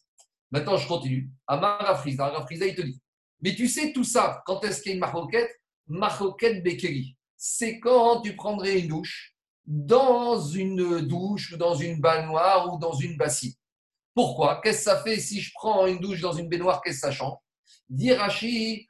Maintenant, 0.50 0.76
je 0.76 0.86
continue. 0.86 1.30
Amar 1.46 1.78
Rafriza, 1.80 2.28
Rafriza, 2.28 2.66
il 2.66 2.74
te 2.74 2.82
dit 2.82 3.00
Mais 3.40 3.54
tu 3.54 3.68
sais 3.68 3.92
tout 3.92 4.04
ça, 4.04 4.42
quand 4.46 4.62
est-ce 4.64 4.82
qu'il 4.82 4.90
y 4.90 4.92
a 4.92 4.94
une 4.94 5.00
maroquette 5.00 5.50
Maroquette 5.88 6.62
Bekeri. 6.62 7.16
C'est 7.44 7.80
quand 7.80 8.20
tu 8.20 8.36
prendrais 8.36 8.78
une 8.78 8.86
douche 8.86 9.34
dans 9.66 10.40
une 10.40 11.00
douche 11.00 11.50
ou 11.52 11.56
dans 11.56 11.74
une 11.74 12.00
baignoire 12.00 12.72
ou 12.72 12.78
dans 12.78 12.92
une 12.92 13.16
bassine. 13.16 13.54
Pourquoi? 14.14 14.60
Qu'est-ce 14.62 14.84
que 14.84 14.84
ça 14.84 15.02
fait 15.02 15.18
si 15.18 15.40
je 15.40 15.50
prends 15.52 15.88
une 15.88 15.98
douche 15.98 16.20
dans 16.20 16.34
une 16.34 16.48
baignoire? 16.48 16.80
Qu'est-ce 16.80 17.00
que 17.00 17.06
ça 17.08 17.10
change? 17.10 17.36
Dirachi, 17.88 18.86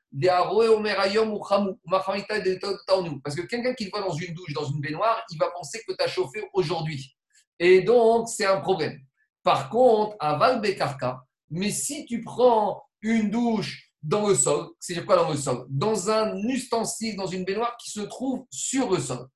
parce 3.22 3.34
que 3.34 3.40
quelqu'un 3.40 3.72
qui 3.72 3.88
va 3.88 4.02
dans 4.02 4.12
une 4.12 4.34
douche, 4.34 4.52
dans 4.52 4.66
une 4.66 4.82
baignoire, 4.82 5.24
il 5.30 5.38
va 5.38 5.50
penser 5.50 5.82
que 5.88 5.94
tu 5.94 6.04
as 6.04 6.08
chauffé 6.08 6.44
aujourd'hui. 6.52 7.16
Et 7.58 7.80
donc, 7.80 8.28
c'est 8.28 8.44
un 8.44 8.60
problème. 8.60 9.00
Par 9.42 9.70
contre, 9.70 10.14
à 10.20 10.36
Valbekarka, 10.36 11.24
mais 11.48 11.70
si 11.70 12.04
tu 12.04 12.20
prends 12.20 12.84
une 13.00 13.30
douche 13.30 13.91
dans 14.02 14.28
le 14.28 14.34
sol, 14.34 14.68
c'est 14.80 15.04
quoi 15.04 15.16
dans 15.16 15.30
le 15.30 15.36
sol? 15.36 15.64
Dans 15.68 16.10
un 16.10 16.36
ustensile, 16.48 17.16
dans 17.16 17.26
une 17.26 17.44
baignoire 17.44 17.76
qui 17.76 17.90
se 17.90 18.00
trouve 18.00 18.44
sur 18.50 18.90
le 18.90 18.98
sol. 18.98 19.28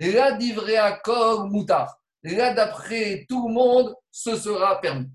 Là, 0.00 0.32
d'ivrea 0.32 0.98
kog 1.04 1.50
moutar. 1.50 1.98
Là, 2.22 2.54
d'après 2.54 3.26
tout 3.28 3.48
le 3.48 3.54
monde, 3.54 3.94
ce 4.10 4.36
sera 4.36 4.80
permis. 4.80 5.10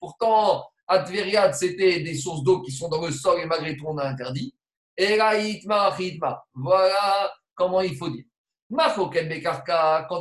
Pourtant, 0.00 0.64
à 0.86 0.98
Tveriad, 0.98 1.54
c'était 1.54 2.00
des 2.00 2.14
sources 2.14 2.42
d'eau 2.42 2.60
qui 2.60 2.72
sont 2.72 2.88
dans 2.88 3.04
le 3.04 3.10
sol 3.10 3.40
et 3.40 3.46
malgré 3.46 3.76
tout, 3.76 3.86
on 3.86 3.96
a 3.98 4.04
interdit. 4.04 4.54
Et 4.96 5.16
là, 5.16 5.32
voilà 6.54 7.32
comment 7.54 7.80
il 7.80 7.96
faut 7.96 8.10
dire. 8.10 8.24
Quand 8.70 9.10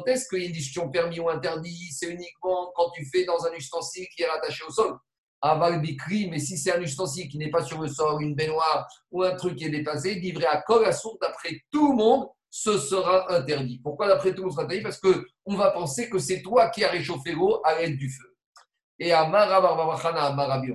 est-ce 0.08 0.30
qu'il 0.30 0.40
y 0.40 0.44
a 0.44 0.46
une 0.46 0.54
discussion 0.54 0.90
permis 0.90 1.20
ou 1.20 1.28
interdit? 1.30 1.92
C'est 1.92 2.10
uniquement 2.10 2.72
quand 2.76 2.92
tu 2.92 3.06
fais 3.06 3.26
dans 3.26 3.46
un 3.46 3.52
ustensile 3.52 4.08
qui 4.16 4.22
est 4.24 4.28
rattaché 4.28 4.64
au 4.64 4.72
sol. 4.72 4.98
Aval 5.42 5.82
Bikri, 5.82 6.30
mais 6.30 6.40
si 6.40 6.58
c'est 6.58 6.74
un 6.74 6.82
ustensile 6.82 7.30
qui 7.30 7.38
n'est 7.38 7.50
pas 7.50 7.64
sur 7.64 7.82
le 7.82 7.88
sol, 7.88 8.22
une 8.22 8.36
baignoire 8.36 8.88
ou 9.12 9.24
un 9.24 9.36
truc 9.36 9.56
qui 9.56 9.66
est 9.66 9.70
déplacé, 9.70 10.16
livré 10.16 10.46
à 10.46 10.62
Kol 10.62 10.86
Assour, 10.86 11.18
d'après 11.22 11.62
tout 11.72 11.92
le 11.92 11.98
monde, 11.98 12.28
ce 12.50 12.78
sera 12.78 13.32
interdit. 13.34 13.80
Pourquoi 13.84 14.08
d'après 14.08 14.32
tout 14.32 14.38
le 14.38 14.44
monde 14.44 14.54
sera 14.54 14.64
interdit? 14.64 14.84
Parce 14.84 15.00
qu'on 15.00 15.56
va 15.56 15.72
penser 15.72 16.10
que 16.10 16.18
c'est 16.18 16.42
toi 16.42 16.70
qui 16.70 16.84
as 16.84 16.90
réchauffé 16.90 17.34
l'eau 17.34 17.62
à 17.64 17.76
l'aide 17.80 17.98
du 17.98 18.10
feu. 18.10 18.36
Et 19.00 19.12
à 19.12 19.28
Marabi 19.28 20.72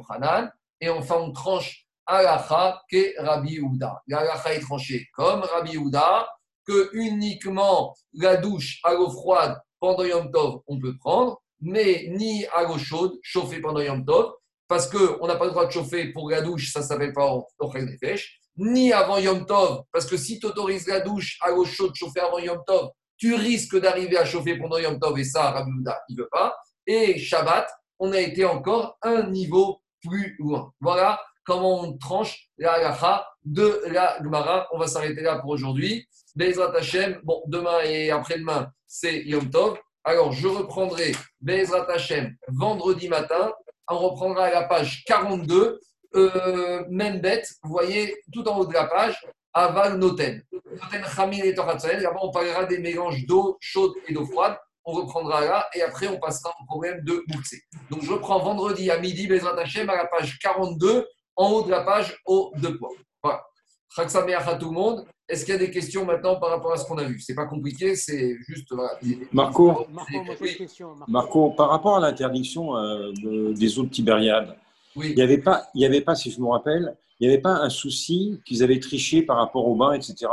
et 0.81 0.91
enfin 0.91 1.17
on 1.17 1.33
tranche 1.33 1.87
Alacha 2.07 2.83
que 2.91 3.21
Rabbi 3.23 3.61
Ouda. 3.61 4.03
L'Alacha 4.07 4.55
est 4.55 4.61
tranché 4.61 5.07
comme 5.15 5.41
Rabbi 5.41 5.77
Ouda, 5.77 6.29
que 6.67 6.91
uniquement 6.95 7.95
la 8.13 8.37
douche 8.37 8.81
à 8.85 8.95
l'eau 8.95 9.11
froide 9.11 9.61
pendant 9.81 10.05
Yom 10.05 10.31
Tov, 10.31 10.61
on 10.67 10.79
peut 10.79 10.97
prendre, 10.99 11.41
mais 11.61 12.07
ni 12.11 12.45
à 12.47 12.65
l'eau 12.65 12.79
chaude, 12.79 13.19
chauffer 13.23 13.61
pendant 13.61 13.81
Yom 13.81 14.05
Tov, 14.05 14.33
parce 14.73 14.89
qu'on 14.89 15.27
n'a 15.27 15.37
pas 15.37 15.45
le 15.45 15.51
droit 15.51 15.67
de 15.67 15.71
chauffer 15.71 16.15
pour 16.15 16.31
la 16.31 16.41
douche, 16.41 16.73
ça 16.73 16.81
ne 16.81 16.85
s'appelle 16.87 17.13
pas 17.13 17.31
Ochel 17.59 17.85
Nefesh 17.85 18.41
ni 18.57 18.91
avant 18.91 19.19
Yom 19.19 19.45
Tov, 19.45 19.83
parce 19.93 20.07
que 20.07 20.17
si 20.17 20.39
tu 20.41 20.47
autorises 20.47 20.87
la 20.87 21.01
douche 21.01 21.37
à 21.43 21.51
l'eau 21.51 21.67
chaude 21.67 21.95
chauffer 21.95 22.21
avant 22.21 22.39
Yom 22.39 22.63
Tov, 22.67 22.89
tu 23.19 23.35
risques 23.35 23.79
d'arriver 23.79 24.17
à 24.17 24.25
chauffer 24.25 24.57
pendant 24.57 24.79
Yom 24.79 24.99
Tov, 24.99 25.19
et 25.19 25.25
ça, 25.25 25.51
Rabbi 25.51 25.71
il 26.09 26.17
ne 26.17 26.23
veut 26.23 26.29
pas. 26.33 26.57
Et 26.87 27.19
Shabbat, 27.19 27.71
on 27.99 28.13
a 28.13 28.21
été 28.21 28.47
encore 28.47 28.97
un 29.03 29.25
niveau 29.25 29.83
plus 30.03 30.37
loin. 30.39 30.73
Voilà 30.81 31.21
comment 31.45 31.83
on 31.83 31.99
tranche 31.99 32.49
la 32.57 32.73
halacha 32.73 33.27
de 33.45 33.83
la 33.89 34.17
Gemara. 34.23 34.69
On 34.73 34.79
va 34.79 34.87
s'arrêter 34.87 35.21
là 35.21 35.39
pour 35.39 35.51
aujourd'hui. 35.51 36.09
Bezrat 36.35 36.75
Hashem, 36.75 37.21
bon, 37.25 37.43
demain 37.47 37.83
et 37.85 38.11
après-demain, 38.11 38.71
c'est 38.87 39.23
Yom 39.25 39.51
Tov. 39.51 39.79
Alors, 40.03 40.33
je 40.33 40.49
reprendrai 40.49 41.13
Bezrat 41.43 41.91
Hashem 41.91 42.35
vendredi 42.49 43.11
matin. 43.11 43.53
On 43.93 43.99
reprendra 43.99 44.51
la 44.51 44.63
page 44.63 45.05
42 45.07 45.81
euh, 46.15 46.85
même 46.91 47.21
bête, 47.21 47.49
vous 47.63 47.71
voyez 47.71 48.17
tout 48.33 48.47
en 48.49 48.59
haut 48.59 48.67
de 48.67 48.73
la 48.73 48.85
page, 48.85 49.19
aval 49.53 49.99
noten. 49.99 50.43
Noten 50.53 51.05
chamil 51.15 51.45
et 51.45 51.55
Là-bas, 51.55 52.21
on 52.23 52.31
parlera 52.31 52.65
des 52.65 52.79
mélanges 52.79 53.27
d'eau 53.27 53.57
chaude 53.61 53.93
et 54.09 54.15
d'eau 54.15 54.27
froide. 54.27 54.57
On 54.85 54.93
reprendra 54.93 55.43
là 55.43 55.69
et 55.75 55.83
après, 55.83 56.09
on 56.09 56.19
passera 56.19 56.53
au 56.61 56.65
problème 56.67 57.03
de 57.05 57.23
Moukse. 57.29 57.55
Donc, 57.91 58.03
je 58.03 58.15
prends 58.15 58.41
vendredi 58.41 58.91
à 58.91 58.99
midi, 58.99 59.27
Bezrat 59.27 59.59
Hashem, 59.59 59.89
à 59.89 59.97
la 59.97 60.07
page 60.07 60.39
42, 60.41 61.07
en 61.37 61.51
haut 61.51 61.63
de 61.63 61.71
la 61.71 61.83
page, 61.83 62.19
aux 62.27 62.53
deux 62.57 62.77
points. 62.79 62.91
Voilà. 63.23 63.45
À 63.99 64.55
tout 64.57 64.69
le 64.69 64.73
monde. 64.73 65.05
Est-ce 65.29 65.45
qu'il 65.45 65.55
y 65.55 65.57
a 65.57 65.61
des 65.61 65.71
questions 65.71 66.05
maintenant 66.05 66.37
par 66.37 66.51
rapport 66.51 66.73
à 66.73 66.77
ce 66.77 66.85
qu'on 66.87 66.99
a 66.99 67.05
vu? 67.05 67.21
C'est 67.21 67.35
pas 67.35 67.47
compliqué, 67.47 67.97
c'est 67.97 68.37
juste. 68.47 68.73
Marco, 69.33 69.87
Marco, 71.09 71.51
par 71.51 71.71
rapport 71.71 71.97
à 71.97 72.01
l'interdiction 72.01 72.77
euh, 72.77 73.13
des 73.55 73.79
eaux 73.79 73.85
de 73.85 73.91
Tibériade, 73.91 74.57
il 74.97 75.15
n'y 75.15 75.23
avait, 75.23 75.39
pas, 75.39 75.69
il 75.75 75.81
y 75.81 75.87
avait 75.87 76.03
pas, 76.03 76.15
si 76.15 76.31
je 76.31 76.41
me 76.41 76.49
rappelle, 76.49 76.97
il 77.19 77.29
n'y 77.29 77.33
avait 77.33 77.41
pas 77.41 77.55
un 77.55 77.71
souci 77.71 78.41
qu'ils 78.45 78.63
avaient 78.63 78.81
triché 78.81 79.23
par 79.23 79.39
rapport 79.39 79.67
au 79.67 79.75
bain, 79.75 79.95
etc. 79.95 80.27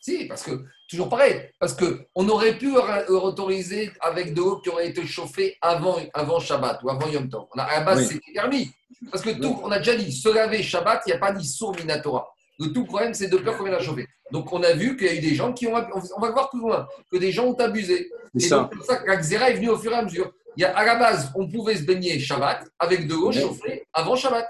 Si, 0.00 0.26
parce 0.26 0.42
que, 0.42 0.64
toujours 0.88 1.08
pareil, 1.08 1.40
parce 1.58 1.74
qu'on 1.74 2.28
aurait 2.28 2.58
pu 2.58 2.76
autoriser 3.08 3.90
avec 4.00 4.34
de 4.34 4.40
l'eau 4.40 4.56
qui 4.58 4.68
aurait 4.68 4.88
été 4.88 5.06
chauffée 5.06 5.56
avant, 5.60 5.96
avant 6.12 6.38
Shabbat 6.38 6.82
ou 6.82 6.90
avant 6.90 7.08
Yom 7.08 7.28
Tov. 7.28 7.46
à 7.56 7.78
la 7.78 7.84
base, 7.84 8.08
c'était 8.08 8.32
permis. 8.32 8.70
Parce 9.10 9.22
que 9.22 9.30
tout, 9.30 9.58
on 9.62 9.70
a 9.70 9.78
déjà 9.78 9.96
dit, 9.96 10.12
se 10.12 10.28
laver 10.28 10.62
Shabbat, 10.62 11.02
il 11.06 11.10
n'y 11.10 11.16
a 11.16 11.18
pas 11.18 11.32
d'issour 11.32 11.74
minatora. 11.76 12.35
Le 12.58 12.72
tout 12.72 12.84
problème, 12.84 13.12
c'est 13.14 13.28
de 13.28 13.36
peur 13.36 13.56
qu'on 13.56 13.64
vienne 13.64 13.74
la 13.74 13.82
chauffer. 13.82 14.06
Donc, 14.32 14.52
on 14.52 14.62
a 14.62 14.72
vu 14.72 14.96
qu'il 14.96 15.06
y 15.06 15.10
a 15.10 15.14
eu 15.14 15.20
des 15.20 15.34
gens 15.34 15.52
qui 15.52 15.66
ont. 15.66 15.74
On 15.74 16.20
va 16.20 16.30
voir 16.30 16.50
plus 16.50 16.60
loin, 16.60 16.86
que 17.12 17.18
des 17.18 17.32
gens 17.32 17.46
ont 17.46 17.54
abusé. 17.54 18.10
C'est 18.34 18.48
ça. 18.48 18.70
pour 18.72 18.84
ça 18.84 18.96
que 18.96 19.06
la 19.06 19.50
est 19.50 19.54
venue 19.54 19.68
au 19.68 19.78
fur 19.78 19.92
et 19.92 19.96
à 19.96 20.02
mesure 20.02 20.32
il 20.56 20.62
y 20.62 20.64
a, 20.64 20.76
à 20.76 20.84
la 20.84 20.96
base, 20.96 21.32
on 21.34 21.48
pouvait 21.48 21.76
se 21.76 21.84
baigner 21.84 22.18
Shabbat 22.18 22.66
avec 22.78 23.06
de 23.06 23.14
l'eau 23.14 23.32
chauffée 23.32 23.86
avant 23.92 24.16
Shabbat. 24.16 24.46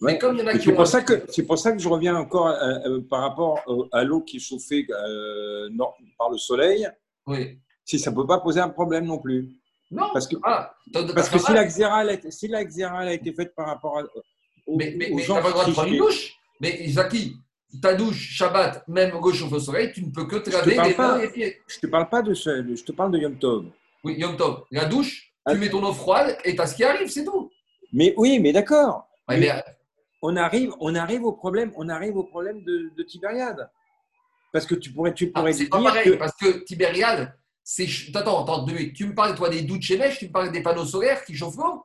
Mais 0.00 0.18
comme 0.18 0.36
il 0.36 0.40
y 0.40 0.42
en 0.42 0.46
a 0.46 0.52
qui 0.54 0.64
c'est 0.64 0.72
pour, 0.72 0.86
ça 0.86 1.02
que, 1.02 1.24
c'est 1.28 1.42
pour 1.42 1.58
ça 1.58 1.72
que 1.72 1.78
je 1.78 1.88
reviens 1.88 2.16
encore 2.16 2.48
euh, 2.48 2.78
euh, 2.86 3.00
par 3.02 3.20
rapport 3.20 3.60
à 3.92 4.02
l'eau 4.02 4.22
qui 4.22 4.38
est 4.38 4.40
chauffée 4.40 4.86
euh, 4.88 5.68
par 6.16 6.30
le 6.30 6.38
soleil. 6.38 6.88
Oui. 7.26 7.58
Si 7.84 7.98
ça 7.98 8.10
ne 8.10 8.16
peut 8.16 8.26
pas 8.26 8.40
poser 8.40 8.60
un 8.60 8.70
problème 8.70 9.04
non 9.04 9.18
plus. 9.18 9.50
Non. 9.90 10.08
Parce 10.12 10.26
que, 10.26 10.36
ah, 10.42 10.72
parce 11.14 11.28
que 11.28 11.38
si 11.38 11.52
la 11.52 11.64
xéra 11.66 12.04
si 12.30 12.54
a 12.54 13.12
été 13.12 13.32
faite 13.34 13.54
par 13.54 13.66
rapport 13.66 13.98
à. 13.98 14.02
mais 14.68 14.94
mais, 14.96 15.10
mais 15.12 15.22
tu 15.22 15.30
n'as 15.30 15.42
pas 15.42 15.48
le 15.48 15.52
droit 15.52 15.66
de 15.66 15.72
prendre 15.72 15.88
une 15.88 15.98
douche? 15.98 16.34
Mais 16.60 16.88
Zaki, 16.88 17.36
ta 17.80 17.94
douche 17.94 18.30
Shabbat, 18.32 18.86
même 18.88 19.14
au 19.14 19.20
gauche 19.20 19.42
au 19.42 19.58
soleil, 19.58 19.92
tu 19.92 20.04
ne 20.04 20.10
peux 20.10 20.26
que 20.26 20.36
te 20.36 20.50
laver 20.50 20.76
les 20.76 20.94
mains 20.94 21.18
et 21.18 21.22
les 21.22 21.28
pieds. 21.28 21.62
Je 21.66 21.76
ne 21.76 21.80
te 21.80 21.86
parle 21.86 22.08
pas 22.08 22.22
de 22.22 22.34
ça, 22.34 22.50
je 22.56 22.82
te 22.82 22.92
parle 22.92 23.12
de 23.12 23.18
Yom 23.18 23.38
Tov. 23.38 23.66
Oui, 24.04 24.14
Yom 24.18 24.36
Tov. 24.36 24.64
La 24.70 24.86
douche, 24.86 25.32
tu 25.48 25.58
mets 25.58 25.70
ton 25.70 25.82
eau 25.84 25.92
froide 25.92 26.36
et 26.44 26.54
tu 26.54 26.60
as 26.60 26.66
ce 26.66 26.74
qui 26.74 26.84
arrive, 26.84 27.08
c'est 27.08 27.24
tout. 27.24 27.50
Mais 27.92 28.14
oui, 28.16 28.38
mais 28.38 28.52
d'accord. 28.52 29.08
on, 30.22 30.36
arrive, 30.36 30.72
on 30.80 30.94
arrive 30.94 31.24
au 31.24 31.32
problème, 31.32 31.72
on 31.76 31.88
arrive 31.88 32.16
au 32.16 32.24
problème 32.24 32.62
de, 32.64 32.90
de 32.96 33.02
Tibériade. 33.02 33.68
Parce 34.52 34.66
que 34.66 34.74
tu 34.74 34.92
pourrais, 34.92 35.14
tu 35.14 35.30
ah, 35.34 35.40
pourrais 35.40 35.52
dire 35.52 35.70
pas 35.70 35.82
pareil, 35.82 36.16
parce 36.16 36.36
que 36.36 36.64
Tibériade, 36.64 37.34
c'est. 37.62 37.86
Attends, 38.14 38.42
attends, 38.42 38.66
tu 38.94 39.06
me 39.06 39.14
parles 39.14 39.34
toi 39.34 39.48
des 39.48 39.62
douches 39.62 39.84
chez 39.84 39.98
tu 40.18 40.26
me 40.26 40.32
parles 40.32 40.50
des 40.50 40.62
panneaux 40.62 40.84
solaires 40.84 41.24
qui 41.24 41.34
chauffent 41.34 41.56
l'eau, 41.56 41.84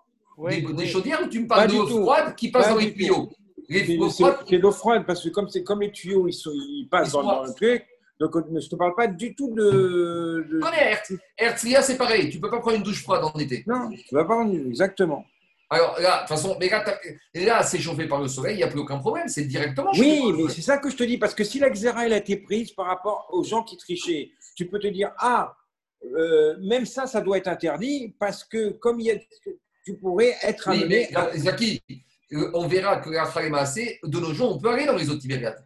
des, 0.50 0.88
chaudières, 0.88 1.22
ou 1.24 1.28
tu 1.28 1.42
me 1.42 1.48
parles 1.48 1.68
de 1.68 1.74
l'eau 1.74 1.88
froide 1.88 2.36
qui 2.36 2.50
passe 2.50 2.70
dans 2.70 2.78
les 2.78 2.94
tuyaux? 2.94 3.30
C'est 3.70 4.58
l'eau 4.58 4.72
froide 4.72 5.06
parce 5.06 5.24
que 5.24 5.30
comme 5.30 5.50
c'est 5.50 5.64
comme 5.64 5.82
les 5.82 5.92
tuyaux, 5.92 6.28
ils, 6.28 6.34
sont, 6.34 6.52
ils 6.54 6.88
passent 6.90 7.12
dans, 7.12 7.24
dans, 7.24 7.44
le 7.44 7.54
truc. 7.54 7.86
Donc, 8.20 8.32
je 8.34 8.54
ne 8.54 8.60
te 8.62 8.76
parle 8.76 8.96
pas 8.96 9.08
du 9.08 9.36
tout 9.36 9.54
de. 9.54 10.48
de... 10.50 10.62
Herzliya, 11.38 11.82
c'est 11.82 11.98
pareil. 11.98 12.30
Tu 12.30 12.38
ne 12.38 12.42
peux 12.42 12.50
pas 12.50 12.60
prendre 12.60 12.78
une 12.78 12.84
douche 12.84 13.04
froide 13.04 13.24
en 13.24 13.38
été. 13.38 13.64
Non, 13.68 13.90
tu 13.90 14.16
ne 14.16 14.20
vas 14.20 14.26
pas 14.26 14.46
exactement. 14.46 15.26
Alors 15.70 16.00
là, 16.00 16.18
de 16.18 16.20
toute 16.22 16.30
façon, 16.30 16.58
mais 16.60 16.70
là, 17.46 17.64
c'est 17.64 17.80
chauffé 17.80 18.08
par 18.08 18.22
le 18.22 18.28
soleil, 18.28 18.56
il 18.56 18.58
n'y 18.58 18.64
a 18.64 18.68
plus 18.68 18.80
aucun 18.80 19.00
problème, 19.00 19.28
c'est 19.28 19.46
directement 19.46 19.94
chauffé. 19.94 20.22
Oui, 20.22 20.44
mais 20.44 20.54
c'est 20.54 20.62
ça 20.62 20.78
que 20.78 20.90
je 20.90 20.96
te 20.96 21.04
dis, 21.04 21.18
parce 21.18 21.34
que 21.34 21.44
si 21.44 21.60
la 21.60 21.70
xéra, 21.72 22.06
elle 22.06 22.14
a 22.14 22.18
été 22.18 22.38
prise 22.38 22.72
par 22.72 22.86
rapport 22.86 23.28
aux 23.32 23.44
gens 23.44 23.64
qui 23.64 23.76
trichaient, 23.76 24.32
tu 24.56 24.68
peux 24.68 24.78
te 24.78 24.88
dire, 24.88 25.12
ah, 25.18 25.56
euh, 26.14 26.56
même 26.62 26.86
ça, 26.86 27.08
ça 27.08 27.20
doit 27.20 27.40
être 27.40 27.48
interdit, 27.48 28.16
parce 28.20 28.44
que 28.44 28.70
comme 28.74 29.00
il 29.00 29.08
y 29.08 29.12
a, 29.12 29.16
tu 29.84 29.98
pourrais 29.98 30.36
être 30.44 30.70
amené. 30.70 31.10
Mais, 31.12 31.40
Zaki, 31.40 31.82
on 32.32 32.68
verra 32.68 32.98
que 32.98 33.10
la 33.10 33.26
de 33.26 34.20
nos 34.20 34.34
jours, 34.34 34.56
on 34.56 34.60
peut 34.60 34.70
aller 34.70 34.86
dans 34.86 34.96
les 34.96 35.10
autres 35.10 35.22
Tibériades. 35.22 35.64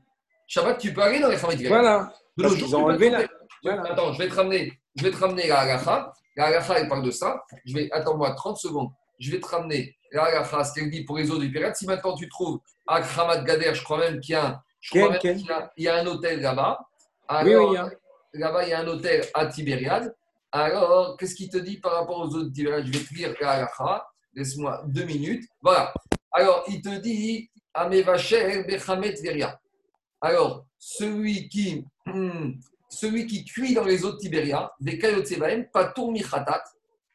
Shabbat, 0.47 0.79
tu 0.79 0.93
peux 0.93 1.01
aller 1.01 1.19
dans 1.19 1.29
les 1.29 1.37
Khamet 1.37 1.67
Voilà. 1.67 2.11
Attends, 3.65 4.13
je 4.13 4.17
vais 4.17 4.29
te 4.29 4.35
ramener, 4.35 4.73
je 4.95 5.03
vais 5.03 5.11
te 5.11 5.17
ramener 5.17 5.47
la 5.47 5.59
halacha. 5.59 6.11
La 6.35 6.45
halacha, 6.45 6.79
elle 6.79 6.87
parle 6.87 7.03
de 7.03 7.11
ça. 7.11 7.43
Je 7.65 7.73
vais, 7.73 7.89
attends-moi 7.91 8.31
30 8.31 8.57
secondes. 8.57 8.89
Je 9.19 9.31
vais 9.31 9.39
te 9.39 9.47
ramener 9.47 9.95
la 10.11 10.23
halacha, 10.23 10.63
ce 10.63 10.73
qu'elle 10.73 10.89
dit 10.89 11.03
pour 11.03 11.17
les 11.17 11.29
eaux 11.29 11.37
du 11.37 11.51
période. 11.51 11.75
Si 11.75 11.85
maintenant 11.85 12.15
tu 12.15 12.27
trouves 12.29 12.59
à 12.87 13.01
Kramat 13.01 13.43
Gader, 13.43 13.73
je 13.75 13.83
crois 13.83 13.99
même 13.99 14.19
qu'il 14.19 14.33
y 14.33 14.35
a 14.35 14.47
un, 14.47 14.61
je 14.81 14.97
crois 14.97 15.11
même 15.11 15.19
qu'il 15.19 15.45
y, 15.77 15.87
a, 15.87 15.95
un 15.95 16.05
hôtel 16.07 16.41
là-bas. 16.41 16.79
oui, 17.43 17.55
oui, 17.55 17.77
Là-bas, 18.33 18.63
il 18.63 18.69
y 18.69 18.73
a 18.73 18.79
un 18.79 18.87
hôtel 18.87 19.25
à 19.33 19.45
Tibériade. 19.47 20.15
Alors, 20.51 21.15
qu'est-ce 21.17 21.35
qu'il 21.35 21.49
te 21.49 21.57
dit 21.57 21.77
par 21.77 21.93
rapport 21.93 22.19
aux 22.19 22.35
autres 22.35 22.51
Tibériades? 22.51 22.85
Je 22.85 22.91
vais 22.97 23.05
te 23.05 23.13
lire 23.13 23.35
la 23.39 23.51
halacha. 23.51 24.07
Laisse-moi 24.33 24.83
deux 24.87 25.05
minutes. 25.05 25.45
Voilà. 25.61 25.93
Alors, 26.31 26.63
il 26.67 26.81
te 26.81 26.97
dit 26.97 27.49
Amevacher 27.73 28.63
Bechamet 28.63 29.15
Veria. 29.21 29.59
Alors, 30.21 30.65
celui 30.77 31.49
qui, 31.49 31.85
hmm, 32.05 32.53
celui 32.89 33.25
qui 33.25 33.45
cuit 33.45 33.73
dans 33.73 33.83
les 33.83 34.03
eaux 34.03 34.11
de 34.13 34.17
Tibéria, 34.17 34.71
des 34.79 34.97
Kayotsebaem, 34.97 35.67
Patour 35.71 36.11
Michatat, 36.11 36.63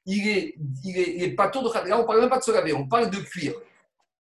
il 0.06 0.28
est, 0.28 0.54
il 0.84 0.98
est, 0.98 1.16
il 1.16 1.22
est 1.22 1.34
Patour 1.34 1.62
de 1.62 1.88
Là, 1.88 1.98
on 1.98 2.02
ne 2.02 2.06
parle 2.06 2.20
même 2.20 2.30
pas 2.30 2.38
de 2.38 2.44
se 2.44 2.50
laver, 2.50 2.72
on 2.72 2.86
parle 2.86 3.10
de 3.10 3.18
cuire. 3.18 3.54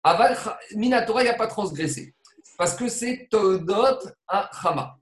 Aval 0.02 0.36
Minatora, 0.74 1.22
il 1.22 1.24
n'y 1.24 1.30
a 1.30 1.34
pas 1.34 1.46
transgressé. 1.46 2.14
Parce 2.58 2.76
que 2.76 2.88
c'est 2.88 3.28
Todot 3.30 3.98
à 4.28 4.50
Hama. 4.62 4.98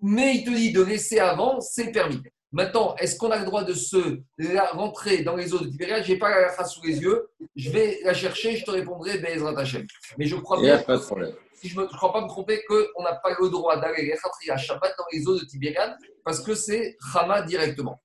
Mais 0.00 0.36
il 0.36 0.44
te 0.44 0.50
dit 0.50 0.72
de 0.72 0.82
laisser 0.82 1.18
avant, 1.18 1.60
c'est 1.60 1.92
permis. 1.92 2.22
Maintenant, 2.52 2.94
est-ce 2.96 3.16
qu'on 3.18 3.30
a 3.30 3.38
le 3.38 3.44
droit 3.44 3.64
de 3.64 3.74
se 3.74 4.20
rentrer 4.72 5.22
dans 5.22 5.36
les 5.36 5.52
eaux 5.52 5.58
de 5.58 5.68
Tibéria 5.68 6.02
Je 6.02 6.12
n'ai 6.12 6.18
pas 6.18 6.40
la 6.40 6.48
trace 6.50 6.74
sous 6.74 6.84
les 6.84 6.98
yeux. 6.98 7.28
Je 7.54 7.70
vais 7.70 7.98
la 8.04 8.14
chercher, 8.14 8.56
je 8.56 8.64
te 8.64 8.70
répondrai, 8.70 9.18
Bezrat 9.18 9.58
Hashem. 9.58 9.86
Mais 10.16 10.26
je 10.26 10.36
crois 10.36 10.60
bien. 10.60 10.78
pas 10.78 10.96
de 10.96 11.02
problème 11.02 11.34
si 11.56 11.68
je 11.68 11.80
ne 11.80 11.86
crois 11.86 12.12
pas 12.12 12.20
me 12.20 12.28
tromper, 12.28 12.62
qu'on 12.68 13.02
n'a 13.02 13.14
pas 13.14 13.34
le 13.38 13.48
droit 13.48 13.76
d'aller 13.78 14.14
à 14.50 14.56
Shabbat 14.56 14.94
dans 14.96 15.04
les 15.12 15.26
eaux 15.26 15.38
de 15.38 15.44
Tibériade 15.44 15.96
parce 16.24 16.40
que 16.40 16.54
c'est 16.54 16.96
Hama 17.14 17.42
directement. 17.42 18.00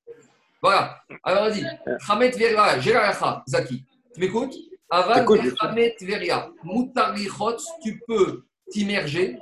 Voilà. 0.61 0.97
Alors, 1.23 1.47
on 1.47 1.51
dit 1.51 1.65
Hamet 2.07 2.29
Veria, 2.31 2.79
Géraracha, 2.79 3.43
Zaki. 3.47 3.85
Tu 4.13 4.19
m'écoutes? 4.19 4.55
Avant 4.89 5.25
Hamet 5.59 5.95
Veria, 6.01 6.49
Mutarichot, 6.63 7.57
tu 7.81 8.01
peux 8.07 8.43
t'immerger, 8.69 9.37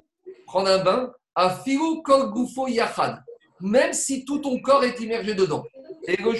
prendre 0.46 0.70
un 0.70 0.84
bain, 0.84 1.14
à 1.36 1.50
Filu 1.50 2.02
Kol 2.04 2.32
Gufo 2.32 2.68
Yachad, 2.68 3.24
même 3.62 3.94
si 3.94 4.26
tout 4.26 4.40
ton 4.40 4.60
corps 4.60 4.84
est 4.84 5.00
immergé 5.00 5.36
dedans. 5.36 5.66
Et 6.08 6.18
le 6.18 6.32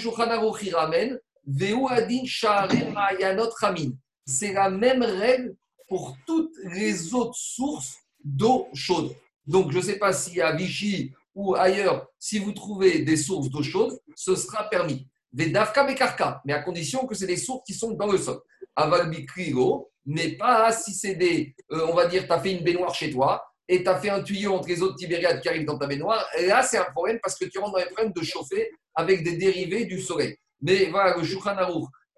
ramène. 3.60 3.96
C'est 4.26 4.52
la 4.52 4.70
même 4.70 5.02
règle 5.02 5.56
pour 5.88 6.16
toutes 6.26 6.54
les 6.64 7.14
autres 7.14 7.36
sources 7.36 7.96
d'eau 8.22 8.68
chaude. 8.74 9.14
Donc, 9.46 9.72
je 9.72 9.78
ne 9.78 9.82
sais 9.82 9.98
pas 9.98 10.12
si 10.12 10.40
à 10.40 10.52
Vichy 10.52 11.12
ou 11.34 11.54
ailleurs, 11.54 12.06
si 12.18 12.38
vous 12.38 12.52
trouvez 12.52 13.00
des 13.00 13.16
sources 13.16 13.50
d'eau 13.50 13.62
chaude, 13.62 13.98
ce 14.14 14.34
sera 14.34 14.68
permis. 14.68 15.08
Des 15.32 15.50
dafka 15.50 15.84
bekarka, 15.84 16.40
mais 16.44 16.52
à 16.52 16.60
condition 16.60 17.06
que 17.06 17.14
c'est 17.14 17.26
des 17.26 17.36
sources 17.36 17.62
qui 17.64 17.74
sont 17.74 17.92
dans 17.92 18.06
le 18.10 18.18
sol. 18.18 18.40
aval 18.76 19.10
bikrigo, 19.10 19.90
mais 20.06 20.32
pas 20.32 20.72
si 20.72 20.92
c'est 20.92 21.14
des, 21.14 21.54
euh, 21.72 21.86
on 21.88 21.94
va 21.94 22.06
dire, 22.06 22.26
tu 22.26 22.32
as 22.32 22.40
fait 22.40 22.52
une 22.52 22.64
baignoire 22.64 22.94
chez 22.94 23.10
toi 23.10 23.44
et 23.70 23.84
tu 23.84 23.88
as 23.88 24.00
fait 24.00 24.10
un 24.10 24.20
tuyau 24.20 24.52
entre 24.52 24.68
les 24.68 24.82
autres 24.82 24.96
Tibériades 24.96 25.40
qui 25.40 25.48
arrivent 25.48 25.64
dans 25.64 25.78
ta 25.78 25.86
baignoire. 25.86 26.26
Et 26.36 26.46
là, 26.46 26.60
c'est 26.64 26.76
un 26.76 26.90
problème 26.90 27.20
parce 27.22 27.38
que 27.38 27.44
tu 27.44 27.60
rentres 27.60 27.74
dans 27.74 27.78
les 27.78 27.86
problèmes 27.86 28.12
de 28.12 28.22
chauffer 28.22 28.68
avec 28.96 29.22
des 29.22 29.36
dérivés 29.36 29.84
du 29.84 30.00
soleil. 30.00 30.36
Mais 30.60 30.86
voilà, 30.86 31.16
le 31.16 31.22
Shulchan 31.22 31.54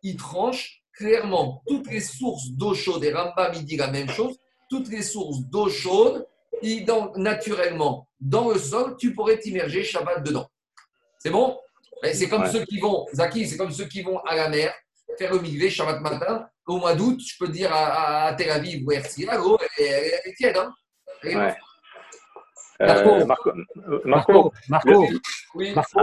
il 0.02 0.16
tranche 0.16 0.82
clairement 0.94 1.62
toutes 1.68 1.90
les 1.90 2.00
sources 2.00 2.48
d'eau 2.52 2.74
chaude, 2.74 3.04
et 3.04 3.12
Rambam, 3.12 3.52
il 3.54 3.66
dit 3.66 3.76
la 3.76 3.88
même 3.88 4.08
chose, 4.08 4.34
toutes 4.70 4.88
les 4.88 5.02
sources 5.02 5.40
d'eau 5.40 5.68
chaude, 5.68 6.26
naturellement, 7.16 8.08
dans 8.18 8.50
le 8.50 8.58
sol, 8.58 8.96
tu 8.98 9.12
pourrais 9.12 9.38
t'immerger 9.38 9.84
Shabbat 9.84 10.24
dedans. 10.24 10.48
C'est 11.18 11.30
bon? 11.30 11.58
C'est 12.14 12.28
comme 12.30 12.46
ceux 12.46 12.64
qui 12.64 12.78
vont, 12.78 13.06
Zaki, 13.12 13.46
c'est 13.46 13.58
comme 13.58 13.72
ceux 13.72 13.86
qui 13.86 14.00
vont 14.00 14.18
à 14.20 14.34
la 14.36 14.48
mer, 14.48 14.74
faire 15.18 15.32
le 15.34 15.40
migvé 15.40 15.68
Shabbat 15.68 16.00
matin. 16.00 16.48
Au 16.66 16.78
mois 16.78 16.94
d'août, 16.94 17.20
je 17.20 17.36
peux 17.38 17.48
dire 17.48 17.70
à, 17.72 18.32
Tel 18.38 18.50
Aviv 18.50 18.86
ou 18.86 18.92
Herzliya, 18.92 19.36
l'eau, 19.36 19.58
elle, 19.76 19.84
est 20.24 20.34
tiède. 20.36 20.56
Hein 20.56 20.72
ouais. 21.24 21.54
Euh, 22.80 23.24
Marco, 23.26 23.52
Marco, 24.04 24.52
Marco, 24.68 25.06
oui. 25.54 25.72
Marco 25.74 26.00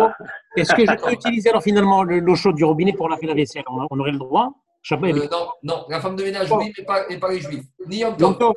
est-ce 0.55 0.73
que 0.73 0.85
je 0.85 1.03
peux 1.03 1.11
utiliser 1.11 1.49
alors 1.49 1.63
finalement 1.63 2.03
l'eau 2.03 2.35
chaude 2.35 2.55
du 2.55 2.63
robinet 2.63 2.93
pour 2.93 3.09
laver 3.09 3.27
la 3.27 3.33
vaisselle? 3.33 3.63
On, 3.67 3.99
aurait 3.99 4.11
le 4.11 4.17
droit? 4.17 4.53
Euh, 4.91 5.27
Non, 5.29 5.49
non, 5.63 5.85
la 5.89 5.99
femme 5.99 6.15
de 6.15 6.23
ménage, 6.23 6.49
oui, 6.51 6.71
mais 6.77 6.85
pas, 6.85 7.05
mais 7.09 7.17
pas 7.17 7.31
les 7.31 7.41
juifs. 7.41 7.65
Ni 7.85 7.97
Yom 7.97 8.15
Tov. 8.15 8.53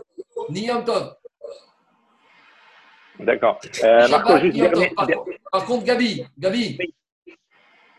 Ni 0.50 0.66
Yom 0.66 0.84
Tov. 0.84 1.16
D'accord. 3.18 3.58
Euh, 3.82 4.08
Marco, 4.08 4.38
juste 4.38 4.94
par, 4.94 5.08
par, 5.50 5.64
contre, 5.64 5.84
Gabi, 5.84 6.24
Gabi 6.38 6.78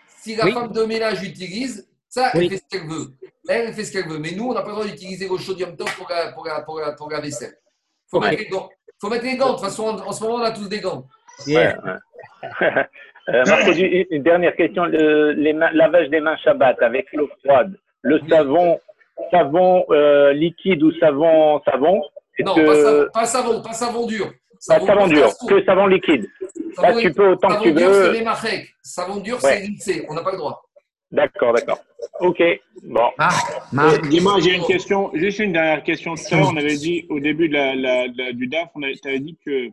si 0.06 0.36
la 0.38 0.48
femme 0.48 0.72
de 0.72 0.84
ménage 0.84 1.22
utilise, 1.24 1.90
ça, 2.08 2.32
elle 2.34 2.50
fait 2.50 2.58
ce 2.58 2.64
qu'elle 2.70 2.88
veut. 2.88 3.12
Elle 3.48 3.74
fait 3.74 3.84
ce 3.84 3.92
qu'elle 3.92 4.08
veut. 4.08 4.20
Mais 4.20 4.32
nous, 4.32 4.46
on 4.46 4.54
n'a 4.54 4.62
pas 4.62 4.70
le 4.70 4.74
droit 4.76 4.86
d'utiliser 4.86 5.28
l'eau 5.28 5.38
chaude 5.38 5.60
Yom 5.60 5.76
Tov 5.76 5.94
pour 5.98 6.08
la, 6.10 6.32
pour 6.32 6.46
la, 6.46 6.62
pour 6.62 6.80
la, 6.80 6.92
pour 6.94 7.10
la 7.10 7.20
vaisselle. 7.20 7.58
Il 8.14 8.20
faut, 8.20 8.22
mettre 8.22 8.44
les 8.44 8.48
gants. 8.48 8.70
faut 9.02 9.10
mettre 9.10 9.26
les 9.26 9.38
gants. 9.38 9.48
De 9.48 9.52
toute 9.54 9.64
façon, 9.64 9.84
en, 9.88 10.12
ce 10.12 10.24
moment, 10.24 10.36
on 10.36 10.42
a 10.42 10.52
tous 10.52 10.70
des 10.70 10.80
gants. 10.80 11.06
Ouais, 11.48 11.74
euh, 13.30 13.44
Marco, 13.48 13.72
une 13.72 14.24
dernière 14.24 14.56
question. 14.56 14.86
Le 14.86 15.32
les 15.32 15.54
lavage 15.54 16.10
des 16.10 16.20
mains 16.20 16.38
Shabbat 16.38 16.82
avec 16.82 17.08
l'eau 17.14 17.30
froide. 17.44 17.74
Le 18.02 18.20
savon, 18.30 18.80
savon 19.32 19.86
euh, 19.90 20.34
liquide 20.34 20.84
ou 20.84 20.92
savon 21.00 21.62
savon? 21.66 22.02
Non, 22.40 22.56
pas, 22.56 22.76
savon, 22.76 23.10
pas 23.14 23.26
savon, 23.26 23.62
pas 23.62 23.74
savon 23.74 24.06
dur. 24.06 24.32
Savon, 24.60 24.86
savon 24.86 25.08
dur, 25.08 25.30
que 25.48 25.66
savon 25.66 25.88
liquide. 25.88 26.28
Savon, 26.76 26.96
Là, 26.96 27.02
tu 27.02 27.14
peux 27.14 27.32
autant 27.32 27.50
que 27.60 27.64
tu 27.64 27.74
dur, 27.74 27.90
veux. 27.90 28.14
C'est 28.14 28.52
les 28.52 28.70
Savon 28.82 29.18
dur, 29.18 29.40
c'est 29.40 29.60
l'INSEE. 29.60 30.06
On 30.10 30.14
n'a 30.14 30.24
pas 30.24 30.32
le 30.32 30.38
droit. 30.38 30.64
D'accord, 31.14 31.54
d'accord. 31.54 31.78
Ok, 32.22 32.42
bon. 32.82 33.10
Dis-moi, 34.10 34.40
j'ai 34.40 34.56
une 34.56 34.66
question, 34.66 35.12
juste 35.14 35.38
une 35.38 35.54
dernière 35.54 35.84
question. 35.84 36.16
Tout 36.16 36.34
on 36.34 36.58
avait 36.58 36.76
dit 36.76 37.06
au 37.10 37.20
début 37.20 37.50
de 37.50 37.54
la, 37.54 38.34
du 38.34 38.48
DAF, 38.48 38.70
on 38.74 38.82
avait, 38.82 39.20
dit 39.20 39.38
que 39.46 39.70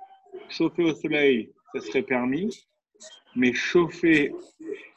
chauffer 0.51 0.83
au 0.85 0.95
soleil, 0.95 1.51
ça 1.75 1.81
serait 1.81 2.03
permis, 2.03 2.67
mais 3.35 3.55
chauffer 3.55 4.35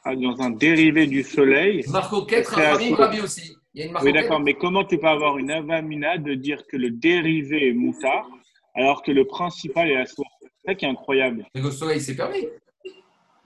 dans 0.04 0.38
un 0.42 0.50
dérivé 0.50 1.06
du 1.06 1.22
soleil. 1.22 1.82
Marco 1.88 2.26
4, 2.26 2.94
Rabi 2.94 3.20
aussi. 3.22 3.56
Il 3.72 3.80
y 3.80 3.84
a 3.84 3.86
une 3.86 3.96
oui, 4.02 4.12
d'accord, 4.12 4.38
mais 4.38 4.54
comment 4.54 4.84
tu 4.84 4.98
peux 4.98 5.08
avoir 5.08 5.38
une 5.38 5.50
avamina 5.50 6.18
de 6.18 6.34
dire 6.34 6.66
que 6.66 6.76
le 6.76 6.90
dérivé 6.90 7.70
est 7.70 7.72
moutard 7.72 8.28
alors 8.74 9.02
que 9.02 9.10
le 9.10 9.24
principal 9.24 9.88
est 9.88 9.94
la 9.94 10.06
source 10.06 10.28
C'est 10.42 10.48
ça 10.66 10.74
qui 10.74 10.84
est 10.84 10.88
incroyable. 10.88 11.46
Mais 11.54 11.62
le 11.62 11.70
soleil, 11.70 12.00
c'est 12.00 12.14
permis. 12.14 12.46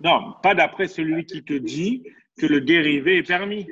Non, 0.02 0.34
pas 0.42 0.54
d'après 0.54 0.88
celui 0.88 1.24
qui 1.24 1.42
te 1.44 1.54
dit 1.54 2.02
que 2.38 2.46
le 2.46 2.60
dérivé 2.60 3.18
est 3.18 3.22
permis. 3.22 3.66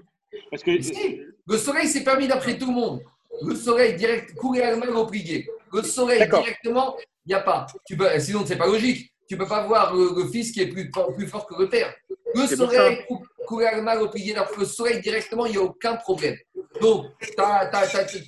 Parce 0.50 0.62
que... 0.62 0.70
le 0.70 1.58
soleil, 1.58 1.88
c'est 1.88 2.04
permis 2.04 2.28
d'après 2.28 2.58
tout 2.58 2.66
le 2.66 2.72
monde. 2.72 3.00
Le 3.42 3.54
soleil 3.54 3.96
direct, 3.96 4.34
courir 4.34 4.66
à 4.66 4.90
au 4.90 5.06
prier. 5.06 5.48
Le 5.72 5.82
soleil 5.82 6.28
directement, 6.28 6.96
il 7.24 7.30
n'y 7.30 7.34
a 7.34 7.40
pas. 7.40 7.66
Tu 7.86 7.96
peux, 7.96 8.06
sinon, 8.18 8.44
c'est 8.46 8.56
pas 8.56 8.66
logique. 8.66 9.12
Tu 9.28 9.34
ne 9.34 9.40
peux 9.40 9.48
pas 9.48 9.66
voir 9.66 9.94
le, 9.94 10.26
fils 10.28 10.52
qui 10.52 10.60
est 10.62 10.68
plus, 10.68 10.90
plus 10.90 11.26
fort 11.26 11.46
que 11.46 11.60
le 11.60 11.68
père. 11.68 11.92
Le 12.34 12.46
soleil, 12.46 13.04
courir 13.46 13.70
à 13.74 14.02
au 14.02 14.08
prier, 14.08 14.34
le 14.58 14.64
soleil 14.64 15.00
directement, 15.00 15.46
il 15.46 15.52
n'y 15.52 15.58
a 15.58 15.62
aucun 15.62 15.96
problème. 15.96 16.36
Donc, 16.80 17.06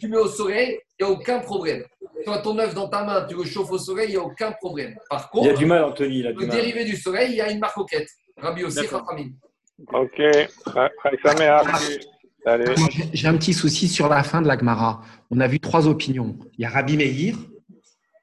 tu 0.00 0.08
mets 0.08 0.16
au 0.16 0.28
soleil, 0.28 0.78
il 0.98 1.04
n'y 1.04 1.10
a 1.10 1.12
aucun 1.12 1.40
problème. 1.40 1.84
Toi, 2.24 2.38
ton 2.38 2.58
œuf 2.58 2.74
dans 2.74 2.88
ta 2.88 3.04
main, 3.04 3.26
tu 3.28 3.36
le 3.36 3.44
chauffes 3.44 3.70
au 3.70 3.78
soleil, 3.78 4.08
il 4.08 4.12
n'y 4.12 4.16
a 4.16 4.22
aucun 4.22 4.52
problème. 4.52 4.96
Par 5.08 5.30
contre, 5.30 5.46
il 5.46 5.50
y 5.50 5.54
a 5.54 5.56
du 5.56 5.66
mal, 5.66 5.84
Anthony. 5.84 6.22
le 6.22 6.46
dérivé 6.46 6.84
du 6.84 6.96
soleil, 6.96 7.30
il 7.30 7.36
y 7.36 7.40
a 7.40 7.50
une 7.50 7.60
marcoquette. 7.60 8.08
Rabbi 8.36 8.64
aussi, 8.64 8.86
Rafamine. 8.86 9.34
Ok. 9.86 10.20
J'ai 13.12 13.28
un 13.28 13.36
petit 13.36 13.52
souci 13.54 13.88
sur 13.88 14.08
la 14.08 14.22
fin 14.22 14.42
de 14.42 14.48
la 14.48 14.58
Gemara. 14.58 15.02
On 15.30 15.40
a 15.40 15.46
vu 15.46 15.60
trois 15.60 15.86
opinions. 15.86 16.38
Il 16.56 16.62
y 16.62 16.64
a 16.64 16.70
Rabbi 16.70 16.96
Meir, 16.96 17.36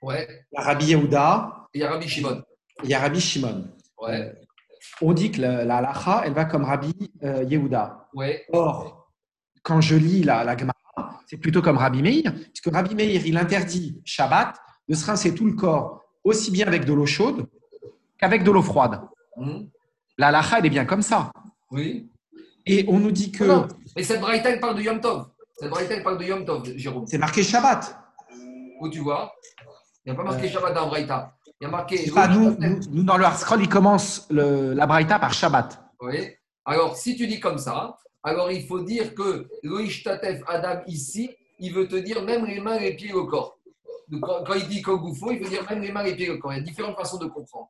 ouais. 0.01 0.27
il 0.51 0.55
y 0.55 0.61
a 0.61 0.63
Rabbi 0.63 0.85
Yehuda, 0.87 1.67
et 1.73 1.79
il 1.79 1.81
y 1.81 1.83
a 1.83 1.91
Rabbi 1.91 2.07
Shimon. 2.07 2.43
Il 2.83 2.89
y 2.89 2.93
a 2.93 2.99
Rabbi 2.99 3.19
Shimon. 3.19 3.67
Ouais. 4.01 4.33
On 5.01 5.13
dit 5.13 5.31
que 5.31 5.41
la, 5.41 5.65
la 5.65 5.77
halacha, 5.77 6.23
elle 6.25 6.33
va 6.33 6.45
comme 6.45 6.63
Rabbi 6.63 6.93
euh, 7.23 7.43
Yehuda. 7.43 8.07
Ouais. 8.13 8.45
Or, 8.51 9.11
quand 9.63 9.81
je 9.81 9.95
lis 9.95 10.23
la, 10.23 10.43
la 10.43 10.57
Gemara, 10.57 10.73
c'est 11.27 11.37
plutôt 11.37 11.61
comme 11.61 11.77
Rabbi 11.77 12.01
Meir, 12.01 12.33
puisque 12.33 12.73
Rabbi 12.73 12.95
Meir, 12.95 13.25
il 13.25 13.37
interdit 13.37 14.01
Shabbat 14.05 14.55
de 14.87 14.95
se 14.95 15.05
rincer 15.05 15.33
tout 15.33 15.45
le 15.45 15.53
corps 15.53 16.03
aussi 16.23 16.51
bien 16.51 16.67
avec 16.67 16.85
de 16.85 16.93
l'eau 16.93 17.05
chaude 17.05 17.47
qu'avec 18.17 18.43
de 18.43 18.51
l'eau 18.51 18.61
froide. 18.61 19.01
Hum. 19.37 19.69
La 20.17 20.27
halacha, 20.27 20.59
elle 20.59 20.65
est 20.65 20.69
bien 20.69 20.85
comme 20.85 21.01
ça. 21.01 21.31
Oui. 21.71 22.09
Et 22.65 22.85
on 22.87 22.99
nous 22.99 23.11
dit 23.11 23.31
que. 23.31 23.43
Non, 23.43 23.67
mais 23.95 24.03
cette 24.03 24.21
braïta, 24.21 24.49
elle 24.49 24.59
parle 24.59 24.75
de 24.75 24.81
Yom 24.81 24.99
Tov. 24.99 25.27
Cette 25.57 25.69
braïta, 25.69 25.95
elle 25.95 26.03
parle 26.03 26.17
de 26.17 26.25
Yom 26.25 26.45
Tov, 26.45 26.63
Jérôme. 26.75 27.05
C'est 27.07 27.17
marqué 27.17 27.43
Shabbat. 27.43 27.97
Où 28.81 28.89
tu 28.89 28.99
vois 28.99 29.33
Il 30.05 30.11
n'y 30.11 30.17
a 30.17 30.21
pas 30.21 30.29
marqué 30.29 30.47
euh, 30.47 30.51
Shabbat 30.51 30.73
dans 30.73 30.87
braïta. 30.87 31.33
Il 31.61 31.65
y 31.65 31.67
a 31.67 31.69
marqué. 31.69 32.11
Pas, 32.11 32.27
nous, 32.27 32.57
nous, 32.91 33.03
dans 33.03 33.17
le 33.17 33.25
Harscroll, 33.25 33.61
il 33.61 33.69
commence 33.69 34.27
le, 34.29 34.73
la 34.73 34.85
braïta 34.85 35.19
par 35.19 35.33
Shabbat. 35.33 35.81
Oui. 36.01 36.31
Alors, 36.65 36.97
si 36.97 37.15
tu 37.15 37.27
dis 37.27 37.39
comme 37.39 37.57
ça, 37.57 37.97
alors 38.23 38.51
il 38.51 38.65
faut 38.65 38.79
dire 38.79 39.13
que 39.13 39.47
Loishtatef 39.63 40.41
Adam 40.47 40.81
ici, 40.87 41.29
il 41.59 41.73
veut 41.73 41.87
te 41.87 41.95
dire 41.95 42.23
même 42.23 42.45
les 42.45 42.59
mains, 42.59 42.79
les 42.79 42.95
pieds, 42.95 43.11
le 43.13 43.23
corps. 43.23 43.57
quand, 44.21 44.43
quand, 44.45 44.53
il 44.55 44.67
dit 44.67 44.81
Kogoufo, 44.81 45.31
il 45.31 45.39
veut 45.39 45.49
dire 45.49 45.63
même 45.69 45.81
les 45.81 45.91
mains, 45.91 46.03
les 46.03 46.15
pieds, 46.15 46.27
le 46.27 46.37
corps. 46.37 46.53
Il 46.53 46.57
y 46.57 46.59
a 46.59 46.63
différentes 46.63 46.97
façons 46.97 47.17
de 47.17 47.27
comprendre. 47.27 47.69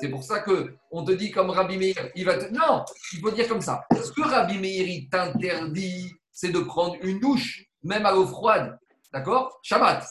C'est 0.00 0.08
pour 0.08 0.22
ça 0.22 0.40
que 0.40 0.74
on 0.90 1.04
te 1.04 1.12
dit 1.12 1.30
comme 1.30 1.50
Rabbi 1.50 1.76
Meir, 1.76 2.10
il 2.14 2.24
va 2.24 2.38
te... 2.38 2.52
Non, 2.52 2.84
il 3.12 3.20
faut 3.20 3.30
dire 3.30 3.48
comme 3.48 3.60
ça. 3.60 3.84
Ce 3.92 4.12
que 4.12 4.22
Rabbi 4.22 4.58
Meir 4.58 5.08
t'interdit, 5.10 6.12
c'est 6.30 6.50
de 6.50 6.60
prendre 6.60 6.96
une 7.02 7.18
douche, 7.18 7.64
même 7.82 8.06
à 8.06 8.12
l'eau 8.12 8.26
froide. 8.26 8.78
D'accord? 9.12 9.58
Shabbat. 9.62 10.06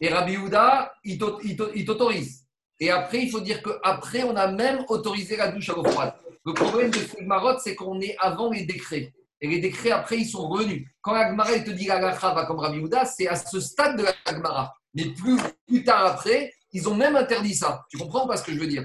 Et 0.00 0.08
Rabbi 0.08 0.36
Houda, 0.36 0.92
il 1.04 1.18
t'autorise. 1.18 2.46
Et 2.80 2.90
après, 2.90 3.22
il 3.22 3.30
faut 3.30 3.40
dire 3.40 3.62
qu'après, 3.62 4.22
on 4.24 4.34
a 4.34 4.48
même 4.48 4.84
autorisé 4.88 5.36
la 5.36 5.48
douche 5.48 5.68
à 5.68 5.74
l'eau 5.74 5.84
froide. 5.84 6.14
Le 6.44 6.54
problème 6.54 6.90
de 6.90 7.24
Marotte, 7.24 7.60
c'est 7.62 7.74
qu'on 7.74 8.00
est 8.00 8.16
avant 8.18 8.50
les 8.50 8.64
décrets. 8.64 9.12
Et 9.40 9.48
les 9.48 9.58
décrets, 9.58 9.90
après, 9.90 10.18
ils 10.18 10.26
sont 10.26 10.48
revenus. 10.48 10.88
Quand 11.00 11.12
l'Agmara 11.12 11.58
te 11.60 11.70
dit 11.70 11.86
la 11.86 12.00
va 12.00 12.46
comme 12.46 12.58
Rabbi 12.58 12.78
Houda, 12.78 13.04
c'est 13.04 13.28
à 13.28 13.36
ce 13.36 13.60
stade 13.60 13.98
de 13.98 14.04
l'Agmara. 14.26 14.72
Mais 14.94 15.04
plus, 15.06 15.38
plus 15.66 15.84
tard 15.84 16.06
après, 16.06 16.52
ils 16.72 16.88
ont 16.88 16.94
même 16.94 17.16
interdit 17.16 17.54
ça. 17.54 17.84
Tu 17.90 17.98
comprends 17.98 18.26
pas 18.26 18.36
ce 18.36 18.44
que 18.44 18.52
je 18.52 18.58
veux 18.58 18.66
dire? 18.66 18.84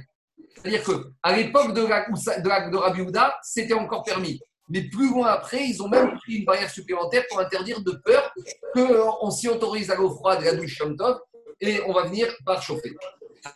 C'est-à-dire 0.56 0.84
qu'à 0.84 1.36
l'époque 1.36 1.74
de, 1.74 1.82
de, 1.82 2.72
de 2.72 2.78
Rabbi 2.78 3.02
Houda, 3.02 3.38
c'était 3.44 3.74
encore 3.74 4.04
permis. 4.04 4.40
Mais 4.70 4.82
plus 4.82 5.10
loin 5.10 5.28
après, 5.28 5.66
ils 5.66 5.82
ont 5.82 5.88
même 5.88 6.16
pris 6.16 6.36
une 6.36 6.46
barrière 6.46 6.70
supplémentaire 6.70 7.24
pour 7.30 7.40
interdire 7.40 7.82
de 7.82 7.92
peur 8.04 8.34
qu'on 8.74 9.32
s'y 9.32 9.48
autorise 9.48 9.90
à 9.90 9.96
l'eau 9.96 10.10
froide, 10.10 10.42
la 10.44 10.56
douche 10.56 10.78
Tov, 10.98 11.20
et 11.62 11.80
on 11.88 11.94
va 11.94 12.04
venir 12.04 12.28
par 12.46 12.62
chauffer. 12.62 12.94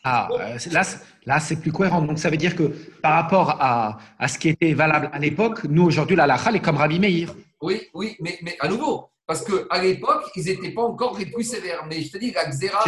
Ah, 0.06 0.30
euh, 0.32 0.58
là, 0.72 0.84
là 1.26 1.40
c'est 1.40 1.58
plus 1.58 1.72
cohérent. 1.74 2.02
Donc, 2.02 2.18
ça 2.18 2.30
veut 2.30 2.38
dire 2.38 2.56
que 2.56 2.64
par 3.02 3.14
rapport 3.14 3.58
à, 3.60 3.98
à 4.18 4.28
ce 4.30 4.38
qui 4.40 4.50
était 4.50 4.74
valable 4.74 5.10
à 5.12 5.20
l'époque, 5.20 5.66
nous, 5.66 5.84
aujourd'hui, 5.84 6.16
la 6.16 6.28
lacha, 6.28 6.52
est 6.52 6.62
comme 6.62 6.78
Rabbi 6.78 7.00
Meir. 7.00 7.34
Oui, 7.62 7.90
oui, 7.94 8.16
mais, 8.22 8.40
mais 8.42 8.56
à 8.62 8.70
nouveau, 8.70 9.11
parce 9.26 9.44
qu'à 9.44 9.82
l'époque, 9.82 10.30
ils 10.36 10.46
n'étaient 10.46 10.72
pas 10.72 10.82
encore 10.82 11.18
les 11.18 11.26
plus 11.26 11.44
sévères. 11.44 11.86
Mais 11.88 12.02
je 12.02 12.12
te 12.12 12.18
dis, 12.18 12.32
la 12.32 12.46
Xéra, 12.46 12.84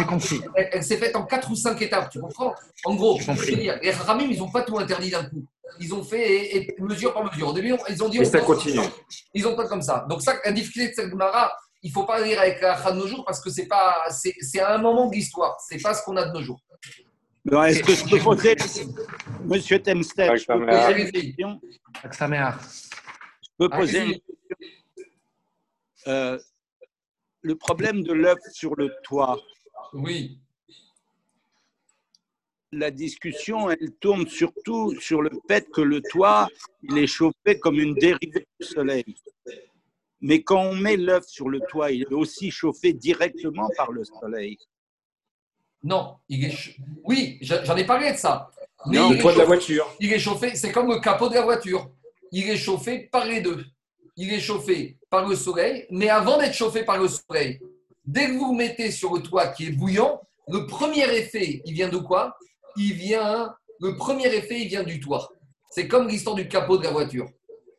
elle, 0.54 0.82
s'est 0.82 0.96
faite 0.96 1.16
en 1.16 1.24
4 1.24 1.50
ou 1.50 1.56
5 1.56 1.80
étapes, 1.80 2.10
tu 2.10 2.20
comprends? 2.20 2.54
En 2.84 2.94
gros, 2.94 3.18
je 3.18 3.32
te 3.32 3.54
dire, 3.54 3.78
les 3.82 3.90
Ramim, 3.90 4.28
ils 4.30 4.38
n'ont 4.38 4.50
pas 4.50 4.62
tout 4.62 4.78
interdit 4.78 5.10
d'un 5.10 5.24
coup. 5.24 5.44
Ils 5.80 5.94
ont 5.94 6.04
fait 6.04 6.56
et, 6.56 6.74
mesure 6.78 7.14
par 7.14 7.24
mesure. 7.24 7.48
Au 7.48 7.52
début, 7.52 7.74
ils 7.88 8.04
ont 8.04 8.08
dit. 8.08 8.18
Et 8.18 8.24
ça 8.24 8.40
continue. 8.40 8.80
Ils 9.32 9.46
ont 9.46 9.56
pas 9.56 9.66
comme 9.66 9.82
ça. 9.82 10.06
Donc, 10.08 10.22
ça, 10.22 10.34
la 10.44 10.52
difficulté 10.52 10.90
de 10.90 10.94
cette 10.94 11.10
Gemara, 11.10 11.52
il 11.82 11.88
ne 11.88 11.92
faut 11.92 12.04
pas 12.04 12.20
lire 12.20 12.40
avec 12.40 12.60
la 12.60 12.74
de 12.90 12.96
nos 12.96 13.06
jours 13.06 13.24
parce 13.24 13.40
que 13.40 13.50
c'est 13.50 13.66
pas, 13.66 14.06
c'est 14.10 14.60
à 14.60 14.74
un 14.74 14.78
moment 14.78 15.08
de 15.08 15.14
l'histoire. 15.14 15.56
C'est 15.66 15.80
pas 15.82 15.94
ce 15.94 16.02
qu'on 16.04 16.16
a 16.16 16.26
de 16.26 16.32
nos 16.32 16.42
jours. 16.42 16.60
Est-ce 17.66 17.82
que 17.82 17.94
je 17.94 18.04
peux 18.08 18.18
poser, 18.18 18.56
Monsieur 19.44 19.78
Temstead, 19.78 20.36
je 20.36 20.46
peux 20.46 20.66
poser 20.66 21.02
une 21.02 21.10
question? 21.10 21.60
Je 23.42 23.48
peux 23.58 23.68
poser 23.68 23.98
une 23.98 24.12
question? 24.12 24.83
Euh, 26.06 26.38
le 27.42 27.54
problème 27.56 28.02
de 28.02 28.12
l'œuf 28.12 28.38
sur 28.52 28.74
le 28.74 28.90
toit. 29.02 29.40
Oui. 29.92 30.40
La 32.72 32.90
discussion, 32.90 33.70
elle 33.70 33.92
tourne 34.00 34.26
surtout 34.26 34.98
sur 35.00 35.22
le 35.22 35.30
fait 35.48 35.70
que 35.70 35.80
le 35.80 36.00
toit, 36.00 36.48
il 36.82 36.98
est 36.98 37.06
chauffé 37.06 37.58
comme 37.60 37.78
une 37.78 37.94
dérivée 37.94 38.46
du 38.58 38.66
soleil. 38.66 39.14
Mais 40.20 40.42
quand 40.42 40.62
on 40.62 40.74
met 40.74 40.96
l'œuf 40.96 41.26
sur 41.26 41.48
le 41.48 41.60
toit, 41.68 41.92
il 41.92 42.02
est 42.02 42.12
aussi 42.14 42.50
chauffé 42.50 42.92
directement 42.94 43.68
par 43.76 43.92
le 43.92 44.04
soleil. 44.04 44.58
Non, 45.82 46.16
il 46.30 46.46
est 46.46 46.76
oui, 47.04 47.38
j'en 47.42 47.76
ai 47.76 47.84
parlé 47.84 48.12
de 48.12 48.16
ça. 48.16 48.50
Mais 48.86 48.96
non, 48.96 49.10
le 49.10 49.18
toit 49.18 49.34
de 49.34 49.38
la 49.38 49.44
voiture. 49.44 49.86
Il 50.00 50.12
est 50.12 50.18
chauffé, 50.18 50.56
c'est 50.56 50.72
comme 50.72 50.88
le 50.88 50.98
capot 50.98 51.28
de 51.28 51.34
la 51.34 51.42
voiture. 51.42 51.90
Il 52.32 52.48
est 52.48 52.56
chauffé 52.56 53.00
par 53.12 53.26
les 53.26 53.42
deux. 53.42 53.64
Il 54.16 54.32
est 54.32 54.40
chauffé 54.40 54.96
par 55.10 55.28
le 55.28 55.34
soleil, 55.34 55.86
mais 55.90 56.08
avant 56.08 56.38
d'être 56.38 56.54
chauffé 56.54 56.84
par 56.84 56.98
le 56.98 57.08
soleil, 57.08 57.60
dès 58.04 58.26
que 58.26 58.32
vous 58.32 58.46
vous 58.46 58.54
mettez 58.54 58.90
sur 58.92 59.14
le 59.14 59.20
toit 59.20 59.48
qui 59.48 59.66
est 59.66 59.72
bouillant, 59.72 60.20
le 60.48 60.66
premier 60.66 61.04
effet, 61.16 61.62
il 61.64 61.72
vient 61.72 61.88
de 61.88 61.98
quoi? 61.98 62.36
Il 62.76 62.92
vient, 62.92 63.54
le 63.80 63.96
premier 63.96 64.26
effet, 64.26 64.60
il 64.60 64.68
vient 64.68 64.84
du 64.84 65.00
toit. 65.00 65.32
C'est 65.70 65.88
comme 65.88 66.06
l'histoire 66.06 66.36
du 66.36 66.46
capot 66.46 66.78
de 66.78 66.84
la 66.84 66.90
voiture. 66.90 67.28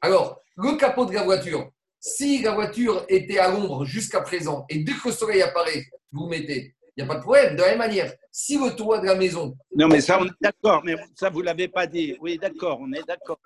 Alors, 0.01 0.41
le 0.57 0.75
capot 0.75 1.05
de 1.05 1.13
la 1.13 1.23
voiture, 1.23 1.69
si 1.99 2.41
la 2.41 2.53
voiture 2.53 3.05
était 3.07 3.37
à 3.37 3.51
l'ombre 3.51 3.85
jusqu'à 3.85 4.21
présent, 4.21 4.65
et 4.69 4.79
dès 4.79 4.93
que 4.93 5.07
le 5.07 5.13
soleil 5.13 5.41
apparaît, 5.41 5.85
vous 6.11 6.27
mettez, 6.27 6.75
il 6.97 7.03
n'y 7.03 7.09
a 7.09 7.13
pas 7.13 7.19
de 7.19 7.23
problème. 7.23 7.55
De 7.55 7.61
la 7.61 7.69
même 7.69 7.77
manière, 7.77 8.13
si 8.31 8.57
le 8.57 8.75
toit 8.75 8.99
de 8.99 9.05
la 9.05 9.15
maison. 9.15 9.55
Non, 9.75 9.87
mais 9.87 10.01
ça, 10.01 10.19
on 10.19 10.25
est 10.25 10.41
d'accord, 10.41 10.81
mais 10.83 10.95
ça, 11.15 11.29
vous 11.29 11.39
ne 11.39 11.45
l'avez 11.45 11.67
pas 11.67 11.87
dit. 11.87 12.17
Oui, 12.19 12.37
d'accord, 12.37 12.79
on 12.81 12.91
est 12.93 13.05
d'accord. 13.07 13.39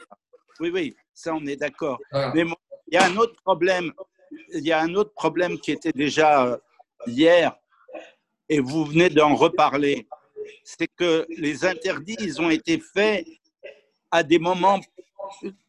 Oui, 0.60 0.72
oui, 0.74 0.96
ça, 1.14 1.34
on 1.34 1.46
est 1.46 1.56
d'accord. 1.56 2.00
Mais 2.34 2.44
il 2.92 2.96
y 2.96 2.98
a 2.98 3.06
un 3.06 3.18
autre 3.18 3.36
problème. 3.42 3.94
Il 4.54 4.66
y 4.66 4.72
a 4.72 4.82
un 4.82 4.94
autre 4.96 5.14
problème 5.14 5.60
qui 5.60 5.72
était 5.72 5.92
déjà 5.92 6.46
euh, 6.46 6.58
hier, 7.08 7.56
et 8.48 8.60
vous 8.60 8.86
venez 8.86 9.10
d'en 9.10 9.36
reparler. 9.36 10.08
C'est 10.64 10.88
que 10.88 11.26
les 11.30 11.66
interdits, 11.66 12.18
ils 12.20 12.42
ont 12.42 12.50
été 12.50 12.80
faits 12.80 13.26
à 14.12 14.24
des 14.24 14.40
moments 14.40 14.80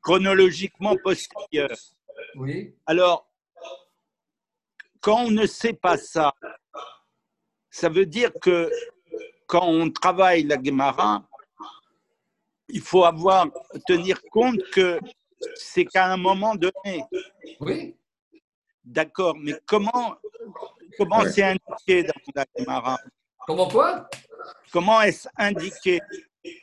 chronologiquement 0.03 0.97
postérieurs. 1.03 1.77
Oui. 2.37 2.75
Alors, 2.87 3.29
quand 5.01 5.25
on 5.25 5.31
ne 5.31 5.47
sait 5.47 5.73
pas 5.73 5.97
ça, 5.97 6.35
ça 7.71 7.89
veut 7.89 8.07
dire 8.07 8.33
que 8.41 8.71
quand 9.47 9.67
on 9.67 9.91
travaille 9.91 10.45
la 10.45 10.63
Gemara, 10.63 11.23
il 12.69 12.81
faut 12.81 13.05
avoir 13.05 13.47
tenir 13.87 14.23
compte 14.31 14.63
que 14.71 15.01
c'est 15.55 15.85
qu'à 15.85 16.07
un 16.07 16.17
moment 16.17 16.55
donné. 16.55 17.05
Oui. 17.61 17.97
D'accord, 18.85 19.37
mais 19.37 19.55
comment 19.67 20.17
comment 20.97 21.23
c'est 21.25 21.43
indiqué 21.43 22.03
dans 22.03 22.13
la 22.35 22.45
Gemara 22.57 22.99
Comment 23.47 23.69
quoi? 23.69 24.09
Comment 24.73 25.01
est-ce 25.03 25.29
indiqué? 25.37 26.01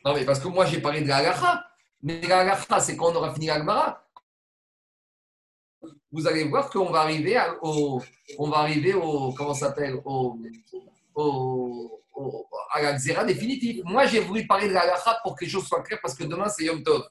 Non, 0.03 0.13
mais 0.13 0.25
parce 0.25 0.39
que 0.39 0.47
moi 0.47 0.65
j'ai 0.65 0.81
parlé 0.81 1.01
de 1.01 1.07
la 1.07 1.63
mais 2.01 2.21
la 2.21 2.79
c'est 2.79 2.95
quand 2.95 3.11
on 3.11 3.15
aura 3.15 3.33
fini 3.33 3.47
la 3.47 4.03
Vous 6.11 6.27
allez 6.27 6.45
voir 6.45 6.69
qu'on 6.69 6.91
va 6.91 7.01
arriver 7.01 7.39
au, 7.61 8.01
on 8.37 8.49
va 8.49 8.57
arriver 8.57 8.93
au, 8.93 9.33
comment 9.33 9.53
s'appelle, 9.53 9.99
au, 10.05 10.37
au, 11.15 12.01
à 12.71 12.81
la 12.81 12.93
xéra 12.93 13.23
définitive. 13.23 13.83
Moi, 13.85 14.05
j'ai 14.05 14.19
voulu 14.19 14.45
parler 14.45 14.67
de 14.67 14.73
la 14.73 14.97
pour 15.23 15.35
que 15.35 15.45
les 15.45 15.51
choses 15.51 15.67
soient 15.67 15.81
claires 15.81 15.99
parce 16.01 16.15
que 16.15 16.23
demain, 16.23 16.49
c'est 16.49 16.65
Yom 16.65 16.83
Tov. 16.83 17.03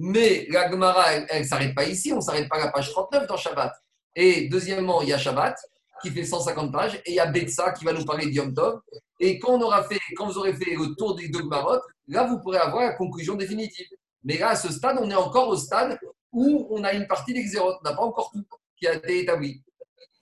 Mais 0.00 0.46
la 0.50 0.70
Gemara, 0.70 1.12
elle 1.12 1.42
ne 1.42 1.46
s'arrête 1.46 1.74
pas 1.74 1.84
ici, 1.84 2.12
on 2.12 2.16
ne 2.16 2.20
s'arrête 2.20 2.48
pas 2.48 2.56
à 2.56 2.66
la 2.66 2.68
page 2.70 2.90
39 2.90 3.26
dans 3.26 3.36
Shabbat. 3.36 3.72
Et 4.14 4.48
deuxièmement, 4.48 5.02
il 5.02 5.08
y 5.08 5.12
a 5.12 5.18
Shabbat 5.18 5.56
qui 6.00 6.10
fait 6.10 6.24
150 6.24 6.72
pages 6.72 6.94
et 7.04 7.10
il 7.10 7.14
y 7.14 7.20
a 7.20 7.26
Betsa 7.26 7.72
qui 7.72 7.84
va 7.84 7.92
nous 7.92 8.04
parler 8.04 8.26
de 8.26 8.30
Yom 8.30 8.54
Tov. 8.54 8.80
Et 9.18 9.40
quand, 9.40 9.54
on 9.54 9.62
aura 9.62 9.82
fait, 9.82 9.98
quand 10.16 10.26
vous 10.26 10.38
aurez 10.38 10.54
fait 10.54 10.70
le 10.76 10.94
tour 10.94 11.16
des 11.16 11.28
deux 11.28 11.42
Gmarot, 11.42 11.80
là, 12.06 12.24
vous 12.24 12.38
pourrez 12.38 12.58
avoir 12.58 12.84
la 12.84 12.92
conclusion 12.92 13.34
définitive. 13.34 13.88
Mais 14.22 14.38
là, 14.38 14.50
à 14.50 14.56
ce 14.56 14.72
stade, 14.72 14.98
on 15.00 15.10
est 15.10 15.16
encore 15.16 15.48
au 15.48 15.56
stade 15.56 15.98
où 16.32 16.68
on 16.70 16.84
a 16.84 16.92
une 16.92 17.08
partie 17.08 17.32
des 17.32 17.58
On 17.58 17.68
n'a 17.82 17.94
pas 17.94 18.02
encore 18.02 18.30
tout 18.32 18.44
qui 18.76 18.86
a 18.86 18.94
été 18.94 19.20
établi. 19.20 19.62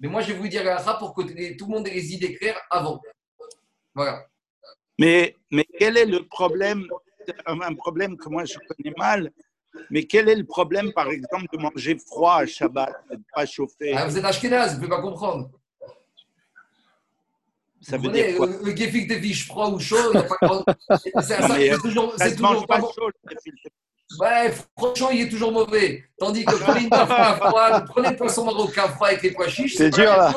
Mais 0.00 0.08
moi, 0.08 0.22
je 0.22 0.32
vais 0.32 0.38
vous 0.38 0.48
dire 0.48 0.64
la 0.64 0.80
pour 0.94 1.14
que 1.14 1.22
tout 1.56 1.66
le 1.66 1.70
monde 1.70 1.86
ait 1.88 1.94
les 1.94 2.14
idées 2.14 2.34
claires 2.34 2.60
avant. 2.70 3.00
Voilà. 3.94 4.24
Mais, 4.98 5.34
mais 5.50 5.66
quel 5.78 5.98
est 5.98 6.06
le 6.06 6.26
problème 6.26 6.86
Un 7.46 7.74
problème 7.74 8.16
que 8.16 8.28
moi, 8.28 8.44
je 8.44 8.54
connais 8.54 8.94
mal. 8.96 9.30
Mais 9.90 10.04
quel 10.04 10.28
est 10.28 10.34
le 10.34 10.44
problème, 10.44 10.92
par 10.92 11.08
exemple, 11.08 11.46
de 11.52 11.58
manger 11.58 11.96
froid 11.98 12.36
à 12.36 12.46
Shabbat, 12.46 12.92
de 13.10 13.16
ne 13.16 13.22
pas 13.34 13.46
chauffer? 13.46 13.94
Ah, 13.96 14.06
Vous 14.06 14.16
êtes 14.16 14.24
ashkénaze, 14.24 14.74
vous 14.74 14.82
ne 14.82 14.86
pouvez 14.86 14.96
pas 14.96 15.02
comprendre. 15.02 15.50
Ça 17.80 17.98
veut 17.98 18.10
dire 18.10 18.36
quoi? 18.36 18.48
Le 18.64 18.74
gefilte 18.76 19.08
des 19.08 19.20
fiches 19.20 19.46
froid 19.46 19.70
ou 19.70 19.78
chaud, 19.78 19.96
c'est 21.22 21.78
toujours, 21.80 22.14
c'est 22.16 22.34
toujours 22.34 22.66
pas, 22.66 22.80
chaud. 22.80 23.10
Ouais, 24.20 24.52
franchement, 24.76 25.10
il 25.10 25.22
est 25.22 25.28
toujours 25.28 25.52
mauvais. 25.52 26.04
Tandis 26.18 26.44
que 26.44 26.54
prenez 26.54 26.84
une 26.84 26.90
froid, 26.90 27.80
prenez 27.82 28.10
le 28.10 28.16
poisson 28.16 28.44
marocain 28.44 28.88
froid 28.88 29.08
avec 29.08 29.22
les 29.22 29.32
pois 29.32 29.48
chiches. 29.48 29.76
C'est 29.76 29.90
dur 29.90 30.04
là. 30.04 30.34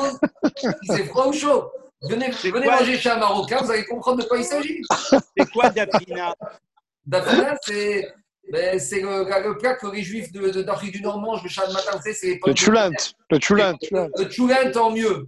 C'est 0.84 1.04
froid 1.04 1.26
ou 1.28 1.32
chaud 1.32 1.70
Venez, 2.02 2.30
venez 2.30 2.66
manger 2.66 2.98
chez 2.98 3.10
un 3.10 3.18
Marocain, 3.18 3.58
vous 3.62 3.70
allez 3.70 3.84
comprendre 3.84 4.22
de 4.22 4.28
quoi 4.28 4.38
il 4.38 4.44
s'agit. 4.44 4.80
C'est 5.36 5.50
quoi 5.52 5.68
Dafina? 5.68 6.34
Dafina, 7.04 7.56
c'est. 7.62 8.14
Ben, 8.50 8.78
c'est 8.78 9.00
le, 9.00 9.24
le, 9.24 9.58
plat 9.58 9.74
que 9.74 9.86
les 9.86 10.02
juifs 10.02 10.32
d'Afrique 10.32 10.92
de, 10.92 10.98
du 10.98 11.02
Nord 11.02 11.20
mangent 11.20 11.42
le 11.42 11.48
chat 11.48 11.66
de 11.66 11.72
matin, 11.72 12.00
c'est 12.02 12.26
les 12.26 12.40
Le 12.44 12.54
choulent. 12.54 12.78
Le 13.30 13.40
choulent. 13.40 13.76
Le 14.16 14.30
choulent 14.30 14.72
en 14.76 14.90
mieux. 14.90 15.26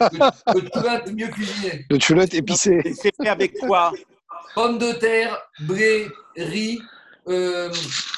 Le, 0.00 1.06
le 1.06 1.12
mieux 1.12 1.28
cuisiné. 1.28 1.86
Le 1.88 1.98
choulent 1.98 2.26
épicé. 2.32 2.80
C'est 2.94 3.14
fait 3.16 3.28
avec 3.28 3.58
quoi? 3.58 3.92
Pommes 4.54 4.78
de 4.78 4.92
terre, 4.92 5.40
blé, 5.60 6.08
riz, 6.36 6.80
euh, 7.28 7.72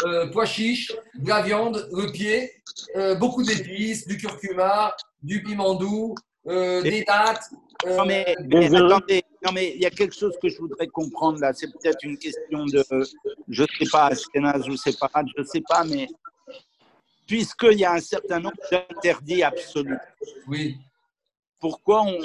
euh, 0.04 0.26
pois 0.32 0.46
chiches, 0.46 0.92
de 1.14 1.28
la 1.28 1.42
viande, 1.42 1.88
le 1.92 2.10
pied, 2.10 2.50
euh, 2.96 3.14
beaucoup 3.14 3.42
d'épices, 3.44 4.06
du 4.06 4.16
curcuma, 4.16 4.94
du 5.22 5.42
piment 5.42 5.74
doux, 5.74 6.14
des 6.46 7.04
dattes. 7.04 7.50
non, 7.86 8.04
mais, 8.06 8.34
attendez, 8.74 9.24
non, 9.44 9.52
mais 9.52 9.72
il 9.74 9.82
y 9.82 9.86
a 9.86 9.90
quelque 9.90 10.14
chose 10.14 10.34
que 10.40 10.48
je 10.48 10.58
voudrais 10.58 10.86
comprendre 10.86 11.40
là. 11.40 11.52
C'est 11.52 11.70
peut-être 11.72 12.02
une 12.04 12.18
question 12.18 12.64
de, 12.66 12.84
je 13.48 13.62
ne 13.62 13.68
sais 13.78 13.90
pas, 13.90 14.06
Ashkenaz 14.06 14.68
ou 14.68 14.76
séparate, 14.76 15.26
je 15.36 15.42
ne 15.42 15.46
sais 15.46 15.62
pas, 15.68 15.84
mais 15.84 16.06
puisqu'il 17.26 17.78
y 17.78 17.84
a 17.84 17.92
un 17.92 18.00
certain 18.00 18.40
nombre 18.40 18.56
d'interdits 18.70 19.42
absolus. 19.42 19.98
Oui 20.46 20.78
pourquoi 21.60 22.02
on. 22.02 22.18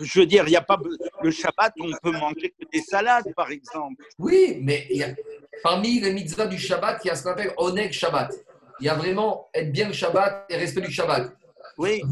Je 0.00 0.20
veux 0.20 0.26
dire, 0.26 0.44
il 0.46 0.50
n'y 0.50 0.56
a 0.56 0.62
pas. 0.62 0.78
Le 1.22 1.30
Shabbat, 1.30 1.74
on 1.78 1.90
peut 2.02 2.16
manger 2.18 2.54
que 2.58 2.66
des 2.72 2.80
salades, 2.80 3.32
par 3.34 3.50
exemple. 3.50 4.02
Oui, 4.18 4.58
mais 4.60 4.86
il 4.90 4.96
y 4.98 5.02
a, 5.02 5.14
parmi 5.62 6.00
les 6.00 6.12
mitzvahs 6.12 6.46
du 6.46 6.58
Shabbat, 6.58 7.00
il 7.04 7.08
y 7.08 7.10
a 7.10 7.14
ce 7.14 7.22
qu'on 7.22 7.30
appelle 7.30 7.54
Oneg 7.56 7.92
Shabbat. 7.92 8.34
Il 8.80 8.86
y 8.86 8.88
a 8.88 8.94
vraiment 8.94 9.48
être 9.54 9.70
bien 9.70 9.86
le 9.86 9.92
Shabbat 9.92 10.46
et 10.48 10.56
respect 10.56 10.80
du 10.80 10.90
Shabbat. 10.90 11.32
Oui. 11.78 12.02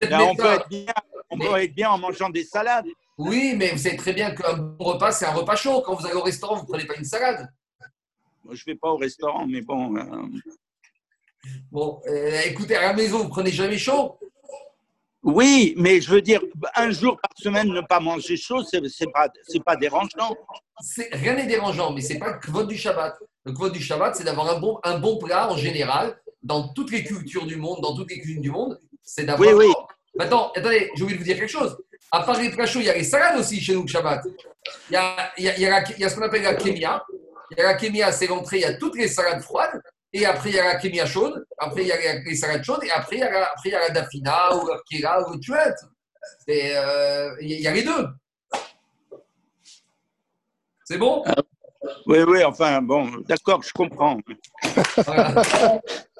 Ben, 0.00 0.20
on, 0.20 0.36
peut 0.36 0.44
être 0.44 0.68
bien, 0.68 0.92
on 1.30 1.38
peut 1.38 1.56
être 1.56 1.74
bien 1.74 1.90
en 1.90 1.98
mangeant 1.98 2.28
des 2.28 2.44
salades. 2.44 2.86
Oui, 3.18 3.54
mais 3.56 3.70
vous 3.70 3.78
savez 3.78 3.96
très 3.96 4.12
bien 4.12 4.30
qu'un 4.32 4.54
bon 4.54 4.84
repas, 4.84 5.10
c'est 5.10 5.24
un 5.24 5.32
repas 5.32 5.56
chaud. 5.56 5.82
Quand 5.84 5.94
vous 5.94 6.06
allez 6.06 6.16
au 6.16 6.22
restaurant, 6.22 6.56
vous 6.56 6.62
ne 6.62 6.68
prenez 6.68 6.84
pas 6.84 6.96
une 6.96 7.04
salade. 7.04 7.48
Moi, 8.44 8.54
je 8.54 8.62
ne 8.66 8.72
vais 8.72 8.78
pas 8.78 8.90
au 8.90 8.96
restaurant, 8.96 9.46
mais 9.46 9.62
bon. 9.62 9.96
Euh, 9.96 10.02
bon, 11.70 12.00
euh, 12.06 12.40
écoutez, 12.44 12.76
à 12.76 12.82
la 12.82 12.92
maison, 12.92 13.18
vous 13.18 13.24
ne 13.24 13.30
prenez 13.30 13.50
jamais 13.50 13.78
chaud? 13.78 14.18
Oui, 15.22 15.74
mais 15.76 16.00
je 16.00 16.10
veux 16.10 16.22
dire, 16.22 16.40
un 16.76 16.90
jour 16.90 17.18
par 17.20 17.32
semaine 17.36 17.68
ne 17.68 17.80
pas 17.80 17.98
manger 17.98 18.36
chaud, 18.36 18.62
c'est 18.62 18.80
n'est 18.80 19.12
pas, 19.12 19.28
pas 19.64 19.76
dérangeant. 19.76 20.36
Rien 21.10 21.34
n'est 21.34 21.46
dérangeant, 21.46 21.92
mais 21.92 22.00
ce 22.00 22.12
n'est 22.12 22.20
pas 22.20 22.32
le 22.32 22.38
kvot 22.38 22.64
du 22.64 22.76
Shabbat. 22.76 23.18
Le 23.44 23.52
kvot 23.52 23.70
du 23.70 23.82
Shabbat, 23.82 24.14
c'est 24.14 24.22
d'avoir 24.22 24.48
un 24.54 24.60
bon, 24.60 24.78
un 24.84 25.00
bon 25.00 25.18
plat 25.18 25.50
en 25.50 25.56
général, 25.56 26.16
dans 26.44 26.68
toutes 26.68 26.92
les 26.92 27.02
cultures 27.02 27.46
du 27.46 27.56
monde, 27.56 27.80
dans 27.80 27.96
toutes 27.96 28.10
les 28.10 28.20
cuisines 28.20 28.42
du 28.42 28.52
monde. 28.52 28.80
C'est 29.06 29.24
d'avoir. 29.24 29.48
Oui, 29.48 29.54
oui. 29.54 29.72
Maintenant, 30.16 30.52
attendez, 30.54 30.90
j'ai 30.94 31.02
oublié 31.02 31.16
de 31.16 31.22
vous 31.22 31.28
dire 31.28 31.38
quelque 31.38 31.48
chose. 31.48 31.78
À 32.10 32.22
part 32.22 32.38
les 32.38 32.50
plats 32.50 32.66
chauds, 32.66 32.80
il 32.80 32.86
y 32.86 32.90
a 32.90 32.94
les 32.94 33.04
salades 33.04 33.38
aussi 33.38 33.60
chez 33.60 33.74
nous, 33.74 33.82
le 33.82 33.88
Shabbat. 33.88 34.22
Il 34.90 34.94
y 34.94 34.96
a, 34.96 35.32
il 35.38 35.44
y 35.44 35.48
a, 35.48 35.56
il 35.90 35.98
y 36.00 36.04
a 36.04 36.08
ce 36.08 36.14
qu'on 36.16 36.22
appelle 36.22 36.42
la 36.42 36.54
kémia. 36.54 37.04
Il 37.50 37.58
y 37.58 37.60
a 37.60 37.64
la 37.64 37.74
kémia, 37.74 38.10
c'est 38.12 38.26
l'entrée, 38.26 38.58
il 38.58 38.62
y 38.62 38.64
a 38.64 38.74
toutes 38.74 38.96
les 38.96 39.08
salades 39.08 39.42
froides. 39.42 39.80
Et 40.12 40.24
après, 40.24 40.50
il 40.50 40.56
y 40.56 40.58
a 40.58 40.64
la 40.64 40.76
kémia 40.76 41.06
chaude, 41.06 41.44
après, 41.58 41.82
il 41.82 41.88
y 41.88 41.92
a 41.92 42.18
les 42.20 42.34
salades 42.34 42.64
chaudes, 42.64 42.82
et 42.84 42.90
après, 42.90 43.16
il 43.16 43.18
y 43.20 43.22
a 43.22 43.30
la, 43.30 43.44
après, 43.46 43.68
il 43.68 43.72
y 43.72 43.74
a 43.74 43.80
la 43.80 43.90
dafina, 43.90 44.56
ou 44.56 44.66
la 44.66 44.80
kira, 44.86 45.28
ou 45.28 45.34
le 45.34 45.40
tuet. 45.40 45.74
Euh, 46.48 47.36
il 47.40 47.60
y 47.60 47.68
a 47.68 47.72
les 47.72 47.82
deux. 47.82 48.08
C'est 50.84 50.98
bon 50.98 51.24
Oui, 52.06 52.18
oui, 52.26 52.44
enfin, 52.44 52.80
bon, 52.80 53.10
d'accord, 53.28 53.62
je 53.62 53.72
comprends. 53.72 54.18